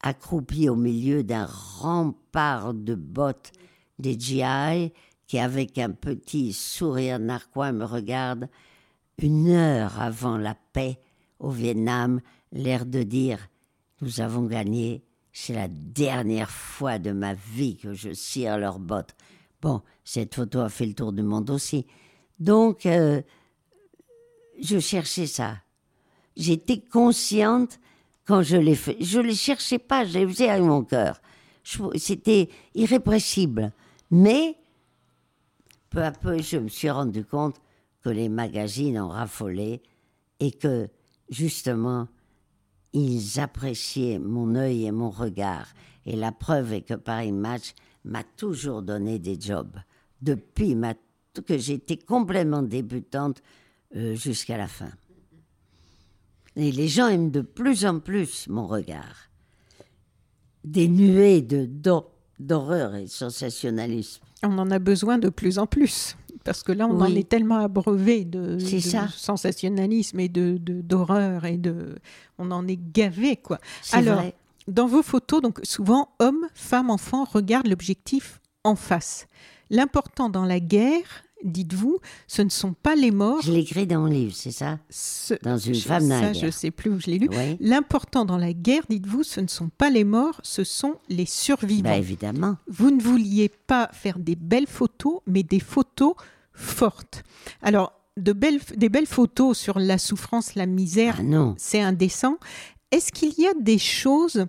accroupie 0.00 0.68
au 0.68 0.76
milieu 0.76 1.24
d'un 1.24 1.48
rempart 1.48 2.72
de 2.72 2.94
bottes 2.94 3.50
des 3.98 4.16
GI 4.16 4.92
qui, 5.26 5.40
avec 5.40 5.76
un 5.76 5.90
petit 5.90 6.52
sourire 6.52 7.18
narquois, 7.18 7.72
me 7.72 7.84
regarde 7.84 8.48
une 9.18 9.48
heure 9.48 10.00
avant 10.00 10.38
la 10.38 10.54
paix 10.72 11.00
au 11.38 11.50
Vietnam, 11.50 12.20
l'air 12.52 12.86
de 12.86 13.02
dire 13.02 13.48
Nous 14.00 14.20
avons 14.20 14.42
gagné, 14.42 15.04
c'est 15.32 15.54
la 15.54 15.68
dernière 15.68 16.50
fois 16.50 16.98
de 16.98 17.12
ma 17.12 17.34
vie 17.34 17.76
que 17.76 17.92
je 17.92 18.12
cire 18.12 18.58
leurs 18.58 18.78
bottes. 18.78 19.14
Bon, 19.62 19.82
cette 20.04 20.34
photo 20.34 20.60
a 20.60 20.68
fait 20.68 20.86
le 20.86 20.94
tour 20.94 21.12
du 21.12 21.22
monde 21.22 21.50
aussi. 21.50 21.86
Donc, 22.38 22.86
euh, 22.86 23.22
je 24.60 24.78
cherchais 24.78 25.26
ça. 25.26 25.58
J'étais 26.36 26.80
consciente 26.80 27.78
quand 28.26 28.42
je 28.42 28.56
l'ai 28.56 28.74
fait. 28.74 28.96
Je 29.00 29.18
ne 29.18 29.28
les 29.28 29.34
cherchais 29.34 29.78
pas, 29.78 30.04
je 30.04 30.18
les 30.18 30.26
faisais 30.26 30.48
avec 30.48 30.64
mon 30.64 30.84
cœur. 30.84 31.20
C'était 31.96 32.48
irrépressible. 32.74 33.72
Mais, 34.10 34.56
peu 35.90 36.02
à 36.02 36.12
peu, 36.12 36.40
je 36.40 36.58
me 36.58 36.68
suis 36.68 36.90
rendu 36.90 37.24
compte 37.24 37.56
que 38.02 38.10
les 38.10 38.28
magazines 38.28 39.00
ont 39.00 39.08
raffolé 39.08 39.82
et 40.38 40.52
que, 40.52 40.88
justement, 41.28 42.08
ils 42.92 43.40
appréciaient 43.40 44.18
mon 44.18 44.54
œil 44.54 44.86
et 44.86 44.92
mon 44.92 45.10
regard. 45.10 45.66
Et 46.04 46.16
la 46.16 46.32
preuve 46.32 46.72
est 46.72 46.82
que 46.82 46.94
Paris 46.94 47.32
Match 47.32 47.74
m'a 48.04 48.22
toujours 48.22 48.82
donné 48.82 49.18
des 49.18 49.38
jobs. 49.40 49.76
Depuis 50.22 50.74
ma- 50.74 50.94
que 51.46 51.58
j'étais 51.58 51.96
complètement 51.98 52.62
débutante 52.62 53.42
euh, 53.94 54.14
jusqu'à 54.14 54.56
la 54.56 54.68
fin. 54.68 54.90
Et 56.54 56.72
les 56.72 56.88
gens 56.88 57.08
aiment 57.08 57.30
de 57.30 57.42
plus 57.42 57.84
en 57.84 58.00
plus 58.00 58.48
mon 58.48 58.66
regard. 58.66 59.28
Des 60.64 60.88
nuées 60.88 61.42
de 61.42 61.66
d'hor- 61.66 62.10
d'horreur 62.38 62.94
et 62.94 63.02
de 63.04 63.10
sensationnalisme. 63.10 64.22
On 64.42 64.56
en 64.58 64.70
a 64.70 64.78
besoin 64.78 65.18
de 65.18 65.28
plus 65.28 65.58
en 65.58 65.66
plus. 65.66 66.16
Parce 66.46 66.62
que 66.62 66.70
là, 66.70 66.86
on 66.86 67.00
en 67.00 67.06
est 67.06 67.28
tellement 67.28 67.58
abreuvé 67.58 68.24
de, 68.24 68.58
sensationnalisme 69.16 70.20
et 70.20 70.28
de 70.28 70.56
d'horreur 70.58 71.44
et 71.44 71.58
de, 71.58 71.96
on 72.38 72.52
en 72.52 72.68
est 72.68 72.78
gavé 72.92 73.36
quoi. 73.36 73.58
Alors, 73.90 74.20
vrai. 74.20 74.34
dans 74.68 74.86
vos 74.86 75.02
photos, 75.02 75.42
donc 75.42 75.58
souvent 75.64 76.10
hommes, 76.20 76.46
femmes, 76.54 76.88
enfants 76.90 77.24
regardent 77.24 77.66
l'objectif 77.66 78.40
en 78.62 78.76
face. 78.76 79.26
L'important 79.70 80.30
dans 80.30 80.44
la 80.44 80.60
guerre, 80.60 81.24
dites-vous, 81.44 81.98
ce 82.26 82.42
ne 82.42 82.48
sont 82.48 82.72
pas 82.72 82.94
les 82.96 83.10
morts. 83.10 83.40
Je 83.42 83.52
l'écris 83.52 83.86
dans 83.86 84.00
mon 84.00 84.06
livre, 84.06 84.34
c'est 84.34 84.50
ça? 84.50 84.78
Ce- 84.90 85.34
Dans 85.42 85.58
une 85.58 85.74
je- 85.74 85.80
femme 85.86 86.08
dans 86.08 86.20
la 86.20 86.28
Ça, 86.28 86.32
guerre. 86.32 86.44
je 86.46 86.50
sais 86.50 86.70
plus 86.70 86.90
où 86.90 86.98
je 87.00 87.06
l'ai 87.06 87.18
lu. 87.18 87.28
Oui. 87.30 87.56
L'important 87.60 88.24
dans 88.24 88.38
la 88.38 88.52
guerre, 88.52 88.82
dites-vous, 88.88 89.22
ce 89.22 89.40
ne 89.40 89.46
sont 89.48 89.68
pas 89.68 89.90
les 89.90 90.04
morts, 90.04 90.40
ce 90.42 90.64
sont 90.64 90.96
les 91.08 91.26
survivants. 91.26 91.90
Bah, 91.90 91.96
évidemment. 91.96 92.56
Vous 92.68 92.90
ne 92.90 93.00
vouliez 93.00 93.48
pas 93.48 93.90
faire 93.92 94.18
des 94.18 94.34
belles 94.36 94.66
photos, 94.66 95.20
mais 95.26 95.42
des 95.42 95.60
photos 95.60 96.14
fortes. 96.52 97.22
Alors, 97.62 97.92
de 98.16 98.32
belles, 98.32 98.60
des 98.76 98.88
belles 98.88 99.06
photos 99.06 99.58
sur 99.58 99.78
la 99.78 99.98
souffrance, 99.98 100.54
la 100.54 100.66
misère, 100.66 101.20
Ah 101.20 101.54
c'est 101.58 101.80
indécent. 101.82 102.38
Est-ce 102.90 103.12
qu'il 103.12 103.34
y 103.38 103.46
a 103.46 103.52
des 103.60 103.78
choses, 103.78 104.46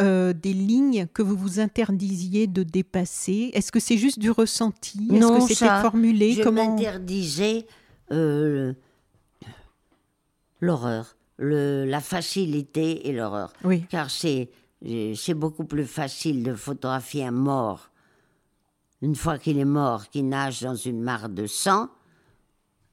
euh, 0.00 0.32
des 0.32 0.52
lignes 0.52 1.06
que 1.12 1.22
vous 1.22 1.36
vous 1.36 1.60
interdisiez 1.60 2.46
de 2.46 2.62
dépasser? 2.62 3.50
Est-ce 3.54 3.70
que 3.70 3.80
c'est 3.80 3.98
juste 3.98 4.18
du 4.18 4.30
ressenti? 4.30 5.08
Est-ce 5.10 5.20
Non, 5.20 5.38
que 5.38 5.54
c'était 5.54 5.80
formulé? 5.80 6.32
Je 6.32 6.42
Comment 6.42 6.70
m'interdisais 6.70 7.66
euh, 8.12 8.72
l'horreur, 10.60 11.16
la 11.38 12.00
facilité 12.00 13.08
et 13.08 13.12
l'horreur. 13.12 13.52
Oui. 13.64 13.84
Car 13.88 14.10
c'est 14.10 14.50
c'est 15.14 15.34
beaucoup 15.34 15.64
plus 15.64 15.86
facile 15.86 16.42
de 16.42 16.54
photographier 16.54 17.24
un 17.24 17.30
mort, 17.30 17.90
une 19.00 19.14
fois 19.14 19.38
qu'il 19.38 19.58
est 19.58 19.64
mort, 19.64 20.10
qui 20.10 20.22
nage 20.22 20.60
dans 20.60 20.74
une 20.74 21.00
mare 21.00 21.30
de 21.30 21.46
sang, 21.46 21.88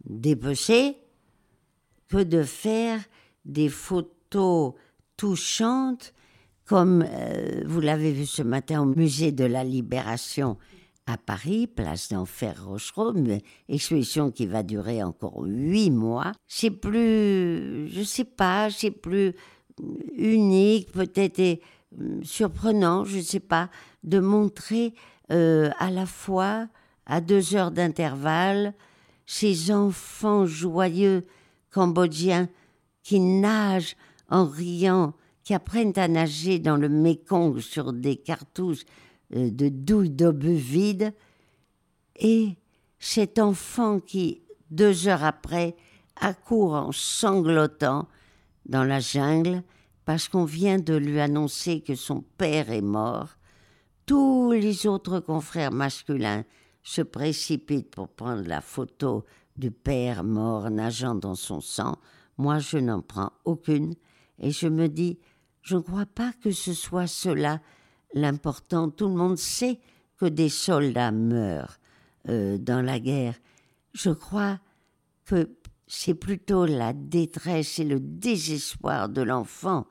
dépecé, 0.06 0.96
que 2.08 2.24
de 2.24 2.44
faire 2.44 3.02
des 3.44 3.68
photos 3.68 4.74
touchantes, 5.18 6.14
comme 6.72 7.06
euh, 7.06 7.64
vous 7.66 7.82
l'avez 7.82 8.14
vu 8.14 8.26
ce 8.26 8.42
matin 8.42 8.82
au 8.82 8.86
musée 8.86 9.34
de 9.34 9.44
la 9.44 9.66
Libération 9.66 10.56
à 11.06 11.18
Paris, 11.18 11.68
place 11.68 12.08
d'Enfer 12.08 12.66
Rochereau, 12.66 13.14
exposition 13.68 14.32
qui 14.32 14.46
va 14.46 14.64
durer 14.64 15.04
encore 15.04 15.44
huit 15.44 15.92
mois. 15.92 16.32
C'est 16.48 16.70
plus, 16.70 17.90
je 17.90 18.02
sais 18.04 18.24
pas, 18.24 18.70
c'est 18.70 18.90
plus 18.90 19.34
unique, 20.16 20.94
peut-être 20.94 21.40
et 21.40 21.62
hum, 22.00 22.24
surprenant, 22.24 23.04
je 23.04 23.18
ne 23.18 23.22
sais 23.22 23.42
pas, 23.42 23.70
de 24.06 24.22
montrer 24.22 24.94
euh, 25.30 25.72
à 25.78 25.92
la 25.92 26.06
fois, 26.06 26.70
à 27.06 27.20
deux 27.20 27.54
heures 27.54 27.72
d'intervalle, 27.72 28.74
ces 29.26 29.74
enfants 29.74 30.46
joyeux 30.46 31.26
cambodgiens 31.70 32.48
qui 33.04 33.20
nagent 33.20 33.98
en 34.30 34.46
riant, 34.46 35.14
qui 35.44 35.54
apprennent 35.54 35.98
à 35.98 36.08
nager 36.08 36.60
dans 36.60 36.78
le 36.78 36.90
Mékong 36.90 37.60
sur 37.60 37.94
des 37.94 38.16
cartouches 38.16 38.86
euh, 39.36 39.50
de 39.50 39.70
douilles 39.70 40.10
d'obus 40.10 40.56
vides, 40.56 41.14
et 42.18 42.56
cet 43.00 43.40
enfant 43.40 44.00
qui, 44.00 44.42
deux 44.70 45.08
heures 45.08 45.24
après, 45.24 45.76
accourt 46.16 46.74
en 46.74 46.92
sanglotant 46.92 48.08
dans 48.66 48.84
la 48.84 49.00
jungle 49.00 49.64
parce 50.06 50.28
qu'on 50.28 50.46
vient 50.46 50.78
de 50.78 50.96
lui 50.96 51.20
annoncer 51.20 51.82
que 51.82 51.96
son 51.96 52.22
père 52.38 52.72
est 52.72 52.82
mort, 52.82 53.30
tous 54.06 54.52
les 54.52 54.88
autres 54.88 55.20
confrères 55.20 55.72
masculins 55.72 56.44
se 56.84 57.02
précipitent 57.02 57.92
pour 57.92 58.10
prendre 58.10 58.48
la 58.48 58.62
photo 58.62 59.24
du 59.58 59.72
père 59.72 60.24
mort 60.24 60.70
nageant 60.70 61.16
dans 61.16 61.36
son 61.36 61.62
sang. 61.62 61.98
Moi, 62.38 62.60
je 62.60 62.78
n'en 62.78 63.02
prends 63.02 63.32
aucune 63.46 63.94
et 64.40 64.52
je 64.52 64.68
me 64.68 64.88
dis, 64.88 65.20
je 65.62 65.76
ne 65.76 65.82
crois 65.82 66.06
pas 66.06 66.34
que 66.42 66.52
ce 66.52 66.74
soit 66.74 67.08
cela 67.08 67.62
l'important. 68.14 68.90
Tout 68.90 69.08
le 69.08 69.16
monde 69.16 69.38
sait 69.38 69.80
que 70.18 70.26
des 70.26 70.50
soldats 70.50 71.12
meurent 71.12 71.80
euh, 72.30 72.58
dans 72.58 72.82
la 72.82 73.00
guerre. 73.00 73.36
Je 73.94 74.10
crois 74.10 74.60
que 75.26 75.50
c'est 75.88 76.14
plutôt 76.14 76.66
la 76.66 76.94
détresse 76.94 77.80
et 77.80 77.84
le 77.84 78.00
désespoir 78.00 79.10
de 79.10 79.22
l'enfant 79.22 79.88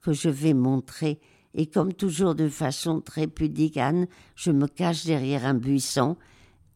que 0.00 0.12
je 0.12 0.28
vais 0.28 0.54
montrer. 0.54 1.20
Et 1.54 1.66
comme 1.66 1.92
toujours 1.92 2.34
de 2.34 2.48
façon 2.48 3.00
très 3.00 3.26
pudique, 3.26 3.76
Anne, 3.76 4.06
je 4.34 4.50
me 4.50 4.66
cache 4.66 5.04
derrière 5.04 5.44
un 5.44 5.54
buisson. 5.54 6.16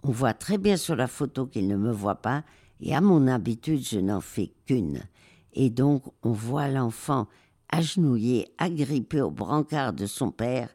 On 0.03 0.11
voit 0.11 0.35
très 0.35 0.59
bien 0.59 0.77
sur 0.77 0.95
la 0.95 1.07
photo 1.07 1.47
qu'il 1.47 1.69
ne 1.69 1.77
me 1.77 1.91
voit 1.91 2.21
pas. 2.21 2.45
Et 2.81 2.95
à 2.95 3.01
mon 3.01 3.27
habitude, 3.27 3.83
je 3.83 3.99
n'en 3.99 4.21
fais 4.21 4.53
qu'une. 4.67 5.03
Et 5.55 5.71
donc, 5.71 6.05
on 6.23 6.33
voit 6.33 6.69
l'enfant 6.69 7.27
agenouillé, 7.69 8.49
agrippé 8.59 9.21
au 9.21 9.31
brancard 9.31 9.93
de 9.93 10.07
son 10.07 10.31
père. 10.31 10.69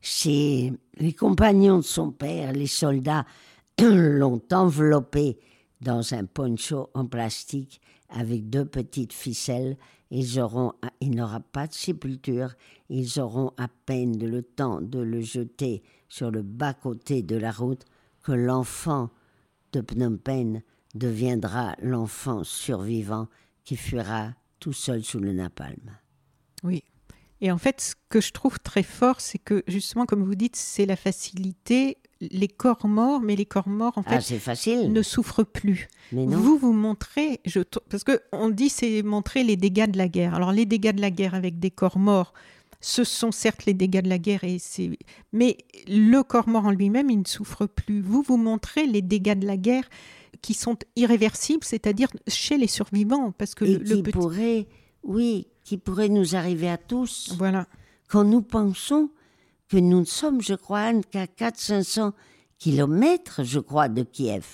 Chez 0.00 0.72
les 0.96 1.12
compagnons 1.12 1.78
de 1.78 1.84
son 1.84 2.10
père, 2.10 2.52
les 2.52 2.66
soldats, 2.66 3.26
l'ont 3.80 4.42
enveloppé 4.52 5.38
dans 5.80 6.14
un 6.14 6.24
poncho 6.24 6.90
en 6.94 7.06
plastique 7.06 7.80
avec 8.08 8.50
deux 8.50 8.64
petites 8.64 9.12
ficelles. 9.12 9.76
Ils 10.10 10.40
auront, 10.40 10.72
il 11.00 11.14
n'aura 11.14 11.40
pas 11.40 11.66
de 11.66 11.72
sépulture, 11.72 12.54
ils 12.88 13.20
auront 13.20 13.52
à 13.56 13.68
peine 13.86 14.18
le 14.18 14.42
temps 14.42 14.80
de 14.80 14.98
le 14.98 15.20
jeter 15.20 15.82
sur 16.08 16.30
le 16.30 16.42
bas-côté 16.42 17.22
de 17.22 17.36
la 17.36 17.52
route 17.52 17.84
que 18.22 18.32
l'enfant 18.32 19.10
de 19.72 19.80
Phnom 19.80 20.16
Penh 20.16 20.62
deviendra 20.94 21.76
l'enfant 21.80 22.42
survivant 22.42 23.28
qui 23.64 23.76
fuira 23.76 24.32
tout 24.58 24.72
seul 24.72 25.04
sous 25.04 25.20
le 25.20 25.32
napalm. 25.32 25.96
Oui. 26.62 26.82
Et 27.40 27.50
en 27.50 27.58
fait, 27.58 27.80
ce 27.80 27.94
que 28.10 28.20
je 28.20 28.32
trouve 28.32 28.58
très 28.60 28.82
fort, 28.82 29.20
c'est 29.20 29.38
que 29.38 29.62
justement, 29.66 30.04
comme 30.04 30.22
vous 30.24 30.34
dites, 30.34 30.56
c'est 30.56 30.84
la 30.86 30.96
facilité. 30.96 31.96
Les 32.20 32.48
corps 32.48 32.86
morts, 32.86 33.22
mais 33.22 33.34
les 33.34 33.46
corps 33.46 33.68
morts, 33.68 33.96
en 33.96 34.02
Ah, 34.04 34.20
fait, 34.20 34.38
facile. 34.38 34.92
ne 34.92 35.00
souffrent 35.00 35.42
plus. 35.44 35.88
Mais 36.12 36.26
non. 36.26 36.36
Vous, 36.38 36.58
vous 36.58 36.74
montrez, 36.74 37.40
je, 37.46 37.60
parce 37.88 38.04
que 38.04 38.20
on 38.32 38.50
dit 38.50 38.68
c'est 38.68 39.02
montrer 39.02 39.42
les 39.42 39.56
dégâts 39.56 39.90
de 39.90 39.96
la 39.96 40.06
guerre. 40.08 40.34
Alors 40.34 40.52
les 40.52 40.66
dégâts 40.66 40.92
de 40.94 41.00
la 41.00 41.10
guerre 41.10 41.34
avec 41.34 41.58
des 41.58 41.70
corps 41.70 41.96
morts, 41.96 42.34
ce 42.82 43.04
sont 43.04 43.32
certes 43.32 43.64
les 43.64 43.72
dégâts 43.72 44.02
de 44.02 44.10
la 44.10 44.18
guerre, 44.18 44.44
et 44.44 44.58
c'est, 44.58 44.90
mais 45.32 45.56
le 45.88 46.20
corps 46.22 46.46
mort 46.48 46.66
en 46.66 46.72
lui-même, 46.72 47.08
il 47.08 47.20
ne 47.20 47.26
souffre 47.26 47.64
plus. 47.64 48.02
Vous, 48.02 48.20
vous 48.20 48.36
montrez 48.36 48.86
les 48.86 49.00
dégâts 49.00 49.38
de 49.38 49.46
la 49.46 49.56
guerre 49.56 49.88
qui 50.42 50.52
sont 50.52 50.76
irréversibles, 50.96 51.64
c'est-à-dire 51.64 52.08
chez 52.28 52.58
les 52.58 52.66
survivants, 52.66 53.32
parce 53.32 53.54
que 53.54 53.64
Et 53.64 53.78
le, 53.78 53.78
qui 53.84 53.94
le 53.94 54.02
petit, 54.02 54.12
pourrait, 54.12 54.66
oui, 55.04 55.46
qui 55.70 55.78
pourrait 55.78 56.08
nous 56.08 56.34
arriver 56.34 56.68
à 56.68 56.78
tous. 56.78 57.32
voilà, 57.38 57.64
quand 58.08 58.24
nous 58.24 58.42
pensons 58.42 59.08
que 59.68 59.76
nous 59.76 60.00
ne 60.00 60.04
sommes, 60.04 60.42
je 60.42 60.54
crois, 60.54 60.80
Anne, 60.80 61.04
qu'à 61.04 61.26
400-500 61.26 62.10
kilomètres, 62.58 63.44
je 63.44 63.60
crois, 63.60 63.88
de 63.88 64.02
Kiev. 64.02 64.44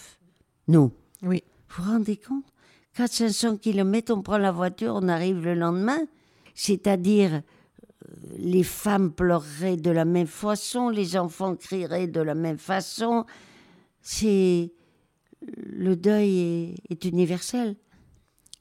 Nous. 0.69 0.93
oui, 1.23 1.43
Vous 1.71 1.85
vous 1.85 1.91
rendez 1.91 2.19
compte? 2.19 2.45
400-500 2.99 3.61
kilomètres, 3.61 4.13
on 4.15 4.21
prend 4.21 4.37
la 4.37 4.53
voiture, 4.53 4.93
on 4.95 5.09
arrive 5.09 5.43
le 5.43 5.55
lendemain. 5.55 6.01
C'est-à-dire, 6.55 7.33
euh, 7.33 7.41
les 8.37 8.63
femmes 8.63 9.11
pleureraient 9.11 9.79
de 9.79 9.91
la 9.91 10.05
même 10.05 10.27
façon, 10.27 10.91
les 10.91 11.17
enfants 11.17 11.57
crieraient 11.57 12.09
de 12.09 12.21
la 12.21 12.35
même 12.35 12.59
façon. 12.59 13.25
C'est. 14.03 14.71
Le 15.41 15.97
deuil 15.97 16.41
est, 16.41 16.75
est 16.91 17.05
universel. 17.07 17.75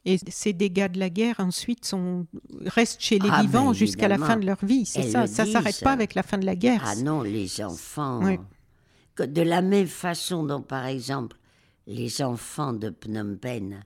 Et 0.06 0.20
ces 0.30 0.54
dégâts 0.54 0.92
de 0.92 1.00
la 1.00 1.10
guerre 1.10 1.40
ensuite 1.40 1.84
sont 1.86 2.28
restent 2.66 3.02
chez 3.02 3.18
les 3.18 3.30
Ah, 3.32 3.42
vivants 3.42 3.68
ben, 3.68 3.74
jusqu'à 3.74 4.08
la 4.08 4.20
fin 4.20 4.38
de 4.38 4.46
leur 4.46 4.64
vie. 4.64 4.86
C'est 4.86 5.04
ça, 5.04 5.26
ça 5.26 5.46
s'arrête 5.46 5.74
disent. 5.74 5.82
pas 5.82 5.92
avec 5.94 6.14
la 6.14 6.22
fin 6.22 6.38
de 6.38 6.46
la 6.46 6.56
guerre. 6.56 6.84
Ah 6.86 6.96
non, 6.96 7.24
les 7.24 7.64
enfants. 7.64 8.20
Oui. 8.24 8.38
Que 9.16 9.24
de 9.24 9.42
la 9.42 9.62
même 9.64 9.88
façon 9.88 10.44
dont, 10.44 10.62
par 10.62 10.86
exemple, 10.86 11.38
les 11.88 12.22
enfants 12.22 12.74
de 12.74 12.94
Phnom 13.02 13.38
Penh, 13.38 13.84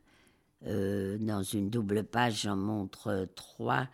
euh, 0.68 1.18
dans 1.20 1.44
une 1.44 1.70
double 1.70 2.04
page, 2.04 2.42
j'en 2.42 2.58
montre 2.58 3.28
trois, 3.36 3.88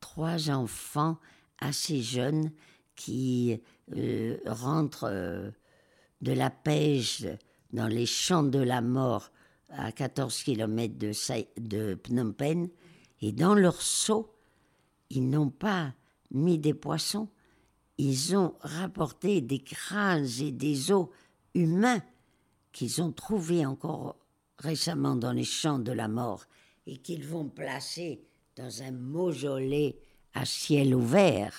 trois 0.00 0.50
enfants 0.50 1.18
assez 1.60 2.02
jeunes 2.02 2.50
qui 2.96 3.60
euh, 3.96 4.36
rentrent 4.46 5.08
euh, 5.08 5.50
de 6.22 6.32
la 6.32 6.50
pêche 6.50 7.24
dans 7.72 7.86
les 7.86 8.06
champs 8.06 8.42
de 8.42 8.58
la 8.58 8.80
mort 8.80 9.30
à 9.70 9.92
14 9.92 10.42
km 10.42 10.94
de, 10.98 11.98
Phnom 12.02 12.32
Penh, 12.32 12.68
et 13.20 13.32
dans 13.32 13.54
leur 13.54 13.80
seau, 13.80 14.34
ils 15.10 15.28
n'ont 15.28 15.50
pas 15.50 15.94
mis 16.30 16.58
des 16.58 16.74
poissons, 16.74 17.28
ils 17.96 18.36
ont 18.36 18.54
rapporté 18.60 19.40
des 19.40 19.58
crânes 19.58 20.28
et 20.40 20.52
des 20.52 20.92
os 20.92 21.08
humains 21.54 22.02
qu'ils 22.72 23.02
ont 23.02 23.12
trouvés 23.12 23.66
encore 23.66 24.16
récemment 24.58 25.16
dans 25.16 25.32
les 25.32 25.44
champs 25.44 25.78
de 25.78 25.92
la 25.92 26.08
mort 26.08 26.44
et 26.86 26.98
qu'ils 26.98 27.26
vont 27.26 27.48
placer 27.48 28.22
dans 28.56 28.82
un 28.82 28.92
mausolée 28.92 29.98
à 30.34 30.44
ciel 30.44 30.94
ouvert, 30.94 31.54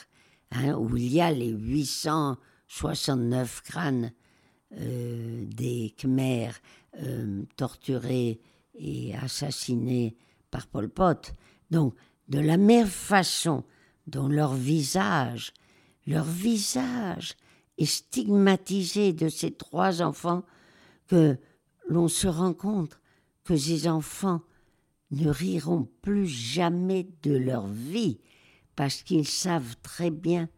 hein, 0.51 0.75
où 0.75 0.95
il 0.95 1.11
y 1.13 1.21
a 1.21 1.31
les 1.31 1.49
869 1.49 3.63
crânes 3.63 4.13
euh, 4.73 5.43
des 5.45 5.95
Khmers 5.97 6.61
euh, 6.97 7.43
torturés 7.55 8.39
et 8.75 9.15
assassinés 9.15 10.15
par 10.51 10.67
Pol 10.67 10.89
Pot. 10.89 11.33
Donc, 11.71 11.93
de 12.27 12.39
la 12.39 12.57
même 12.57 12.87
façon 12.87 13.63
dont 14.07 14.27
leur 14.27 14.53
visage, 14.53 15.53
leur 16.07 16.25
visage 16.25 17.35
est 17.77 17.85
stigmatisé 17.85 19.13
de 19.13 19.29
ces 19.29 19.51
trois 19.51 20.01
enfants, 20.01 20.43
que 21.07 21.37
l'on 21.87 22.07
se 22.07 22.27
rend 22.27 22.53
compte 22.53 22.99
que 23.43 23.55
ces 23.55 23.87
enfants 23.87 24.41
ne 25.11 25.29
riront 25.29 25.89
plus 26.01 26.27
jamais 26.27 27.07
de 27.23 27.35
leur 27.35 27.67
vie, 27.67 28.19
parce 28.75 29.01
qu'ils 29.01 29.27
savent 29.27 29.75
très 29.81 30.11
bien 30.11 30.49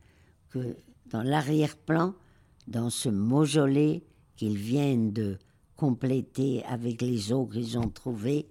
que 0.49 0.75
dans 1.05 1.23
l'arrière-plan, 1.23 2.13
dans 2.67 2.89
ce 2.89 3.09
mausolée 3.09 4.03
qu'ils 4.35 4.57
viennent 4.57 5.11
de 5.13 5.37
compléter 5.81 6.63
avec 6.65 7.01
les 7.01 7.33
os 7.33 7.51
qu'ils 7.51 7.79
ont 7.79 7.89
trouvés, 7.89 8.47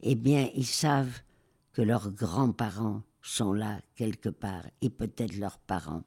eh 0.00 0.14
bien, 0.14 0.48
ils 0.54 0.64
savent 0.64 1.20
que 1.74 1.82
leurs 1.82 2.10
grands-parents 2.10 3.02
sont 3.20 3.52
là 3.52 3.78
quelque 3.94 4.30
part, 4.30 4.64
et 4.80 4.88
peut-être 4.88 5.36
leurs 5.36 5.58
parents. 5.58 6.02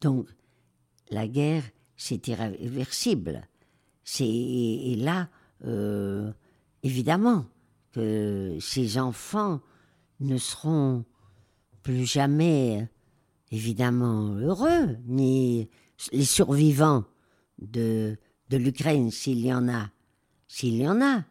Donc, 0.00 0.28
la 1.10 1.26
guerre, 1.26 1.64
c'est 1.96 2.28
irréversible. 2.28 3.48
C'est 4.04 4.28
et 4.28 4.94
là, 4.94 5.28
euh, 5.64 6.32
évidemment, 6.84 7.44
que 7.90 8.58
ces 8.60 8.98
enfants 8.98 9.60
ne 10.20 10.38
seront 10.38 11.04
plus 11.82 12.06
jamais, 12.06 12.88
évidemment, 13.50 14.36
heureux, 14.36 14.98
ni 15.04 15.68
les 16.12 16.24
survivants 16.24 17.02
de, 17.58 18.16
de 18.50 18.56
l'Ukraine, 18.56 19.10
s'il 19.10 19.40
y 19.40 19.52
en 19.52 19.68
a, 19.68 19.90
s'il 20.48 20.76
y 20.76 20.88
en 20.88 21.00
a, 21.02 21.22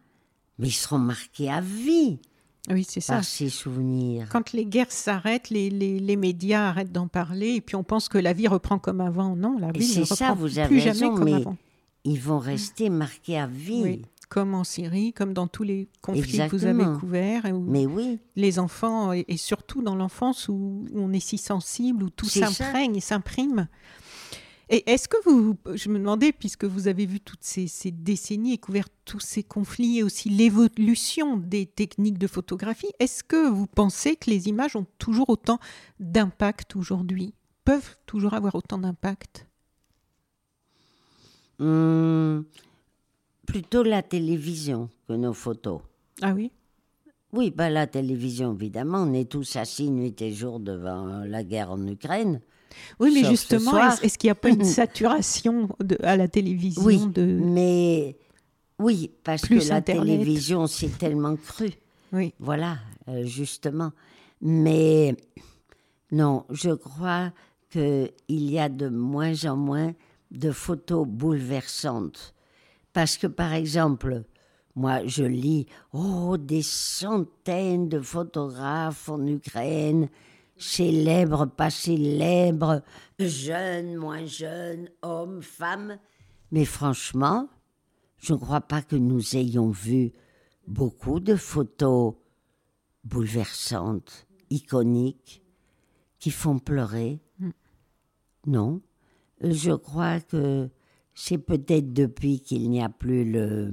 mais 0.58 0.68
ils 0.68 0.72
seront 0.72 0.98
marqués 0.98 1.50
à 1.50 1.60
vie 1.60 2.18
Oui, 2.70 2.84
c'est 2.88 3.00
ça. 3.00 3.14
par 3.16 3.24
ces 3.24 3.48
souvenirs. 3.48 4.28
Quand 4.30 4.52
les 4.52 4.64
guerres 4.66 4.92
s'arrêtent, 4.92 5.50
les, 5.50 5.70
les, 5.70 5.98
les 5.98 6.16
médias 6.16 6.68
arrêtent 6.68 6.92
d'en 6.92 7.08
parler 7.08 7.54
et 7.54 7.60
puis 7.60 7.76
on 7.76 7.84
pense 7.84 8.08
que 8.08 8.18
la 8.18 8.32
vie 8.32 8.48
reprend 8.48 8.78
comme 8.78 9.00
avant. 9.00 9.36
Non, 9.36 9.58
la 9.58 9.72
vie 9.72 9.98
ne 10.00 10.04
ça, 10.04 10.30
reprend 10.30 10.34
vous 10.46 10.66
plus 10.66 10.80
jamais 10.80 11.00
comme 11.08 11.24
mais 11.24 11.34
avant. 11.34 11.56
ils 12.04 12.20
vont 12.20 12.38
rester 12.38 12.90
marqués 12.90 13.38
à 13.38 13.46
vie. 13.46 13.82
Oui. 13.82 14.02
Comme 14.28 14.54
en 14.54 14.64
Syrie, 14.64 15.12
comme 15.12 15.32
dans 15.32 15.46
tous 15.46 15.62
les 15.62 15.88
conflits 16.02 16.38
que 16.48 16.56
vous 16.56 16.64
avez 16.64 16.84
couverts, 16.98 17.44
Mais 17.68 17.86
oui, 17.86 18.18
les 18.34 18.58
enfants, 18.58 19.12
et, 19.12 19.24
et 19.28 19.36
surtout 19.36 19.82
dans 19.82 19.94
l'enfance 19.94 20.48
où, 20.48 20.84
où 20.92 21.00
on 21.00 21.12
est 21.12 21.20
si 21.20 21.38
sensible, 21.38 22.02
où 22.02 22.10
tout 22.10 22.26
s'imprègne 22.28 22.96
et 22.96 23.00
s'imprime. 23.00 23.68
Et 24.68 24.90
est-ce 24.90 25.06
que 25.08 25.16
vous, 25.24 25.56
je 25.74 25.88
me 25.88 25.98
demandais, 25.98 26.32
puisque 26.32 26.64
vous 26.64 26.88
avez 26.88 27.06
vu 27.06 27.20
toutes 27.20 27.44
ces, 27.44 27.68
ces 27.68 27.92
décennies 27.92 28.54
et 28.54 28.58
couvert 28.58 28.88
tous 29.04 29.20
ces 29.20 29.44
conflits 29.44 29.98
et 29.98 30.02
aussi 30.02 30.28
l'évolution 30.28 31.36
des 31.36 31.66
techniques 31.66 32.18
de 32.18 32.26
photographie, 32.26 32.90
est-ce 32.98 33.22
que 33.22 33.48
vous 33.48 33.68
pensez 33.68 34.16
que 34.16 34.28
les 34.28 34.48
images 34.48 34.74
ont 34.74 34.86
toujours 34.98 35.30
autant 35.30 35.60
d'impact 36.00 36.74
aujourd'hui 36.74 37.32
Peuvent 37.64 37.96
toujours 38.06 38.34
avoir 38.34 38.54
autant 38.56 38.78
d'impact? 38.78 39.46
Hum, 41.58 42.44
plutôt 43.46 43.82
la 43.82 44.02
télévision 44.02 44.90
que 45.08 45.14
nos 45.14 45.32
photos. 45.32 45.80
Ah 46.22 46.32
oui? 46.32 46.50
Oui, 47.32 47.50
bah 47.50 47.70
la 47.70 47.86
télévision, 47.86 48.54
évidemment, 48.54 49.02
on 49.02 49.12
est 49.12 49.30
tous 49.30 49.56
assis 49.56 49.90
nuit 49.90 50.14
et 50.20 50.32
jour 50.32 50.60
devant 50.60 51.24
la 51.24 51.44
guerre 51.44 51.70
en 51.70 51.86
Ukraine. 51.86 52.40
Oui, 53.00 53.10
mais 53.14 53.22
Sauf 53.22 53.30
justement, 53.30 53.88
est-ce 53.90 54.04
est-ce 54.04 54.18
qu'il 54.18 54.28
n'y 54.28 54.32
a 54.32 54.34
pas 54.36 54.50
une 54.50 54.64
saturation 54.64 55.68
de- 55.82 55.98
à 56.02 56.16
la 56.16 56.28
télévision 56.28 56.82
Oui, 56.82 57.06
de... 57.06 57.24
mais 57.24 58.16
oui, 58.78 59.10
parce 59.24 59.42
Plus 59.42 59.60
que 59.64 59.68
la 59.68 59.76
Internet. 59.76 60.04
télévision, 60.18 60.66
c'est 60.66 60.96
tellement 60.98 61.36
cru. 61.36 61.70
Oui. 62.12 62.34
Voilà, 62.38 62.78
euh, 63.08 63.24
justement. 63.24 63.92
Mais 64.42 65.16
non, 66.12 66.44
je 66.50 66.70
crois 66.70 67.32
qu'il 67.70 68.10
y 68.28 68.58
a 68.58 68.68
de 68.68 68.88
moins 68.88 69.44
en 69.44 69.56
moins 69.56 69.94
de 70.30 70.50
photos 70.52 71.06
bouleversantes. 71.06 72.34
Parce 72.92 73.16
que, 73.16 73.26
par 73.26 73.52
exemple, 73.54 74.24
moi, 74.74 75.06
je 75.06 75.24
lis, 75.24 75.66
oh, 75.92 76.36
des 76.38 76.62
centaines 76.62 77.88
de 77.88 78.00
photographes 78.00 79.08
en 79.08 79.26
Ukraine 79.26 80.08
célèbres, 80.56 81.46
pas 81.46 81.70
célèbres, 81.70 82.82
jeunes, 83.18 83.96
moins 83.96 84.24
jeunes, 84.26 84.88
hommes, 85.02 85.42
femmes. 85.42 85.98
Mais 86.50 86.64
franchement, 86.64 87.48
je 88.18 88.32
ne 88.32 88.38
crois 88.38 88.60
pas 88.60 88.82
que 88.82 88.96
nous 88.96 89.36
ayons 89.36 89.70
vu 89.70 90.12
beaucoup 90.66 91.20
de 91.20 91.36
photos 91.36 92.14
bouleversantes, 93.04 94.26
iconiques, 94.50 95.42
qui 96.18 96.30
font 96.30 96.58
pleurer. 96.58 97.20
Non. 98.46 98.80
Je 99.40 99.72
crois 99.72 100.20
que 100.20 100.68
c'est 101.14 101.38
peut-être 101.38 101.92
depuis 101.92 102.40
qu'il 102.40 102.70
n'y 102.70 102.82
a 102.82 102.88
plus 102.88 103.30
le. 103.30 103.70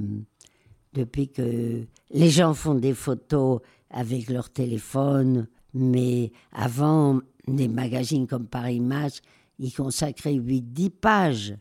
Depuis 0.94 1.30
que 1.30 1.86
les 2.12 2.30
gens 2.30 2.54
font 2.54 2.76
des 2.76 2.94
photos 2.94 3.62
avec 3.90 4.30
leur 4.30 4.52
téléphone, 4.52 5.48
mais 5.74 6.32
avant, 6.52 7.20
des 7.48 7.68
magazines 7.68 8.28
comme 8.28 8.48
Paris 8.48 8.80
Match, 8.80 9.18
ils 9.60 9.74
consacraient 9.74 10.36
8-10 10.36 10.90
pages 10.90 11.56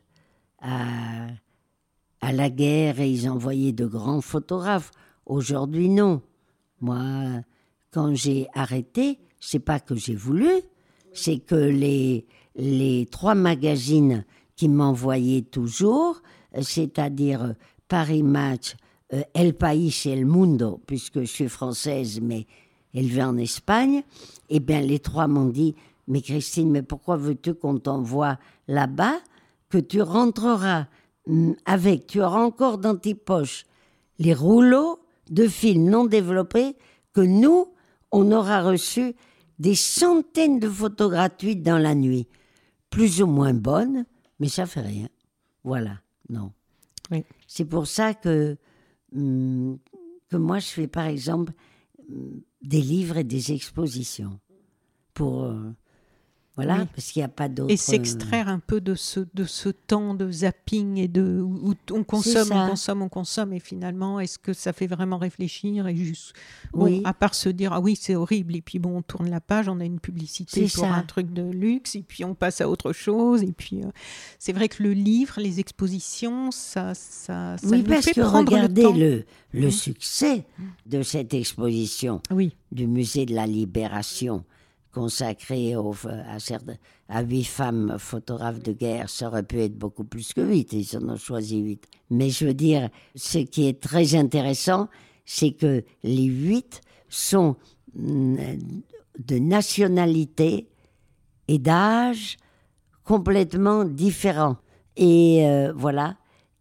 à, 0.60 1.26
à 2.20 2.32
la 2.32 2.50
guerre 2.50 3.00
et 3.00 3.10
ils 3.10 3.28
envoyaient 3.28 3.72
de 3.72 3.86
grands 3.86 4.20
photographes. 4.20 4.90
Aujourd'hui, 5.26 5.88
non. 5.88 6.22
Moi, 6.80 7.42
quand 7.90 8.14
j'ai 8.14 8.48
arrêté, 8.54 9.18
c'est 9.40 9.58
pas 9.58 9.80
que 9.80 9.94
j'ai 9.94 10.14
voulu, 10.14 10.50
c'est 11.12 11.38
que 11.38 11.54
les, 11.54 12.26
les 12.56 13.06
trois 13.10 13.34
magazines 13.34 14.24
qui 14.56 14.68
m'envoyaient 14.68 15.42
toujours, 15.42 16.22
c'est-à-dire 16.60 17.54
Paris 17.88 18.22
Match, 18.22 18.76
euh, 19.12 19.22
El 19.34 19.54
País 19.54 20.02
et 20.06 20.10
El 20.10 20.26
Mundo, 20.26 20.80
puisque 20.86 21.20
je 21.20 21.26
suis 21.26 21.48
française 21.48 22.20
mais 22.20 22.46
élevée 22.95 23.22
en 23.22 23.36
Espagne, 23.36 24.03
eh 24.49 24.61
bien 24.61 24.80
les 24.80 24.99
trois 24.99 25.26
m'ont 25.26 25.49
dit 25.49 25.74
Mais 26.09 26.20
Christine, 26.20 26.70
mais 26.70 26.82
pourquoi 26.82 27.16
veux-tu 27.16 27.55
qu'on 27.55 27.78
t'envoie 27.78 28.38
là-bas 28.68 29.16
que 29.68 29.78
tu 29.78 30.03
rentreras? 30.03 30.86
Hum, 31.28 31.55
avec, 31.64 32.09
tu 32.09 32.20
auras 32.20 32.43
encore 32.43 32.78
dans 32.78 32.97
tes 32.97 33.14
poches 33.14 33.64
les 34.18 34.34
rouleaux 34.34 35.01
de 35.30 35.49
films 35.49 35.88
non 35.88 36.07
développés 36.07 36.76
que 37.12 37.20
nous, 37.20 37.68
on 38.11 38.30
aura 38.32 38.62
reçu 38.62 39.14
des 39.59 39.74
centaines 39.74 40.59
de 40.61 40.68
photos 40.68 41.11
gratuites 41.11 41.62
dans 41.62 41.78
la 41.78 41.95
nuit, 41.95 42.26
plus 42.90 43.22
ou 43.22 43.26
moins 43.26 43.55
bonnes, 43.55 44.05
mais 44.38 44.49
ça 44.49 44.66
fait 44.66 44.80
rien. 44.80 45.09
Voilà, 45.64 46.01
non. 46.28 46.53
Oui. 47.11 47.24
C'est 47.47 47.64
pour 47.64 47.86
ça 47.86 48.14
que, 48.14 48.57
hum, 49.14 49.78
que 50.28 50.36
moi, 50.36 50.59
je 50.59 50.68
fais 50.68 50.86
par 50.86 51.07
exemple 51.07 51.53
hum, 52.09 52.40
des 52.62 52.80
livres 52.80 53.18
et 53.18 53.24
des 53.24 53.52
expositions. 53.52 54.40
Pour. 55.14 55.44
euh, 55.44 55.70
voilà, 56.57 56.80
Oui. 56.80 56.86
parce 56.94 57.11
qu'il 57.11 57.20
n'y 57.20 57.24
a 57.24 57.28
pas 57.28 57.48
d'autre. 57.48 57.72
Et 57.72 57.78
s'extraire 57.78 58.46
un 58.48 58.59
peu 58.59 58.80
de 58.82 58.94
ce, 58.94 59.20
de 59.32 59.44
ce 59.44 59.70
temps 59.70 60.14
de 60.14 60.30
zapping 60.30 60.98
et 60.98 61.09
de 61.09 61.40
où 61.40 61.74
on 61.90 62.05
consomme, 62.05 62.48
on 62.53 62.68
consomme, 62.68 63.00
on 63.03 63.09
consomme 63.09 63.53
et 63.55 63.59
finalement 63.59 64.20
est-ce 64.20 64.38
que 64.38 64.53
ça 64.53 64.74
fait 64.74 64.86
vraiment 64.86 65.16
réfléchir 65.16 65.86
et 65.88 65.96
juste 65.96 66.34
bon, 66.74 66.84
Oui. 66.84 67.00
à 67.05 67.14
part 67.14 67.34
se 67.34 67.48
dire 67.48 67.72
ah 67.72 67.80
oui 67.80 67.96
c'est 67.98 68.14
horrible 68.14 68.55
et 68.55 68.61
puis 68.61 68.78
bon 68.78 68.98
on 68.98 69.03
tourne 69.03 69.30
la 69.30 69.40
page 69.40 69.66
on 69.68 69.80
a 69.80 69.84
une 69.84 69.98
publicité 69.98 70.62
pour 70.62 70.84
ça. 70.84 70.92
un 70.94 71.03
truc 71.05 71.32
de 71.32 71.42
luxe 71.42 71.94
et 71.96 72.03
puis 72.03 72.22
on 72.24 72.34
passe 72.34 72.61
à 72.61 72.68
autre 72.68 72.92
chose 72.92 73.42
et 73.42 73.53
puis 73.53 73.82
euh, 73.82 73.88
c'est 74.38 74.53
vrai 74.53 74.68
que 74.68 74.82
le 74.82 74.92
livre 74.92 75.40
les 75.40 75.59
expositions 75.59 76.50
ça 76.50 76.92
ça, 76.94 77.57
ça 77.57 77.66
Oui, 77.68 77.78
nous 77.78 77.84
parce 77.84 78.05
fait 78.05 78.12
que 78.12 78.20
prendre 78.20 78.53
regardez 78.53 78.82
le 78.82 78.92
le, 78.92 79.24
le 79.55 79.66
Mhm. 79.66 79.70
succès 79.70 80.44
de 80.86 81.03
cette 81.03 81.32
exposition 81.34 82.20
oui 82.30 82.55
du 82.72 82.86
musée 82.86 83.24
de 83.26 83.34
la 83.34 83.46
Libération 83.46 84.44
consacrée 84.93 85.74
aux- 85.76 85.95
à, 87.09 87.22
huit 87.22 87.45
femmes 87.45 87.97
photographes 87.99 88.61
de 88.62 88.72
guerre. 88.72 89.09
Ça 89.09 89.28
aurait 89.28 89.43
pu 89.43 89.61
être 89.61 89.76
beaucoup 89.76 90.05
plus 90.05 90.32
que 90.32 90.40
huit, 90.40 90.72
ils 90.72 90.97
en 90.97 91.09
ont 91.09 91.16
choisi 91.16 91.59
huit. 91.59 91.84
Mais 92.11 92.30
je 92.30 92.47
veux 92.47 92.55
dire, 92.55 92.88
ce 93.14 93.38
qui 93.38 93.66
est 93.66 93.80
très 93.80 94.14
intéressant, 94.14 94.88
c'est 95.24 95.53
que 95.53 95.84
les 96.03 96.24
huit 96.24 96.80
sont 97.09 97.57
mm, 97.95 98.36
de 99.18 99.38
nationalité 99.38 100.68
et 101.49 101.59
d'âge 101.59 102.36
complètement 103.05 103.84
différents. 103.84 104.57
Et 104.97 105.47
euh, 105.47 105.72
voilà. 105.74 106.16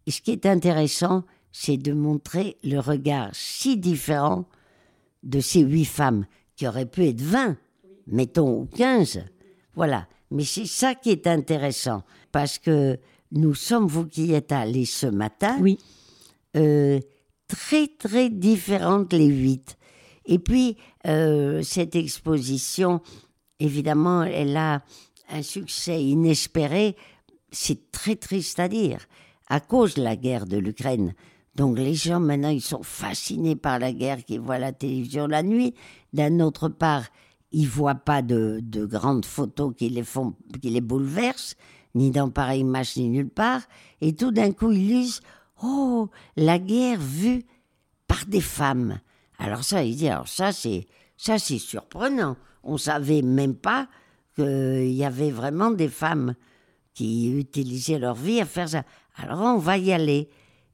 Ce 0.07 0.21
qui 0.21 0.32
est 0.32 0.45
intéressant, 0.45 1.23
c'est 1.51 1.77
de 1.77 1.93
montrer 1.93 2.57
le 2.63 2.79
regard 2.79 3.29
si 3.34 3.77
différent 3.77 4.45
de 5.23 5.39
ces 5.39 5.61
huit 5.61 5.86
femmes, 5.86 6.25
qui 6.55 6.67
auraient 6.67 6.86
pu 6.86 7.05
être 7.05 7.21
20, 7.21 7.57
mettons, 8.12 8.62
ou 8.62 8.66
15. 8.66 9.24
Voilà. 9.76 10.07
Mais 10.30 10.45
c'est 10.45 10.66
ça 10.66 10.95
qui 10.95 11.09
est 11.09 11.28
intéressant, 11.28 12.03
parce 12.32 12.57
que 12.57 12.97
nous 13.32 13.53
sommes, 13.53 13.88
vous 13.88 14.05
qui 14.05 14.34
êtes 14.34 14.51
allés 14.51 14.86
ce 14.86 15.07
matin, 15.07 15.57
oui 15.59 15.78
euh, 16.57 16.99
très 17.47 17.88
très 17.88 18.30
différentes 18.30 19.14
les 19.14 19.28
huit. 19.28 19.78
Et 20.26 20.39
puis, 20.39 20.78
euh, 21.07 21.62
cette 21.64 21.95
exposition, 21.95 23.01
évidemment, 23.59 24.24
elle 24.24 24.55
a 24.57 24.84
un 25.30 25.41
succès 25.41 26.01
inespéré. 26.01 26.95
C'est 27.51 27.91
très 27.91 28.16
triste 28.16 28.59
à 28.59 28.68
dire, 28.68 29.07
à 29.47 29.59
cause 29.59 29.95
de 29.95 30.03
la 30.03 30.16
guerre 30.16 30.45
de 30.45 30.57
l'Ukraine. 30.57 31.14
Donc 31.55 31.78
les 31.78 31.95
gens 31.95 32.22
maintenant, 32.22 32.49
ils 32.49 32.62
sont 32.62 32.84
fascinés 32.84 33.57
par 33.57 33.80
la 33.80 33.91
guerre, 33.91 34.24
qui 34.24 34.38
voient 34.38 34.59
la 34.59 34.72
télévision 34.72 35.28
la 35.28 35.43
nuit. 35.43 35.74
D'un 36.14 36.39
autre 36.39 36.70
part, 36.70 37.05
ils 37.51 37.67
voient 37.67 37.95
pas 37.95 38.21
de, 38.21 38.59
de 38.61 38.85
grandes 38.85 39.25
photos 39.25 39.73
qui 39.77 39.89
les 39.89 40.03
font, 40.03 40.35
qui 40.61 40.69
les 40.69 40.81
bouleversent, 40.81 41.55
ni 41.95 42.11
dans 42.11 42.29
pareille 42.29 42.61
image 42.61 42.95
ni 42.97 43.09
nulle 43.09 43.29
part. 43.29 43.61
Et 43.99 44.13
tout 44.15 44.31
d'un 44.31 44.51
coup, 44.51 44.71
ils 44.71 44.87
lisent 44.87 45.21
Oh, 45.63 46.09
la 46.37 46.57
guerre 46.57 46.99
vue 46.99 47.43
par 48.07 48.25
des 48.25 48.41
femmes. 48.41 48.99
Alors 49.37 49.63
ça, 49.63 49.83
il 49.83 49.95
dit, 49.95 50.07
alors 50.07 50.27
ça, 50.27 50.51
c'est 50.51 50.87
ça, 51.17 51.37
c'est 51.37 51.59
surprenant. 51.59 52.35
On 52.63 52.77
savait 52.77 53.21
même 53.21 53.55
pas 53.55 53.87
qu'il 54.35 54.91
y 54.91 55.05
avait 55.05 55.31
vraiment 55.31 55.71
des 55.71 55.87
femmes 55.87 56.35
qui 56.93 57.31
utilisaient 57.31 57.99
leur 57.99 58.15
vie 58.15 58.41
à 58.41 58.45
faire 58.45 58.69
ça. 58.69 58.83
Alors 59.15 59.41
on 59.41 59.57
va 59.57 59.77
y 59.77 59.93
aller. 59.93 60.29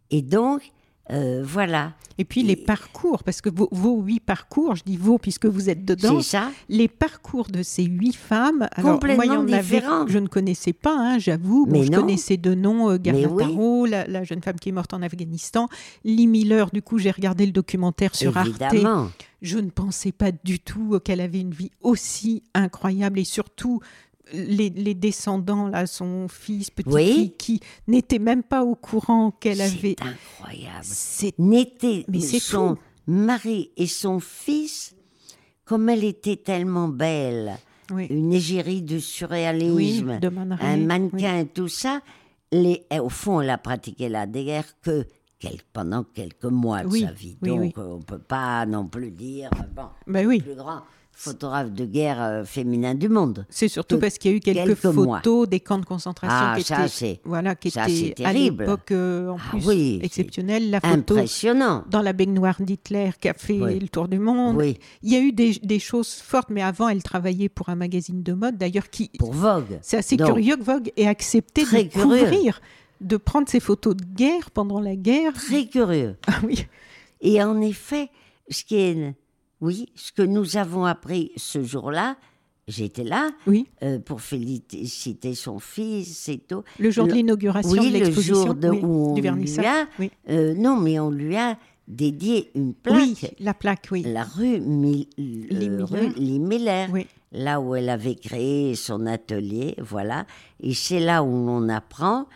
Et 0.10 0.22
donc, 0.22 0.72
euh, 1.12 1.42
voilà, 1.46 1.94
et 2.18 2.26
puis 2.26 2.44
les 2.44 2.56
parcours 2.56 3.24
parce 3.24 3.42
que 3.42 3.50
vos, 3.50 3.70
vos 3.72 4.02
huit 4.02 4.20
parcours 4.20 4.76
je 4.76 4.84
dis 4.84 4.98
vos 4.98 5.18
puisque 5.18 5.46
vous 5.46 5.70
êtes 5.70 5.86
dedans 5.86 6.22
ça. 6.22 6.52
les 6.68 6.88
parcours 6.88 7.48
de 7.48 7.64
ces 7.64 7.84
huit 7.84 8.16
femmes, 8.16 8.68
alors 8.74 9.00
moi, 9.00 9.00
il 9.02 9.12
y 9.12 9.18
Complètement 9.18 9.36
en 9.36 9.44
différents. 9.44 10.08
je 10.08 10.20
ne 10.20 10.28
connaissais 10.28 10.74
pas, 10.74 10.96
hein, 10.98 11.20
j'avoue. 11.20 11.66
Bon, 11.66 11.72
Mais 11.72 11.86
je 11.86 11.92
connaissais 11.92 12.38
de 12.38 12.54
nom 12.54 12.90
euh, 12.90 12.98
Gerda 13.02 13.28
Mais 13.28 13.46
oui. 13.48 13.90
La, 13.90 14.08
la 14.08 14.24
jeune 14.24 14.42
femme 14.42 14.60
qui 14.60 14.70
est 14.70 14.72
morte 14.72 14.94
en 14.94 15.02
Afghanistan. 15.02 15.68
Lee 16.04 16.28
Miller, 16.28 16.70
du 16.72 16.82
coup, 16.82 16.98
j'ai 16.98 17.12
regardé 17.12 17.46
le 17.46 17.52
documentaire 17.52 18.16
sur 18.16 18.36
Arte. 18.38 18.64
Je 19.42 19.60
ne 19.60 19.70
pensais 19.70 20.12
pas 20.12 20.32
du 20.44 20.60
tout 20.60 20.96
euh, 20.96 21.00
qu'elle 21.00 21.22
avait 21.22 21.40
une 21.40 21.52
vie 21.54 21.72
aussi 21.82 22.44
incroyable 22.56 23.20
et 23.20 23.24
surtout. 23.24 23.82
Les, 24.34 24.70
les 24.70 24.94
descendants, 24.94 25.68
là, 25.68 25.88
son 25.88 26.28
fils, 26.28 26.70
petit 26.70 26.90
Oui. 26.90 27.34
qui, 27.38 27.60
n'était 27.88 28.20
même 28.20 28.44
pas 28.44 28.64
au 28.64 28.76
courant 28.76 29.32
qu'elle 29.32 29.62
avait. 29.62 29.96
C'est 30.84 31.34
incroyable. 31.40 32.06
Mais 32.10 32.20
son 32.40 32.76
fou. 32.76 32.82
mari 33.08 33.72
et 33.78 33.88
son 33.88 34.20
fils, 34.20 34.96
comme 35.66 35.90
elle 35.90 36.04
était 36.04 36.38
tellement 36.38 36.88
belle, 36.88 37.58
oui, 37.92 38.08
une 38.10 38.34
égérie 38.34 38.82
de 38.82 38.96
oui, 38.96 39.02
surréalisme, 39.02 40.20
de 40.20 40.32
un 40.62 40.78
mannequin 40.78 41.40
et 41.40 41.46
tout 41.46 41.70
ça, 41.70 42.02
les, 42.52 42.86
eh, 42.92 43.00
au 43.00 43.10
fond, 43.10 43.42
elle 43.42 43.50
a 43.50 43.58
pratiqué 43.58 44.10
la 44.10 44.28
guerre 44.28 44.66
que 44.82 45.06
pendant 45.74 46.04
quelques 46.04 46.46
mois 46.46 46.84
de 46.84 46.98
sa 46.98 47.12
vie. 47.12 47.38
Donc, 47.42 47.78
on 47.78 47.98
ne 47.98 48.04
peut 48.04 48.20
pas 48.20 48.66
non 48.66 48.88
plus 48.88 49.12
dire, 49.12 49.50
bon, 49.76 49.90
le 50.08 50.40
plus 50.40 50.56
grand 50.56 50.82
photographe 51.20 51.72
de 51.72 51.86
guerre 51.86 52.22
euh, 52.22 52.44
féminin 52.46 52.94
du 52.94 53.10
monde. 53.10 53.46
C'est 53.50 53.68
surtout 53.68 53.98
parce 53.98 54.18
qu'il 54.20 54.32
y 54.32 54.34
a 54.36 54.38
eu 54.38 54.40
quelques, 54.40 54.80
quelques 54.80 54.96
mois. 54.96 55.18
photos 55.18 55.50
des 55.50 55.60
camps 55.60 55.80
de 55.80 55.86
concentration 55.86 56.38
Ah, 56.40 56.56
qui 56.56 56.62
étaient, 56.62 57.20
voilà, 57.26 57.56
qui 57.56 57.72
ça, 57.72 57.90
étaient 57.90 58.24
à 58.24 58.32
l'époque 58.34 58.92
euh, 58.92 59.30
en 59.30 59.38
Ah 59.38 59.50
plus 59.58 59.68
oui, 59.68 60.00
exceptionnelles. 60.04 60.70
La 60.70 60.80
photo 60.80 61.16
Impressionnant. 61.16 61.84
dans 61.90 62.02
la 62.04 62.14
baignoire 62.14 62.62
d'Hitler 62.62 63.10
qui 63.20 63.30
a 63.30 63.34
fait 63.34 63.60
Oui. 63.60 63.80
le 63.80 63.88
tour 63.90 64.08
du 64.08 64.20
monde. 64.20 64.58
Oui, 64.58 64.78
Il 65.02 65.12
y 65.12 65.16
a 65.16 65.20
eu 65.20 65.32
des, 65.32 65.54
des 65.64 65.80
choses 65.80 66.14
fortes, 66.14 66.50
mais 66.52 66.62
avant, 66.62 66.88
elle 66.88 67.02
travaillait 67.02 67.50
pour 67.50 67.70
un 67.70 67.76
magazine 67.76 68.22
de 68.22 68.34
mode, 68.34 68.58
d'ailleurs, 68.58 68.90
qui 68.92 69.10
pour 69.18 69.34
Vogue. 69.34 69.80
c'est 69.82 69.98
assez 69.98 70.18
Donc, 70.18 70.28
curieux 70.28 70.56
que 70.56 70.64
Vogue 70.64 70.92
ait 70.98 71.08
accepté 71.08 71.64
de 71.64 71.68
curieux. 71.68 71.90
couvrir, 71.90 72.62
de 73.02 73.18
prendre 73.18 73.50
ces 73.50 73.60
photos 73.60 73.96
de 73.96 74.04
guerre 74.06 74.52
pendant 74.52 74.80
la 74.80 74.96
guerre. 74.96 75.34
Très 75.34 75.66
curieux. 75.66 76.16
Ah 76.28 76.40
oui, 76.46 76.66
Et 77.22 77.42
en 77.42 77.60
effet, 77.62 78.10
ce 78.50 78.64
qui 78.64 78.76
est, 78.76 79.16
oui, 79.62 79.88
ce 79.96 80.12
que 80.12 80.22
nous 80.22 80.58
avons 80.58 80.86
appris 80.86 81.32
ce 81.38 81.64
jour-là, 81.64 82.18
j'étais 82.68 83.04
là 83.04 83.32
oui, 83.48 83.66
euh, 83.84 83.98
pour 84.00 84.22
féliciter 84.22 85.34
son 85.36 85.60
fils 85.60 86.28
et 86.30 86.38
tout. 86.40 86.64
le 86.80 86.92
jour 86.92 87.06
de 87.06 87.12
Le- 87.12 87.16
l'inauguration 87.18 87.72
oui, 87.72 87.92
de 87.92 87.98
le 87.98 88.06
l'exposition, 88.06 88.46
jour 88.46 88.54
de- 88.56 88.70
oui, 88.70 88.80
où 88.84 89.12
on 89.12 89.14
du 89.14 89.22
lui 89.22 89.60
a- 89.60 89.88
Oui. 90.00 90.12
Euh, 90.30 90.54
non, 90.54 90.78
mais 90.78 91.00
on 91.00 91.10
lui 91.10 91.36
a 91.38 91.58
dédié 91.88 92.52
une 92.56 92.74
plaque. 92.74 92.98
oui, 92.98 93.18
la 93.40 93.54
plaque, 93.54 93.88
oui. 93.92 94.04
La 94.04 94.24
rue, 94.26 94.58
Lee 94.60 95.08
euh, 95.20 95.86
rue 95.86 97.06
là 97.32 97.60
où 97.62 97.76
elle 97.76 97.90
avait 97.90 98.16
créé 98.16 98.76
son 98.76 99.06
atelier, 99.06 99.76
voilà. 99.80 100.26
Et 100.60 100.74
c'est 100.74 101.00
là 101.00 101.24
où 101.24 101.28
on 101.28 101.70
apprend 101.70 102.28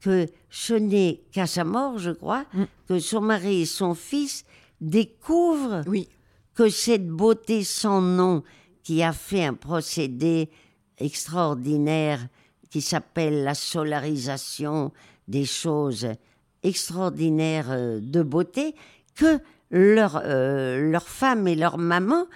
que 0.00 0.26
ce 0.50 0.74
n'est 0.74 1.20
qu'à 1.32 1.46
sa 1.46 1.64
mort, 1.64 1.98
je 1.98 2.10
crois, 2.10 2.44
Mm. 2.54 2.64
que 2.88 2.98
son 2.98 3.20
mari 3.20 3.62
et 3.62 3.66
son 3.66 3.94
fils 3.94 4.44
découvrent 4.80 5.82
Oui. 5.86 6.08
Que 6.56 6.68
cette 6.70 7.06
beauté 7.06 7.62
sans 7.62 8.00
nom 8.00 8.42
qui 8.82 9.02
a 9.02 9.12
fait 9.12 9.44
un 9.44 9.54
procédé 9.54 10.50
extraordinaire 10.98 12.26
qui 12.70 12.80
s'appelle 12.80 13.44
la 13.44 13.54
solarisation 13.54 14.90
des 15.28 15.44
choses 15.44 16.08
extraordinaires 16.62 17.70
euh, 17.70 18.00
de 18.00 18.22
beauté, 18.22 18.74
que 19.14 19.38
leur, 19.70 20.20
euh, 20.24 20.90
leur 20.90 21.06
femme 21.06 21.46
et 21.46 21.54
leur 21.54 21.78
maman, 21.78 22.26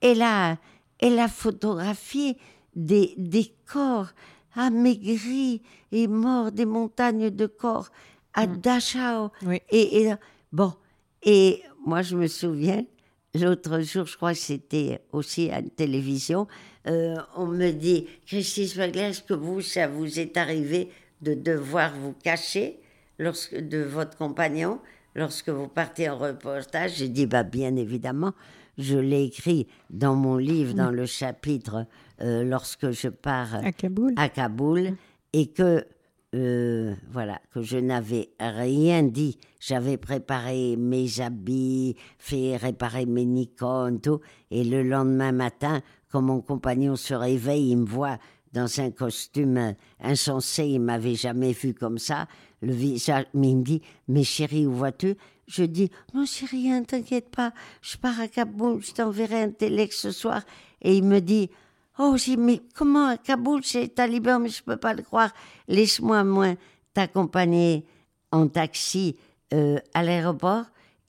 elle 0.00 0.22
a, 0.22 0.58
elle 0.98 1.18
a 1.18 1.28
photographié 1.28 2.36
des, 2.74 3.14
des 3.16 3.54
corps 3.70 4.08
amaigris 4.54 5.62
et 5.92 6.08
morts, 6.08 6.52
des 6.52 6.66
montagnes 6.66 7.30
de 7.30 7.46
corps 7.46 7.90
à 8.34 8.46
Dachau. 8.46 9.30
Oui. 9.42 9.60
Et, 9.70 10.02
et, 10.02 10.14
bon, 10.52 10.72
et 11.22 11.62
moi 11.86 12.02
je 12.02 12.16
me 12.16 12.26
souviens, 12.26 12.84
l'autre 13.34 13.80
jour, 13.80 14.06
je 14.06 14.16
crois 14.16 14.32
que 14.32 14.38
c'était 14.38 15.00
aussi 15.12 15.50
à 15.50 15.60
la 15.60 15.68
télévision, 15.68 16.46
euh, 16.86 17.16
on 17.36 17.46
me 17.46 17.70
dit, 17.70 18.06
Christine 18.26 18.66
Spengler, 18.66 19.00
est-ce 19.02 19.22
que 19.22 19.34
vous, 19.34 19.60
ça 19.60 19.86
vous 19.88 20.18
est 20.18 20.36
arrivé 20.36 20.88
de 21.20 21.34
devoir 21.34 21.92
vous 21.96 22.12
cacher 22.12 22.78
lorsque, 23.18 23.56
de 23.56 23.78
votre 23.78 24.16
compagnon 24.16 24.80
lorsque 25.14 25.48
vous 25.48 25.68
partez 25.68 26.08
en 26.08 26.16
reportage? 26.18 26.94
J'ai 26.96 27.08
dit, 27.08 27.26
bah, 27.26 27.42
bien 27.42 27.76
évidemment, 27.76 28.32
je 28.78 28.96
l'ai 28.96 29.24
écrit 29.24 29.66
dans 29.90 30.14
mon 30.14 30.36
livre, 30.36 30.74
dans 30.74 30.90
le 30.90 31.04
chapitre, 31.04 31.84
euh, 32.20 32.44
lorsque 32.44 32.90
je 32.92 33.08
pars 33.08 33.56
À 33.56 33.72
Kaboul. 33.72 34.14
à 34.16 34.28
Kaboul 34.28 34.94
et 35.32 35.48
que 35.48 35.84
euh, 36.34 36.94
voilà 37.10 37.40
que 37.52 37.62
je 37.62 37.78
n'avais 37.78 38.30
rien 38.38 39.02
dit. 39.02 39.38
J'avais 39.60 39.96
préparé 39.96 40.76
mes 40.76 41.20
habits, 41.20 41.96
fait 42.18 42.56
réparer 42.56 43.06
mes 43.06 43.24
Nikon, 43.24 43.98
tout. 44.02 44.20
Et 44.50 44.64
le 44.64 44.82
lendemain 44.82 45.32
matin, 45.32 45.80
quand 46.10 46.20
mon 46.20 46.40
compagnon 46.40 46.96
se 46.96 47.14
réveille, 47.14 47.70
il 47.70 47.78
me 47.78 47.86
voit 47.86 48.18
dans 48.52 48.80
un 48.80 48.90
costume 48.90 49.74
insensé. 50.00 50.66
Il 50.66 50.80
m'avait 50.80 51.14
jamais 51.14 51.52
vu 51.52 51.72
comme 51.72 51.98
ça. 51.98 52.28
Le 52.60 52.72
visage, 52.72 53.24
mais 53.34 53.50
il 53.50 53.58
me 53.58 53.64
dit, 53.64 53.82
mais 54.08 54.24
chérie, 54.24 54.66
où 54.66 54.74
vas-tu? 54.74 55.16
Je 55.46 55.64
dis, 55.64 55.90
non, 56.12 56.26
c'est 56.26 56.46
rien, 56.46 56.82
t'inquiète 56.82 57.30
pas. 57.30 57.52
Je 57.80 57.96
pars 57.96 58.20
à 58.20 58.28
Kaboul, 58.28 58.82
je 58.82 58.92
t'enverrai 58.92 59.42
un 59.42 59.50
téléx 59.50 59.98
ce 59.98 60.10
soir. 60.10 60.42
Et 60.82 60.96
il 60.96 61.04
me 61.04 61.20
dit, 61.20 61.50
Oh, 61.98 62.16
j'ai 62.16 62.36
mais 62.36 62.62
comment 62.74 63.16
Kaboul, 63.16 63.64
c'est 63.64 63.88
taliban, 63.88 64.38
mais 64.38 64.50
je 64.50 64.62
peux 64.62 64.76
pas 64.76 64.94
le 64.94 65.02
croire. 65.02 65.32
Laisse-moi, 65.66 66.22
moi, 66.22 66.54
t'accompagner 66.94 67.84
en 68.30 68.46
taxi 68.46 69.16
euh, 69.52 69.78
à 69.94 70.04
l'aéroport. 70.04 70.66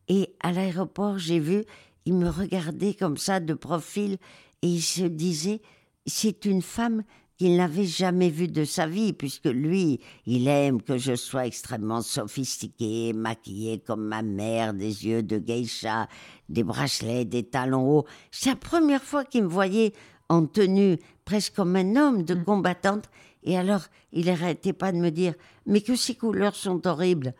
Et 0.08 0.34
à 0.40 0.52
l'aéroport, 0.52 1.20
j'ai 1.20 1.40
vu, 1.40 1.64
il 2.06 2.16
me 2.16 2.28
regardait 2.28 2.96
comme 2.96 3.18
ça 3.18 3.40
de 3.40 3.54
profil 3.54 4.18
et 4.64 4.68
il 4.68 4.82
se 4.82 5.04
disait, 5.04 5.62
c'est 6.08 6.46
une 6.46 6.64
femme 6.64 7.04
qu'il 7.38 7.56
n'avait 7.56 7.86
jamais 7.86 8.30
vue 8.30 8.48
de 8.48 8.66
sa 8.66 8.86
vie, 8.86 9.14
puisque 9.14 9.46
lui, 9.46 10.02
il 10.26 10.48
aime 10.48 10.82
que 10.82 10.98
je 10.98 11.16
sois 11.16 11.46
extrêmement 11.46 12.02
sophistiquée, 12.02 13.14
maquillée 13.14 13.80
comme 13.80 14.06
ma 14.06 14.24
mère, 14.24 14.74
des 14.74 15.06
yeux 15.06 15.24
de 15.24 15.38
geisha, 15.38 16.10
des 16.50 16.64
bracelets, 16.64 17.24
des 17.24 17.44
talons 17.44 18.00
hauts. 18.00 18.06
C'est 18.32 18.50
la 18.50 18.56
première 18.58 19.04
fois 19.04 19.24
qu'il 19.24 19.44
me 19.44 19.48
voyait 19.48 19.94
en 20.30 20.46
tenue 20.46 20.98
presque 21.26 21.56
comme 21.56 21.76
un 21.76 21.96
homme 21.96 22.24
de 22.24 22.36
combattante. 22.36 23.10
Et 23.44 23.58
alors, 23.58 23.86
il 24.12 24.26
n'arrêtait 24.28 24.74
pas 24.74 24.92
de 24.92 24.98
me 24.98 25.10
dire 25.12 25.34
Mais 25.66 25.82
que 25.82 25.96
ces 25.96 26.16
couleurs 26.16 26.56
sont 26.56 26.86
horribles 26.88 27.34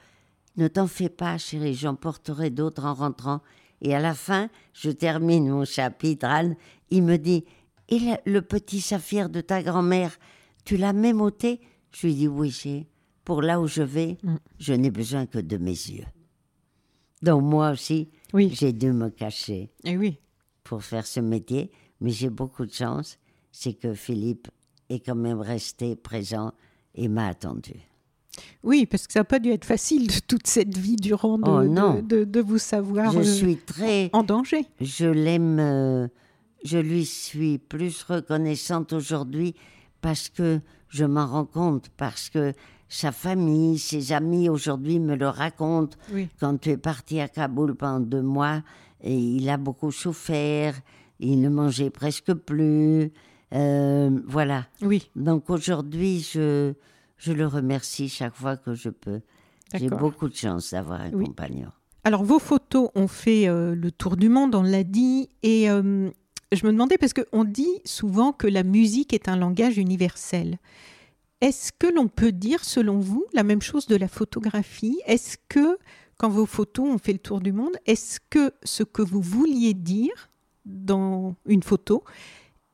Ne 0.58 0.68
t'en 0.68 0.88
fais 0.88 1.10
pas, 1.10 1.38
chérie, 1.38 1.76
j'en 1.76 1.96
porterai 1.96 2.50
d'autres 2.50 2.86
en 2.86 2.94
rentrant. 2.94 3.42
Et 3.82 3.96
à 3.96 4.00
la 4.00 4.14
fin, 4.14 4.50
je 4.74 4.90
termine 4.92 5.50
mon 5.50 5.66
chapitre, 5.66 6.26
Anne. 6.26 6.56
Il 6.90 7.04
me 7.04 7.18
dit 7.18 7.46
Et 7.90 8.00
le, 8.00 8.16
le 8.26 8.42
petit 8.42 8.82
saphir 8.82 9.30
de 9.30 9.42
ta 9.42 9.62
grand-mère, 9.64 10.18
tu 10.66 10.76
l'as 10.78 10.94
même 10.94 11.22
ôté? 11.22 11.62
Je 11.92 12.08
lui 12.08 12.16
dis 12.16 12.28
Oui, 12.28 12.50
j'ai. 12.50 12.88
Pour 13.26 13.42
là 13.44 13.62
où 13.62 13.68
je 13.68 13.84
vais, 13.84 14.18
je 14.58 14.74
n'ai 14.74 14.90
besoin 14.90 15.26
que 15.28 15.38
de 15.40 15.58
mes 15.58 15.70
yeux. 15.72 16.06
Donc, 17.22 17.44
moi 17.44 17.72
aussi, 17.72 18.10
Oui. 18.34 18.50
j'ai 18.54 18.74
dû 18.74 18.92
me 18.92 19.10
cacher 19.10 19.70
Et 19.84 19.98
oui. 19.98 20.18
pour 20.64 20.84
faire 20.84 21.06
ce 21.06 21.20
métier, 21.20 21.70
mais 22.02 22.12
j'ai 22.12 22.30
beaucoup 22.30 22.66
de 22.66 22.72
chance, 22.74 23.18
c'est 23.52 23.74
que 23.74 23.94
Philippe 23.94 24.48
est 24.90 25.00
quand 25.00 25.16
même 25.16 25.40
resté 25.42 25.96
présent 25.96 26.54
et 26.96 27.08
m'a 27.08 27.28
attendu. 27.28 27.74
Oui, 28.64 28.86
parce 28.86 29.06
que 29.06 29.14
ça 29.14 29.20
n'a 29.22 29.24
pas 29.26 29.40
dû 29.40 29.50
être 29.50 29.66
facile 29.66 30.08
de 30.08 30.20
toute 30.28 30.48
cette 30.48 30.78
vie 30.78 30.96
durant 30.96 31.38
de, 31.38 31.44
Oh, 31.50 31.62
de- 31.62 31.68
non. 31.68 32.02
de, 32.02 32.24
de 32.24 32.40
vous 32.42 32.58
savoir 32.58 33.12
Je 33.12 33.20
euh, 33.20 33.24
suis 33.24 33.58
très, 33.58 34.10
en 34.14 34.24
danger. 34.24 34.66
je 34.80 35.08
l'aime, 35.08 35.60
euh, 35.60 36.08
je 36.64 36.78
lui 36.78 37.06
suis 37.06 37.58
plus 37.58 38.02
reconnaissante 38.04 38.94
aujourd'hui 38.94 39.56
parce 40.02 40.30
que 40.30 40.62
je 40.88 41.04
m'en 41.06 41.28
rends 41.28 41.46
compte, 41.46 41.90
parce 41.98 42.30
que 42.30 42.54
sa 42.88 43.12
famille, 43.12 43.78
ses 43.78 44.14
amis 44.14 44.48
aujourd'hui 44.50 45.00
me 45.00 45.16
le 45.16 45.28
racontent. 45.28 45.98
Oui. 46.14 46.30
Quand 46.40 46.58
tu 46.60 46.70
es 46.70 46.78
parti 46.78 47.20
à 47.20 47.28
Kaboul 47.28 47.76
pendant 47.76 48.00
deux 48.00 48.22
mois, 48.24 48.64
et 49.02 49.16
il 49.18 49.50
a 49.50 49.58
beaucoup 49.58 49.92
souffert, 49.92 50.76
il 51.20 51.42
ne 51.42 51.50
mangeait 51.50 51.90
presque 51.90 52.34
plus. 52.34 53.12
euh, 53.54 54.20
voilà. 54.28 54.68
Oui, 54.82 55.10
Donc 55.16 55.50
aujourd'hui, 55.50 56.20
je, 56.22 56.74
je 57.18 57.32
le 57.34 57.48
remercie 57.48 58.10
chaque 58.10 58.36
fois 58.36 58.58
que 58.58 58.74
je 58.74 58.90
peux. 58.90 59.22
J'ai 59.74 59.90
beaucoup 59.90 60.30
de 60.30 60.36
chance 60.36 60.72
d'avoir 60.72 61.02
un 61.02 61.12
Oui. 61.12 61.26
compagnon. 61.26 61.70
Alors, 62.04 62.24
vos 62.24 62.40
photos 62.40 62.90
ont 62.96 63.08
fait 63.08 63.48
euh, 63.48 63.76
le 63.76 63.92
tour 63.92 64.18
du 64.18 64.30
monde, 64.30 64.56
on 64.56 64.64
l'a 64.64 64.84
dit. 64.84 65.30
Et 65.44 65.70
euh, 65.70 66.10
je 66.52 66.66
me 66.66 66.72
demandais, 66.72 66.98
parce 66.98 67.14
qu'on 67.14 67.44
dit 67.44 67.82
souvent 67.86 68.32
que 68.32 68.48
la 68.48 68.64
musique 68.64 69.14
est 69.14 69.28
un 69.30 69.36
langage 69.36 69.78
universel. 69.78 70.58
Est-ce 71.42 71.72
que 71.78 71.88
l'on 71.88 72.08
peut 72.08 72.32
dire, 72.32 72.64
selon 72.66 73.00
vous, 73.00 73.26
la 73.34 73.44
même 73.44 73.62
chose 73.62 73.86
de 73.88 73.96
la 73.96 74.08
photographie? 74.08 75.00
Est-ce 75.06 75.38
que, 75.50 75.78
quand 76.18 76.30
vos 76.30 76.46
photos 76.46 76.88
ont 76.90 76.98
fait 76.98 77.14
le 77.14 77.20
tour 77.20 77.40
du 77.42 77.52
monde, 77.54 77.76
est-ce 77.86 78.20
que 78.30 78.52
ce 78.64 78.84
que 78.84 79.02
vous 79.02 79.22
vouliez 79.22 79.74
dire 79.74 80.29
dans 80.70 81.36
une 81.46 81.64
photo 81.64 82.04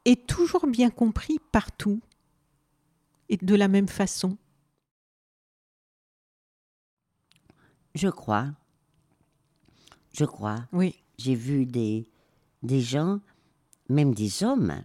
est 0.05 0.27
toujours 0.27 0.67
bien 0.67 0.89
compris 0.89 1.39
partout 1.51 2.01
et 3.29 3.37
de 3.37 3.55
la 3.55 3.67
même 3.67 3.87
façon 3.87 4.37
Je 7.95 8.09
crois. 8.09 8.51
Je 10.11 10.25
crois. 10.25 10.67
Oui. 10.73 11.01
J'ai 11.17 11.33
vu 11.33 11.65
des, 11.65 12.09
des 12.61 12.81
gens, 12.81 13.21
même 13.87 14.13
des 14.13 14.43
hommes, 14.43 14.83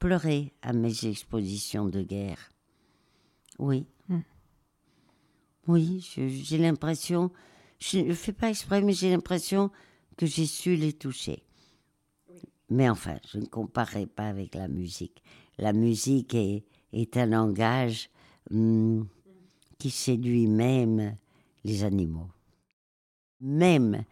pleurer 0.00 0.52
à 0.60 0.72
mes 0.72 1.06
expositions 1.06 1.86
de 1.86 2.02
guerre. 2.02 2.50
Oui. 3.60 3.86
Hmm. 4.08 4.22
Oui, 5.68 6.00
j'ai 6.16 6.58
l'impression, 6.58 7.30
je 7.78 7.98
ne 7.98 8.12
fais 8.12 8.32
pas 8.32 8.50
exprès, 8.50 8.82
mais 8.82 8.92
j'ai 8.92 9.10
l'impression 9.10 9.70
que 10.16 10.26
j'ai 10.26 10.46
su 10.46 10.74
les 10.74 10.92
toucher. 10.92 11.44
Mais 12.72 12.88
enfin, 12.88 13.16
je 13.30 13.38
ne 13.38 13.44
comparerai 13.44 14.06
pas 14.06 14.28
avec 14.28 14.54
la 14.54 14.66
musique. 14.66 15.22
La 15.58 15.74
musique 15.74 16.34
est, 16.34 17.16
un 17.18 17.26
langage 17.26 18.08
hum, 18.50 19.06
qui 19.78 19.90
séduit 19.90 20.46
même 20.46 21.16
les 21.64 21.84
animaux. 21.84 22.30
Même 23.42 24.04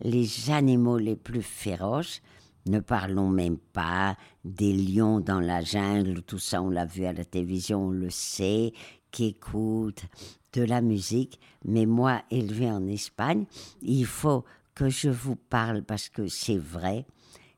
les 0.00 0.50
animaux 0.50 0.98
les 0.98 1.14
plus 1.14 1.42
féroces, 1.42 2.20
ne 2.66 2.80
parlons 2.80 3.28
même 3.28 3.58
pas 3.58 4.16
des 4.44 4.72
lions 4.72 5.20
dans 5.20 5.40
la 5.40 5.62
jungle, 5.62 6.22
tout 6.22 6.40
ça 6.40 6.60
on 6.60 6.70
l'a 6.70 6.86
vu 6.86 7.04
à 7.04 7.12
la 7.12 7.24
télévision, 7.24 7.86
on 7.86 7.90
le 7.90 8.10
sait, 8.10 8.72
qui 9.12 9.26
écoutent 9.26 10.06
de 10.54 10.62
la 10.62 10.80
musique. 10.80 11.38
Mais 11.64 11.86
moi, 11.86 12.22
élevé 12.32 12.68
en 12.68 12.84
Espagne, 12.88 13.44
il 13.80 14.06
faut 14.06 14.44
que 14.74 14.88
je 14.88 15.08
vous 15.08 15.36
parle, 15.36 15.82
parce 15.82 16.08
que 16.08 16.26
c'est 16.26 16.58
vrai, 16.58 17.06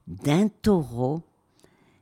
d'un 0.07 0.48
taureau 0.48 1.22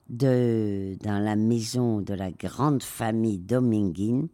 de, 0.09 0.97
dans 1.03 1.19
la 1.19 1.37
maison 1.37 2.01
de 2.01 2.15
la 2.15 2.31
grande 2.31 2.83
famille 2.83 3.39
dominguine 3.39 4.29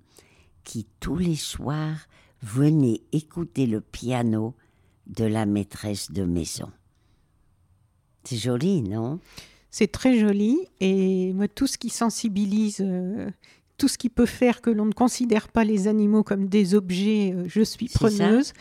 qui 0.62 0.86
tous 1.00 1.16
les 1.16 1.36
soirs 1.36 2.06
venait 2.42 3.02
écouter 3.12 3.66
le 3.66 3.80
piano 3.80 4.54
de 5.06 5.24
la 5.24 5.46
maîtresse 5.46 6.10
de 6.10 6.24
maison. 6.24 6.70
C'est 8.24 8.36
joli, 8.36 8.82
non? 8.82 9.20
C'est 9.70 9.90
très 9.90 10.18
joli 10.18 10.58
et 10.80 11.32
moi, 11.32 11.48
tout 11.48 11.66
ce 11.66 11.76
qui 11.76 11.90
sensibilise, 11.90 12.78
euh, 12.80 13.28
tout 13.76 13.88
ce 13.88 13.98
qui 13.98 14.08
peut 14.08 14.26
faire 14.26 14.62
que 14.62 14.70
l'on 14.70 14.86
ne 14.86 14.92
considère 14.92 15.48
pas 15.48 15.64
les 15.64 15.88
animaux 15.88 16.22
comme 16.22 16.48
des 16.48 16.74
objets, 16.74 17.32
euh, 17.34 17.44
je 17.48 17.62
suis 17.62 17.88
preneuse. 17.88 18.52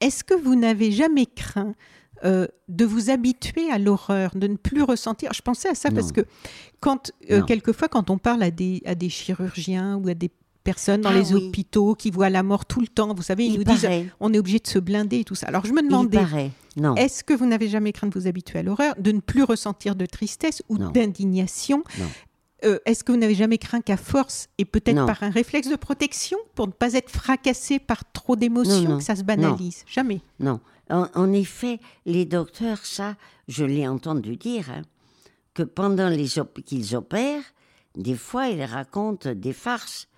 Est-ce 0.00 0.22
que 0.22 0.34
vous 0.34 0.54
n'avez 0.54 0.92
jamais 0.92 1.26
craint 1.26 1.74
euh, 2.24 2.46
de 2.68 2.84
vous 2.84 3.10
habituer 3.10 3.70
à 3.70 3.78
l'horreur, 3.78 4.30
de 4.34 4.46
ne 4.46 4.56
plus 4.56 4.82
ressentir. 4.82 5.32
Je 5.34 5.42
pensais 5.42 5.68
à 5.68 5.74
ça 5.74 5.90
parce 5.90 6.12
que 6.12 6.22
quand 6.80 7.12
euh, 7.30 7.42
quelquefois 7.42 7.88
quand 7.88 8.10
on 8.10 8.18
parle 8.18 8.42
à 8.42 8.50
des, 8.50 8.82
à 8.86 8.94
des 8.94 9.08
chirurgiens 9.08 9.96
ou 9.96 10.08
à 10.08 10.14
des 10.14 10.30
personnes 10.64 11.02
dans 11.02 11.10
Ah 11.10 11.14
les 11.14 11.32
oui. 11.32 11.46
hôpitaux 11.48 11.94
qui 11.94 12.10
voient 12.10 12.30
la 12.30 12.42
mort 12.42 12.64
tout 12.66 12.80
le 12.80 12.88
temps, 12.88 13.14
vous 13.14 13.22
savez, 13.22 13.44
ils 13.46 13.52
Il 13.52 13.58
nous 13.58 13.64
disent 13.64 13.88
on 14.18 14.32
est 14.32 14.38
obligé 14.38 14.58
de 14.58 14.66
se 14.66 14.78
blinder 14.78 15.20
et 15.20 15.24
tout 15.24 15.34
ça. 15.36 15.46
Alors 15.46 15.64
je 15.66 15.72
me 15.72 15.82
demandais, 15.82 16.18
est-ce 16.96 17.22
que 17.22 17.34
vous 17.34 17.46
n'avez 17.46 17.68
jamais 17.68 17.92
craint 17.92 18.08
de 18.08 18.18
vous 18.18 18.26
habituer 18.26 18.58
à 18.58 18.62
l'horreur, 18.62 18.94
de 18.98 19.12
ne 19.12 19.20
plus 19.20 19.42
ressentir 19.44 19.94
de 19.94 20.06
tristesse 20.06 20.62
ou 20.68 20.78
d'indignation. 20.78 21.84
Euh, 22.64 22.78
Est-ce 22.86 23.04
que 23.04 23.12
vous 23.12 23.18
n'avez 23.18 23.34
jamais 23.34 23.58
craint 23.58 23.82
qu'à 23.82 23.98
force, 23.98 24.48
et 24.56 24.64
peut-être 24.64 25.04
par 25.04 25.22
un 25.22 25.28
réflexe 25.30 25.68
de 25.68 25.76
protection, 25.76 26.38
pour 26.54 26.66
ne 26.66 26.72
pas 26.72 26.94
être 26.94 27.10
fracassé 27.10 27.78
par 27.78 28.10
trop 28.12 28.34
d'émotions, 28.34 28.96
que 28.96 29.04
ça 29.04 29.14
se 29.14 29.22
banalise? 29.22 29.84
Jamais. 29.86 30.20
Non. 30.40 30.58
En, 30.90 31.06
en 31.14 31.32
effet, 31.32 31.80
les 32.04 32.24
docteurs, 32.24 32.84
ça, 32.84 33.16
je 33.48 33.64
l'ai 33.64 33.86
entendu 33.88 34.36
dire, 34.36 34.70
hein, 34.70 34.82
que 35.54 35.62
pendant 35.62 36.08
les 36.08 36.38
op- 36.38 36.60
qu'ils 36.64 36.94
opèrent, 36.96 37.42
des 37.96 38.14
fois, 38.14 38.48
ils 38.48 38.62
racontent 38.64 39.34
des 39.34 39.52
farces. 39.52 40.08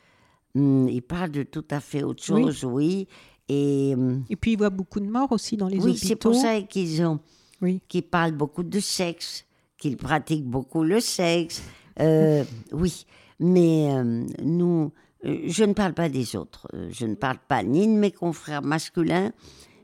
Hum, 0.54 0.88
ils 0.88 1.02
parlent 1.02 1.30
de 1.30 1.42
tout 1.44 1.64
à 1.70 1.80
fait 1.80 2.02
autre 2.02 2.22
Oui. 2.34 2.42
chose, 2.44 2.64
oui. 2.64 3.08
Et 3.48 3.94
hum, 3.96 4.24
Et 4.28 4.36
puis 4.36 4.52
il 4.52 4.58
voit 4.58 4.70
beaucoup 4.70 5.00
de 5.00 5.06
morts 5.08 5.32
aussi 5.32 5.56
dans 5.56 5.68
les 5.68 5.76
oui, 5.78 5.90
hôpitaux. 5.92 6.06
c'est 6.06 6.16
pour 6.16 6.34
ça 6.34 6.60
qu'ils 6.62 7.02
ont, 7.02 7.20
Oui. 7.62 7.80
qu'ils 7.88 8.02
parlent 8.02 8.32
beaucoup 8.32 8.62
de 8.64 8.80
sexe, 8.80 9.44
qu'ils 9.78 9.96
pratiquent 9.96 10.44
beaucoup 10.46 10.82
le 10.82 11.00
sexe. 11.00 11.62
Euh, 12.00 12.44
oui, 12.72 13.06
mais 13.40 13.90
euh, 13.92 14.24
nous, 14.42 14.92
euh, 15.24 15.38
je 15.46 15.64
ne 15.64 15.72
parle 15.72 15.94
pas 15.94 16.08
des 16.08 16.36
autres. 16.36 16.66
Euh, 16.74 16.88
Je 16.90 17.06
ne 17.06 17.14
parle 17.14 17.38
pas 17.46 17.62
ni 17.62 17.86
de 17.86 17.92
mes 17.92 18.10
confrères 18.12 18.62
masculins, 18.62 19.32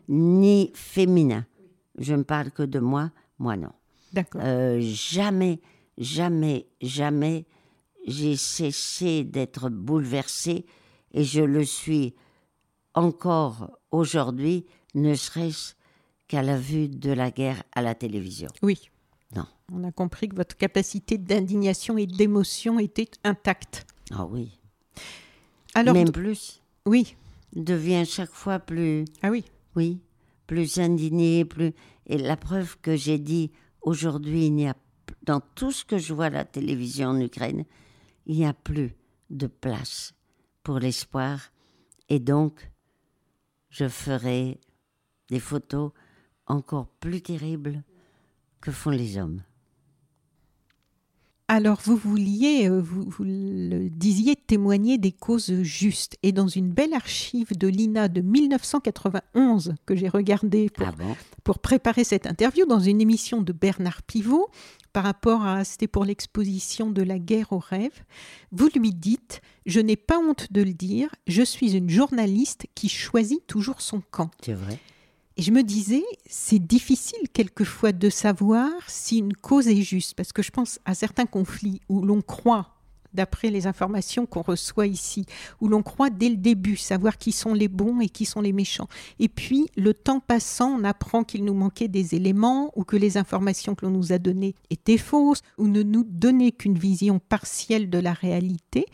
ni 0.08 0.70
féminins. 0.74 1.46
Je 1.98 2.14
ne 2.14 2.22
parle 2.22 2.50
que 2.50 2.62
de 2.62 2.78
moi, 2.78 3.10
moi 3.38 3.56
non. 3.56 3.72
D'accord. 4.12 4.40
Euh, 4.44 4.78
jamais, 4.80 5.60
jamais, 5.98 6.66
jamais, 6.80 7.46
j'ai 8.06 8.36
cessé 8.36 9.24
d'être 9.24 9.68
bouleversée 9.70 10.66
et 11.12 11.24
je 11.24 11.42
le 11.42 11.64
suis 11.64 12.14
encore 12.94 13.78
aujourd'hui, 13.90 14.66
ne 14.94 15.14
serait-ce 15.14 15.74
qu'à 16.28 16.42
la 16.42 16.56
vue 16.58 16.88
de 16.88 17.10
la 17.12 17.30
guerre 17.30 17.62
à 17.74 17.82
la 17.82 17.94
télévision. 17.94 18.48
Oui. 18.62 18.90
Non. 19.34 19.46
On 19.72 19.82
a 19.84 19.92
compris 19.92 20.28
que 20.28 20.36
votre 20.36 20.56
capacité 20.56 21.18
d'indignation 21.18 21.98
et 21.98 22.06
d'émotion 22.06 22.78
était 22.78 23.10
intacte. 23.24 23.86
Ah 24.12 24.26
oui. 24.26 24.58
Alors, 25.74 25.94
Même 25.94 26.12
plus, 26.12 26.62
oui. 26.86 27.16
devient 27.54 28.04
chaque 28.06 28.30
fois 28.30 28.58
plus, 28.60 29.04
Ah 29.22 29.30
oui. 29.30 29.44
Oui, 29.76 30.00
plus 30.46 30.78
indigné, 30.78 31.44
plus. 31.44 31.72
Et 32.06 32.18
la 32.18 32.36
preuve 32.36 32.78
que 32.80 32.96
j'ai 32.96 33.18
dit 33.18 33.50
aujourd'hui, 33.82 34.46
il 34.46 34.54
n'y 34.54 34.68
a 34.68 34.74
dans 35.22 35.40
tout 35.40 35.72
ce 35.72 35.84
que 35.84 35.98
je 35.98 36.12
vois 36.12 36.26
à 36.26 36.30
la 36.30 36.44
télévision 36.44 37.08
en 37.10 37.20
Ukraine, 37.20 37.64
il 38.26 38.36
n'y 38.36 38.46
a 38.46 38.54
plus 38.54 38.94
de 39.30 39.46
place 39.46 40.14
pour 40.62 40.78
l'espoir. 40.78 41.50
Et 42.08 42.18
donc, 42.18 42.70
je 43.70 43.88
ferai 43.88 44.60
des 45.28 45.40
photos 45.40 45.92
encore 46.46 46.88
plus 47.00 47.22
terribles 47.22 47.82
que 48.60 48.70
font 48.70 48.90
les 48.90 49.18
hommes. 49.18 49.42
Alors, 51.46 51.78
vous 51.84 51.96
vouliez, 51.96 52.70
euh, 52.70 52.80
vous, 52.80 53.02
vous 53.02 53.24
le 53.24 53.90
disiez, 53.90 54.34
témoigner 54.34 54.96
des 54.96 55.12
causes 55.12 55.62
justes. 55.62 56.16
Et 56.22 56.32
dans 56.32 56.48
une 56.48 56.70
belle 56.70 56.94
archive 56.94 57.56
de 57.56 57.68
l'INA 57.68 58.08
de 58.08 58.22
1991 58.22 59.74
que 59.84 59.94
j'ai 59.94 60.08
regardée 60.08 60.70
pour 60.70 60.86
Ah 60.88 60.92
bon? 60.96 61.14
pour 61.44 61.58
préparer 61.58 62.04
cette 62.04 62.26
interview 62.26 62.64
dans 62.64 62.80
une 62.80 63.02
émission 63.02 63.42
de 63.42 63.52
Bernard 63.52 64.02
Pivot 64.02 64.48
par 64.94 65.04
rapport 65.04 65.44
à 65.44 65.64
c'était 65.64 65.88
pour 65.88 66.06
l'exposition 66.06 66.88
de 66.88 67.02
la 67.02 67.18
guerre 67.18 67.52
au 67.52 67.58
rêve. 67.58 68.02
Vous 68.50 68.70
lui 68.74 68.92
dites 68.92 69.42
"Je 69.66 69.80
n'ai 69.80 69.96
pas 69.96 70.18
honte 70.18 70.50
de 70.50 70.62
le 70.62 70.72
dire, 70.72 71.14
je 71.26 71.42
suis 71.42 71.76
une 71.76 71.90
journaliste 71.90 72.66
qui 72.74 72.88
choisit 72.88 73.46
toujours 73.46 73.82
son 73.82 74.00
camp." 74.10 74.30
C'est 74.42 74.54
vrai? 74.54 74.78
Et 75.36 75.42
je 75.42 75.50
me 75.50 75.62
disais, 75.62 76.04
c'est 76.26 76.60
difficile 76.60 77.28
quelquefois 77.32 77.92
de 77.92 78.08
savoir 78.08 78.70
si 78.86 79.18
une 79.18 79.34
cause 79.34 79.66
est 79.66 79.82
juste, 79.82 80.14
parce 80.14 80.32
que 80.32 80.42
je 80.42 80.50
pense 80.50 80.78
à 80.84 80.94
certains 80.94 81.26
conflits 81.26 81.80
où 81.88 82.02
l'on 82.02 82.22
croit, 82.22 82.70
d'après 83.14 83.50
les 83.50 83.66
informations 83.66 84.26
qu'on 84.26 84.42
reçoit 84.42 84.86
ici, 84.86 85.24
où 85.60 85.68
l'on 85.68 85.82
croit 85.82 86.10
dès 86.10 86.28
le 86.28 86.36
début 86.36 86.76
savoir 86.76 87.16
qui 87.16 87.32
sont 87.32 87.54
les 87.54 87.68
bons 87.68 88.00
et 88.00 88.08
qui 88.08 88.24
sont 88.24 88.40
les 88.40 88.52
méchants. 88.52 88.88
Et 89.18 89.28
puis, 89.28 89.68
le 89.76 89.94
temps 89.94 90.20
passant, 90.20 90.68
on 90.80 90.84
apprend 90.84 91.24
qu'il 91.24 91.44
nous 91.44 91.54
manquait 91.54 91.88
des 91.88 92.14
éléments, 92.14 92.72
ou 92.76 92.84
que 92.84 92.96
les 92.96 93.16
informations 93.16 93.74
que 93.74 93.86
l'on 93.86 93.92
nous 93.92 94.12
a 94.12 94.18
données 94.18 94.54
étaient 94.70 94.98
fausses, 94.98 95.42
ou 95.58 95.68
ne 95.68 95.82
nous 95.82 96.04
donnaient 96.04 96.52
qu'une 96.52 96.78
vision 96.78 97.18
partielle 97.18 97.88
de 97.88 97.98
la 97.98 98.12
réalité. 98.12 98.86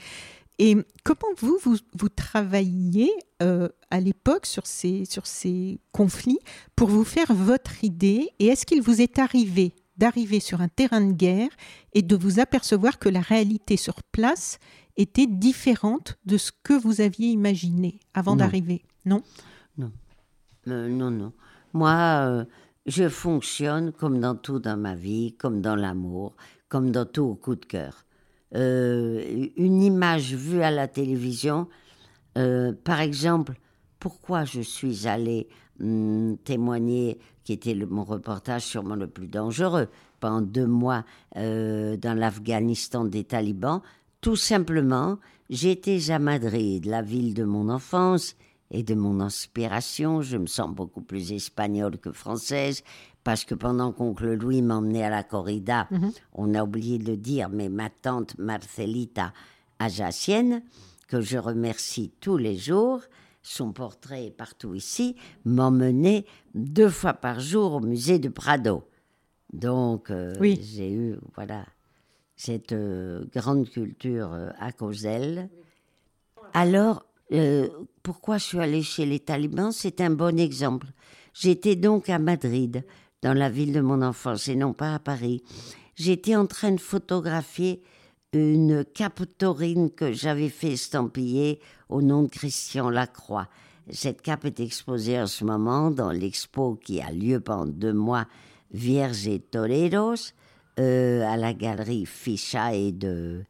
Et 0.63 0.77
comment 1.05 1.33
vous, 1.39 1.59
vous, 1.63 1.77
vous 1.99 2.11
travailliez 2.11 3.11
euh, 3.43 3.71
à 3.91 3.99
l'époque 3.99 4.45
sur 4.45 4.67
ces, 4.67 5.07
sur 5.07 5.27
ces 5.27 5.81
conflits 5.91 6.39
pour 6.77 6.89
vous 6.89 7.03
faire 7.03 7.33
votre 7.33 7.83
idée 7.83 8.29
Et 8.39 8.49
est-ce 8.49 8.67
qu'il 8.67 8.83
vous 8.83 9.01
est 9.01 9.19
arrivé 9.19 9.75
d'arriver 9.97 10.39
sur 10.39 10.61
un 10.61 10.69
terrain 10.69 11.01
de 11.01 11.13
guerre 11.13 11.49
et 11.95 12.03
de 12.03 12.15
vous 12.15 12.41
apercevoir 12.41 12.99
que 12.99 13.09
la 13.09 13.21
réalité 13.21 13.79
sur 13.79 14.03
place 14.03 14.59
était 14.99 15.27
différente 15.27 16.19
de 16.27 16.37
ce 16.37 16.53
que 16.63 16.75
vous 16.75 17.01
aviez 17.01 17.29
imaginé 17.29 17.99
avant 18.13 18.33
Non. 18.33 18.37
d'arriver? 18.39 18.83
Non? 19.07 19.23
Euh, 20.69 20.89
non, 20.89 21.11
non. 21.11 21.33
Moi, 21.73 21.91
euh, 21.93 22.45
je 22.85 23.09
fonctionne 23.09 23.93
comme 23.93 24.21
dans 24.21 24.35
tout 24.35 24.59
dans 24.59 24.77
ma 24.77 24.95
vie, 24.95 25.35
comme 25.39 25.63
dans 25.63 25.77
l'amour, 25.77 26.35
comme 26.69 26.91
dans 26.91 27.07
tout 27.07 27.23
au 27.23 27.35
coup 27.35 27.55
de 27.57 27.65
cœur. 27.65 28.05
Euh, 28.55 29.47
une 29.57 29.83
image 29.83 30.35
vue 30.35 30.63
à 30.63 30.71
la 30.71 30.89
télévision, 30.89 31.69
euh, 32.37 32.73
par 32.85 33.01
exemple, 33.01 33.55
pourquoi 33.99 34.45
je 34.45 34.61
suis 34.61 35.07
allée 35.07 35.49
hum, 35.81 36.37
témoigner, 36.45 37.19
qui 37.45 37.53
était 37.53 37.75
mon 37.75 38.05
reportage 38.05 38.63
sûrement 38.63 38.97
le 38.97 39.07
plus 39.07 39.29
dangereux, 39.29 39.89
pendant 40.19 40.43
deux 40.43 40.67
mois 40.67 41.05
euh, 41.37 41.97
dans 41.97 42.19
l'Afghanistan 42.19 43.05
des 43.05 43.25
talibans, 43.25 43.81
tout 44.21 44.37
simplement, 44.37 45.19
j'étais 45.49 46.11
à 46.11 46.19
Madrid, 46.19 46.85
la 46.85 47.03
ville 47.03 47.35
de 47.35 47.45
mon 47.45 47.69
enfance 47.71 48.37
et 48.71 48.83
de 48.83 48.95
mon 48.95 49.21
inspiration. 49.21 50.23
Je 50.23 50.37
me 50.37 50.47
sens 50.47 50.71
beaucoup 50.71 51.01
plus 51.01 51.33
espagnole 51.33 51.99
que 51.99 52.13
française 52.13 52.83
parce 53.25 53.45
que 53.45 53.55
pendant 53.55 53.93
qu'oncle 53.93 54.33
Louis 54.35 54.63
m'emmenait 54.63 55.05
à 55.05 55.11
la 55.11 55.23
corrida, 55.23 55.89
on 56.33 56.55
a 56.55 56.63
oublié 56.65 56.99
de 56.99 57.11
le 57.11 57.17
dire, 57.17 57.49
mais 57.51 57.69
ma 57.69 57.91
tante 57.91 58.37
Marcelita 58.39 59.33
Ajacienne, 59.79 60.63
que 61.09 61.21
je 61.21 61.39
remercie 61.39 62.13
tous 62.21 62.37
les 62.37 62.57
jours, 62.57 63.03
son 63.43 63.73
portrait 63.73 64.27
est 64.27 64.31
partout 64.31 64.75
ici, 64.75 65.17
m'emmenait 65.45 66.25
deux 66.55 66.89
fois 66.91 67.15
par 67.15 67.41
jour 67.41 67.75
au 67.75 67.81
musée 67.81 68.19
de 68.19 68.29
Prado. 68.29 68.85
Donc, 69.53 70.11
euh, 70.11 70.35
Oui. 70.41 70.61
j'ai 70.63 70.93
eu, 70.93 71.17
voilà, 71.35 71.65
cette 72.37 72.73
euh, 72.73 73.25
grande 73.35 73.69
culture 73.69 74.33
euh, 74.33 74.51
à 74.59 74.73
cause 74.73 75.03
d'elle. 75.03 75.49
Alors, 76.53 77.05
pourquoi 78.03 78.39
je 78.39 78.45
suis 78.45 78.59
allée 78.59 78.83
chez 78.83 79.07
les 79.07 79.21
talibans? 79.21 79.71
C'est 79.73 80.01
un 80.01 80.11
bon 80.11 80.39
exemple. 80.39 80.89
J'étais 81.33 81.77
donc 81.77 82.09
à 82.09 82.19
Madrid, 82.19 82.85
dans 83.23 83.35
la 83.35 83.49
ville 83.51 83.73
de 83.73 83.81
mon 83.81 84.03
enfance, 84.03 84.49
et 84.49 84.57
non 84.57 84.73
pas 84.73 84.95
à 84.95 84.99
Paris. 84.99 85.43
J'étais 85.97 86.37
en 86.37 86.47
train 86.47 86.73
de 86.73 86.81
photographier 86.81 87.83
une 88.33 88.85
cape 88.85 89.23
taurine 89.39 89.91
que 89.91 90.13
j'avais 90.13 90.49
fait 90.49 90.73
estampiller 90.73 91.61
au 91.89 92.01
nom 92.01 92.23
de 92.23 92.29
Christian 92.29 92.89
Lacroix. 92.89 93.49
Cette 93.91 94.23
cape 94.23 94.45
est 94.45 94.61
exposée 94.61 95.21
en 95.21 95.27
ce 95.27 95.45
moment 95.45 95.91
dans 95.91 96.13
l'expo 96.13 96.77
qui 96.77 97.01
a 97.01 97.11
lieu 97.11 97.41
pendant 97.41 97.67
deux 97.67 97.93
mois, 97.93 98.27
Vierges 98.73 99.27
et 99.27 99.41
Toreros, 99.41 100.33
euh, 100.79 101.23
à 101.27 101.37
la 101.37 101.53
galerie 101.53 102.07
Fichaille 102.07 102.93
de 102.93 103.45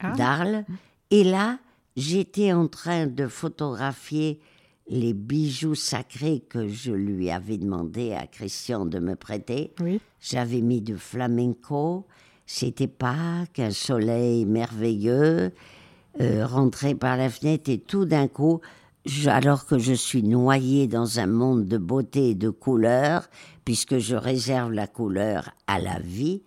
Ah. 0.00 0.10
d'Arles. 0.16 0.64
Et 1.12 1.22
là, 1.22 1.58
j'étais 1.96 2.52
en 2.52 2.66
train 2.66 3.06
de 3.06 3.28
photographier 3.28 4.40
les 4.88 5.14
bijoux 5.14 5.74
sacrés 5.74 6.42
que 6.48 6.68
je 6.68 6.92
lui 6.92 7.30
avais 7.30 7.56
demandé 7.56 8.12
à 8.12 8.26
Christian 8.26 8.84
de 8.86 8.98
me 8.98 9.16
prêter. 9.16 9.72
Oui. 9.80 10.00
J'avais 10.20 10.60
mis 10.60 10.80
du 10.80 10.96
flamenco. 10.96 12.06
C'était 12.46 12.86
Pâques, 12.88 13.58
un 13.58 13.70
soleil 13.70 14.44
merveilleux, 14.44 15.52
euh, 16.20 16.46
rentré 16.46 16.94
par 16.94 17.16
la 17.16 17.30
fenêtre 17.30 17.70
et 17.70 17.78
tout 17.78 18.04
d'un 18.04 18.28
coup, 18.28 18.60
je- 19.06 19.30
alors 19.30 19.64
que 19.66 19.78
je 19.78 19.94
suis 19.94 20.22
noyée 20.22 20.86
dans 20.86 21.18
un 21.18 21.26
monde 21.26 21.64
de 21.64 21.78
beauté 21.78 22.30
et 22.30 22.34
de 22.34 22.50
couleurs, 22.50 23.28
puisque 23.64 23.96
je 23.98 24.14
réserve 24.14 24.72
la 24.72 24.86
couleur 24.86 25.50
à 25.66 25.78
la 25.78 25.98
vie, 25.98 26.42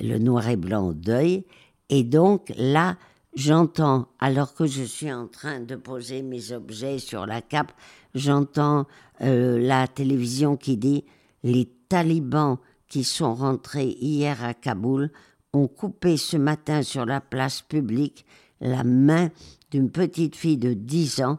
le 0.00 0.18
noir 0.18 0.48
et 0.48 0.56
blanc 0.56 0.88
au 0.88 0.92
deuil, 0.92 1.44
et 1.88 2.02
donc 2.02 2.52
là, 2.56 2.96
j'entends, 3.38 4.08
alors 4.18 4.52
que 4.52 4.66
je 4.66 4.82
suis 4.82 5.12
en 5.12 5.28
train 5.28 5.60
de 5.60 5.76
poser 5.76 6.22
mes 6.22 6.50
objets 6.50 6.98
sur 6.98 7.24
la 7.24 7.40
cape, 7.40 7.72
j'entends 8.14 8.86
euh, 9.20 9.58
la 9.60 9.86
télévision 9.86 10.56
qui 10.56 10.76
dit 10.76 11.04
les 11.44 11.66
talibans 11.88 12.58
qui 12.88 13.04
sont 13.04 13.34
rentrés 13.34 13.96
hier 14.00 14.42
à 14.42 14.54
Kaboul 14.54 15.12
ont 15.52 15.68
coupé 15.68 16.16
ce 16.16 16.36
matin 16.36 16.82
sur 16.82 17.06
la 17.06 17.20
place 17.20 17.62
publique 17.62 18.26
la 18.60 18.82
main 18.82 19.30
d'une 19.70 19.90
petite 19.90 20.34
fille 20.34 20.58
de 20.58 20.74
10 20.74 21.22
ans 21.22 21.38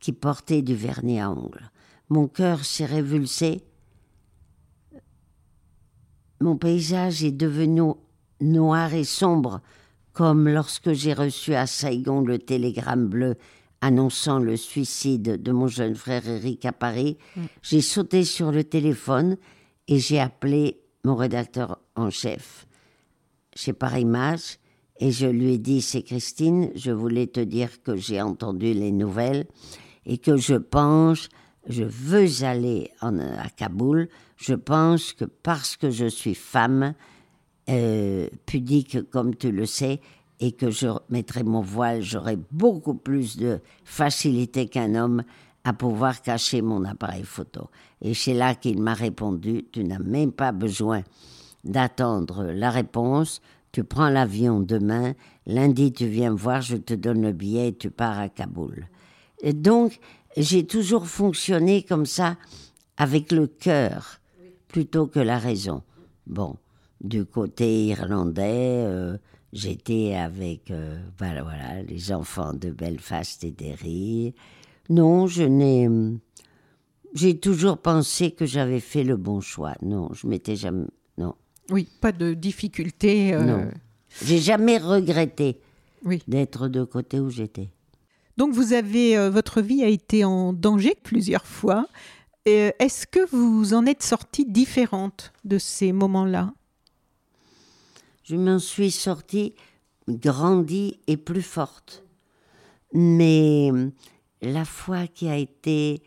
qui 0.00 0.12
portait 0.12 0.60
du 0.60 0.74
vernis 0.74 1.18
à 1.18 1.30
ongles. 1.30 1.70
Mon 2.10 2.28
cœur 2.28 2.64
s'est 2.64 2.84
révulsé. 2.84 3.62
Mon 6.42 6.58
paysage 6.58 7.24
est 7.24 7.32
devenu 7.32 7.92
noir 8.40 8.92
et 8.92 9.04
sombre, 9.04 9.62
comme 10.18 10.48
lorsque 10.48 10.94
j'ai 10.94 11.12
reçu 11.12 11.54
à 11.54 11.68
Saigon 11.68 12.22
le 12.22 12.40
télégramme 12.40 13.06
bleu 13.06 13.36
annonçant 13.80 14.40
le 14.40 14.56
suicide 14.56 15.40
de 15.40 15.52
mon 15.52 15.68
jeune 15.68 15.94
frère 15.94 16.28
Eric 16.28 16.64
à 16.64 16.72
Paris. 16.72 17.18
Mm. 17.36 17.42
J'ai 17.62 17.80
sauté 17.80 18.24
sur 18.24 18.50
le 18.50 18.64
téléphone 18.64 19.36
et 19.86 20.00
j'ai 20.00 20.18
appelé 20.18 20.80
mon 21.04 21.14
rédacteur 21.14 21.78
en 21.94 22.10
chef 22.10 22.66
chez 23.54 23.72
Paris 23.72 24.06
Match 24.06 24.58
et 24.98 25.12
je 25.12 25.28
lui 25.28 25.52
ai 25.52 25.58
dit 25.58 25.80
c'est 25.80 26.02
Christine, 26.02 26.72
je 26.74 26.90
voulais 26.90 27.28
te 27.28 27.38
dire 27.38 27.80
que 27.84 27.94
j'ai 27.94 28.20
entendu 28.20 28.74
les 28.74 28.90
nouvelles 28.90 29.46
et 30.04 30.18
que 30.18 30.36
je 30.36 30.56
pense, 30.56 31.28
je 31.68 31.84
veux 31.84 32.44
aller 32.44 32.90
en, 33.02 33.20
à 33.20 33.50
Kaboul. 33.56 34.08
Je 34.36 34.54
pense 34.54 35.12
que 35.12 35.26
parce 35.26 35.76
que 35.76 35.90
je 35.90 36.06
suis 36.06 36.34
femme, 36.34 36.94
euh, 37.68 38.28
pudique 38.46 39.10
comme 39.10 39.34
tu 39.34 39.52
le 39.52 39.66
sais, 39.66 40.00
et 40.40 40.52
que 40.52 40.70
je 40.70 40.88
mettrai 41.10 41.42
mon 41.42 41.60
voile, 41.60 42.00
j'aurai 42.00 42.38
beaucoup 42.52 42.94
plus 42.94 43.36
de 43.36 43.60
facilité 43.84 44.68
qu'un 44.68 44.94
homme 44.94 45.24
à 45.64 45.72
pouvoir 45.72 46.22
cacher 46.22 46.62
mon 46.62 46.84
appareil 46.84 47.24
photo. 47.24 47.68
Et 48.00 48.14
c'est 48.14 48.34
là 48.34 48.54
qu'il 48.54 48.80
m'a 48.80 48.94
répondu, 48.94 49.66
tu 49.72 49.84
n'as 49.84 49.98
même 49.98 50.32
pas 50.32 50.52
besoin 50.52 51.02
d'attendre 51.64 52.44
la 52.44 52.70
réponse, 52.70 53.42
tu 53.72 53.84
prends 53.84 54.08
l'avion 54.08 54.60
demain, 54.60 55.14
lundi 55.46 55.92
tu 55.92 56.06
viens 56.06 56.30
me 56.30 56.36
voir, 56.36 56.62
je 56.62 56.76
te 56.76 56.94
donne 56.94 57.22
le 57.22 57.32
billet 57.32 57.68
et 57.68 57.76
tu 57.76 57.90
pars 57.90 58.18
à 58.18 58.28
Kaboul. 58.28 58.86
Et 59.42 59.52
donc, 59.52 59.98
j'ai 60.36 60.66
toujours 60.66 61.06
fonctionné 61.06 61.82
comme 61.82 62.06
ça, 62.06 62.36
avec 62.96 63.30
le 63.32 63.46
cœur, 63.46 64.20
plutôt 64.68 65.06
que 65.06 65.20
la 65.20 65.38
raison. 65.38 65.82
Bon, 66.26 66.56
du 67.00 67.24
côté 67.24 67.86
irlandais, 67.86 68.84
euh, 68.84 69.16
j'étais 69.52 70.14
avec 70.14 70.70
euh, 70.70 70.98
voilà, 71.18 71.42
voilà, 71.42 71.82
les 71.82 72.12
enfants 72.12 72.54
de 72.54 72.70
Belfast 72.70 73.44
et 73.44 73.50
Derry. 73.50 74.34
Non, 74.88 75.26
je 75.26 75.44
n'ai. 75.44 75.88
J'ai 77.14 77.38
toujours 77.38 77.78
pensé 77.78 78.32
que 78.32 78.46
j'avais 78.46 78.80
fait 78.80 79.04
le 79.04 79.16
bon 79.16 79.40
choix. 79.40 79.74
Non, 79.82 80.10
je 80.12 80.26
m'étais 80.26 80.56
jamais. 80.56 80.86
Non. 81.16 81.34
Oui, 81.70 81.88
pas 82.00 82.12
de 82.12 82.34
difficulté. 82.34 83.34
Euh, 83.34 83.42
non. 83.42 83.70
J'ai 84.22 84.38
jamais 84.38 84.78
regretté 84.78 85.60
oui. 86.04 86.22
d'être 86.26 86.68
de 86.68 86.84
côté 86.84 87.20
où 87.20 87.30
j'étais. 87.30 87.68
Donc 88.36 88.52
vous 88.52 88.72
avez 88.72 89.28
votre 89.30 89.60
vie 89.60 89.82
a 89.82 89.88
été 89.88 90.24
en 90.24 90.52
danger 90.52 90.94
plusieurs 91.02 91.44
fois. 91.44 91.86
Est-ce 92.46 93.06
que 93.06 93.28
vous 93.34 93.74
en 93.74 93.84
êtes 93.84 94.02
sortie 94.02 94.46
différente 94.46 95.32
de 95.44 95.58
ces 95.58 95.92
moments-là? 95.92 96.54
Je 98.28 98.36
m'en 98.36 98.58
suis 98.58 98.90
sortie 98.90 99.54
grandie 100.06 101.00
et 101.06 101.16
plus 101.16 101.40
forte. 101.42 102.04
Mais 102.92 103.70
la 104.42 104.66
foi 104.66 105.06
qui 105.06 105.28
a 105.28 105.36
été 105.36 106.02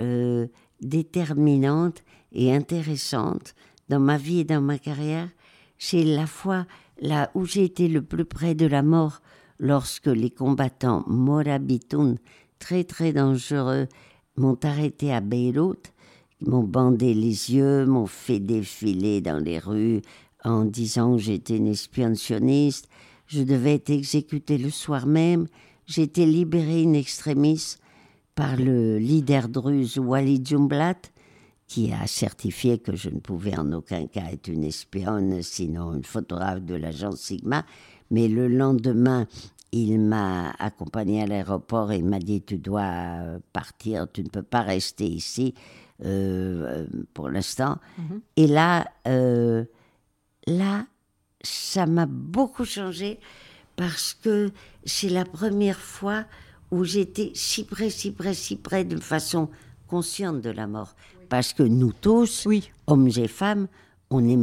euh, 0.00 0.46
déterminante 0.80 2.02
et 2.32 2.54
intéressante 2.54 3.54
dans 3.90 4.00
ma 4.00 4.16
vie 4.16 4.40
et 4.40 4.44
dans 4.44 4.62
ma 4.62 4.78
carrière, 4.78 5.28
c'est 5.76 6.02
la 6.02 6.26
foi 6.26 6.66
là 6.98 7.30
où 7.34 7.44
j'ai 7.44 7.64
été 7.64 7.88
le 7.88 8.00
plus 8.00 8.24
près 8.24 8.54
de 8.54 8.66
la 8.66 8.82
mort 8.82 9.20
lorsque 9.58 10.06
les 10.06 10.30
combattants 10.30 11.04
morabitoun, 11.06 12.16
très 12.58 12.84
très 12.84 13.12
dangereux, 13.12 13.86
m'ont 14.38 14.58
arrêté 14.62 15.12
à 15.12 15.20
Beyrouth, 15.20 15.92
m'ont 16.40 16.62
bandé 16.62 17.12
les 17.12 17.54
yeux, 17.54 17.84
m'ont 17.84 18.06
fait 18.06 18.40
défiler 18.40 19.20
dans 19.20 19.42
les 19.42 19.58
rues 19.58 20.00
en 20.46 20.64
disant 20.64 21.16
que 21.16 21.22
j'étais 21.22 21.56
une 21.56 21.66
espionne 21.66 22.14
sioniste, 22.14 22.88
je 23.26 23.42
devais 23.42 23.74
être 23.74 23.90
exécutée 23.90 24.58
le 24.58 24.70
soir 24.70 25.06
même, 25.06 25.48
j'ai 25.86 26.02
été 26.02 26.24
libérée 26.24 26.84
in 26.84 26.92
extremis 26.92 27.76
par 28.36 28.56
le 28.56 28.98
leader 28.98 29.48
druze 29.48 29.98
Walid 29.98 30.46
Jumblat, 30.46 30.94
qui 31.66 31.92
a 31.92 32.06
certifié 32.06 32.78
que 32.78 32.94
je 32.94 33.10
ne 33.10 33.18
pouvais 33.18 33.58
en 33.58 33.72
aucun 33.72 34.06
cas 34.06 34.30
être 34.30 34.46
une 34.46 34.62
espionne, 34.62 35.42
sinon 35.42 35.94
une 35.94 36.04
photographe 36.04 36.62
de 36.62 36.76
l'agence 36.76 37.20
Sigma. 37.20 37.64
Mais 38.12 38.28
le 38.28 38.46
lendemain, 38.46 39.26
il 39.72 39.98
m'a 39.98 40.50
accompagné 40.60 41.22
à 41.22 41.26
l'aéroport 41.26 41.90
et 41.90 41.96
il 41.96 42.04
m'a 42.04 42.20
dit 42.20 42.40
Tu 42.42 42.58
dois 42.58 43.40
partir, 43.52 44.06
tu 44.12 44.22
ne 44.22 44.28
peux 44.28 44.42
pas 44.42 44.60
rester 44.60 45.06
ici 45.06 45.54
euh, 46.04 46.86
pour 47.14 47.30
l'instant. 47.30 47.78
Mhm. 47.98 48.20
Et 48.36 48.46
là, 48.46 48.86
euh, 49.08 49.64
là, 50.46 50.86
ça 51.42 51.86
m'a 51.86 52.06
beaucoup 52.06 52.64
changé 52.64 53.18
parce 53.76 54.14
que 54.14 54.50
c'est 54.84 55.08
la 55.08 55.24
première 55.24 55.78
fois 55.78 56.24
où 56.70 56.84
j'étais 56.84 57.30
si 57.34 57.64
près, 57.64 57.90
si 57.90 58.10
près, 58.10 58.34
si 58.34 58.56
près 58.56 58.84
de 58.84 58.98
façon 58.98 59.48
consciente 59.86 60.40
de 60.40 60.50
la 60.50 60.66
mort. 60.66 60.94
Parce 61.28 61.52
que 61.52 61.62
nous 61.62 61.92
tous, 61.92 62.48
hommes 62.86 63.10
et 63.16 63.28
femmes, 63.28 63.68
on 64.10 64.28
est, 64.28 64.38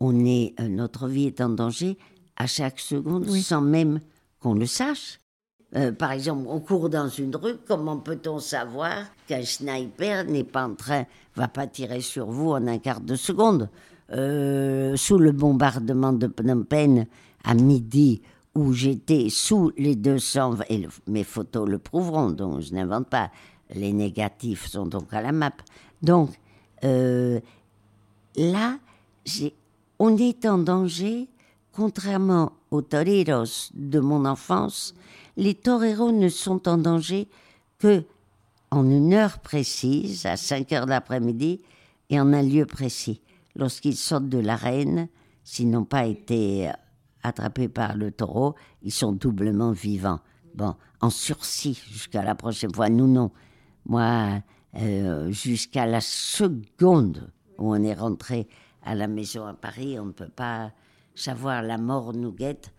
on 0.00 0.24
est, 0.24 0.54
euh, 0.60 0.68
notre 0.68 1.08
vie 1.08 1.26
est 1.26 1.40
en 1.40 1.48
danger 1.48 1.98
à 2.36 2.46
chaque 2.46 2.80
seconde 2.80 3.28
sans 3.30 3.60
même 3.60 4.00
qu'on 4.40 4.54
le 4.54 4.66
sache. 4.66 5.20
Euh, 5.76 5.90
par 5.90 6.12
exemple, 6.12 6.46
on 6.48 6.60
court 6.60 6.88
dans 6.88 7.08
une 7.08 7.34
rue, 7.34 7.56
comment 7.66 7.96
peut-on 7.96 8.38
savoir 8.38 9.06
qu'un 9.26 9.44
sniper 9.44 10.24
n'est 10.24 10.44
pas 10.44 10.66
en 10.66 10.74
train, 10.74 11.04
va 11.34 11.48
pas 11.48 11.66
tirer 11.66 12.00
sur 12.00 12.26
vous 12.26 12.50
en 12.50 12.66
un 12.68 12.78
quart 12.78 13.00
de 13.00 13.16
seconde? 13.16 13.68
Euh, 14.14 14.96
Sous 14.96 15.18
le 15.18 15.32
bombardement 15.32 16.12
de 16.12 16.28
Phnom 16.28 16.64
Penh, 16.64 17.06
à 17.44 17.54
midi, 17.54 18.22
où 18.54 18.72
j'étais 18.72 19.28
sous 19.30 19.72
les 19.76 19.96
200, 19.96 20.58
et 20.68 20.86
mes 21.06 21.24
photos 21.24 21.68
le 21.68 21.78
prouveront, 21.78 22.30
donc 22.30 22.60
je 22.60 22.72
n'invente 22.72 23.08
pas, 23.08 23.30
les 23.74 23.92
négatifs 23.92 24.66
sont 24.66 24.86
donc 24.86 25.12
à 25.12 25.20
la 25.20 25.32
map. 25.32 25.52
Donc, 26.02 26.30
euh, 26.84 27.40
là, 28.36 28.78
on 29.98 30.16
est 30.16 30.46
en 30.46 30.58
danger, 30.58 31.28
contrairement 31.72 32.52
aux 32.70 32.82
toreros 32.82 33.70
de 33.74 34.00
mon 34.00 34.24
enfance, 34.24 34.94
les 35.36 35.54
toreros 35.54 36.12
ne 36.12 36.28
sont 36.28 36.68
en 36.68 36.78
danger 36.78 37.28
que 37.78 38.04
en 38.70 38.90
une 38.90 39.14
heure 39.14 39.38
précise, 39.38 40.26
à 40.26 40.36
5 40.36 40.72
heures 40.72 40.86
d'après-midi, 40.86 41.60
et 42.10 42.20
en 42.20 42.32
un 42.32 42.42
lieu 42.42 42.66
précis. 42.66 43.20
Lorsqu'ils 43.56 43.96
sortent 43.96 44.28
de 44.28 44.38
l'arène, 44.38 45.08
s'ils 45.42 45.70
n'ont 45.70 45.84
pas 45.84 46.06
été 46.06 46.70
attrapés 47.22 47.68
par 47.68 47.96
le 47.96 48.10
taureau, 48.10 48.54
ils 48.82 48.92
sont 48.92 49.12
doublement 49.12 49.72
vivants. 49.72 50.20
Bon, 50.54 50.74
en 51.00 51.10
sursis 51.10 51.80
jusqu'à 51.90 52.22
la 52.22 52.34
prochaine 52.34 52.74
fois. 52.74 52.88
Nous, 52.88 53.06
non. 53.06 53.30
Moi, 53.86 54.40
euh, 54.76 55.30
jusqu'à 55.30 55.86
la 55.86 56.00
seconde 56.00 57.30
où 57.58 57.74
on 57.74 57.82
est 57.82 57.94
rentré 57.94 58.48
à 58.82 58.94
la 58.94 59.08
maison 59.08 59.46
à 59.46 59.54
Paris, 59.54 59.98
on 59.98 60.06
ne 60.06 60.12
peut 60.12 60.28
pas 60.28 60.72
savoir 61.14 61.62
la 61.62 61.78
mort 61.78 62.12
nous 62.12 62.32
guette 62.32 62.72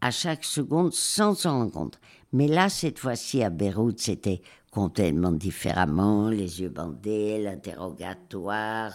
à 0.00 0.10
chaque 0.10 0.44
seconde 0.44 0.92
sans 0.92 1.34
s'en 1.34 1.58
rendre 1.58 1.72
compte. 1.72 2.00
Mais 2.32 2.48
là, 2.48 2.68
cette 2.68 2.98
fois-ci, 2.98 3.42
à 3.42 3.50
Beyrouth, 3.50 3.98
c'était 3.98 4.42
complètement 4.70 5.32
différemment, 5.32 6.28
les 6.28 6.60
yeux 6.60 6.70
bandés, 6.70 7.42
l'interrogatoire. 7.42 8.92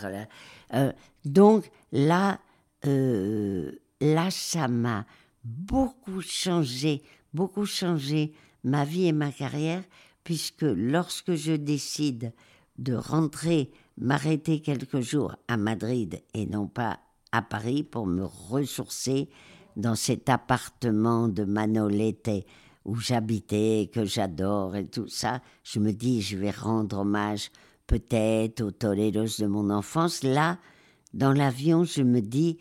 Euh, 0.74 0.92
donc 1.26 1.70
là, 1.92 2.40
euh, 2.86 3.72
là, 4.02 4.30
ça 4.32 4.68
m'a 4.68 5.06
beaucoup 5.44 6.22
changé, 6.22 7.02
beaucoup 7.34 7.66
changé 7.66 8.34
ma 8.64 8.86
vie 8.86 9.08
et 9.08 9.14
ma 9.14 9.32
carrière, 9.32 9.84
puisque 10.24 10.64
lorsque 10.64 11.36
je 11.36 11.54
décide 11.54 12.34
de 12.78 12.94
rentrer, 12.94 13.72
m'arrêter 13.98 14.60
quelques 14.60 15.00
jours 15.00 15.36
à 15.48 15.58
Madrid 15.58 16.22
et 16.34 16.46
non 16.46 16.68
pas 16.68 17.00
à 17.32 17.42
Paris 17.42 17.84
pour 17.84 18.06
me 18.06 18.24
ressourcer 18.24 19.30
dans 19.76 19.96
cet 19.96 20.30
appartement 20.30 21.28
de 21.28 21.44
Manolete 21.44 22.46
où 22.86 22.96
j'habitais, 22.96 23.90
que 23.94 24.06
j'adore 24.06 24.76
et 24.76 24.88
tout 24.88 25.08
ça, 25.08 25.42
je 25.64 25.80
me 25.80 25.92
dis, 25.92 26.22
je 26.22 26.38
vais 26.38 26.52
rendre 26.52 27.00
hommage 27.00 27.52
peut-être 27.88 28.62
aux 28.62 28.72
Toledos 28.72 29.40
de 29.40 29.48
mon 29.48 29.70
enfance. 29.70 30.24
Là, 30.24 30.60
dans 31.14 31.32
l'avion, 31.32 31.84
je 31.84 32.04
me 32.04 32.22
dis, 32.22 32.58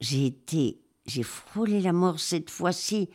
j'ai 0.00 0.26
été, 0.26 0.78
j'ai 1.06 1.22
frôlé 1.22 1.80
la 1.80 1.92
mort 1.92 2.20
cette 2.20 2.50
fois-ci 2.50 3.08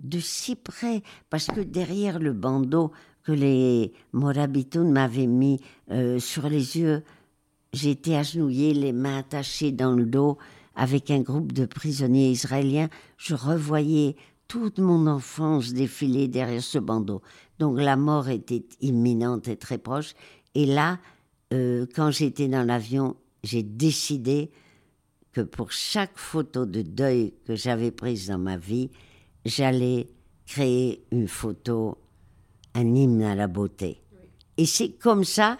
de 0.00 0.18
si 0.18 0.56
près, 0.56 1.02
parce 1.30 1.46
que 1.46 1.60
derrière 1.60 2.18
le 2.18 2.32
bandeau 2.32 2.90
que 3.22 3.32
les 3.32 3.92
Morabitoun 4.12 4.90
m'avaient 4.90 5.28
mis 5.28 5.60
euh, 5.90 6.18
sur 6.18 6.48
les 6.48 6.76
yeux, 6.76 7.04
j'étais 7.72 8.16
agenouillée, 8.16 8.74
les 8.74 8.92
mains 8.92 9.18
attachées 9.18 9.72
dans 9.72 9.92
le 9.92 10.04
dos, 10.04 10.36
avec 10.74 11.10
un 11.10 11.20
groupe 11.20 11.52
de 11.52 11.64
prisonniers 11.64 12.30
israéliens. 12.30 12.88
Je 13.16 13.34
revoyais 13.34 14.16
toute 14.48 14.78
mon 14.78 15.06
enfance 15.06 15.72
défiler 15.72 16.28
derrière 16.28 16.62
ce 16.62 16.78
bandeau. 16.78 17.22
Donc 17.58 17.80
la 17.80 17.96
mort 17.96 18.28
était 18.28 18.64
imminente 18.80 19.48
et 19.48 19.56
très 19.56 19.78
proche. 19.78 20.14
Et 20.54 20.66
là, 20.66 20.98
euh, 21.52 21.86
quand 21.94 22.10
j'étais 22.10 22.48
dans 22.48 22.62
l'avion, 22.62 23.16
j'ai 23.42 23.62
décidé 23.62 24.50
que 25.32 25.40
pour 25.40 25.72
chaque 25.72 26.16
photo 26.16 26.64
de 26.64 26.82
deuil 26.82 27.34
que 27.46 27.56
j'avais 27.56 27.90
prise 27.90 28.28
dans 28.28 28.38
ma 28.38 28.56
vie, 28.56 28.90
j'allais 29.44 30.08
créer 30.46 31.04
une 31.10 31.28
photo, 31.28 31.98
un 32.74 32.94
hymne 32.94 33.22
à 33.22 33.34
la 33.34 33.48
beauté. 33.48 34.00
Et 34.56 34.66
c'est 34.66 34.90
comme 34.90 35.24
ça 35.24 35.58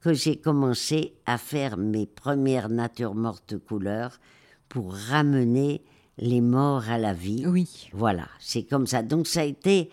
que 0.00 0.12
j'ai 0.12 0.36
commencé 0.36 1.14
à 1.26 1.36
faire 1.36 1.76
mes 1.76 2.06
premières 2.06 2.68
natures 2.68 3.14
mortes 3.14 3.58
couleurs 3.58 4.20
pour 4.68 4.94
ramener 4.94 5.82
les 6.18 6.40
morts 6.40 6.88
à 6.88 6.98
la 6.98 7.12
vie. 7.12 7.44
Oui. 7.46 7.88
Voilà, 7.92 8.28
c'est 8.38 8.62
comme 8.62 8.86
ça. 8.86 9.02
Donc 9.02 9.26
ça 9.26 9.40
a 9.40 9.44
été 9.44 9.90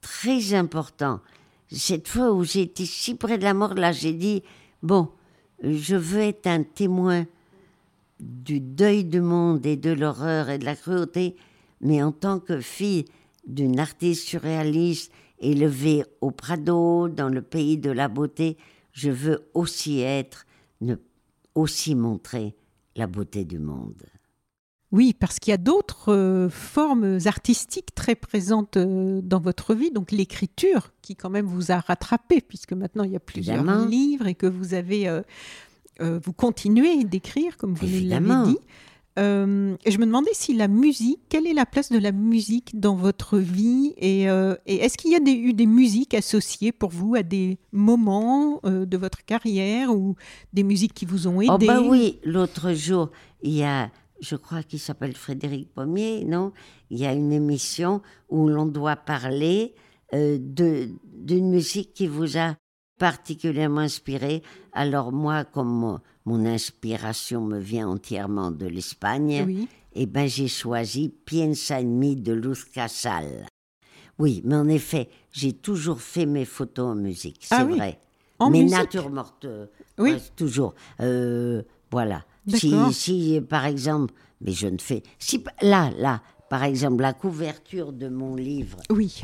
très 0.00 0.54
important. 0.54 1.20
Cette 1.70 2.08
fois 2.08 2.32
où 2.32 2.42
été 2.42 2.86
si 2.86 3.14
près 3.14 3.38
de 3.38 3.44
la 3.44 3.54
mort, 3.54 3.74
là, 3.74 3.92
j'ai 3.92 4.12
dit, 4.12 4.42
bon, 4.82 5.08
je 5.62 5.96
veux 5.96 6.20
être 6.20 6.46
un 6.46 6.62
témoin 6.62 7.26
du 8.20 8.60
deuil 8.60 9.04
du 9.04 9.20
monde 9.20 9.64
et 9.66 9.76
de 9.76 9.90
l'horreur 9.90 10.50
et 10.50 10.58
de 10.58 10.64
la 10.64 10.76
cruauté, 10.76 11.36
mais 11.80 12.02
en 12.02 12.12
tant 12.12 12.40
que 12.40 12.60
fille 12.60 13.04
d'une 13.46 13.78
artiste 13.78 14.26
surréaliste 14.26 15.12
élevée 15.38 16.04
au 16.20 16.30
Prado, 16.30 17.08
dans 17.08 17.28
le 17.28 17.42
pays 17.42 17.78
de 17.78 17.90
la 17.90 18.08
beauté, 18.08 18.56
je 18.92 19.10
veux 19.10 19.48
aussi 19.54 20.00
être, 20.00 20.46
aussi 21.54 21.94
montrer 21.94 22.56
la 22.96 23.06
beauté 23.06 23.44
du 23.44 23.58
monde. 23.58 24.02
Oui, 24.90 25.14
parce 25.18 25.38
qu'il 25.38 25.50
y 25.50 25.54
a 25.54 25.58
d'autres 25.58 26.12
euh, 26.14 26.48
formes 26.48 27.18
artistiques 27.26 27.94
très 27.94 28.14
présentes 28.14 28.78
euh, 28.78 29.20
dans 29.22 29.40
votre 29.40 29.74
vie, 29.74 29.90
donc 29.90 30.12
l'écriture 30.12 30.92
qui 31.02 31.14
quand 31.14 31.28
même 31.28 31.44
vous 31.46 31.70
a 31.72 31.78
rattrapé, 31.80 32.40
puisque 32.40 32.72
maintenant 32.72 33.04
il 33.04 33.12
y 33.12 33.16
a 33.16 33.20
plusieurs 33.20 33.56
Évidemment. 33.58 33.84
livres 33.84 34.26
et 34.28 34.34
que 34.34 34.46
vous 34.46 34.72
avez, 34.72 35.06
euh, 35.08 35.20
vous 36.24 36.32
continuez 36.32 37.04
d'écrire, 37.04 37.56
comme 37.58 37.74
vous 37.74 37.86
l'avez 38.08 38.50
dit. 38.50 38.58
Et 39.18 39.90
je 39.90 39.98
me 39.98 40.06
demandais 40.06 40.30
si 40.32 40.54
la 40.54 40.68
musique, 40.68 41.18
quelle 41.28 41.46
est 41.48 41.52
la 41.52 41.66
place 41.66 41.90
de 41.90 41.98
la 41.98 42.12
musique 42.12 42.78
dans 42.78 42.94
votre 42.94 43.36
vie 43.38 43.92
et, 43.96 44.22
et 44.26 44.76
est-ce 44.76 44.96
qu'il 44.96 45.10
y 45.10 45.16
a 45.16 45.20
des- 45.20 45.32
eu 45.32 45.52
des 45.54 45.66
musiques 45.66 46.14
associées 46.14 46.70
pour 46.70 46.90
vous 46.90 47.16
à 47.16 47.24
des 47.24 47.58
moments 47.72 48.60
de 48.64 48.96
votre 48.96 49.24
carrière 49.24 49.92
ou 49.92 50.14
des 50.52 50.62
musiques 50.62 50.94
qui 50.94 51.04
vous 51.04 51.26
ont 51.26 51.40
aidé 51.40 51.50
Oh 51.52 51.58
bah 51.58 51.80
oui, 51.82 52.20
l'autre 52.24 52.72
jour, 52.74 53.10
il 53.42 53.54
y 53.54 53.64
a, 53.64 53.90
je 54.20 54.36
crois 54.36 54.62
qu'il 54.62 54.80
s'appelle 54.80 55.14
Frédéric 55.16 55.72
Pommier, 55.72 56.24
non? 56.24 56.52
Il 56.90 56.98
y 56.98 57.06
a 57.06 57.12
une 57.12 57.32
émission 57.32 58.02
où 58.28 58.48
l'on 58.48 58.66
doit 58.66 58.96
parler 58.96 59.74
euh, 60.14 60.38
d'une 60.40 61.50
musique 61.50 61.92
qui 61.94 62.06
vous 62.06 62.36
a 62.36 62.54
particulièrement 62.98 63.82
inspiré. 63.82 64.42
Alors 64.72 65.12
moi, 65.12 65.44
comme 65.44 65.68
mon, 65.68 66.00
mon 66.24 66.44
inspiration 66.46 67.42
me 67.44 67.58
vient 67.58 67.88
entièrement 67.88 68.50
de 68.50 68.66
l'Espagne, 68.66 69.44
Oui. 69.46 69.68
eh 69.94 70.06
ben 70.06 70.26
j'ai 70.28 70.48
choisi 70.48 71.08
Piensa 71.08 71.78
en 71.78 71.84
mí 71.84 72.16
de 72.16 72.32
Luz 72.32 72.64
Casal. 72.64 73.46
Oui, 74.18 74.42
mais 74.44 74.56
en 74.56 74.68
effet, 74.68 75.08
j'ai 75.30 75.52
toujours 75.52 76.00
fait 76.00 76.26
mes 76.26 76.44
photos 76.44 76.88
en 76.88 76.94
musique, 76.96 77.38
c'est 77.42 77.54
Ah 77.54 77.64
oui, 77.64 77.76
vrai. 77.76 78.00
en 78.40 78.50
mais 78.50 78.62
musique? 78.62 78.78
nature 78.78 79.10
morte, 79.10 79.46
Oui. 79.98 80.16
toujours. 80.34 80.74
Euh, 81.00 81.62
voilà. 81.92 82.24
Si, 82.56 83.40
par 83.48 83.66
exemple, 83.66 84.14
mais 84.40 84.52
je 84.52 84.68
ne 84.68 84.78
fais. 84.78 85.02
Si, 85.18 85.42
là, 85.62 85.90
là, 85.98 86.22
par 86.48 86.64
exemple, 86.64 87.02
la 87.02 87.12
couverture 87.12 87.92
de 87.92 88.08
mon 88.08 88.34
livre, 88.36 88.78
Oui. 88.90 89.22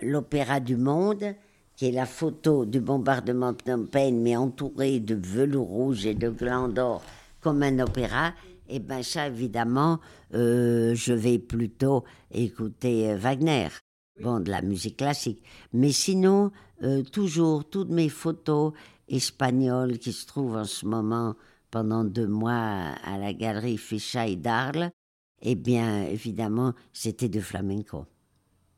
l'Opéra 0.00 0.60
du 0.60 0.76
Monde, 0.76 1.34
qui 1.76 1.86
est 1.86 1.92
la 1.92 2.06
photo 2.06 2.64
du 2.64 2.80
bombardement 2.80 3.52
de 3.52 3.58
Phnom 3.62 3.86
Penh, 3.86 4.22
mais 4.22 4.36
entourée 4.36 5.00
de 5.00 5.14
velours 5.14 5.68
rouge 5.68 6.06
et 6.06 6.14
de 6.14 6.30
glands 6.30 6.68
d'or, 6.68 7.02
comme 7.40 7.62
un 7.62 7.78
opéra, 7.80 8.32
et 8.68 8.78
ben 8.80 9.02
ça, 9.02 9.28
évidemment, 9.28 10.00
euh, 10.34 10.94
je 10.94 11.12
vais 11.12 11.38
plutôt 11.38 12.04
écouter 12.32 13.10
euh, 13.10 13.16
Wagner. 13.16 13.68
Bon, 14.22 14.40
de 14.40 14.50
la 14.50 14.62
musique 14.62 14.96
classique. 14.96 15.42
Mais 15.74 15.92
sinon, 15.92 16.50
euh, 16.82 17.02
toujours, 17.02 17.68
toutes 17.68 17.90
mes 17.90 18.08
photos 18.08 18.72
espagnoles 19.08 19.98
qui 19.98 20.12
se 20.12 20.26
trouvent 20.26 20.56
en 20.56 20.64
ce 20.64 20.86
moment 20.86 21.34
pendant 21.76 22.04
deux 22.04 22.26
mois 22.26 22.94
à 23.04 23.18
la 23.18 23.34
galerie 23.34 23.76
Fichaille 23.76 24.38
d'Arles, 24.38 24.90
eh 25.42 25.54
bien, 25.54 26.04
évidemment, 26.04 26.72
c'était 26.94 27.28
de 27.28 27.38
flamenco. 27.38 28.06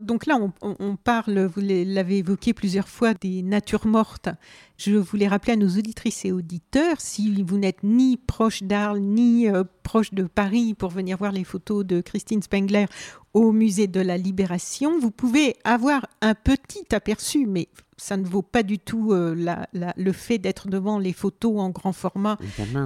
Donc 0.00 0.26
là, 0.26 0.36
on, 0.36 0.52
on- 0.62 0.74
on 0.80 0.96
parle, 0.96 1.44
vous 1.46 1.60
l'avez 1.60 2.18
évoqué 2.18 2.52
plusieurs 2.54 2.88
fois, 2.88 3.14
des 3.14 3.42
natures 3.44 3.86
mortes. 3.86 4.30
Je 4.78 4.94
voulais 4.96 5.26
rappeler 5.28 5.54
à 5.54 5.56
nos 5.56 5.68
auditrices 5.68 6.24
et 6.24 6.30
auditeurs, 6.32 7.00
si 7.00 7.42
vous 7.42 7.58
n'êtes 7.58 7.82
ni 7.82 8.16
proche 8.16 8.62
d'Arles, 8.62 9.00
ni 9.00 9.48
euh, 9.48 9.64
proche 9.82 10.14
de 10.14 10.22
Paris 10.22 10.74
pour 10.74 10.90
venir 10.90 11.18
voir 11.18 11.32
les 11.32 11.42
photos 11.44 11.84
de 11.84 12.00
Christine 12.00 12.42
Spengler 12.42 12.86
au 13.34 13.50
musée 13.52 13.88
de 13.88 14.00
la 14.00 14.16
Libération, 14.16 14.98
vous 15.00 15.10
pouvez 15.10 15.56
avoir 15.64 16.06
un 16.22 16.34
petit 16.34 16.84
aperçu, 16.94 17.44
mais 17.46 17.68
ça 18.00 18.16
ne 18.16 18.24
vaut 18.24 18.42
pas 18.42 18.62
du 18.62 18.78
tout 18.78 19.12
euh, 19.12 19.34
la- 19.36 19.68
la- 19.72 19.92
le 19.96 20.12
fait 20.12 20.38
d'être 20.38 20.68
devant 20.68 20.98
les 21.00 21.12
photos 21.12 21.58
en 21.60 21.70
grand 21.70 21.92
format 21.92 22.36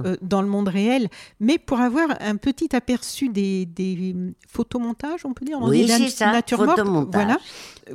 euh, 0.05 0.15
dans 0.23 0.41
le 0.41 0.47
monde 0.47 0.67
réel, 0.67 1.07
mais 1.39 1.59
pour 1.59 1.79
avoir 1.81 2.07
un 2.19 2.35
petit 2.35 2.75
aperçu 2.75 3.29
des, 3.29 3.65
des 3.67 4.13
hum, 4.15 4.33
photomontages, 4.47 5.23
on 5.25 5.33
peut 5.33 5.45
dire, 5.45 5.59
Oui, 5.69 5.83
c'est 5.97 6.09
ça, 6.09 6.31
voilà. 7.11 7.37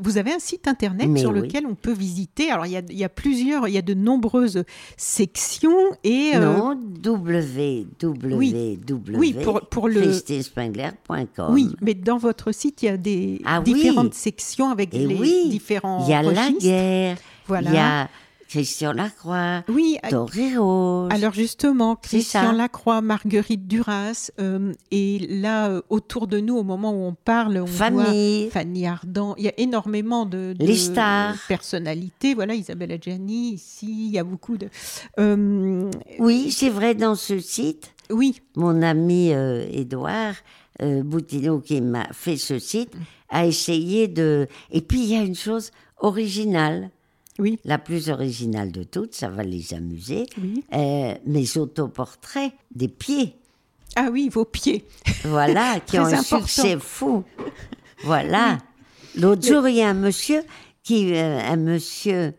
Vous 0.01 0.17
avez 0.17 0.33
un 0.33 0.39
site 0.39 0.69
internet 0.69 1.09
Mais 1.09 1.19
sur 1.21 1.31
oui. 1.31 1.41
lequel 1.41 1.67
on 1.67 1.75
peut 1.75 1.93
visiter. 1.93 2.51
Alors 2.51 2.67
il 2.67 2.73
y 2.73 2.77
a, 2.77 2.83
il 2.89 2.97
y 2.99 3.05
a 3.05 3.09
plusieurs, 3.09 3.67
il 3.69 3.75
y 3.75 3.79
a 3.79 3.83
de 3.89 3.95
nombreuses 3.95 4.64
sections 4.97 5.91
et 6.05 6.32
euh, 6.34 6.57
Non, 6.57 6.78
www. 7.05 7.86
Oui, 9.16 9.34
pour- 9.43 9.61
pour 9.68 9.89
le- 9.89 10.01
oui, 11.51 11.70
mais 11.80 11.95
dans 11.95 12.18
votre 12.18 12.53
site 12.53 12.82
il 12.82 12.86
y 12.86 12.89
a 12.89 12.97
des 12.97 13.41
Ah 13.45 13.61
oui. 13.64 13.74
différentes 13.74 14.14
sections 14.14 14.70
avec 14.70 14.95
Et 14.95 15.07
les 15.07 15.16
oui, 15.16 15.49
différents 15.49 16.05
Il 16.07 16.11
y 16.11 16.14
a 16.14 16.22
la 16.22 16.28
registres. 16.28 16.62
guerre, 16.62 17.16
Voilà. 17.47 17.70
il 17.70 17.74
y 17.74 17.78
a 17.78 18.09
Christian 18.49 18.93
Lacroix, 18.93 19.63
Oui, 19.69 19.99
Toreros. 20.09 21.09
Alors 21.11 21.35
justement, 21.35 21.97
Christian. 21.97 22.53
Lacroix, 22.53 23.01
Marguerite 23.03 23.69
Duras, 23.69 24.31
euh, 24.41 24.73
et 24.91 25.19
là 25.29 25.69
euh, 25.69 25.83
autour 25.91 26.27
de 26.27 26.41
nous, 26.41 26.57
au 26.57 26.63
moment 26.63 26.93
où 26.93 27.05
on 27.07 27.15
parle, 27.15 27.59
on 27.59 27.67
Famille. 27.67 28.45
voit 28.45 28.53
Fanny 28.53 28.87
Ardant. 28.87 29.35
Il 29.37 29.45
y 29.45 29.49
a 29.49 29.53
énormément 29.59 30.25
de, 30.25 30.55
de 30.59 30.65
Les 30.67 30.77
stars. 30.77 31.37
personnalités. 31.47 32.35
Voilà, 32.35 32.55
Isabelle 32.55 32.93
Adjani 32.93 33.53
ici. 33.53 33.87
Il 34.09 34.12
y 34.12 34.19
a 34.19 34.25
beaucoup 34.25 34.57
de. 34.57 34.69
euh, 35.19 35.91
Oui, 36.19 36.51
c'est 36.51 36.70
vrai, 36.70 36.95
dans 36.95 37.15
ce 37.15 37.39
site, 37.41 37.93
oui, 38.11 38.41
mon 38.57 38.81
ami 38.83 39.33
euh, 39.35 39.66
Édouard 39.70 40.35
euh, 40.81 41.03
Boutineau, 41.03 41.59
qui 41.61 41.81
m'a 41.83 42.07
fait 42.12 42.37
ce 42.39 42.59
site, 42.59 42.93
a 43.29 43.45
essayé 43.47 44.09
de... 44.09 44.47
Et 44.70 44.81
puis, 44.81 45.01
il 45.01 45.07
y 45.11 45.16
a 45.16 45.23
une 45.23 45.35
chose 45.35 45.70
originale, 45.99 46.91
oui, 47.39 47.59
la 47.65 47.78
plus 47.78 48.10
originale 48.10 48.73
de 48.73 48.82
toutes, 48.82 49.15
ça 49.15 49.28
va 49.28 49.43
les 49.43 49.74
amuser, 49.74 50.27
oui. 50.40 50.65
euh, 50.74 51.15
mes 51.27 51.56
autoportraits 51.56 52.52
des 52.74 52.89
pieds. 52.89 53.35
Ah 53.97 54.09
oui, 54.12 54.28
vos 54.28 54.44
pieds. 54.44 54.85
Voilà, 55.24 55.81
qui 55.86 55.98
ont 55.98 56.05
un 56.05 56.12
important. 56.12 56.47
succès 56.47 56.78
fou. 56.78 57.24
Voilà. 58.05 58.59
L'autre 59.16 59.47
jour, 59.47 59.66
il 59.69 59.77
y 59.77 59.82
a 59.82 59.89
un 59.89 59.94
monsieur, 59.94 60.43
qui, 60.82 61.15
euh, 61.15 61.40
un 61.40 61.56
monsieur 61.56 62.35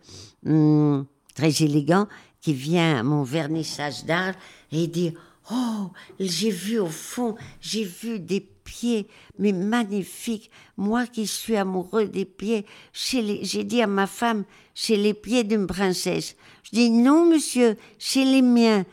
hum, 0.46 1.06
très 1.36 1.64
élégant, 1.64 2.08
qui 2.42 2.54
vient 2.54 3.00
à 3.00 3.04
mon 3.04 3.24
vernissage 3.24 4.06
d'art 4.06 4.34
et 4.72 4.88
dit 4.88 5.14
Oh, 5.52 5.90
j'ai 6.20 6.52
vu 6.52 6.80
au 6.80 6.88
fond, 6.88 7.36
j'ai 7.60 7.84
vu 7.84 8.20
des 8.20 8.40
pieds, 8.40 9.08
mais 9.40 9.52
magnifiques. 9.52 10.52
Moi 10.78 11.08
qui 11.08 11.26
suis 11.26 11.56
amoureux 11.56 12.08
des 12.08 12.26
pieds, 12.26 12.66
j'ai 12.94 13.64
dit 13.64 13.82
à 13.82 13.88
ma 13.88 14.06
femme, 14.06 14.44
chez 14.80 14.96
les 14.96 15.14
pieds 15.14 15.44
d'une 15.44 15.68
princesse. 15.68 16.38
Je 16.64 16.70
dis 16.72 16.90
Non, 16.90 17.26
monsieur, 17.26 17.76
chez 17.98 18.24
les 18.24 18.42
miens. 18.42 18.86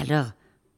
Alors, 0.00 0.28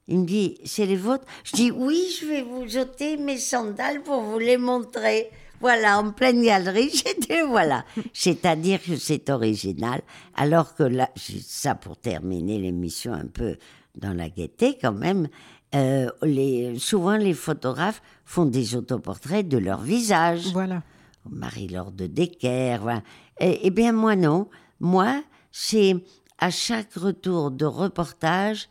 il 0.09 0.21
me 0.21 0.27
dit, 0.27 0.59
c'est 0.65 0.87
les 0.87 0.97
vôtres? 0.97 1.25
Je 1.45 1.53
dis, 1.53 1.71
oui, 1.71 2.03
je 2.21 2.27
vais 2.27 2.43
vous 2.43 2.67
jeter 2.67 3.17
mes 3.17 3.39
sandales 3.39 4.03
pour 4.03 4.23
vous 4.23 4.39
les 4.39 4.57
montrer. 4.57 5.31
Voilà, 5.61 6.01
en 6.01 6.11
pleine 6.11 6.43
galerie, 6.43 6.91
j'étais, 6.95 7.43
voilà. 7.43 7.85
C'est-à-dire 8.13 8.83
que 8.83 8.97
c'est 8.97 9.31
original, 9.31 10.03
alors 10.35 10.75
que 10.75 10.83
là, 10.83 11.11
ça 11.17 11.77
pour 11.77 11.97
terminer 11.97 12.59
l'émission 12.59 13.13
un 13.13 13.27
peu 13.27 13.57
dans 13.95 14.13
la 14.13 14.29
gaieté 14.29 14.77
quand 14.81 14.93
même, 14.93 15.29
euh, 15.75 16.11
les, 16.23 16.79
souvent 16.79 17.17
les 17.17 17.35
photographes 17.35 18.03
font 18.25 18.47
des 18.47 18.75
autoportraits 18.75 19.49
de 19.49 19.59
leur 19.59 19.81
visage. 19.81 20.49
Voilà. 20.53 20.83
Marie-Laure 21.31 21.93
de 21.93 22.07
Decker. 22.07 22.79
Voilà. 22.81 23.03
Eh, 23.41 23.61
eh 23.63 23.71
bien, 23.71 23.93
moi, 23.93 24.17
non. 24.17 24.49
Moi, 24.81 25.23
c'est 25.53 25.97
à 26.39 26.51
chaque 26.51 26.95
retour 26.95 27.51
de 27.51 27.65
reportage, 27.65 28.69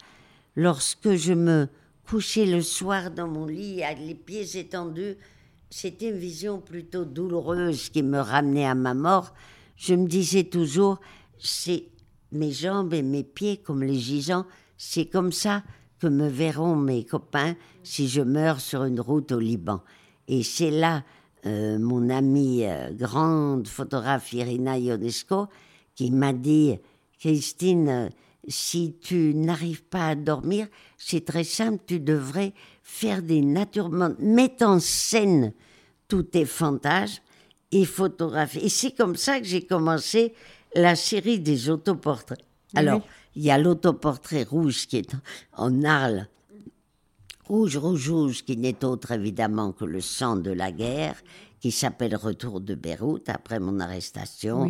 lorsque 0.56 1.16
je 1.16 1.34
me 1.34 1.68
couchais 2.08 2.46
le 2.46 2.62
soir 2.62 3.12
dans 3.12 3.28
mon 3.28 3.46
lit, 3.46 3.84
avec 3.84 4.00
les 4.06 4.16
pieds 4.16 4.58
étendus, 4.58 5.18
c'était 5.70 6.10
une 6.10 6.18
vision 6.18 6.60
plutôt 6.60 7.06
douloureuse 7.06 7.90
qui 7.90 8.04
me 8.04 8.20
ramenait 8.20 8.66
à 8.66 8.76
ma 8.76 8.94
mort. 8.94 9.34
Je 9.76 9.96
me 9.96 10.08
disais 10.08 10.44
toujours, 10.44 11.00
c'est 11.40 11.86
mes 12.32 12.52
jambes 12.52 12.94
et 12.94 13.02
mes 13.02 13.24
pieds 13.24 13.58
comme 13.58 13.84
les 13.84 14.00
gisants, 14.00 14.46
c'est 14.78 15.06
comme 15.06 15.32
ça 15.32 15.64
que 16.00 16.08
me 16.08 16.28
verront 16.28 16.76
mes 16.76 17.06
copains 17.06 17.56
si 17.84 18.08
je 18.08 18.22
meurs 18.22 18.62
sur 18.62 18.84
une 18.84 19.00
route 19.00 19.32
au 19.32 19.40
Liban. 19.40 19.82
Et 20.28 20.44
c'est 20.44 20.72
là 20.72 21.04
euh, 21.46 21.78
mon 21.78 22.10
amie 22.10 22.66
euh, 22.66 22.92
grande 22.92 23.68
photographe 23.68 24.34
Irina 24.34 24.78
Ionesco 24.78 25.48
qui 25.96 26.12
m'a 26.12 26.34
dit 26.34 26.78
Christine, 27.20 28.10
si 28.48 28.96
tu 29.02 29.34
n'arrives 29.34 29.84
pas 29.84 30.10
à 30.10 30.16
dormir, 30.16 30.68
c'est 30.98 31.26
très 31.26 31.44
simple, 31.44 31.84
tu 31.86 32.00
devrais 32.00 32.54
faire 32.84 33.22
des 33.22 33.42
natures 33.42 33.90
mettre 33.90 34.66
en 34.66 34.80
scène 34.80 35.54
tous 36.08 36.24
tes 36.24 36.46
fantasmes 36.46 37.22
et 37.72 37.86
photographier. 37.86 38.66
Et 38.66 38.70
c'est 38.70 38.92
comme 38.92 39.16
ça 39.16 39.40
que 39.40 39.46
j'ai 39.46 39.66
commencé 39.66 40.34
la 40.76 40.96
série 40.96 41.40
des 41.40 41.70
autoportraits. 41.70 42.40
Alors, 42.76 43.02
il 43.36 43.44
y 43.44 43.52
a 43.52 43.58
l'autoportrait 43.58 44.44
rouge 44.44 44.88
qui 44.88 44.98
est 44.98 45.16
en 45.54 45.84
Arles. 45.84 46.28
Rouge, 47.48 47.78
rouge, 47.78 48.10
rouge, 48.10 48.44
qui 48.44 48.58
n'est 48.58 48.84
autre 48.84 49.12
évidemment 49.12 49.72
que 49.72 49.86
le 49.86 50.02
sang 50.02 50.36
de 50.36 50.50
la 50.50 50.72
guerre, 50.72 51.16
qui 51.60 51.72
s'appelle 51.72 52.16
Retour 52.16 52.60
de 52.60 52.74
Beyrouth 52.74 53.30
après 53.30 53.60
mon 53.60 53.80
arrestation. 53.80 54.68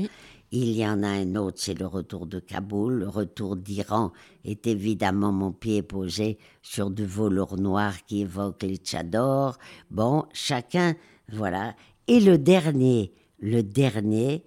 Il 0.51 0.71
y 0.71 0.85
en 0.85 1.01
a 1.01 1.07
un 1.07 1.35
autre, 1.35 1.57
c'est 1.61 1.79
le 1.79 1.85
retour 1.85 2.25
de 2.25 2.39
Kaboul. 2.39 2.95
Le 2.95 3.07
retour 3.07 3.55
d'Iran 3.55 4.11
est 4.43 4.67
évidemment 4.67 5.31
mon 5.31 5.53
pied 5.53 5.83
posé 5.83 6.37
sur 6.61 6.91
du 6.91 7.05
velours 7.05 7.57
noir 7.57 7.93
qui 8.05 8.21
évoque 8.21 8.63
les 8.63 8.75
tchadors. 8.75 9.57
Bon, 9.89 10.25
chacun, 10.33 10.95
voilà. 11.31 11.75
Et 12.07 12.19
le 12.19 12.37
dernier, 12.37 13.13
le 13.39 13.63
dernier, 13.63 14.43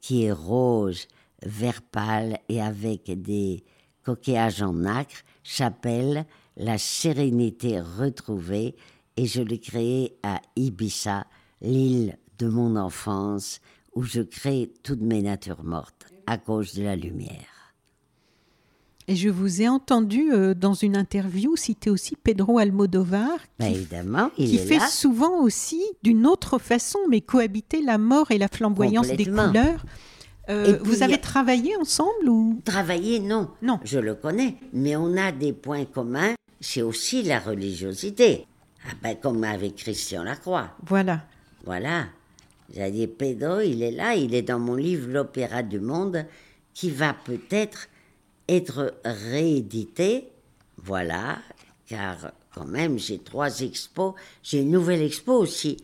qui 0.00 0.24
est 0.24 0.32
rose, 0.32 1.08
vert 1.42 1.82
pâle 1.82 2.38
et 2.48 2.62
avec 2.62 3.20
des 3.20 3.64
coquillages 4.02 4.62
en 4.62 4.72
nacre, 4.72 5.24
s'appelle 5.44 6.24
La 6.56 6.78
sérénité 6.78 7.80
retrouvée 7.80 8.76
et 9.18 9.26
je 9.26 9.42
l'ai 9.42 9.58
créé 9.58 10.16
à 10.22 10.40
Ibiza, 10.56 11.26
l'île 11.60 12.16
de 12.38 12.48
mon 12.48 12.76
enfance 12.76 13.60
où 13.94 14.02
je 14.02 14.22
crée 14.22 14.72
toutes 14.82 15.02
mes 15.02 15.22
natures 15.22 15.64
mortes 15.64 16.06
à 16.26 16.38
cause 16.38 16.74
de 16.74 16.82
la 16.82 16.96
lumière. 16.96 17.74
Et 19.08 19.16
je 19.16 19.28
vous 19.28 19.62
ai 19.62 19.68
entendu 19.68 20.32
euh, 20.32 20.54
dans 20.54 20.74
une 20.74 20.96
interview 20.96 21.56
citer 21.56 21.90
aussi 21.90 22.16
Pedro 22.16 22.58
Almodovar, 22.58 23.38
qui, 23.38 23.48
bah, 23.58 23.68
évidemment, 23.68 24.30
il 24.36 24.50
qui 24.50 24.58
fait 24.58 24.80
souvent 24.80 25.42
aussi 25.42 25.82
d'une 26.02 26.26
autre 26.26 26.58
façon, 26.58 26.98
mais 27.08 27.20
cohabiter 27.20 27.82
la 27.82 27.98
mort 27.98 28.30
et 28.32 28.38
la 28.38 28.48
flamboyance 28.48 29.08
des 29.08 29.26
couleurs. 29.26 29.84
Euh, 30.48 30.78
vous 30.82 31.02
avez 31.02 31.18
travaillé 31.18 31.76
ensemble 31.76 32.28
ou? 32.28 32.60
Travailler, 32.64 33.20
non. 33.20 33.50
Non. 33.62 33.78
Je 33.84 33.98
le 33.98 34.14
connais. 34.14 34.56
Mais 34.72 34.96
on 34.96 35.16
a 35.16 35.32
des 35.32 35.52
points 35.52 35.84
communs. 35.84 36.34
C'est 36.68 36.82
aussi 36.82 37.22
la 37.22 37.38
religiosité. 37.38 38.44
Ah 38.84 38.94
ben, 39.00 39.16
comme 39.16 39.44
avec 39.44 39.76
Christian 39.76 40.24
Lacroix. 40.24 40.70
Voilà. 40.84 41.22
Voilà. 41.64 42.06
J'ai 42.74 42.90
dit, 42.90 43.06
Pedro, 43.06 43.60
il 43.60 43.84
est 43.84 43.92
là, 43.92 44.16
il 44.16 44.34
est 44.34 44.42
dans 44.42 44.58
mon 44.58 44.74
livre 44.74 45.08
L'Opéra 45.08 45.62
du 45.62 45.78
Monde, 45.78 46.26
qui 46.74 46.90
va 46.90 47.14
peut-être 47.14 47.86
être 48.48 48.94
réédité. 49.04 50.28
Voilà, 50.82 51.38
car 51.86 52.32
quand 52.52 52.66
même, 52.66 52.98
j'ai 52.98 53.20
trois 53.20 53.60
expos. 53.60 54.14
J'ai 54.42 54.62
une 54.62 54.72
nouvelle 54.72 55.02
expo 55.02 55.34
aussi 55.34 55.76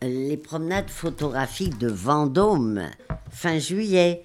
les 0.00 0.36
promenades 0.36 0.90
photographiques 0.90 1.78
de 1.78 1.88
Vendôme, 1.88 2.88
fin 3.32 3.58
juillet. 3.58 4.24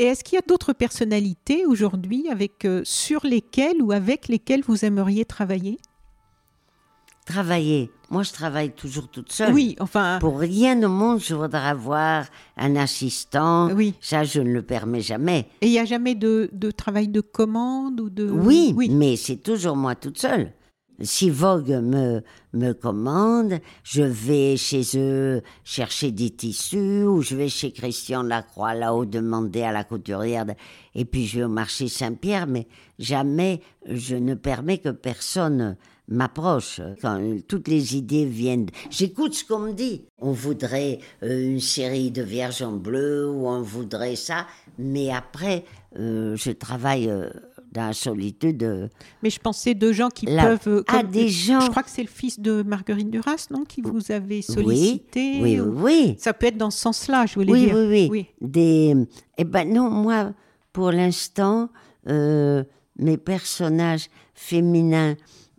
Et 0.00 0.04
est-ce 0.04 0.24
qu'il 0.24 0.36
y 0.36 0.38
a 0.38 0.44
d'autres 0.48 0.72
personnalités 0.72 1.66
aujourd'hui 1.66 2.30
avec, 2.30 2.64
euh, 2.64 2.80
sur 2.84 3.20
lesquelles 3.22 3.82
ou 3.82 3.92
avec 3.92 4.28
lesquelles 4.28 4.62
vous 4.66 4.86
aimeriez 4.86 5.26
travailler? 5.26 5.76
Travailler. 7.26 7.90
Moi, 8.08 8.22
je 8.22 8.32
travaille 8.32 8.70
toujours 8.70 9.08
toute 9.08 9.30
seule. 9.30 9.52
Oui, 9.52 9.76
enfin. 9.78 10.16
Pour 10.18 10.38
rien 10.38 10.82
au 10.82 10.88
monde, 10.88 11.20
je 11.20 11.34
voudrais 11.34 11.68
avoir 11.68 12.24
un 12.56 12.76
assistant. 12.76 13.70
Oui. 13.74 13.92
Ça, 14.00 14.24
je 14.24 14.40
ne 14.40 14.50
le 14.50 14.62
permets 14.62 15.02
jamais. 15.02 15.48
Et 15.60 15.66
il 15.66 15.72
n'y 15.72 15.78
a 15.78 15.84
jamais 15.84 16.14
de, 16.14 16.48
de, 16.50 16.70
travail 16.70 17.08
de 17.08 17.20
commande 17.20 18.00
ou 18.00 18.08
de. 18.08 18.24
Oui, 18.24 18.72
oui. 18.74 18.88
mais 18.88 19.16
c'est 19.16 19.36
toujours 19.36 19.76
moi 19.76 19.96
toute 19.96 20.16
seule. 20.16 20.54
Si 21.02 21.30
Vogue 21.30 21.70
me, 21.70 22.22
me 22.52 22.72
commande, 22.72 23.60
je 23.82 24.02
vais 24.02 24.56
chez 24.58 24.82
eux 24.96 25.40
chercher 25.64 26.10
des 26.10 26.30
tissus 26.30 27.04
ou 27.04 27.22
je 27.22 27.36
vais 27.36 27.48
chez 27.48 27.72
Christian 27.72 28.22
Lacroix 28.22 28.74
là-haut 28.74 29.06
demander 29.06 29.62
à 29.62 29.72
la 29.72 29.84
couturière 29.84 30.46
et 30.94 31.04
puis 31.04 31.26
je 31.26 31.38
vais 31.38 31.44
au 31.44 31.48
marché 31.48 31.88
Saint-Pierre, 31.88 32.46
mais 32.46 32.66
jamais 32.98 33.62
je 33.88 34.16
ne 34.16 34.34
permets 34.34 34.78
que 34.78 34.90
personne 34.90 35.76
m'approche. 36.10 36.80
Quand 37.00 37.20
toutes 37.48 37.68
les 37.68 37.96
idées 37.96 38.26
viennent, 38.26 38.66
j'écoute 38.90 39.34
ce 39.34 39.44
qu'on 39.44 39.60
me 39.60 39.72
dit. 39.72 40.02
On 40.18 40.32
voudrait 40.32 40.98
euh, 41.22 41.52
une 41.52 41.60
série 41.60 42.10
de 42.10 42.22
vierges 42.22 42.62
en 42.62 42.72
bleu 42.72 43.28
ou 43.28 43.48
on 43.48 43.62
voudrait 43.62 44.16
ça, 44.16 44.46
mais 44.78 45.10
après, 45.10 45.64
euh, 45.98 46.36
je 46.36 46.50
travaille 46.50 47.08
euh, 47.08 47.30
dans 47.72 47.86
la 47.86 47.92
solitude. 47.92 48.90
Mais 49.22 49.30
je 49.30 49.38
pensais 49.38 49.74
de 49.74 49.92
gens 49.92 50.08
qui 50.08 50.26
peuvent. 50.26 50.84
à 50.88 51.02
des 51.02 51.28
gens. 51.28 51.60
Je 51.60 51.70
crois 51.70 51.82
que 51.82 51.90
c'est 51.90 52.02
le 52.02 52.08
fils 52.08 52.40
de 52.40 52.62
Marguerite 52.62 53.10
Duras, 53.10 53.46
non, 53.50 53.64
qui 53.64 53.80
vous 53.80 54.10
avait 54.10 54.42
sollicité. 54.42 55.38
Oui, 55.40 55.60
oui, 55.60 55.68
oui. 55.82 56.14
Ça 56.18 56.32
peut 56.32 56.46
être 56.46 56.56
dans 56.56 56.70
ce 56.70 56.80
sens-là, 56.80 57.26
je 57.26 57.34
voulais 57.34 57.52
oui, 57.52 57.64
dire. 57.66 57.74
Oui, 57.74 57.86
oui, 57.88 58.08
oui. 58.10 58.26
Des. 58.40 58.94
Eh 59.38 59.44
ben 59.44 59.72
non, 59.72 59.90
moi, 59.90 60.32
pour 60.72 60.92
l'instant, 60.92 61.70
euh, 62.08 62.64
mes 62.96 63.16
personnages 63.16 64.08
féminins 64.34 65.14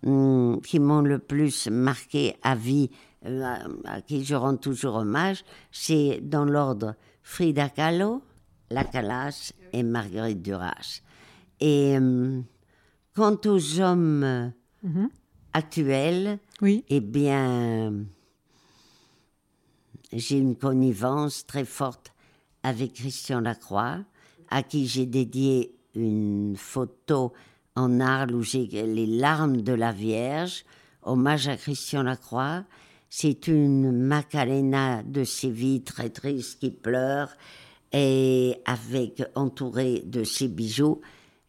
hum, 0.05 0.59
qui 0.61 0.79
m'ont 0.79 1.01
le 1.01 1.19
plus 1.19 1.67
marqué 1.67 2.35
à 2.43 2.55
vie, 2.55 2.89
euh, 3.25 3.43
à, 3.85 4.01
qui 4.01 4.23
je 4.23 4.35
rends 4.35 4.57
toujours 4.57 4.95
hommage, 4.95 5.43
c'est 5.71 6.19
dans 6.21 6.45
l'ordre 6.45 6.95
Frida 7.23 7.69
Kahlo, 7.69 8.21
La 8.69 8.83
Calas 8.83 9.53
et 9.73 9.83
Marguerite 9.83 10.41
Duras. 10.41 11.01
Et 11.61 11.95
euh, 11.97 12.41
quant 13.15 13.37
aux 13.45 13.79
hommes 13.79 14.51
mhm. 14.83 15.09
actuels, 15.53 16.39
oui. 16.61 16.83
eh 16.89 16.99
bien, 16.99 17.93
j'ai 20.11 20.37
une 20.37 20.55
connivence 20.55 21.45
très 21.45 21.65
forte 21.65 22.13
avec 22.63 22.93
Christian 22.93 23.41
Lacroix, 23.41 23.99
à 24.49 24.63
qui 24.63 24.87
j'ai 24.87 25.05
dédié 25.05 25.75
une 25.95 26.55
photo 26.57 27.33
en 27.75 27.99
Arles 27.99 28.33
où 28.33 28.41
j'ai 28.41 28.65
les 28.67 29.05
larmes 29.05 29.61
de 29.61 29.73
la 29.73 29.91
Vierge, 29.91 30.65
hommage 31.03 31.47
à 31.47 31.57
Christian 31.57 32.03
Lacroix. 32.03 32.63
C'est 33.09 33.47
une 33.47 33.91
Macarena 33.91 35.03
de 35.03 35.23
Séville 35.23 35.83
très 35.83 36.09
triste 36.09 36.59
qui 36.59 36.71
pleure 36.71 37.29
et 37.91 38.55
avec 38.65 39.23
entourée 39.35 40.01
de 40.05 40.23
ses 40.23 40.47
bijoux. 40.47 41.01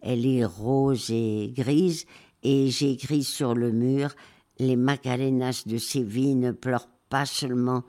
Elle 0.03 0.27
est 0.27 0.45
rose 0.45 1.11
et 1.11 1.53
grise 1.57 2.07
et 2.43 2.71
j'ai 2.71 2.91
écrit 2.93 3.25
sur 3.25 3.55
le 3.55 3.73
mur 3.73 4.15
Les 4.59 4.77
Macarenas 4.77 5.63
de 5.67 5.79
Séville 5.79 6.35
ne 6.35 6.51
pleurent 6.53 6.89
pas 7.09 7.25
seulement 7.25 7.85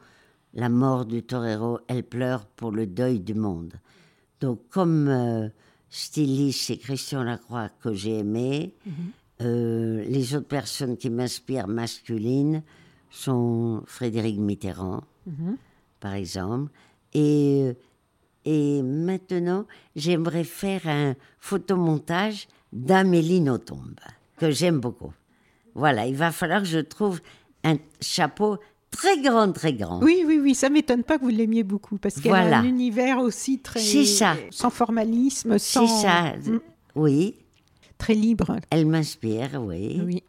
la 0.53 0.69
mort 0.69 1.06
du 1.06 1.23
torero, 1.23 1.80
elles 1.88 2.03
pleurent 2.03 2.45
pour 2.45 2.72
le 2.72 2.85
deuil 2.85 3.19
du 3.19 3.34
monde. 3.34 3.73
Donc, 4.40 4.61
comme 4.69 5.07
euh, 5.07 5.49
styliste, 5.90 6.61
c'est 6.65 6.77
Christian 6.77 7.23
Lacroix 7.23 7.69
que 7.81 7.94
j'ai 7.94 8.19
aimé. 8.19 8.76
Mhm. 8.85 8.94
Euh, 9.41 10.03
les 10.06 10.35
autres 10.35 10.48
personnes 10.48 10.98
qui 10.98 11.10
m'inspirent 11.10 11.68
masculines 11.68 12.61
sont 13.10 13.84
Frédéric 13.85 14.40
Mitterrand, 14.40 15.03
mhm. 15.26 15.57
par 15.99 16.14
exemple, 16.14 16.72
et 17.14 17.73
et 18.45 18.82
maintenant, 18.82 19.65
j'aimerais 19.95 20.44
faire 20.44 20.82
un 20.88 21.15
photomontage 21.40 22.48
d'Amélie 22.72 23.41
Nothomb, 23.41 23.95
que 24.38 24.52
j'aime 24.52 24.80
beaucoup. 24.80 25.14
Voilà, 25.76 26.06
il 26.06 26.15
va 26.15 26.32
falloir 26.32 26.61
que 26.61 26.68
je 26.68 26.80
trouve 26.80 27.20
un 27.64 27.78
chapeau 28.02 28.57
très 28.91 29.20
grand, 29.22 29.52
très 29.52 29.74
grand. 29.74 30.02
Oui, 30.03 30.24
oui, 30.26 30.40
oui, 30.41 30.56
ça 30.56 30.70
m'étonne 30.70 31.03
pas 31.03 31.18
que 31.18 31.24
vous 31.24 31.30
l'aimiez 31.30 31.64
beaucoup, 31.64 31.98
parce 31.98 32.20
qu'elle 32.20 32.34
a 32.34 32.60
un 32.60 32.64
univers 32.64 33.20
aussi 33.20 33.60
très... 33.60 33.80
ça. 33.80 34.36
Sans 34.52 34.70
formalisme, 34.70 35.57
sans... 35.57 35.88
C'est 35.88 36.07
ça, 36.07 36.34
mm. 36.38 36.60
oui. 36.95 37.36
Très 37.98 38.15
libre. 38.15 38.57
Elle 38.70 38.86
m'inspire, 38.86 39.61
oui. 39.64 40.02
Oui 40.06 40.24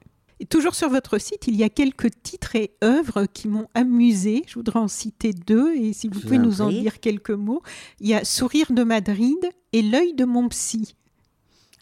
toujours 0.50 0.74
sur 0.74 0.88
votre 0.88 1.18
site, 1.18 1.46
il 1.46 1.56
y 1.56 1.62
a 1.62 1.68
quelques 1.68 2.10
titres 2.22 2.56
et 2.56 2.72
œuvres 2.82 3.26
qui 3.32 3.48
m'ont 3.48 3.68
amusé. 3.74 4.42
Je 4.46 4.54
voudrais 4.54 4.80
en 4.80 4.88
citer 4.88 5.32
deux 5.32 5.74
et 5.74 5.92
si 5.92 6.08
vous 6.08 6.20
pouvez 6.20 6.38
nous 6.38 6.60
en 6.60 6.68
dire 6.70 7.00
quelques 7.00 7.30
mots. 7.30 7.62
Il 8.00 8.08
y 8.08 8.14
a 8.14 8.24
Sourire 8.24 8.72
de 8.72 8.82
Madrid 8.82 9.36
et 9.72 9.82
L'œil 9.82 10.14
de 10.14 10.24
mon 10.24 10.48
psy. 10.48 10.94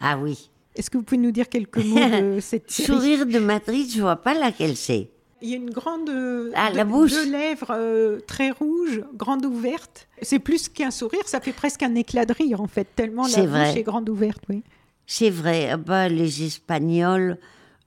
Ah 0.00 0.18
oui. 0.18 0.50
Est-ce 0.74 0.90
que 0.90 0.96
vous 0.98 1.04
pouvez 1.04 1.20
nous 1.20 1.32
dire 1.32 1.48
quelques 1.48 1.78
mots 1.84 1.96
de 1.98 2.38
cette 2.40 2.70
série? 2.70 2.86
Sourire 2.86 3.26
de 3.26 3.38
Madrid, 3.38 3.86
je 3.94 4.00
vois 4.00 4.16
pas 4.16 4.34
laquelle 4.34 4.76
c'est. 4.76 5.10
Il 5.44 5.48
y 5.50 5.54
a 5.54 5.56
une 5.56 5.70
grande 5.70 6.08
euh, 6.08 6.50
Ah, 6.54 6.70
de- 6.70 6.76
la 6.76 6.84
bouche. 6.84 7.10
deux 7.10 7.30
lèvres 7.30 7.72
euh, 7.72 8.20
très 8.26 8.50
rouges, 8.50 9.02
grande 9.14 9.44
ouverte. 9.44 10.08
C'est 10.22 10.38
plus 10.38 10.68
qu'un 10.68 10.90
sourire, 10.92 11.26
ça 11.26 11.40
fait 11.40 11.52
presque 11.52 11.82
un 11.82 11.94
éclat 11.96 12.24
de 12.26 12.32
rire 12.32 12.60
en 12.60 12.68
fait, 12.68 12.86
tellement 12.94 13.24
la 13.24 13.28
C'est 13.28 13.40
bouche 13.42 13.50
vrai. 13.50 13.78
est 13.78 13.82
grande 13.82 14.08
ouverte. 14.08 14.42
Oui. 14.48 14.62
C'est 15.04 15.30
vrai, 15.30 15.68
ah 15.70 15.76
bah, 15.78 16.08
les 16.08 16.44
Espagnols, 16.44 17.38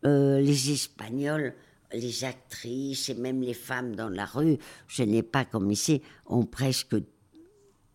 euh, 0.06 0.40
les 0.40 0.72
Espagnols, 0.72 1.53
les 1.94 2.23
actrices 2.23 3.10
et 3.10 3.15
même 3.15 3.41
les 3.41 3.53
femmes 3.53 3.95
dans 3.95 4.10
la 4.10 4.26
rue, 4.26 4.57
je 4.88 5.03
n'ai 5.03 5.23
pas 5.23 5.45
comme 5.45 5.72
ici, 5.72 6.02
ont 6.26 6.45
presque 6.45 6.95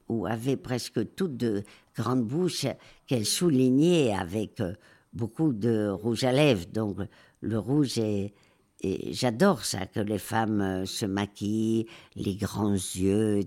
ou 0.09 0.27
avaient 0.27 0.57
presque 0.57 1.15
toutes 1.15 1.37
de 1.37 1.62
grandes 1.97 2.27
bouches 2.27 2.66
qu'elles 3.07 3.27
soulignaient 3.27 4.12
avec 4.12 4.61
euh, 4.61 4.74
beaucoup 5.12 5.53
de 5.53 5.89
rouge 5.89 6.24
à 6.24 6.32
lèvres. 6.32 6.66
Donc 6.73 6.97
le 7.41 7.59
rouge 7.59 7.99
est, 7.99 8.35
et 8.82 9.12
j'adore 9.12 9.65
ça, 9.65 9.87
que 9.87 10.01
les 10.01 10.19
femmes 10.19 10.61
euh, 10.61 10.87
se 10.87 11.07
maquillent, 11.07 11.87
les 12.16 12.35
grands 12.35 12.73
yeux. 12.73 13.41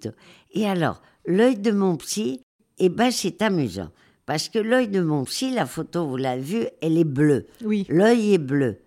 et 0.53 0.67
alors, 0.67 1.01
l'œil 1.25 1.57
de 1.57 1.71
mon 1.71 1.97
psy, 1.97 2.41
eh 2.77 2.89
ben, 2.89 3.11
c'est 3.11 3.41
amusant. 3.41 3.89
Parce 4.25 4.47
que 4.49 4.59
l'œil 4.59 4.87
de 4.87 5.01
mon 5.01 5.25
psy, 5.25 5.51
la 5.53 5.65
photo, 5.65 6.07
vous 6.07 6.17
l'avez 6.17 6.41
vue, 6.41 6.65
elle 6.81 6.97
est 6.97 7.03
bleue. 7.03 7.45
Oui. 7.63 7.85
L'œil 7.89 8.33
est 8.35 8.37
bleu. 8.37 8.79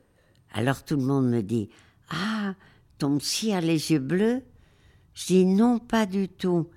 Alors 0.52 0.82
tout 0.82 0.96
le 0.96 1.02
monde 1.02 1.28
me 1.28 1.42
dit 1.42 1.68
Ah, 2.10 2.54
ton 2.98 3.18
psy 3.18 3.52
a 3.52 3.60
les 3.60 3.92
yeux 3.92 3.98
bleus? 3.98 4.42
Je 5.14 5.26
dis 5.26 5.44
Non, 5.44 5.78
pas 5.78 6.06
du 6.06 6.28
tout. 6.28 6.68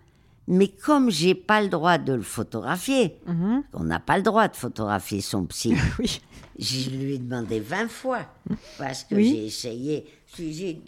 Mais 0.47 0.67
comme 0.67 1.09
j'ai 1.11 1.35
pas 1.35 1.61
le 1.61 1.69
droit 1.69 1.97
de 1.99 2.13
le 2.13 2.21
photographier, 2.23 3.19
Mhm. 3.27 3.63
on 3.73 3.83
n'a 3.83 3.99
pas 3.99 4.17
le 4.17 4.23
droit 4.23 4.47
de 4.47 4.55
photographier 4.55 5.21
son 5.21 5.45
psy, 5.45 5.75
Oui. 5.99 6.19
je 6.57 6.89
lui 6.89 7.13
ai 7.13 7.17
demandé 7.19 7.59
20 7.59 7.87
fois, 7.87 8.25
parce 8.79 9.03
que 9.03 9.13
Oui. 9.15 9.29
j'ai 9.29 9.45
essayé. 9.45 10.05
Je 10.35 10.41
lui 10.41 10.49
ai 10.49 10.73
dit, 10.73 10.81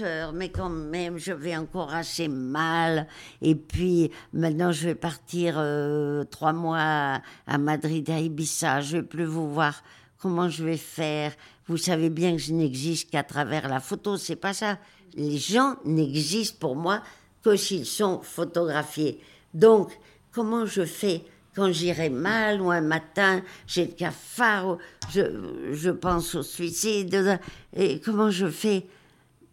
mais 0.00 0.48
quand 0.48 0.70
même, 0.70 1.18
je 1.18 1.32
vais 1.32 1.56
encore 1.56 1.92
assez 1.92 2.28
mal. 2.28 3.06
Et 3.40 3.54
puis, 3.54 4.10
maintenant, 4.32 4.72
je 4.72 4.88
vais 4.88 4.94
partir 4.94 5.54
euh, 5.58 6.24
trois 6.24 6.52
mois 6.52 7.20
à, 7.46 7.58
Madrid, 7.58 8.08
à 8.10 8.18
Ibiza. 8.18 8.80
Je 8.80 8.98
vais 8.98 9.02
plus 9.02 9.24
vous 9.24 9.52
voir. 9.52 9.82
Comment 10.18 10.48
je 10.48 10.64
vais 10.64 10.76
faire? 10.76 11.32
Vous 11.66 11.76
savez 11.76 12.10
bien 12.10 12.32
que 12.32 12.38
je 12.38 12.52
n'existe 12.52 13.10
qu'à 13.10 13.22
travers 13.22 13.68
la 13.68 13.80
photo. 13.80 14.16
C'est 14.16 14.36
pas 14.36 14.52
ça. 14.52 14.78
Les 15.14 15.38
gens 15.38 15.76
n'existent 15.84 16.58
pour 16.58 16.76
moi 16.76 17.02
que 17.42 17.56
s'ils 17.56 17.86
sont 17.86 18.20
photographiés. 18.22 19.20
Donc, 19.52 19.92
comment 20.32 20.66
je 20.66 20.84
fais 20.84 21.22
quand 21.54 21.70
j'irai 21.70 22.10
mal 22.10 22.60
ou 22.60 22.72
un 22.72 22.80
matin, 22.80 23.40
j'ai 23.68 23.86
le 23.86 23.92
cafard, 23.92 24.78
je 25.12 25.90
pense 25.90 26.34
au 26.34 26.42
suicide, 26.42 27.38
et 27.76 28.00
comment 28.00 28.28
je 28.28 28.48
fais? 28.48 28.88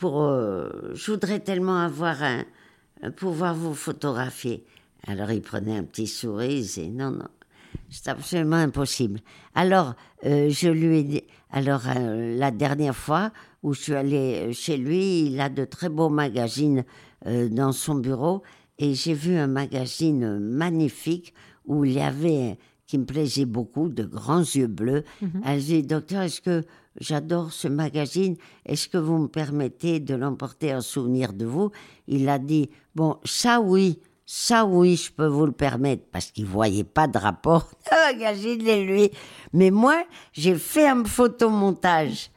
Euh, 0.03 0.91
je 0.93 1.11
voudrais 1.11 1.39
tellement 1.39 1.79
avoir 1.79 2.23
un... 2.23 2.43
pouvoir 3.11 3.55
vous 3.55 3.73
photographier. 3.73 4.65
Alors 5.07 5.31
il 5.31 5.41
prenait 5.41 5.77
un 5.77 5.83
petit 5.83 6.07
sourire, 6.07 6.51
il 6.51 6.61
disait 6.61 6.87
non, 6.87 7.11
non, 7.11 7.27
c'est 7.89 8.07
absolument 8.07 8.57
impossible. 8.57 9.19
Alors 9.55 9.95
euh, 10.25 10.49
je 10.49 10.69
lui 10.69 10.97
ai 10.99 11.03
dit, 11.03 11.23
alors 11.51 11.81
euh, 11.87 12.37
la 12.37 12.51
dernière 12.51 12.95
fois 12.95 13.31
où 13.63 13.73
je 13.73 13.81
suis 13.81 13.95
allée 13.95 14.53
chez 14.53 14.77
lui, 14.77 15.25
il 15.25 15.39
a 15.39 15.49
de 15.49 15.65
très 15.65 15.89
beaux 15.89 16.09
magazines 16.09 16.83
euh, 17.25 17.49
dans 17.49 17.71
son 17.71 17.95
bureau 17.95 18.43
et 18.77 18.93
j'ai 18.93 19.13
vu 19.13 19.35
un 19.35 19.47
magazine 19.47 20.39
magnifique 20.39 21.33
où 21.65 21.85
il 21.85 21.93
y 21.93 22.01
avait, 22.01 22.57
qui 22.91 22.97
me 22.97 23.05
plaisait 23.05 23.45
beaucoup, 23.45 23.87
de 23.87 24.03
grands 24.03 24.41
yeux 24.41 24.67
bleus. 24.67 25.05
Elle 25.45 25.61
dit, 25.61 25.81
docteur, 25.81 26.23
est-ce 26.23 26.41
que 26.41 26.65
j'adore 26.99 27.53
ce 27.53 27.69
magazine, 27.69 28.35
est-ce 28.65 28.89
que 28.89 28.97
vous 28.97 29.17
me 29.17 29.27
permettez 29.29 30.01
de 30.01 30.13
l'emporter 30.13 30.75
en 30.75 30.81
souvenir 30.81 31.31
de 31.31 31.45
vous? 31.45 31.71
Il 32.09 32.27
a 32.27 32.37
dit, 32.37 32.69
bon, 32.93 33.15
ça 33.23 33.61
oui, 33.61 33.97
ça 34.25 34.65
oui, 34.65 34.97
je 34.97 35.09
peux 35.09 35.25
vous 35.27 35.45
le 35.45 35.53
permettre, 35.53 36.03
parce 36.11 36.31
qu'il 36.31 36.45
voyait 36.45 36.83
pas 36.83 37.07
de 37.07 37.17
rapport 37.17 37.71
de 37.89 38.13
magazine 38.13 38.67
et 38.67 38.83
lui. 38.83 39.09
Mais 39.53 39.71
moi, 39.71 40.03
j'ai 40.33 40.55
fait 40.55 40.89
un 40.89 41.05
photomontage 41.05 42.29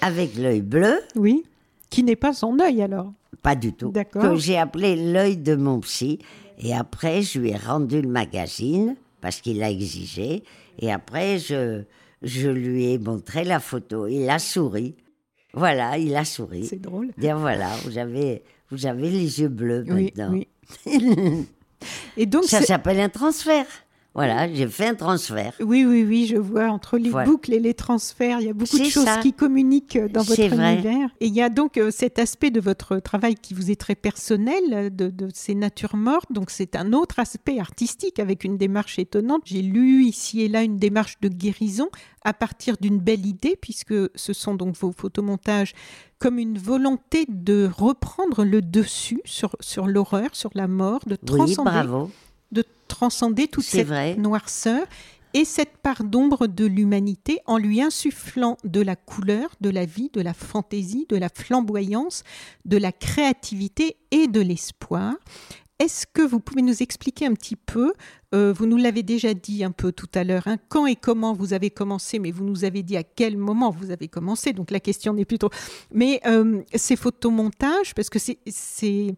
avec 0.00 0.36
l'œil 0.36 0.62
bleu, 0.62 1.00
Oui. 1.16 1.44
Qui 1.90 2.02
n'est 2.02 2.16
pas 2.16 2.32
son 2.32 2.58
œil 2.60 2.80
alors. 2.80 3.12
pas 3.42 3.54
du 3.56 3.74
tout. 3.74 3.90
D'accord. 3.90 4.22
Que 4.22 4.36
j'ai 4.36 4.56
appelé 4.56 5.12
l'œil 5.12 5.36
de 5.36 5.54
mon 5.54 5.80
psy. 5.80 6.18
Et 6.58 6.74
après, 6.74 7.20
je 7.20 7.38
lui 7.40 7.50
ai 7.50 7.56
rendu 7.58 8.00
le 8.00 8.08
magazine 8.08 8.96
parce 9.20 9.40
qu'il 9.40 9.58
l'a 9.58 9.70
exigé. 9.70 10.42
Et 10.78 10.92
après, 10.92 11.38
je, 11.38 11.82
je 12.22 12.48
lui 12.48 12.92
ai 12.92 12.98
montré 12.98 13.44
la 13.44 13.60
photo. 13.60 14.06
Il 14.06 14.28
a 14.30 14.38
souri. 14.38 14.94
Voilà, 15.54 15.98
il 15.98 16.14
a 16.16 16.24
souri. 16.24 16.66
C'est 16.66 16.80
drôle. 16.80 17.10
Dire 17.18 17.38
voilà, 17.38 17.68
vous 17.84 17.98
avez, 17.98 18.42
vous 18.70 18.86
avez 18.86 19.10
les 19.10 19.40
yeux 19.40 19.48
bleus 19.48 19.84
Oui, 19.88 20.12
maintenant. 20.16 20.32
oui. 20.32 20.48
Et 22.16 22.26
donc, 22.26 22.44
Ça 22.44 22.60
s'appelle 22.60 23.00
un 23.00 23.08
transfert. 23.08 23.66
Voilà, 24.18 24.52
j'ai 24.52 24.66
fait 24.66 24.88
un 24.88 24.94
transfert. 24.96 25.52
oui, 25.60 25.84
oui, 25.86 26.02
oui, 26.04 26.26
je 26.26 26.36
vois 26.36 26.66
entre 26.70 26.98
les 26.98 27.08
Voilà. 27.10 27.30
boucles 27.30 27.52
et 27.54 27.60
les 27.60 27.72
transferts, 27.74 28.40
il 28.40 28.46
y 28.48 28.50
a 28.50 28.52
beaucoup 28.52 28.78
de 28.78 28.84
choses 28.84 29.04
ça. 29.04 29.18
qui 29.18 29.32
communiquent 29.32 29.94
euh, 29.94 30.08
dans 30.08 30.22
votre 30.22 30.34
C'est 30.34 30.48
vrai. 30.48 30.74
univers. 30.74 31.10
Et 31.20 31.28
il 31.28 31.34
y 31.34 31.40
a 31.40 31.48
donc 31.48 31.76
euh, 31.76 31.92
cet 31.92 32.18
aspect 32.18 32.50
de 32.50 32.60
votre 32.60 32.98
travail 32.98 33.36
qui 33.36 33.54
vous 33.54 33.70
est 33.70 33.76
très 33.80 33.94
personnel, 33.94 34.62
euh, 34.72 34.90
de, 34.90 35.08
de 35.10 35.28
ces 35.32 35.54
natures 35.54 35.94
mortes. 35.94 36.32
Donc 36.32 36.50
c'est 36.50 36.74
un 36.74 36.92
autre 36.94 37.20
aspect 37.20 37.60
artistique 37.60 38.18
avec 38.18 38.42
une 38.42 38.56
démarche 38.56 38.98
étonnante. 38.98 39.42
J'ai 39.44 39.62
lu 39.62 40.02
ici 40.04 40.42
et 40.42 40.48
là 40.48 40.62
une 40.64 40.78
démarche 40.78 41.20
de 41.20 41.28
guérison 41.28 41.88
à 42.24 42.32
partir 42.34 42.74
d'une 42.80 42.98
belle 42.98 43.24
idée, 43.24 43.56
puisque 43.60 43.94
ce 44.16 44.32
sont 44.32 44.54
donc 44.56 44.76
vos 44.76 44.90
photomontages 44.90 45.74
comme 46.18 46.38
une 46.40 46.58
volonté 46.58 47.24
de 47.28 47.70
reprendre 47.72 48.44
le 48.44 48.60
dessus 48.62 49.20
sur, 49.24 49.54
sur 49.60 49.86
l'horreur, 49.86 50.30
sur 50.32 50.50
la 50.54 50.66
mort, 50.66 51.00
de 51.06 51.16
Oui, 51.22 51.36
transcender 51.38 51.70
bravo. 51.70 52.10
De 52.88 52.94
transcender 52.94 53.48
toute 53.48 53.64
cette 53.64 53.86
vrai. 53.86 54.16
noirceur 54.16 54.86
et 55.34 55.44
cette 55.44 55.76
part 55.78 56.04
d'ombre 56.04 56.46
de 56.46 56.64
l'humanité 56.64 57.40
en 57.46 57.58
lui 57.58 57.82
insufflant 57.82 58.56
de 58.64 58.80
la 58.80 58.96
couleur, 58.96 59.50
de 59.60 59.68
la 59.68 59.84
vie, 59.84 60.10
de 60.12 60.22
la 60.22 60.32
fantaisie, 60.32 61.06
de 61.08 61.16
la 61.16 61.28
flamboyance, 61.28 62.22
de 62.64 62.78
la 62.78 62.92
créativité 62.92 63.96
et 64.10 64.26
de 64.26 64.40
l'espoir. 64.40 65.14
Est-ce 65.78 66.06
que 66.12 66.22
vous 66.22 66.40
pouvez 66.40 66.62
nous 66.62 66.82
expliquer 66.82 67.26
un 67.26 67.34
petit 67.34 67.54
peu, 67.54 67.92
euh, 68.34 68.52
vous 68.52 68.66
nous 68.66 68.78
l'avez 68.78 69.04
déjà 69.04 69.32
dit 69.32 69.62
un 69.62 69.70
peu 69.70 69.92
tout 69.92 70.08
à 70.14 70.24
l'heure, 70.24 70.46
hein, 70.46 70.56
quand 70.68 70.86
et 70.86 70.96
comment 70.96 71.34
vous 71.34 71.52
avez 71.52 71.70
commencé, 71.70 72.18
mais 72.18 72.32
vous 72.32 72.42
nous 72.42 72.64
avez 72.64 72.82
dit 72.82 72.96
à 72.96 73.04
quel 73.04 73.36
moment 73.36 73.70
vous 73.70 73.92
avez 73.92 74.08
commencé, 74.08 74.52
donc 74.52 74.72
la 74.72 74.80
question 74.80 75.12
n'est 75.12 75.24
plus 75.24 75.38
trop... 75.38 75.50
Mais 75.92 76.20
euh, 76.26 76.62
ces 76.74 76.96
photomontages, 76.96 77.94
parce 77.94 78.10
que 78.10 78.18
c'est... 78.18 79.14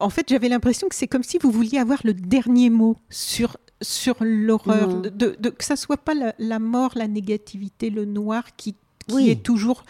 En 0.00 0.10
fait, 0.10 0.28
j'avais 0.28 0.48
l'impression 0.48 0.88
que 0.88 0.94
c'est 0.94 1.08
comme 1.08 1.22
si 1.24 1.38
vous 1.38 1.50
vouliez 1.50 1.78
avoir 1.78 2.00
le 2.04 2.14
dernier 2.14 2.70
mot 2.70 2.96
sur, 3.10 3.56
sur 3.82 4.16
l'horreur, 4.20 5.00
de, 5.00 5.08
de- 5.08 5.36
de- 5.38 5.50
que 5.50 5.64
ça 5.64 5.76
soit 5.76 5.96
pas 5.96 6.14
la, 6.14 6.34
la 6.38 6.58
mort, 6.58 6.92
la 6.94 7.08
négativité, 7.08 7.90
le 7.90 8.04
noir 8.04 8.44
qui, 8.56 8.74
qui 9.06 9.14
Oui. 9.14 9.30
est 9.30 9.42
toujours, 9.42 9.84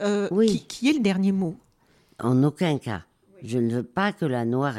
euh, 0.00 0.28
Oui. 0.32 0.46
qui, 0.48 0.66
qui 0.66 0.90
est 0.90 0.94
le 0.94 1.00
dernier 1.00 1.32
mot. 1.32 1.54
En 2.22 2.42
aucun 2.42 2.78
cas. 2.78 3.02
Je 3.44 3.58
ne 3.58 3.72
veux 3.74 3.82
pas 3.82 4.12
que 4.12 4.24
la 4.24 4.44
noire 4.44 4.74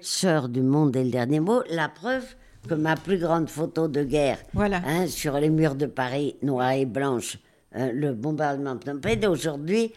sœur 0.00 0.48
du 0.48 0.62
monde 0.62 0.96
ait 0.96 1.04
le 1.04 1.10
dernier 1.10 1.40
mot. 1.40 1.62
La 1.70 1.88
preuve 1.88 2.24
que 2.68 2.74
ma 2.74 2.96
plus 2.96 3.18
grande 3.18 3.48
photo 3.48 3.88
de 3.88 4.02
guerre, 4.04 4.38
Voilà. 4.52 4.82
hein, 4.86 5.06
sur 5.06 5.34
les 5.38 5.50
murs 5.50 5.74
de 5.76 5.86
Paris, 5.86 6.36
noire 6.42 6.72
et 6.72 6.84
blanche, 6.86 7.38
hein, 7.72 7.90
le 7.92 8.12
bombardement 8.12 8.74
de 8.74 8.92
Penh, 8.98 9.26
aujourd'hui, 9.28 9.92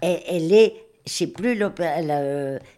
elle, 0.00 0.20
elle 0.28 0.52
est, 0.52 0.74
c'est 1.10 1.26
plus 1.26 1.54
l'opéra, 1.56 1.96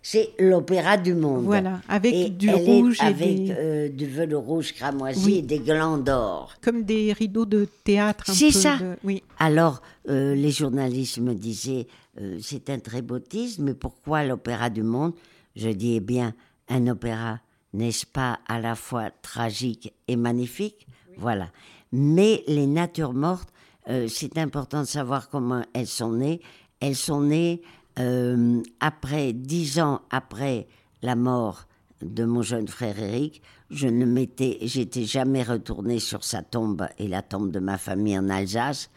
c'est 0.02 0.30
l'opéra 0.38 0.96
du 0.96 1.14
monde. 1.14 1.44
Voilà, 1.44 1.80
avec 1.88 2.14
Et 2.14 2.30
du 2.30 2.50
rouge 2.50 2.98
et 3.00 3.04
avec 3.06 3.44
des- 3.44 3.50
euh, 3.56 3.88
du 3.88 4.06
velours 4.06 4.44
rouge 4.44 4.72
cramoisi 4.72 5.24
Oui. 5.24 5.38
et 5.38 5.42
des 5.42 5.58
glands 5.58 5.98
d'or. 5.98 6.54
Comme 6.62 6.82
des 6.84 7.12
rideaux 7.12 7.44
de 7.46 7.68
théâtre. 7.84 8.24
C'est 8.26 8.50
ça. 8.50 8.76
de- 8.78 8.96
Oui. 9.04 9.22
Alors, 9.38 9.82
euh, 10.08 10.34
les 10.34 10.50
journalistes 10.50 11.18
me 11.18 11.34
disaient, 11.34 11.86
euh, 12.20 12.38
c'est 12.40 12.70
un 12.70 12.78
très 12.78 13.02
beau 13.02 13.18
titre, 13.18 13.60
mais 13.60 13.74
pourquoi 13.74 14.24
l'opéra 14.24 14.70
du 14.70 14.82
monde? 14.82 15.12
Je 15.54 15.68
dis, 15.68 15.96
eh 15.96 16.00
bien, 16.00 16.34
un 16.68 16.86
opéra, 16.86 17.40
n'est-ce 17.74 18.06
pas 18.06 18.38
à 18.48 18.58
la 18.60 18.74
fois 18.74 19.10
tragique 19.22 19.92
et 20.08 20.16
magnifique? 20.16 20.86
Voilà. 21.18 21.48
Mais 21.92 22.42
les 22.46 22.66
natures 22.66 23.12
mortes, 23.12 23.50
c'est 24.08 24.38
important 24.38 24.80
de 24.82 24.86
savoir 24.86 25.28
comment 25.28 25.62
elles 25.74 25.86
sont 25.88 26.12
nées. 26.12 26.40
Elles 26.80 26.96
sont 26.96 27.20
nées 27.20 27.60
euh, 27.98 28.62
après, 28.80 29.32
dix 29.32 29.80
ans 29.80 30.00
après 30.10 30.66
la 31.02 31.16
mort 31.16 31.66
de 32.00 32.24
mon 32.24 32.42
jeune 32.42 32.68
frère 32.68 32.98
Eric, 32.98 33.42
je 33.70 33.88
ne 33.88 34.04
m'étais, 34.04 34.58
j'étais 34.62 35.04
jamais 35.04 35.42
retournée 35.42 35.98
sur 35.98 36.24
sa 36.24 36.42
tombe 36.42 36.86
et 36.98 37.08
la 37.08 37.22
tombe 37.22 37.50
de 37.50 37.60
ma 37.60 37.78
famille 37.78 38.18
en 38.18 38.28
Alsace 38.28 38.90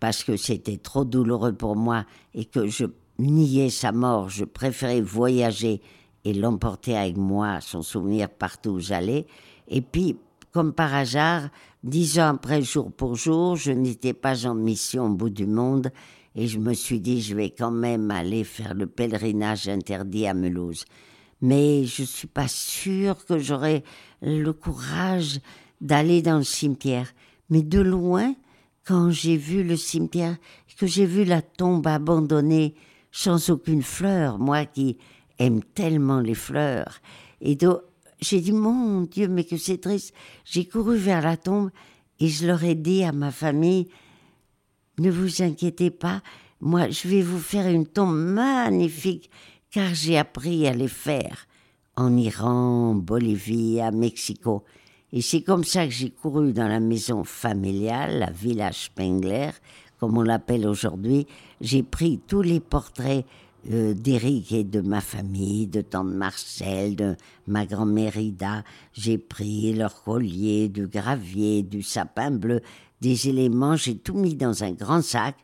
parce 0.00 0.24
que 0.24 0.36
c'était 0.36 0.78
trop 0.78 1.04
douloureux 1.04 1.52
pour 1.52 1.76
moi 1.76 2.04
et 2.34 2.44
que 2.44 2.66
je 2.66 2.86
niais 3.18 3.70
sa 3.70 3.92
mort. 3.92 4.28
Je 4.28 4.44
préférais 4.44 5.00
voyager 5.00 5.80
et 6.24 6.34
l'emporter 6.34 6.96
avec 6.96 7.16
moi, 7.16 7.60
son 7.60 7.82
souvenir 7.82 8.28
partout 8.28 8.70
où 8.70 8.80
j'allais. 8.80 9.26
Et 9.68 9.80
puis, 9.80 10.16
comme 10.50 10.72
par 10.72 10.94
hasard, 10.94 11.48
dix 11.82 12.18
ans 12.18 12.34
après, 12.34 12.62
jour 12.62 12.92
pour 12.92 13.16
jour, 13.16 13.56
je 13.56 13.72
n'étais 13.72 14.12
pas 14.12 14.46
en 14.46 14.54
mission 14.54 15.06
au 15.06 15.14
bout 15.14 15.30
du 15.30 15.46
monde 15.46 15.90
et 16.34 16.46
je 16.46 16.58
me 16.58 16.74
suis 16.74 17.00
dit, 17.00 17.20
je 17.20 17.34
vais 17.34 17.50
quand 17.50 17.70
même 17.70 18.10
aller 18.10 18.44
faire 18.44 18.74
le 18.74 18.86
pèlerinage 18.86 19.68
interdit 19.68 20.26
à 20.26 20.34
Mulhouse. 20.34 20.84
Mais 21.40 21.84
je 21.84 22.04
suis 22.04 22.28
pas 22.28 22.48
sûre 22.48 23.24
que 23.26 23.38
j'aurai 23.38 23.82
le 24.22 24.52
courage 24.52 25.40
d'aller 25.80 26.22
dans 26.22 26.38
le 26.38 26.44
cimetière. 26.44 27.12
Mais 27.50 27.62
de 27.62 27.80
loin, 27.80 28.34
quand 28.86 29.10
j'ai 29.10 29.36
vu 29.36 29.62
le 29.62 29.76
cimetière, 29.76 30.36
que 30.82 30.88
j'ai 30.88 31.06
vu 31.06 31.22
la 31.22 31.42
tombe 31.42 31.86
abandonnée 31.86 32.74
sans 33.12 33.50
aucune 33.50 33.84
fleur, 33.84 34.40
moi 34.40 34.64
qui 34.64 34.98
aime 35.38 35.62
tellement 35.62 36.18
les 36.18 36.34
fleurs, 36.34 37.00
et 37.40 37.54
donc 37.54 37.78
j'ai 38.20 38.40
dit, 38.40 38.50
mon 38.50 39.02
Dieu, 39.02 39.28
mais 39.28 39.44
que 39.44 39.56
c'est 39.56 39.78
triste. 39.78 40.12
J'ai 40.44 40.64
couru 40.64 40.96
vers 40.96 41.22
la 41.22 41.36
tombe 41.36 41.70
et 42.18 42.26
je 42.26 42.48
leur 42.48 42.64
ai 42.64 42.74
dit 42.74 43.04
à 43.04 43.12
ma 43.12 43.30
famille, 43.30 43.86
ne 44.98 45.10
vous 45.10 45.42
inquiétez 45.42 45.90
pas, 45.90 46.22
moi 46.60 46.88
je 46.90 47.08
vais 47.08 47.22
vous 47.22 47.38
faire 47.38 47.66
une 47.68 47.86
tombe 47.86 48.16
magnifique, 48.16 49.30
car 49.70 49.94
j'ai 49.94 50.18
appris 50.18 50.66
à 50.66 50.72
les 50.72 50.88
faire 50.88 51.46
en 51.96 52.16
Iran, 52.16 52.94
Bolivie, 52.94 53.80
à 53.80 53.90
Mexico. 53.90 54.64
Et 55.12 55.20
c'est 55.20 55.42
comme 55.42 55.64
ça 55.64 55.86
que 55.86 55.92
j'ai 55.92 56.10
couru 56.10 56.52
dans 56.52 56.68
la 56.68 56.80
maison 56.80 57.22
familiale, 57.24 58.18
la 58.18 58.30
Villa 58.30 58.72
Spengler, 58.72 59.50
comme 59.98 60.16
on 60.16 60.22
l'appelle 60.22 60.66
aujourd'hui. 60.66 61.26
J'ai 61.60 61.82
pris 61.82 62.18
tous 62.26 62.40
les 62.40 62.60
portraits 62.60 63.26
euh, 63.70 63.92
d'Éric 63.94 64.52
et 64.52 64.64
de 64.64 64.80
ma 64.80 65.00
famille, 65.00 65.66
de 65.66 65.82
tante 65.82 66.08
Marcel, 66.08 66.96
de 66.96 67.14
ma 67.46 67.66
grand-mère 67.66 68.16
Ida. 68.16 68.64
J'ai 68.94 69.18
pris 69.18 69.74
leur 69.74 70.02
collier, 70.02 70.68
du 70.68 70.86
gravier, 70.86 71.62
du 71.62 71.82
sapin 71.82 72.30
bleu, 72.30 72.60
des 73.02 73.28
éléments. 73.28 73.76
J'ai 73.76 73.96
tout 73.96 74.14
mis 74.14 74.36
dans 74.36 74.64
un 74.64 74.72
grand 74.72 75.02
sac. 75.02 75.36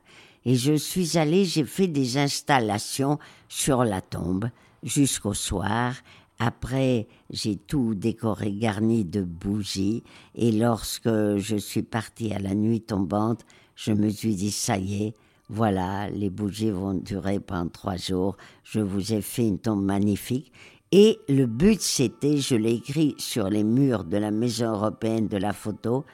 Et 0.47 0.55
je 0.55 0.75
suis 0.75 1.19
allée, 1.19 1.45
j'ai 1.45 1.65
fait 1.65 1.89
des 1.89 2.17
installations 2.17 3.19
sur 3.49 3.85
la 3.85 4.01
tombe 4.01 4.49
jusqu'au 4.83 5.35
soir. 5.35 5.95
Après, 6.39 7.09
j'ai 7.31 7.57
tout 7.57 7.95
décoré, 7.97 8.53
garni 8.53 9.05
de 9.05 9.23
bougies. 9.23 10.05
Et 10.37 10.53
lorsque 10.53 11.11
je 11.37 11.57
suis 11.59 11.83
partie 11.83 12.33
à 12.33 12.39
la 12.39 12.55
nuit 12.55 12.81
tombante, 12.81 13.45
je 13.75 13.93
me 13.93 14.09
suis 14.09 14.37
dit, 14.37 14.53
ça 14.53 14.79
y 14.79 15.03
est, 15.03 15.15
voilà, 15.51 16.09
les 16.11 16.31
bougies 16.31 16.71
vont 16.71 16.95
durer 16.95 17.41
pendant 17.41 17.69
trois 17.69 17.97
jours. 17.97 18.37
Je 18.63 18.81
vous 18.81 19.13
ai 19.13 19.21
fait 19.21 19.47
une 19.47 19.59
tombe 19.59 19.85
magnifique. 19.85 20.53
Et 20.93 21.19
le 21.29 21.47
but, 21.47 21.81
c'était, 21.81 22.39
je 22.39 22.55
l'ai 22.55 22.75
écrit 22.75 23.15
sur 23.19 23.51
les 23.51 23.65
murs 23.65 24.05
de 24.05 24.17
la 24.17 24.31
Maison 24.31 24.71
européenne 24.73 25.27
de 25.27 25.37
la 25.37 25.53
photo, 25.53 26.05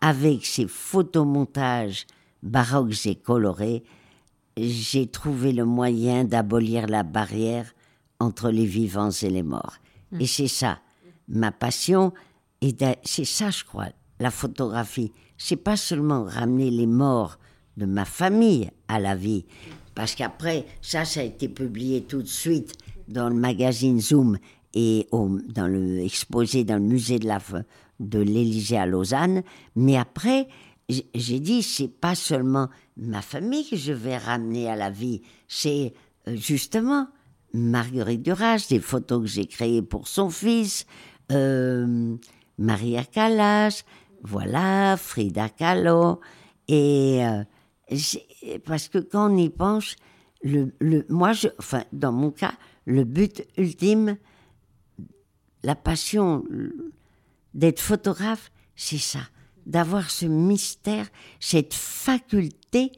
avec 0.00 0.46
ces 0.46 0.66
photomontages 0.66 2.06
baroques 2.42 3.06
et 3.06 3.16
colorés, 3.16 3.82
j'ai 4.56 5.06
trouvé 5.06 5.52
le 5.52 5.64
moyen 5.64 6.24
d'abolir 6.24 6.86
la 6.86 7.02
barrière 7.02 7.72
entre 8.18 8.50
les 8.50 8.66
vivants 8.66 9.10
et 9.10 9.30
les 9.30 9.42
morts. 9.42 9.76
Et 10.18 10.26
c'est 10.26 10.48
ça, 10.48 10.80
ma 11.28 11.52
passion, 11.52 12.12
et 12.60 12.74
c'est 13.04 13.24
ça, 13.24 13.50
je 13.50 13.64
crois, 13.64 13.88
la 14.18 14.30
photographie. 14.30 15.12
C'est 15.38 15.56
pas 15.56 15.76
seulement 15.76 16.24
ramener 16.24 16.70
les 16.70 16.86
morts 16.86 17.38
de 17.76 17.86
ma 17.86 18.04
famille 18.04 18.70
à 18.88 18.98
la 18.98 19.14
vie, 19.14 19.46
parce 19.94 20.14
qu'après, 20.14 20.66
ça, 20.82 21.04
ça 21.04 21.20
a 21.20 21.24
été 21.24 21.48
publié 21.48 22.02
tout 22.02 22.22
de 22.22 22.28
suite 22.28 22.74
dans 23.08 23.28
le 23.28 23.34
magazine 23.34 24.00
Zoom 24.00 24.38
et 24.74 25.08
au, 25.10 25.38
dans 25.48 25.66
le 25.66 26.00
exposé 26.00 26.64
dans 26.64 26.76
le 26.76 26.84
musée 26.84 27.18
de 27.18 27.26
la 27.26 27.40
de 28.00 28.18
l'Élysée 28.18 28.78
à 28.78 28.86
Lausanne. 28.86 29.42
Mais 29.76 29.96
après, 29.96 30.48
j'ai 31.14 31.38
dit, 31.38 31.62
c'est 31.62 31.88
pas 31.88 32.16
seulement 32.16 32.68
ma 32.96 33.22
famille 33.22 33.68
que 33.68 33.76
je 33.76 33.92
vais 33.92 34.16
ramener 34.16 34.68
à 34.68 34.74
la 34.74 34.90
vie, 34.90 35.22
c'est 35.46 35.94
euh, 36.26 36.36
justement 36.36 37.08
Marguerite 37.52 38.22
Duras, 38.22 38.66
des 38.68 38.80
photos 38.80 39.22
que 39.22 39.26
j'ai 39.26 39.46
créées 39.46 39.82
pour 39.82 40.08
son 40.08 40.30
fils, 40.30 40.86
euh, 41.30 42.16
Maria 42.58 43.04
Callas, 43.04 43.84
voilà, 44.22 44.96
Frida 44.96 45.48
Kahlo. 45.48 46.20
Et 46.68 47.24
euh, 47.24 47.44
parce 48.64 48.88
que 48.88 48.98
quand 48.98 49.32
on 49.32 49.36
y 49.36 49.48
pense, 49.48 49.96
le, 50.42 50.72
le, 50.80 51.04
moi, 51.08 51.32
je, 51.32 51.48
enfin, 51.58 51.84
dans 51.92 52.12
mon 52.12 52.30
cas, 52.30 52.54
le 52.86 53.04
but 53.04 53.44
ultime, 53.56 54.16
la 55.62 55.74
passion 55.74 56.44
d'être 57.54 57.80
photographe, 57.80 58.50
c'est 58.76 58.98
ça, 58.98 59.20
d'avoir 59.66 60.10
ce 60.10 60.26
mystère, 60.26 61.06
cette 61.38 61.74
faculté 61.74 62.92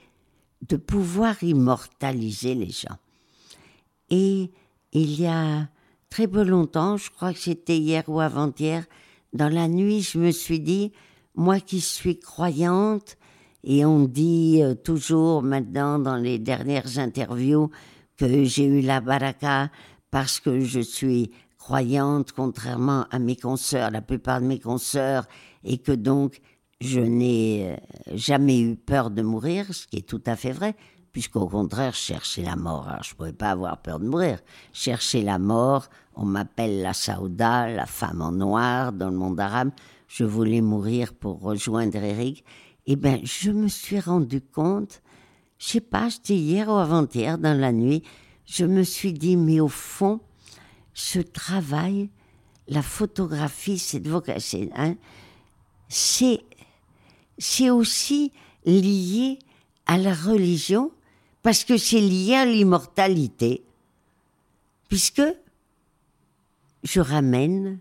de 0.69 0.77
pouvoir 0.77 1.43
immortaliser 1.43 2.55
les 2.55 2.71
gens. 2.71 2.99
Et 4.11 4.51
il 4.93 5.21
y 5.21 5.27
a 5.27 5.69
très 6.11 6.29
peu 6.29 6.45
longtemps, 6.45 6.97
je 6.97 7.11
crois 7.11 7.33
que 7.33 7.39
c'était 7.39 7.79
hier 7.79 8.05
ou 8.09 8.21
avant-hier, 8.21 8.85
dans 9.33 9.49
la 9.49 9.67
nuit, 9.67 10.03
je 10.03 10.19
me 10.19 10.31
suis 10.31 10.61
dit, 10.61 10.93
moi 11.35 11.59
qui 11.59 11.81
suis 11.81 12.19
croyante, 12.19 13.17
et 13.65 13.85
on 13.85 14.05
dit 14.05 14.61
euh, 14.63 14.75
toujours 14.75 15.43
maintenant 15.43 15.99
dans 15.99 16.17
les 16.17 16.39
dernières 16.39 16.99
interviews 16.99 17.71
que 18.17 18.45
j'ai 18.45 18.67
eu 18.67 18.81
la 18.81 19.01
baraka 19.01 19.71
parce 20.11 20.41
que 20.41 20.61
je 20.61 20.81
suis 20.81 21.31
croyante, 21.63 22.33
contrairement 22.33 23.07
à 23.13 23.21
mes 23.21 23.37
consoeurs, 23.37 23.93
la 23.93 24.03
plupart 24.03 24.41
de 24.41 24.47
mes 24.47 24.59
consoeurs, 24.59 25.27
et 25.63 25.79
que 25.79 25.93
donc 25.93 26.41
je 26.81 26.99
n'ai 26.99 27.71
euh, 27.71 27.77
jamais 28.15 28.61
eu 28.61 28.75
peur 28.75 29.13
de 29.13 29.23
mourir, 29.23 29.73
ce 29.73 29.87
qui 29.87 29.99
est 29.99 30.09
tout 30.09 30.23
à 30.27 30.35
fait 30.35 30.51
vrai, 30.51 30.75
puisqu'au 31.13 31.47
contraire, 31.47 31.95
chercher 31.95 32.43
la 32.43 32.57
mort. 32.57 32.89
Alors, 32.89 33.05
je 33.05 33.13
ne 33.13 33.17
pouvais 33.17 33.33
pas 33.33 33.51
avoir 33.51 33.81
peur 33.81 34.01
de 34.01 34.09
mourir. 34.09 34.41
Chercher 34.73 35.23
la 35.23 35.39
mort, 35.39 35.89
on 36.17 36.25
m'appelle 36.25 36.83
la 36.83 36.95
Saouda, 36.95 37.69
la 37.69 37.87
femme 37.87 38.23
en 38.23 38.33
noir 38.33 38.93
dans 38.93 39.11
le 39.11 39.17
monde 39.17 39.39
arabe. 39.39 39.71
Je 40.09 40.25
voulais 40.25 40.63
mourir 40.63 41.15
pour 41.15 41.41
rejoindre 41.41 42.03
Eric. 42.03 42.45
Eh 42.87 42.97
bien, 42.97 43.21
je 43.23 43.53
me 43.53 43.69
suis 43.69 44.01
rendu 44.01 44.41
compte, 44.41 45.01
je 45.59 45.69
sais 45.69 45.81
pas, 45.81 46.11
c'était 46.11 46.35
hier 46.35 46.69
ou 46.69 46.73
avant-hier 46.73 47.39
dans 47.39 47.57
la 47.57 47.71
nuit, 47.71 48.03
je 48.47 48.65
me 48.65 48.83
suis 48.83 49.13
dit, 49.13 49.37
mais 49.37 49.61
au 49.61 49.69
fond, 49.69 50.19
ce 50.95 51.19
travail, 51.19 52.11
la 52.69 52.83
photographie, 52.83 53.79
cette 53.79 54.09
vocation, 54.09 54.69
hein, 54.75 54.97
c'est, 55.89 56.41
c'est 57.39 57.71
aussi 57.71 58.33
lié 58.65 59.39
à 59.87 59.99
la 59.99 60.15
religion 60.15 60.93
parce 61.43 61.65
que 61.65 61.77
c'est 61.77 62.01
lié 62.01 62.35
à 62.35 62.47
l'immortalité, 62.47 63.65
puisque 64.89 65.23
je 66.85 67.01
ramène 67.01 67.79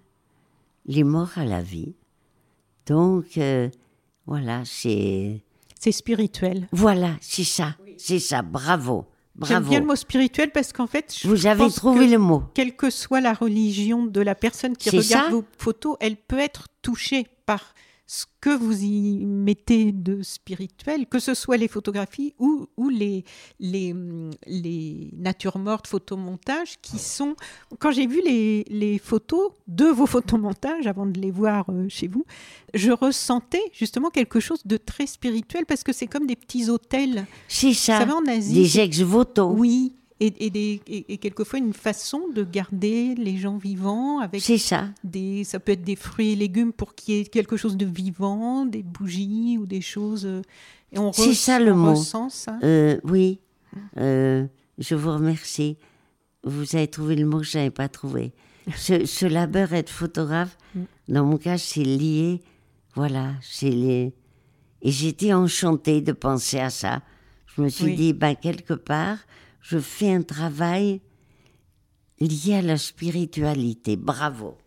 les 0.86 1.04
morts 1.04 1.38
à 1.38 1.46
la 1.46 1.62
vie. 1.62 1.94
Donc, 2.88 3.38
euh, 3.38 3.70
voilà, 4.26 4.64
c'est... 4.66 5.44
C'est 5.80 5.92
spirituel. 5.92 6.68
Voilà, 6.72 7.16
c'est 7.22 7.44
ça, 7.44 7.76
c'est 7.98 8.20
ça, 8.20 8.42
bravo. 8.42 9.08
J'aime 9.44 9.64
bien 9.64 9.80
le 9.80 9.86
mot 9.86 9.96
spirituel 9.96 10.52
parce 10.52 10.74
qu'en 10.74 10.88
fait, 10.88 11.16
je 11.22 11.28
vous 11.28 11.48
avez 11.48 11.70
trouvé 11.70 12.08
le 12.08 12.18
mot. 12.18 12.44
Quelle 12.54 12.76
que 12.76 12.90
soit 12.90 13.22
la 13.22 13.34
religion 13.34 14.06
de 14.06 14.22
la 14.22 14.36
personne 14.36 14.76
qui 14.76 14.90
regarde 14.90 15.32
vos 15.32 15.46
photos, 15.58 15.96
elle 16.00 16.18
peut 16.18 16.40
être 16.40 16.68
touchée 16.82 17.28
par 17.46 17.74
ce 18.12 18.26
que 18.42 18.50
vous 18.50 18.84
y 18.84 19.26
mettez 19.26 19.94
de 19.94 20.22
spirituel, 20.22 21.08
que 21.08 21.18
ce 21.18 21.34
soit 21.34 21.56
les 21.56 21.70
photographies 21.70 22.34
ou, 22.40 22.68
ou 22.76 22.90
les, 22.90 23.24
les, 23.62 23.96
les 24.46 25.12
natures 25.14 25.58
mortes 25.58 25.88
photomontages 25.88 26.78
qui 26.82 27.00
sont... 27.00 27.38
Quand 27.80 27.92
j'ai 27.92 28.08
vu 28.08 28.22
les, 28.22 28.66
les, 28.68 28.98
photos 28.98 29.54
de 29.70 29.86
vos 29.86 30.08
photomontages 30.08 30.88
avant 30.88 31.06
de 31.06 31.22
les 31.22 31.32
voir 31.32 31.70
euh, 31.70 31.86
chez 31.88 32.10
vous, 32.10 32.26
je 32.74 32.92
ressentais 32.92 33.64
justement 33.72 34.10
quelque 34.10 34.42
chose 34.42 34.60
de 34.66 34.76
très 34.76 35.08
spirituel 35.08 35.66
parce 35.66 35.86
que 35.86 35.94
c'est 35.94 36.08
comme 36.08 36.28
des 36.28 36.36
petits 36.36 36.70
hôtels. 36.70 37.26
C'est 37.48 37.74
ça. 37.74 38.00
ça 38.00 38.06
va 38.06 38.18
en 38.18 38.26
Asie. 38.26 38.56
Des 38.56 38.80
ex-voto. 38.82 39.52
Oui, 39.52 39.94
et, 40.22 41.18
quelquefois 41.18 41.60
une 41.60 41.74
façon 41.74 42.28
de 42.34 42.44
garder 42.44 43.16
les 43.16 43.38
gens 43.38 43.58
vivants 43.58 44.20
avec 44.20 44.42
c'est 44.42 44.58
ça. 44.58 44.90
des 45.04 45.44
ça 45.44 45.60
peut 45.60 45.72
être 45.72 45.84
des 45.84 45.96
fruits 45.96 46.32
et 46.32 46.36
légumes 46.36 46.74
pour 46.74 46.94
qu'il 46.94 47.16
y 47.16 47.20
ait 47.20 47.26
quelque 47.26 47.58
chose 47.58 47.76
de 47.76 47.86
vivant 47.86 48.66
des 48.66 48.84
bougies 48.84 49.58
ou 49.60 49.66
des 49.66 49.82
choses 49.82 50.26
euh, 50.26 50.42
et 50.92 51.00
on 51.00 51.12
c'est 51.12 51.34
ça 51.34 51.60
le 51.60 51.74
mot. 51.74 51.96
euh, 52.64 53.00
oui. 53.04 53.40
Euh, 53.98 54.46
je 54.78 54.96
vous 54.96 55.14
remercie. 55.14 55.78
Vous 56.44 56.76
avez 56.76 56.88
trouvé 56.88 57.16
le 57.16 57.26
mot 57.26 57.40
que 57.40 57.46
je 57.46 57.58
n'avais 57.58 57.72
pas 57.72 57.88
trouvé. 57.88 58.34
Ce, 58.76 59.06
ce 59.06 59.26
labeur 59.26 59.74
être 59.74 59.90
photographe 59.90 60.56
mm. 60.76 60.82
dans 61.10 61.26
mon 61.26 61.38
cas 61.38 61.58
c'est 61.58 61.84
lié 61.84 62.42
voilà 62.94 63.34
c'est 63.42 63.70
lié. 63.70 64.14
Et 64.84 64.92
j'étais 64.92 65.34
enchantée 65.34 66.02
de 66.02 66.12
penser 66.12 66.60
à 66.60 66.70
ça. 66.70 67.02
Je 67.48 67.62
me 67.62 67.70
suis 67.70 67.96
dit 67.96 68.14
ben 68.14 68.36
quelque 68.36 68.74
part 68.74 69.18
je 69.62 69.80
fais 69.80 70.14
un 70.14 70.24
travail 70.24 71.02
lié 72.20 72.56
à 72.56 72.62
la 72.62 72.78
spiritualité. 72.78 73.96
Bravo. 73.96 74.58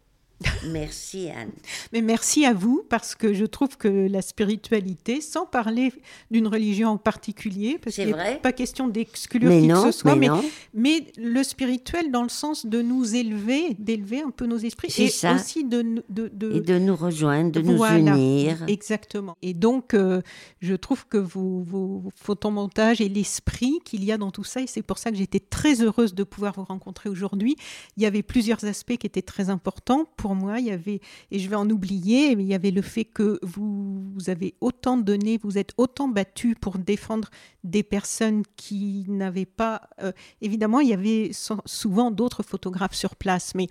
Merci 0.66 1.28
Anne. 1.31 1.52
Mais 1.93 2.02
merci 2.02 2.44
à 2.44 2.52
vous 2.52 2.85
parce 2.89 3.15
que 3.15 3.32
je 3.32 3.44
trouve 3.44 3.77
que 3.77 3.89
la 4.09 4.20
spiritualité, 4.23 5.20
sans 5.20 5.47
parler 5.47 5.93
d'une 6.31 6.47
religion 6.48 6.89
en 6.90 6.97
particulier, 6.98 7.78
parce 7.82 7.97
C'est 7.97 8.05
qu'il 8.06 8.15
n'est 8.16 8.36
pas 8.39 8.52
question 8.52 8.89
d'exclure 8.89 9.51
qui 9.51 9.66
non, 9.66 9.85
que 9.85 9.93
ce 9.93 9.98
soit, 10.01 10.15
mais 10.16 10.28
mais, 10.28 10.28
non. 10.28 10.44
mais 10.74 11.06
le 11.16 11.43
spirituel 11.43 12.11
dans 12.11 12.23
le 12.23 12.28
sens 12.28 12.66
de 12.66 12.82
nous 12.82 13.15
élever, 13.15 13.74
d'élever 13.78 14.23
un 14.23 14.31
peu 14.31 14.47
nos 14.47 14.59
esprits 14.59 14.93
et 14.98 15.09
ça. 15.09 15.35
aussi 15.35 15.65
de, 15.65 15.82
nous- 15.82 16.02
de, 16.09 16.28
de- 16.32 16.52
Et 16.56 16.61
de 16.61 16.78
nous 16.78 16.97
rejoindre, 16.97 17.52
de 17.52 17.61
nous 17.61 17.82
unir. 17.85 18.65
Exactement. 18.69 19.36
Et 19.43 19.55
donc, 19.55 19.94
euh, 19.94 20.20
je 20.61 20.74
trouve 20.74 21.06
que 21.06 21.19
vos, 21.19 21.61
vos 21.62 22.02
photomontages 22.16 23.01
et 23.01 23.09
l'esprit 23.09 23.78
qu'il 23.85 24.05
y 24.05 24.12
a 24.12 24.19
dans 24.19 24.31
tout 24.31 24.44
ça, 24.44 24.61
et 24.61 24.66
c'est 24.66 24.82
pour 24.82 24.98
ça 24.98 25.11
que 25.11 25.16
j'étais 25.16 25.40
très 25.40 25.81
heureuse 25.82 26.15
de 26.15 26.24
pouvoir 26.24 26.55
vous 26.56 26.65
rencontrer 26.65 27.09
aujourd'hui. 27.09 27.56
Il 27.97 28.02
y 28.02 28.06
avait 28.06 28.23
plusieurs 28.23 28.65
aspects 28.65 28.97
qui 28.97 29.06
étaient 29.06 29.23
très 29.23 29.48
importants 29.51 30.06
pour 30.16 30.23
moi. 30.32 30.60
Il 30.60 30.66
y 30.66 30.70
avait, 30.70 31.01
et 31.30 31.38
je 31.38 31.51
vais 31.51 31.56
en 31.56 31.68
oublier, 31.68 32.34
mais 32.36 32.44
il 32.44 32.48
y 32.48 32.55
avait 32.55 32.70
le 32.70 32.80
fait 32.80 33.05
que 33.05 33.38
vous, 33.42 34.02
vous 34.14 34.30
avez 34.30 34.55
autant 34.62 34.96
donné, 34.96 35.38
vous 35.42 35.59
êtes 35.59 35.72
autant 35.76 36.09
battu 36.09 36.55
pour 36.55 36.78
défendre 36.78 37.28
des 37.64 37.82
personnes 37.82 38.42
qui 38.56 39.05
n'avaient 39.09 39.44
pas. 39.44 39.82
euh, 40.02 40.12
évidemment, 40.40 40.80
il 40.80 40.88
y 40.88 40.94
avait 40.94 41.30
so- 41.34 41.60
souvent 41.66 42.10
d'autres 42.10 42.42
photographes 42.42 42.94
sur 42.94 43.16
place, 43.16 43.52
mais 43.55 43.66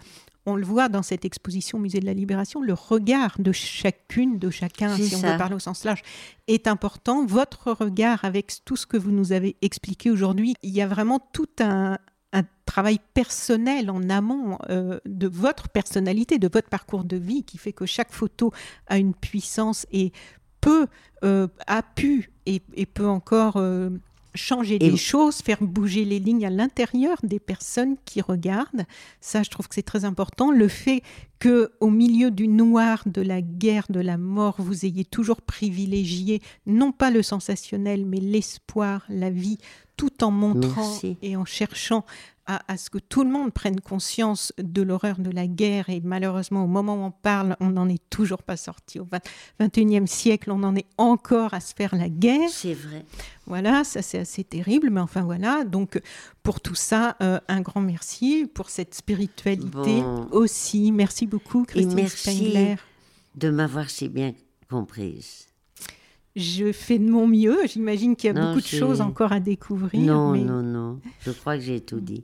on 0.46 0.58
le 0.58 0.66
voit 0.66 0.90
dans 0.90 1.04
cette 1.04 1.24
exposition 1.24 1.78
au 1.78 1.82
Musée 1.82 2.02
de 2.02 2.06
la 2.06 2.14
Libération, 2.14 2.62
le 2.62 2.74
regard 2.74 3.38
de 3.40 3.54
chacune, 3.54 4.40
de 4.40 4.50
chacun, 4.50 4.94
si 5.08 5.16
on 5.16 5.20
veut 5.32 5.38
parler 5.38 5.56
au 5.56 5.60
sens 5.60 5.86
large, 5.86 6.02
est 6.50 6.68
important. 6.68 7.26
Votre 7.26 7.72
regard 7.72 8.26
avec 8.26 8.52
tout 8.66 8.76
ce 8.76 8.86
que 8.86 8.98
vous 8.98 9.12
nous 9.12 9.32
avez 9.32 9.56
expliqué 9.62 10.12
aujourd'hui, 10.12 10.54
il 10.62 10.72
y 10.72 10.82
a 10.82 10.88
vraiment 10.88 11.20
tout 11.32 11.48
un, 11.62 11.98
un 12.34 12.44
travail 12.66 13.00
personnel 13.14 13.90
en 13.90 14.10
amont 14.10 14.58
euh, 14.70 15.00
de 15.06 15.28
votre 15.28 15.70
personnalité, 15.70 16.40
de 16.40 16.50
votre 16.52 16.68
parcours 16.70 17.04
de 17.06 17.16
vie, 17.18 17.44
qui 17.44 17.58
fait 17.58 17.74
que 17.74 17.86
chaque 17.86 18.12
photo 18.12 18.52
a 18.88 18.98
une 18.98 19.14
puissance 19.14 19.86
et 19.92 20.12
peut, 20.60 20.88
euh, 21.24 21.48
a 21.68 21.84
pu 21.84 22.32
et, 22.46 22.62
et 22.76 22.86
peut 22.86 23.08
encore 23.08 23.58
euh, 23.58 23.90
changer 24.36 24.76
Et- 24.76 24.90
des 24.92 24.98
choses, 24.98 25.38
faire 25.38 25.62
bouger 25.62 26.06
les 26.06 26.20
lignes 26.20 26.46
à 26.46 26.50
l'intérieur 26.50 27.18
des 27.22 27.40
personnes 27.40 27.96
qui 28.06 28.20
regardent. 28.22 28.86
Ça, 29.22 29.44
je 29.44 29.50
trouve 29.52 29.68
que 29.68 29.76
c'est 29.76 29.84
très 29.84 30.06
important. 30.06 30.50
Le 30.52 30.68
fait 30.68 31.04
que, 31.40 31.72
au 31.82 31.90
milieu 31.92 32.32
du 32.32 32.48
noir 32.48 33.04
de 33.06 33.22
la 33.22 33.42
guerre, 33.42 33.86
de 33.90 34.00
la 34.00 34.18
mort, 34.18 34.56
vous 34.60 34.86
ayez 34.86 35.06
toujours 35.06 35.42
privilégié 35.42 36.42
non 36.66 36.92
pas 36.92 37.12
le 37.12 37.22
sensationnel, 37.22 38.06
mais 38.06 38.20
l'espoir, 38.20 39.04
la 39.10 39.30
vie, 39.30 39.58
tout 39.98 40.24
en 40.24 40.32
montrant 40.32 40.82
Merci. 40.90 41.18
et 41.22 41.36
en 41.36 41.46
cherchant 41.46 42.06
à, 42.46 42.62
à 42.72 42.76
ce 42.76 42.90
que 42.90 42.98
tout 42.98 43.24
le 43.24 43.30
monde 43.30 43.54
prenne 43.54 43.80
conscience 43.80 44.52
de 44.58 44.82
l'horreur 44.82 45.18
de 45.20 45.30
la 45.32 45.48
guerre. 45.48 45.88
Et 45.90 46.02
malheureusement, 46.04 46.66
au 46.66 46.68
moment 46.68 46.96
où 46.96 47.04
on 47.06 47.12
parle, 47.12 47.56
on 47.62 47.70
n'en 47.70 47.88
est 47.88 48.02
toujours 48.10 48.44
pas 48.44 48.58
sorti. 48.58 49.00
Au 49.00 49.08
20 49.60 49.70
21e 49.70 50.08
siècle, 50.08 50.52
on 50.52 50.62
en 50.64 50.76
est 50.76 50.88
encore 50.98 51.54
à 51.54 51.62
se 51.62 51.74
faire 51.74 51.96
la 51.96 52.10
guerre. 52.10 52.50
C'est 52.52 52.74
vrai. 52.74 53.06
Voilà, 53.46 53.86
ça 53.86 54.02
c'est 54.02 54.20
assez 54.20 54.44
terrible, 54.44 54.90
mais 54.90 55.00
enfin 55.00 55.22
voilà. 55.22 55.64
Donc 55.64 56.02
pour 56.44 56.60
tout 56.60 56.76
ça, 56.76 57.16
euh, 57.22 57.40
un 57.48 57.62
grand 57.62 57.80
merci 57.82 58.46
pour 58.54 58.70
cette 58.70 58.94
spiritualité 58.94 60.02
Bon. 60.02 60.28
aussi. 60.32 60.92
Merci 60.92 61.28
beaucoup, 61.28 61.64
Christine 61.64 61.96
merci. 61.96 62.32
Spengler. 62.32 62.76
De 63.36 63.50
m'avoir 63.50 63.90
si 63.90 64.10
bien 64.10 64.34
comprise. 64.70 65.48
Je 66.36 66.72
fais 66.72 66.98
de 66.98 67.10
mon 67.10 67.28
mieux. 67.28 67.58
J'imagine 67.72 68.16
qu'il 68.16 68.28
y 68.28 68.32
a 68.32 68.34
Non, 68.34 68.50
beaucoup 68.50 68.62
de 68.62 68.66
choses 68.66 69.02
encore 69.02 69.32
à 69.32 69.40
découvrir. 69.40 70.02
Non, 70.02 70.32
mais 70.32 70.40
non, 70.40 70.62
non. 70.64 71.00
Je 71.26 71.32
crois 71.32 71.58
que 71.58 71.64
j'ai 71.64 71.80
tout 71.80 72.00
dit. 72.00 72.24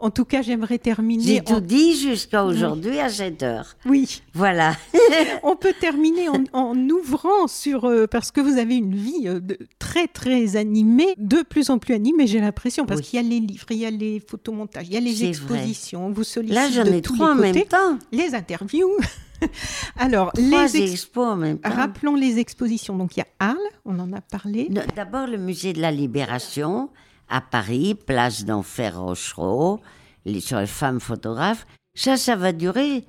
En 0.00 0.10
tout 0.10 0.24
cas, 0.24 0.42
j'aimerais 0.42 0.78
terminer. 0.78 1.24
J'ai 1.24 1.40
tout 1.42 1.58
dit 1.60 1.96
jusqu'à 1.96 2.44
aujourd'hui 2.44 3.00
à 3.00 3.08
7 3.08 3.42
heures. 3.42 3.76
Oui, 3.84 4.22
Voilà. 4.32 4.76
on 5.42 5.56
peut 5.56 5.72
terminer 5.80 6.28
en, 6.28 6.44
en 6.52 6.76
ouvrant 6.88 7.48
sur 7.48 7.84
euh, 7.84 8.06
parce 8.06 8.30
que 8.30 8.40
vous 8.40 8.58
avez 8.58 8.76
une 8.76 8.94
vie 8.94 9.26
euh, 9.26 9.40
de- 9.40 9.58
très 9.80 10.06
très 10.06 10.54
animée, 10.54 11.14
de 11.18 11.42
plus 11.42 11.68
en 11.70 11.78
plus 11.78 11.94
animée, 11.94 12.28
j'ai 12.28 12.38
l'impression, 12.40 12.86
parce 12.86 13.00
Oui. 13.00 13.06
qu'il 13.06 13.22
y 13.22 13.26
a 13.26 13.28
les 13.28 13.40
livres, 13.40 13.66
il 13.70 13.78
y 13.78 13.86
a 13.86 13.90
les 13.90 14.20
photomontages, 14.20 14.86
il 14.86 14.94
y 14.94 14.96
a 14.96 15.00
les 15.00 15.14
vrai. 15.14 15.26
expositions, 15.30 16.06
on 16.06 16.10
vous 16.12 16.22
sollicite 16.22 16.54
Là, 16.54 16.70
j'en 16.70 16.84
ai 16.84 17.02
trois 17.02 17.32
en 17.32 17.34
même 17.34 17.56
temps. 17.64 17.98
les 18.12 18.36
interviews. 18.36 18.90
Alors, 19.96 20.32
Trois 20.32 20.66
les 20.66 20.76
ex- 20.82 20.92
expos 20.92 21.26
en 21.26 21.36
même 21.36 21.58
temps. 21.58 21.70
rappelons 21.70 22.14
les 22.14 22.38
expositions. 22.38 22.96
Donc 22.96 23.16
il 23.16 23.20
y 23.20 23.22
a 23.22 23.26
Arles, 23.38 23.58
on 23.84 23.98
en 23.98 24.12
a 24.12 24.20
parlé. 24.20 24.68
D'abord, 24.96 25.26
le 25.26 25.36
musée 25.38 25.72
de 25.72 25.80
la 25.80 25.90
Libération 25.90 26.90
à 27.28 27.40
Paris, 27.40 27.94
place 27.94 28.44
d'Enfer 28.44 28.98
Rochereau, 29.00 29.80
les- 30.24 30.40
sur 30.40 30.58
les 30.58 30.66
femmes 30.66 31.00
photographes. 31.00 31.66
Ça, 31.94 32.16
ça 32.16 32.36
va 32.36 32.52
durer 32.52 33.04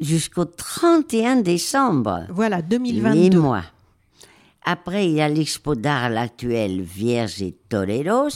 jusqu'au 0.00 0.44
31 0.44 1.36
décembre. 1.36 2.26
Voilà, 2.30 2.56
Les 2.58 2.62
2022. 2.62 3.38
mois. 3.40 3.62
Après, 4.64 5.06
il 5.06 5.12
y 5.12 5.20
a 5.20 5.28
l'expo 5.28 5.74
d'art 5.74 6.04
à 6.04 6.08
l'actuel 6.10 6.82
Vierge 6.82 7.40
et 7.42 7.56
Toreros 7.68 8.28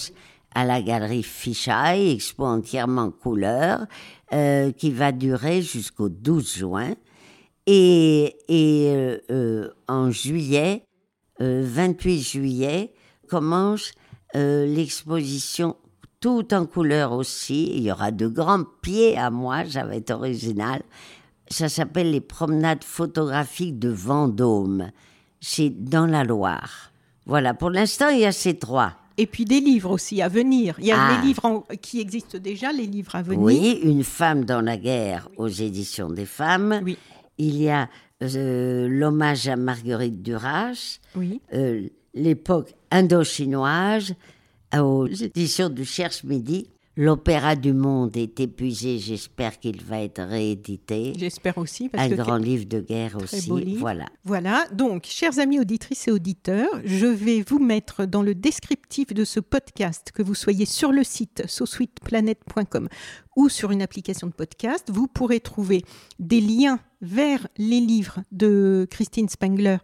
à 0.55 0.65
la 0.65 0.81
galerie 0.83 1.23
Fichaille, 1.23 2.11
expo 2.13 2.45
entièrement 2.45 3.11
couleur, 3.11 3.87
euh, 4.33 4.71
qui 4.73 4.91
va 4.91 5.13
durer 5.13 5.63
jusqu'au 5.63 6.09
12 6.09 6.57
juin. 6.57 6.95
Et, 7.67 8.37
et 8.49 8.91
euh, 8.95 9.19
euh, 9.31 9.69
en 9.89 10.11
juillet, 10.11 10.85
euh, 11.41 11.63
28 11.65 12.21
juillet, 12.21 12.93
commence 13.29 13.93
euh, 14.35 14.67
l'exposition 14.67 15.77
tout 16.21 16.53
en 16.55 16.67
couleur 16.67 17.13
aussi. 17.13 17.71
Il 17.75 17.83
y 17.83 17.93
aura 17.93 18.11
de 18.11 18.27
grands 18.27 18.65
pieds 18.83 19.17
à 19.17 19.31
moi, 19.31 19.65
ça 19.69 19.85
va 19.85 19.97
être 19.97 20.11
original. 20.11 20.83
Ça 21.49 21.69
s'appelle 21.69 22.11
les 22.11 22.21
promenades 22.21 22.85
photographiques 22.85 23.79
de 23.79 23.91
Vendôme. 23.91 24.91
C'est 25.41 25.71
dans 25.71 26.07
la 26.07 26.25
Loire. 26.25 26.93
Voilà, 27.27 27.55
pour 27.55 27.71
l'instant, 27.71 28.09
il 28.09 28.21
y 28.21 28.25
a 28.27 28.33
ces 28.33 28.59
trois. 28.59 28.95
Et 29.19 29.27
puis 29.27 29.45
des 29.45 29.61
livres 29.61 29.91
aussi 29.91 30.23
à 30.23 30.29
venir. 30.29 30.75
Il 30.79 30.87
y 30.87 30.93
a 30.93 30.97
Ah. 30.99 31.17
les 31.21 31.27
livres 31.27 31.45
en- 31.45 31.61
qui 31.83 32.01
existent 32.01 32.39
déjà, 32.39 32.73
les 32.73 32.87
livres 32.87 33.15
à 33.15 33.23
venir. 33.23 33.41
Oui, 33.41 33.81
Une 33.83 34.03
femme 34.05 34.45
dans 34.45 34.63
la 34.63 34.77
guerre 34.77 35.29
aux 35.37 35.49
éditions 35.49 36.09
des 36.09 36.25
femmes. 36.27 36.81
Oui. 36.83 36.97
Il 37.45 37.61
y 37.61 37.69
a 37.69 37.89
euh, 38.23 38.87
l'hommage 38.89 39.49
à 39.49 39.57
Marguerite 39.57 40.23
Duras, 40.23 41.01
Oui. 41.17 41.41
euh, 41.55 41.89
l'époque 42.15 42.73
indo-chinoise, 42.93 44.15
aux 44.79 45.07
éditions 45.09 45.69
du 45.69 45.85
Cherche 45.85 46.23
Midi. 46.23 46.69
L'opéra 46.95 47.57
du 47.57 47.73
monde 47.73 48.15
est 48.19 48.39
épuisé, 48.39 48.99
j'espère 48.99 49.59
qu'il 49.59 49.83
va 49.83 50.03
être 50.03 50.23
réédité. 50.23 51.15
J'espère 51.19 51.57
aussi. 51.57 51.89
Parce 51.89 52.05
Un 52.05 52.11
que 52.11 52.15
grand 52.17 52.37
livre 52.37 52.67
de 52.67 52.81
guerre 52.81 53.17
Très 53.19 53.39
aussi, 53.39 53.49
beau 53.49 53.59
livre. 53.59 53.81
voilà. 53.81 54.05
Voilà, 54.25 54.67
donc, 54.73 55.07
chers 55.07 55.39
amis 55.39 55.59
auditrices 55.59 56.07
et 56.09 56.11
auditeurs, 56.13 56.69
je 56.85 57.07
vais 57.07 57.43
vous 57.49 57.59
mettre 57.59 58.05
dans 58.05 58.23
le 58.23 58.35
descriptif 58.35 59.09
de 59.15 59.25
ce 59.25 59.41
podcast, 59.41 60.13
que 60.15 60.23
vous 60.23 60.35
soyez 60.35 60.67
sur 60.67 60.93
le 60.93 61.03
site 61.03 61.43
sosweetplanet.com 61.49 62.89
ou 63.37 63.49
sur 63.49 63.71
une 63.71 63.81
application 63.83 64.27
de 64.27 64.33
podcast, 64.33 64.89
vous 64.93 65.07
pourrez 65.09 65.41
trouver 65.41 65.83
des 66.19 66.43
liens 66.43 66.79
vers 67.03 67.47
les 67.59 67.81
livres 67.81 68.21
de 68.31 68.87
Christine 68.91 69.29
Spengler. 69.29 69.77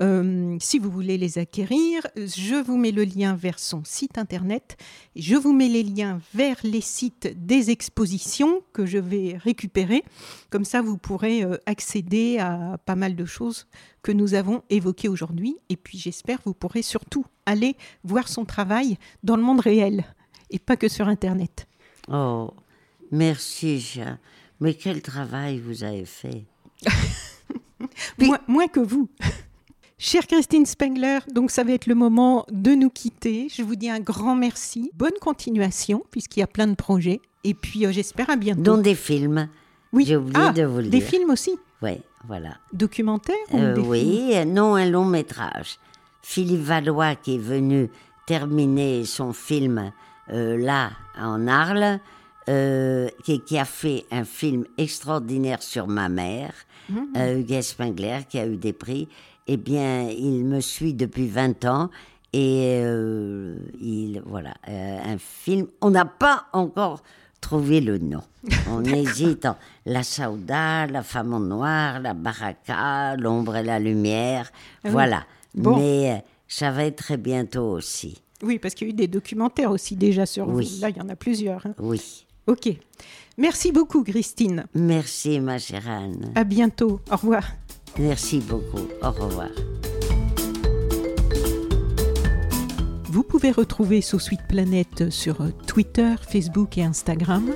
euh, 0.00 0.56
si 0.60 0.78
vous 0.78 0.90
voulez 0.90 1.18
les 1.18 1.38
acquérir, 1.38 2.06
je 2.16 2.62
vous 2.62 2.78
mets 2.78 2.92
le 2.92 3.04
lien 3.04 3.34
vers 3.34 3.58
son 3.58 3.82
site 3.84 4.16
internet. 4.16 4.78
Je 5.14 5.36
vous 5.36 5.52
mets 5.52 5.68
les 5.68 5.82
liens 5.82 6.20
vers 6.32 6.56
les 6.62 6.80
sites 6.80 7.28
des 7.36 7.70
expositions 7.70 8.62
que 8.72 8.86
je 8.86 8.96
vais 8.96 9.36
récupérer. 9.36 10.02
Comme 10.48 10.64
ça, 10.64 10.80
vous 10.80 10.96
pourrez 10.96 11.44
euh, 11.44 11.58
accéder 11.66 12.38
à 12.38 12.78
pas 12.86 12.96
mal 12.96 13.14
de 13.14 13.24
choses 13.26 13.66
que 14.02 14.12
nous 14.12 14.32
avons 14.32 14.62
évoquées 14.70 15.08
aujourd'hui. 15.08 15.56
Et 15.68 15.76
puis, 15.76 15.98
j'espère, 15.98 16.38
vous 16.46 16.54
pourrez 16.54 16.82
surtout 16.82 17.26
aller 17.44 17.76
voir 18.02 18.28
son 18.28 18.46
travail 18.46 18.96
dans 19.22 19.36
le 19.36 19.42
monde 19.42 19.60
réel 19.60 20.04
et 20.48 20.58
pas 20.58 20.76
que 20.76 20.88
sur 20.88 21.08
Internet. 21.08 21.66
Oh, 22.08 22.50
merci, 23.10 23.80
Jean. 23.80 24.18
Mais 24.60 24.74
quel 24.74 25.00
travail 25.02 25.58
vous 25.58 25.84
avez 25.84 26.04
fait. 26.04 26.46
Puis- 28.18 28.26
Moins, 28.28 28.38
moins 28.46 28.68
que 28.68 28.80
vous. 28.80 29.08
Chère 29.98 30.26
Christine 30.26 30.64
Spengler, 30.64 31.18
donc 31.34 31.50
ça 31.50 31.62
va 31.62 31.72
être 31.72 31.86
le 31.86 31.94
moment 31.94 32.46
de 32.50 32.70
nous 32.72 32.88
quitter. 32.88 33.48
Je 33.54 33.62
vous 33.62 33.76
dis 33.76 33.90
un 33.90 34.00
grand 34.00 34.34
merci. 34.34 34.90
Bonne 34.94 35.18
continuation, 35.20 36.02
puisqu'il 36.10 36.40
y 36.40 36.42
a 36.42 36.46
plein 36.46 36.66
de 36.66 36.74
projets. 36.74 37.20
Et 37.44 37.52
puis, 37.52 37.84
euh, 37.84 37.92
j'espère 37.92 38.30
à 38.30 38.36
bientôt. 38.36 38.62
Dont 38.62 38.78
des 38.78 38.94
films. 38.94 39.48
oui. 39.92 40.04
J'ai 40.06 40.16
oublié 40.16 40.38
Ah, 40.48 40.52
de 40.52 40.62
vous 40.64 40.78
le 40.78 40.84
Des 40.88 41.00
dire. 41.00 41.06
films 41.08 41.30
aussi 41.30 41.52
Oui, 41.82 42.00
voilà. 42.26 42.56
Documentaires 42.72 43.36
ou 43.52 43.58
Euh, 43.58 43.74
des 43.74 43.80
films? 43.82 43.90
oui, 43.90 44.30
euh, 44.36 44.44
non, 44.46 44.74
un 44.76 44.88
long 44.88 45.04
métrage. 45.04 45.78
Philippe 46.22 46.62
Valois 46.62 47.14
qui 47.16 47.34
est 47.34 47.38
venu 47.38 47.90
terminer 48.26 49.04
son 49.04 49.32
film 49.34 49.92
euh, 50.32 50.56
là, 50.56 50.92
en 51.18 51.46
Arles, 51.46 51.98
euh, 52.50 53.08
qui, 53.24 53.40
qui 53.40 53.56
a 53.58 53.64
fait 53.64 54.04
un 54.10 54.24
film 54.24 54.64
extraordinaire 54.76 55.62
sur 55.62 55.86
ma 55.86 56.08
mère, 56.08 56.52
Mhm. 56.88 57.08
euh, 57.16 57.38
Hugues 57.38 57.60
Spengler, 57.62 58.18
qui 58.28 58.38
a 58.38 58.46
eu 58.46 58.56
des 58.56 58.72
prix. 58.72 59.08
Eh 59.46 59.56
bien, 59.56 60.08
il 60.10 60.44
me 60.44 60.60
suit 60.60 60.92
depuis 60.94 61.28
20 61.28 61.64
ans 61.64 61.88
et 62.32 62.80
euh, 62.84 63.56
il, 63.80 64.20
voilà, 64.26 64.54
euh, 64.68 64.98
un 65.04 65.18
film. 65.18 65.66
On 65.80 65.90
n'a 65.90 66.04
pas 66.04 66.46
encore 66.52 67.02
trouver 67.40 67.80
le 67.80 67.98
nom. 67.98 68.22
On 68.70 68.84
hésite 68.84 69.46
en 69.46 69.56
la 69.86 70.02
Sauda, 70.02 70.86
la 70.86 71.02
femme 71.02 71.32
en 71.32 71.40
noir, 71.40 72.00
la 72.00 72.12
Baraka, 72.14 73.16
l'ombre 73.16 73.56
et 73.56 73.62
la 73.62 73.78
lumière. 73.78 74.50
Ah 74.52 74.80
oui. 74.86 74.90
Voilà. 74.92 75.24
Bon. 75.54 75.76
Mais 75.78 76.24
ça 76.48 76.70
va 76.70 76.84
être 76.84 76.96
très 76.96 77.16
bientôt 77.16 77.70
aussi. 77.70 78.20
Oui, 78.42 78.58
parce 78.58 78.74
qu'il 78.74 78.88
y 78.88 78.90
a 78.90 78.92
eu 78.92 78.96
des 78.96 79.08
documentaires 79.08 79.70
aussi 79.70 79.94
déjà 79.96 80.26
sur 80.26 80.48
Oui. 80.48 80.70
vous. 80.76 80.80
Là, 80.82 80.90
il 80.90 80.96
y 80.96 81.00
en 81.00 81.08
a 81.08 81.16
plusieurs. 81.16 81.64
hein. 81.66 81.74
Oui. 81.78 82.26
Ok. 82.46 82.70
Merci 83.38 83.72
beaucoup, 83.72 84.02
Christine. 84.02 84.66
Merci, 84.74 85.40
ma 85.40 85.58
chère 85.58 85.88
Anne. 85.88 86.32
À 86.34 86.44
bientôt. 86.44 87.00
Au 87.10 87.16
revoir. 87.16 87.44
Merci 87.98 88.40
beaucoup. 88.40 88.86
Au 89.02 89.10
revoir. 89.10 89.48
Vous 93.04 93.22
pouvez 93.24 93.50
retrouver 93.50 94.02
Sous 94.02 94.20
Suite 94.20 94.46
Planète 94.48 95.10
sur 95.10 95.38
Twitter, 95.66 96.14
Facebook 96.28 96.78
et 96.78 96.84
Instagram. 96.84 97.50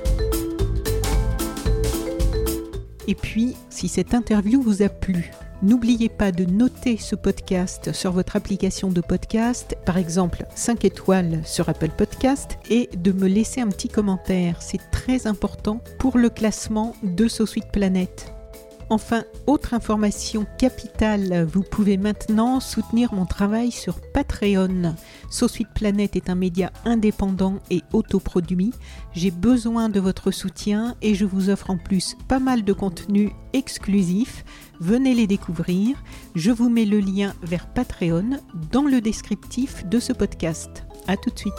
Et 3.07 3.15
puis, 3.15 3.55
si 3.69 3.87
cette 3.87 4.13
interview 4.13 4.61
vous 4.61 4.81
a 4.81 4.89
plu, 4.89 5.31
n'oubliez 5.61 6.09
pas 6.09 6.31
de 6.31 6.45
noter 6.45 6.97
ce 6.97 7.15
podcast 7.15 7.91
sur 7.93 8.11
votre 8.11 8.35
application 8.35 8.89
de 8.89 9.01
podcast, 9.01 9.77
par 9.85 9.97
exemple 9.97 10.45
5 10.55 10.85
étoiles 10.85 11.41
sur 11.43 11.69
Apple 11.69 11.91
Podcast, 11.95 12.57
et 12.69 12.89
de 12.97 13.11
me 13.11 13.27
laisser 13.27 13.61
un 13.61 13.67
petit 13.67 13.89
commentaire. 13.89 14.61
C'est 14.61 14.91
très 14.91 15.27
important 15.27 15.81
pour 15.99 16.17
le 16.17 16.29
classement 16.29 16.95
de 17.03 17.27
Sous 17.27 17.47
Suite 17.47 17.71
Planète. 17.71 18.35
Enfin, 18.89 19.23
autre 19.47 19.73
information 19.73 20.45
capitale, 20.59 21.43
vous 21.51 21.63
pouvez 21.63 21.97
maintenant 21.97 22.59
soutenir 22.59 23.13
mon 23.13 23.25
travail 23.25 23.71
sur 23.71 23.99
Patreon. 24.13 24.95
Sauce 25.31 25.57
Planète 25.73 26.15
est 26.15 26.29
un 26.29 26.35
média 26.35 26.71
indépendant 26.85 27.55
et 27.71 27.81
autoproduit. 27.93 28.73
J'ai 29.13 29.31
besoin 29.31 29.89
de 29.89 29.99
votre 29.99 30.29
soutien 30.29 30.95
et 31.01 31.15
je 31.15 31.25
vous 31.25 31.49
offre 31.49 31.71
en 31.71 31.77
plus 31.77 32.15
pas 32.27 32.39
mal 32.39 32.63
de 32.63 32.73
contenus 32.73 33.31
exclusifs. 33.53 34.45
Venez 34.79 35.13
les 35.13 35.27
découvrir. 35.27 35.95
Je 36.35 36.51
vous 36.51 36.69
mets 36.69 36.85
le 36.85 36.99
lien 36.99 37.33
vers 37.41 37.67
Patreon 37.67 38.39
dans 38.71 38.83
le 38.83 39.01
descriptif 39.01 39.85
de 39.85 39.99
ce 39.99 40.13
podcast. 40.13 40.83
A 41.07 41.17
tout 41.17 41.29
de 41.29 41.39
suite. 41.39 41.53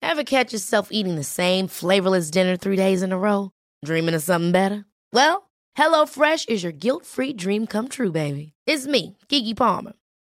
Ever 0.00 0.24
catch 0.24 0.52
yourself 0.52 0.88
eating 0.90 1.14
the 1.14 1.22
same 1.22 1.68
flavorless 1.68 2.30
dinner 2.30 2.56
three 2.56 2.76
days 2.76 3.02
in 3.02 3.12
a 3.12 3.18
row? 3.18 3.50
Dreaming 3.84 4.14
of 4.14 4.22
something 4.22 4.50
better? 4.50 4.84
Well, 5.12 5.48
HelloFresh 5.76 6.48
is 6.48 6.64
your 6.64 6.72
guilt 6.72 7.06
free 7.06 7.32
dream 7.32 7.66
come 7.68 7.88
true, 7.88 8.10
baby. 8.10 8.54
It's 8.66 8.86
me, 8.86 9.16
Kiki 9.28 9.54
Palmer. 9.54 9.92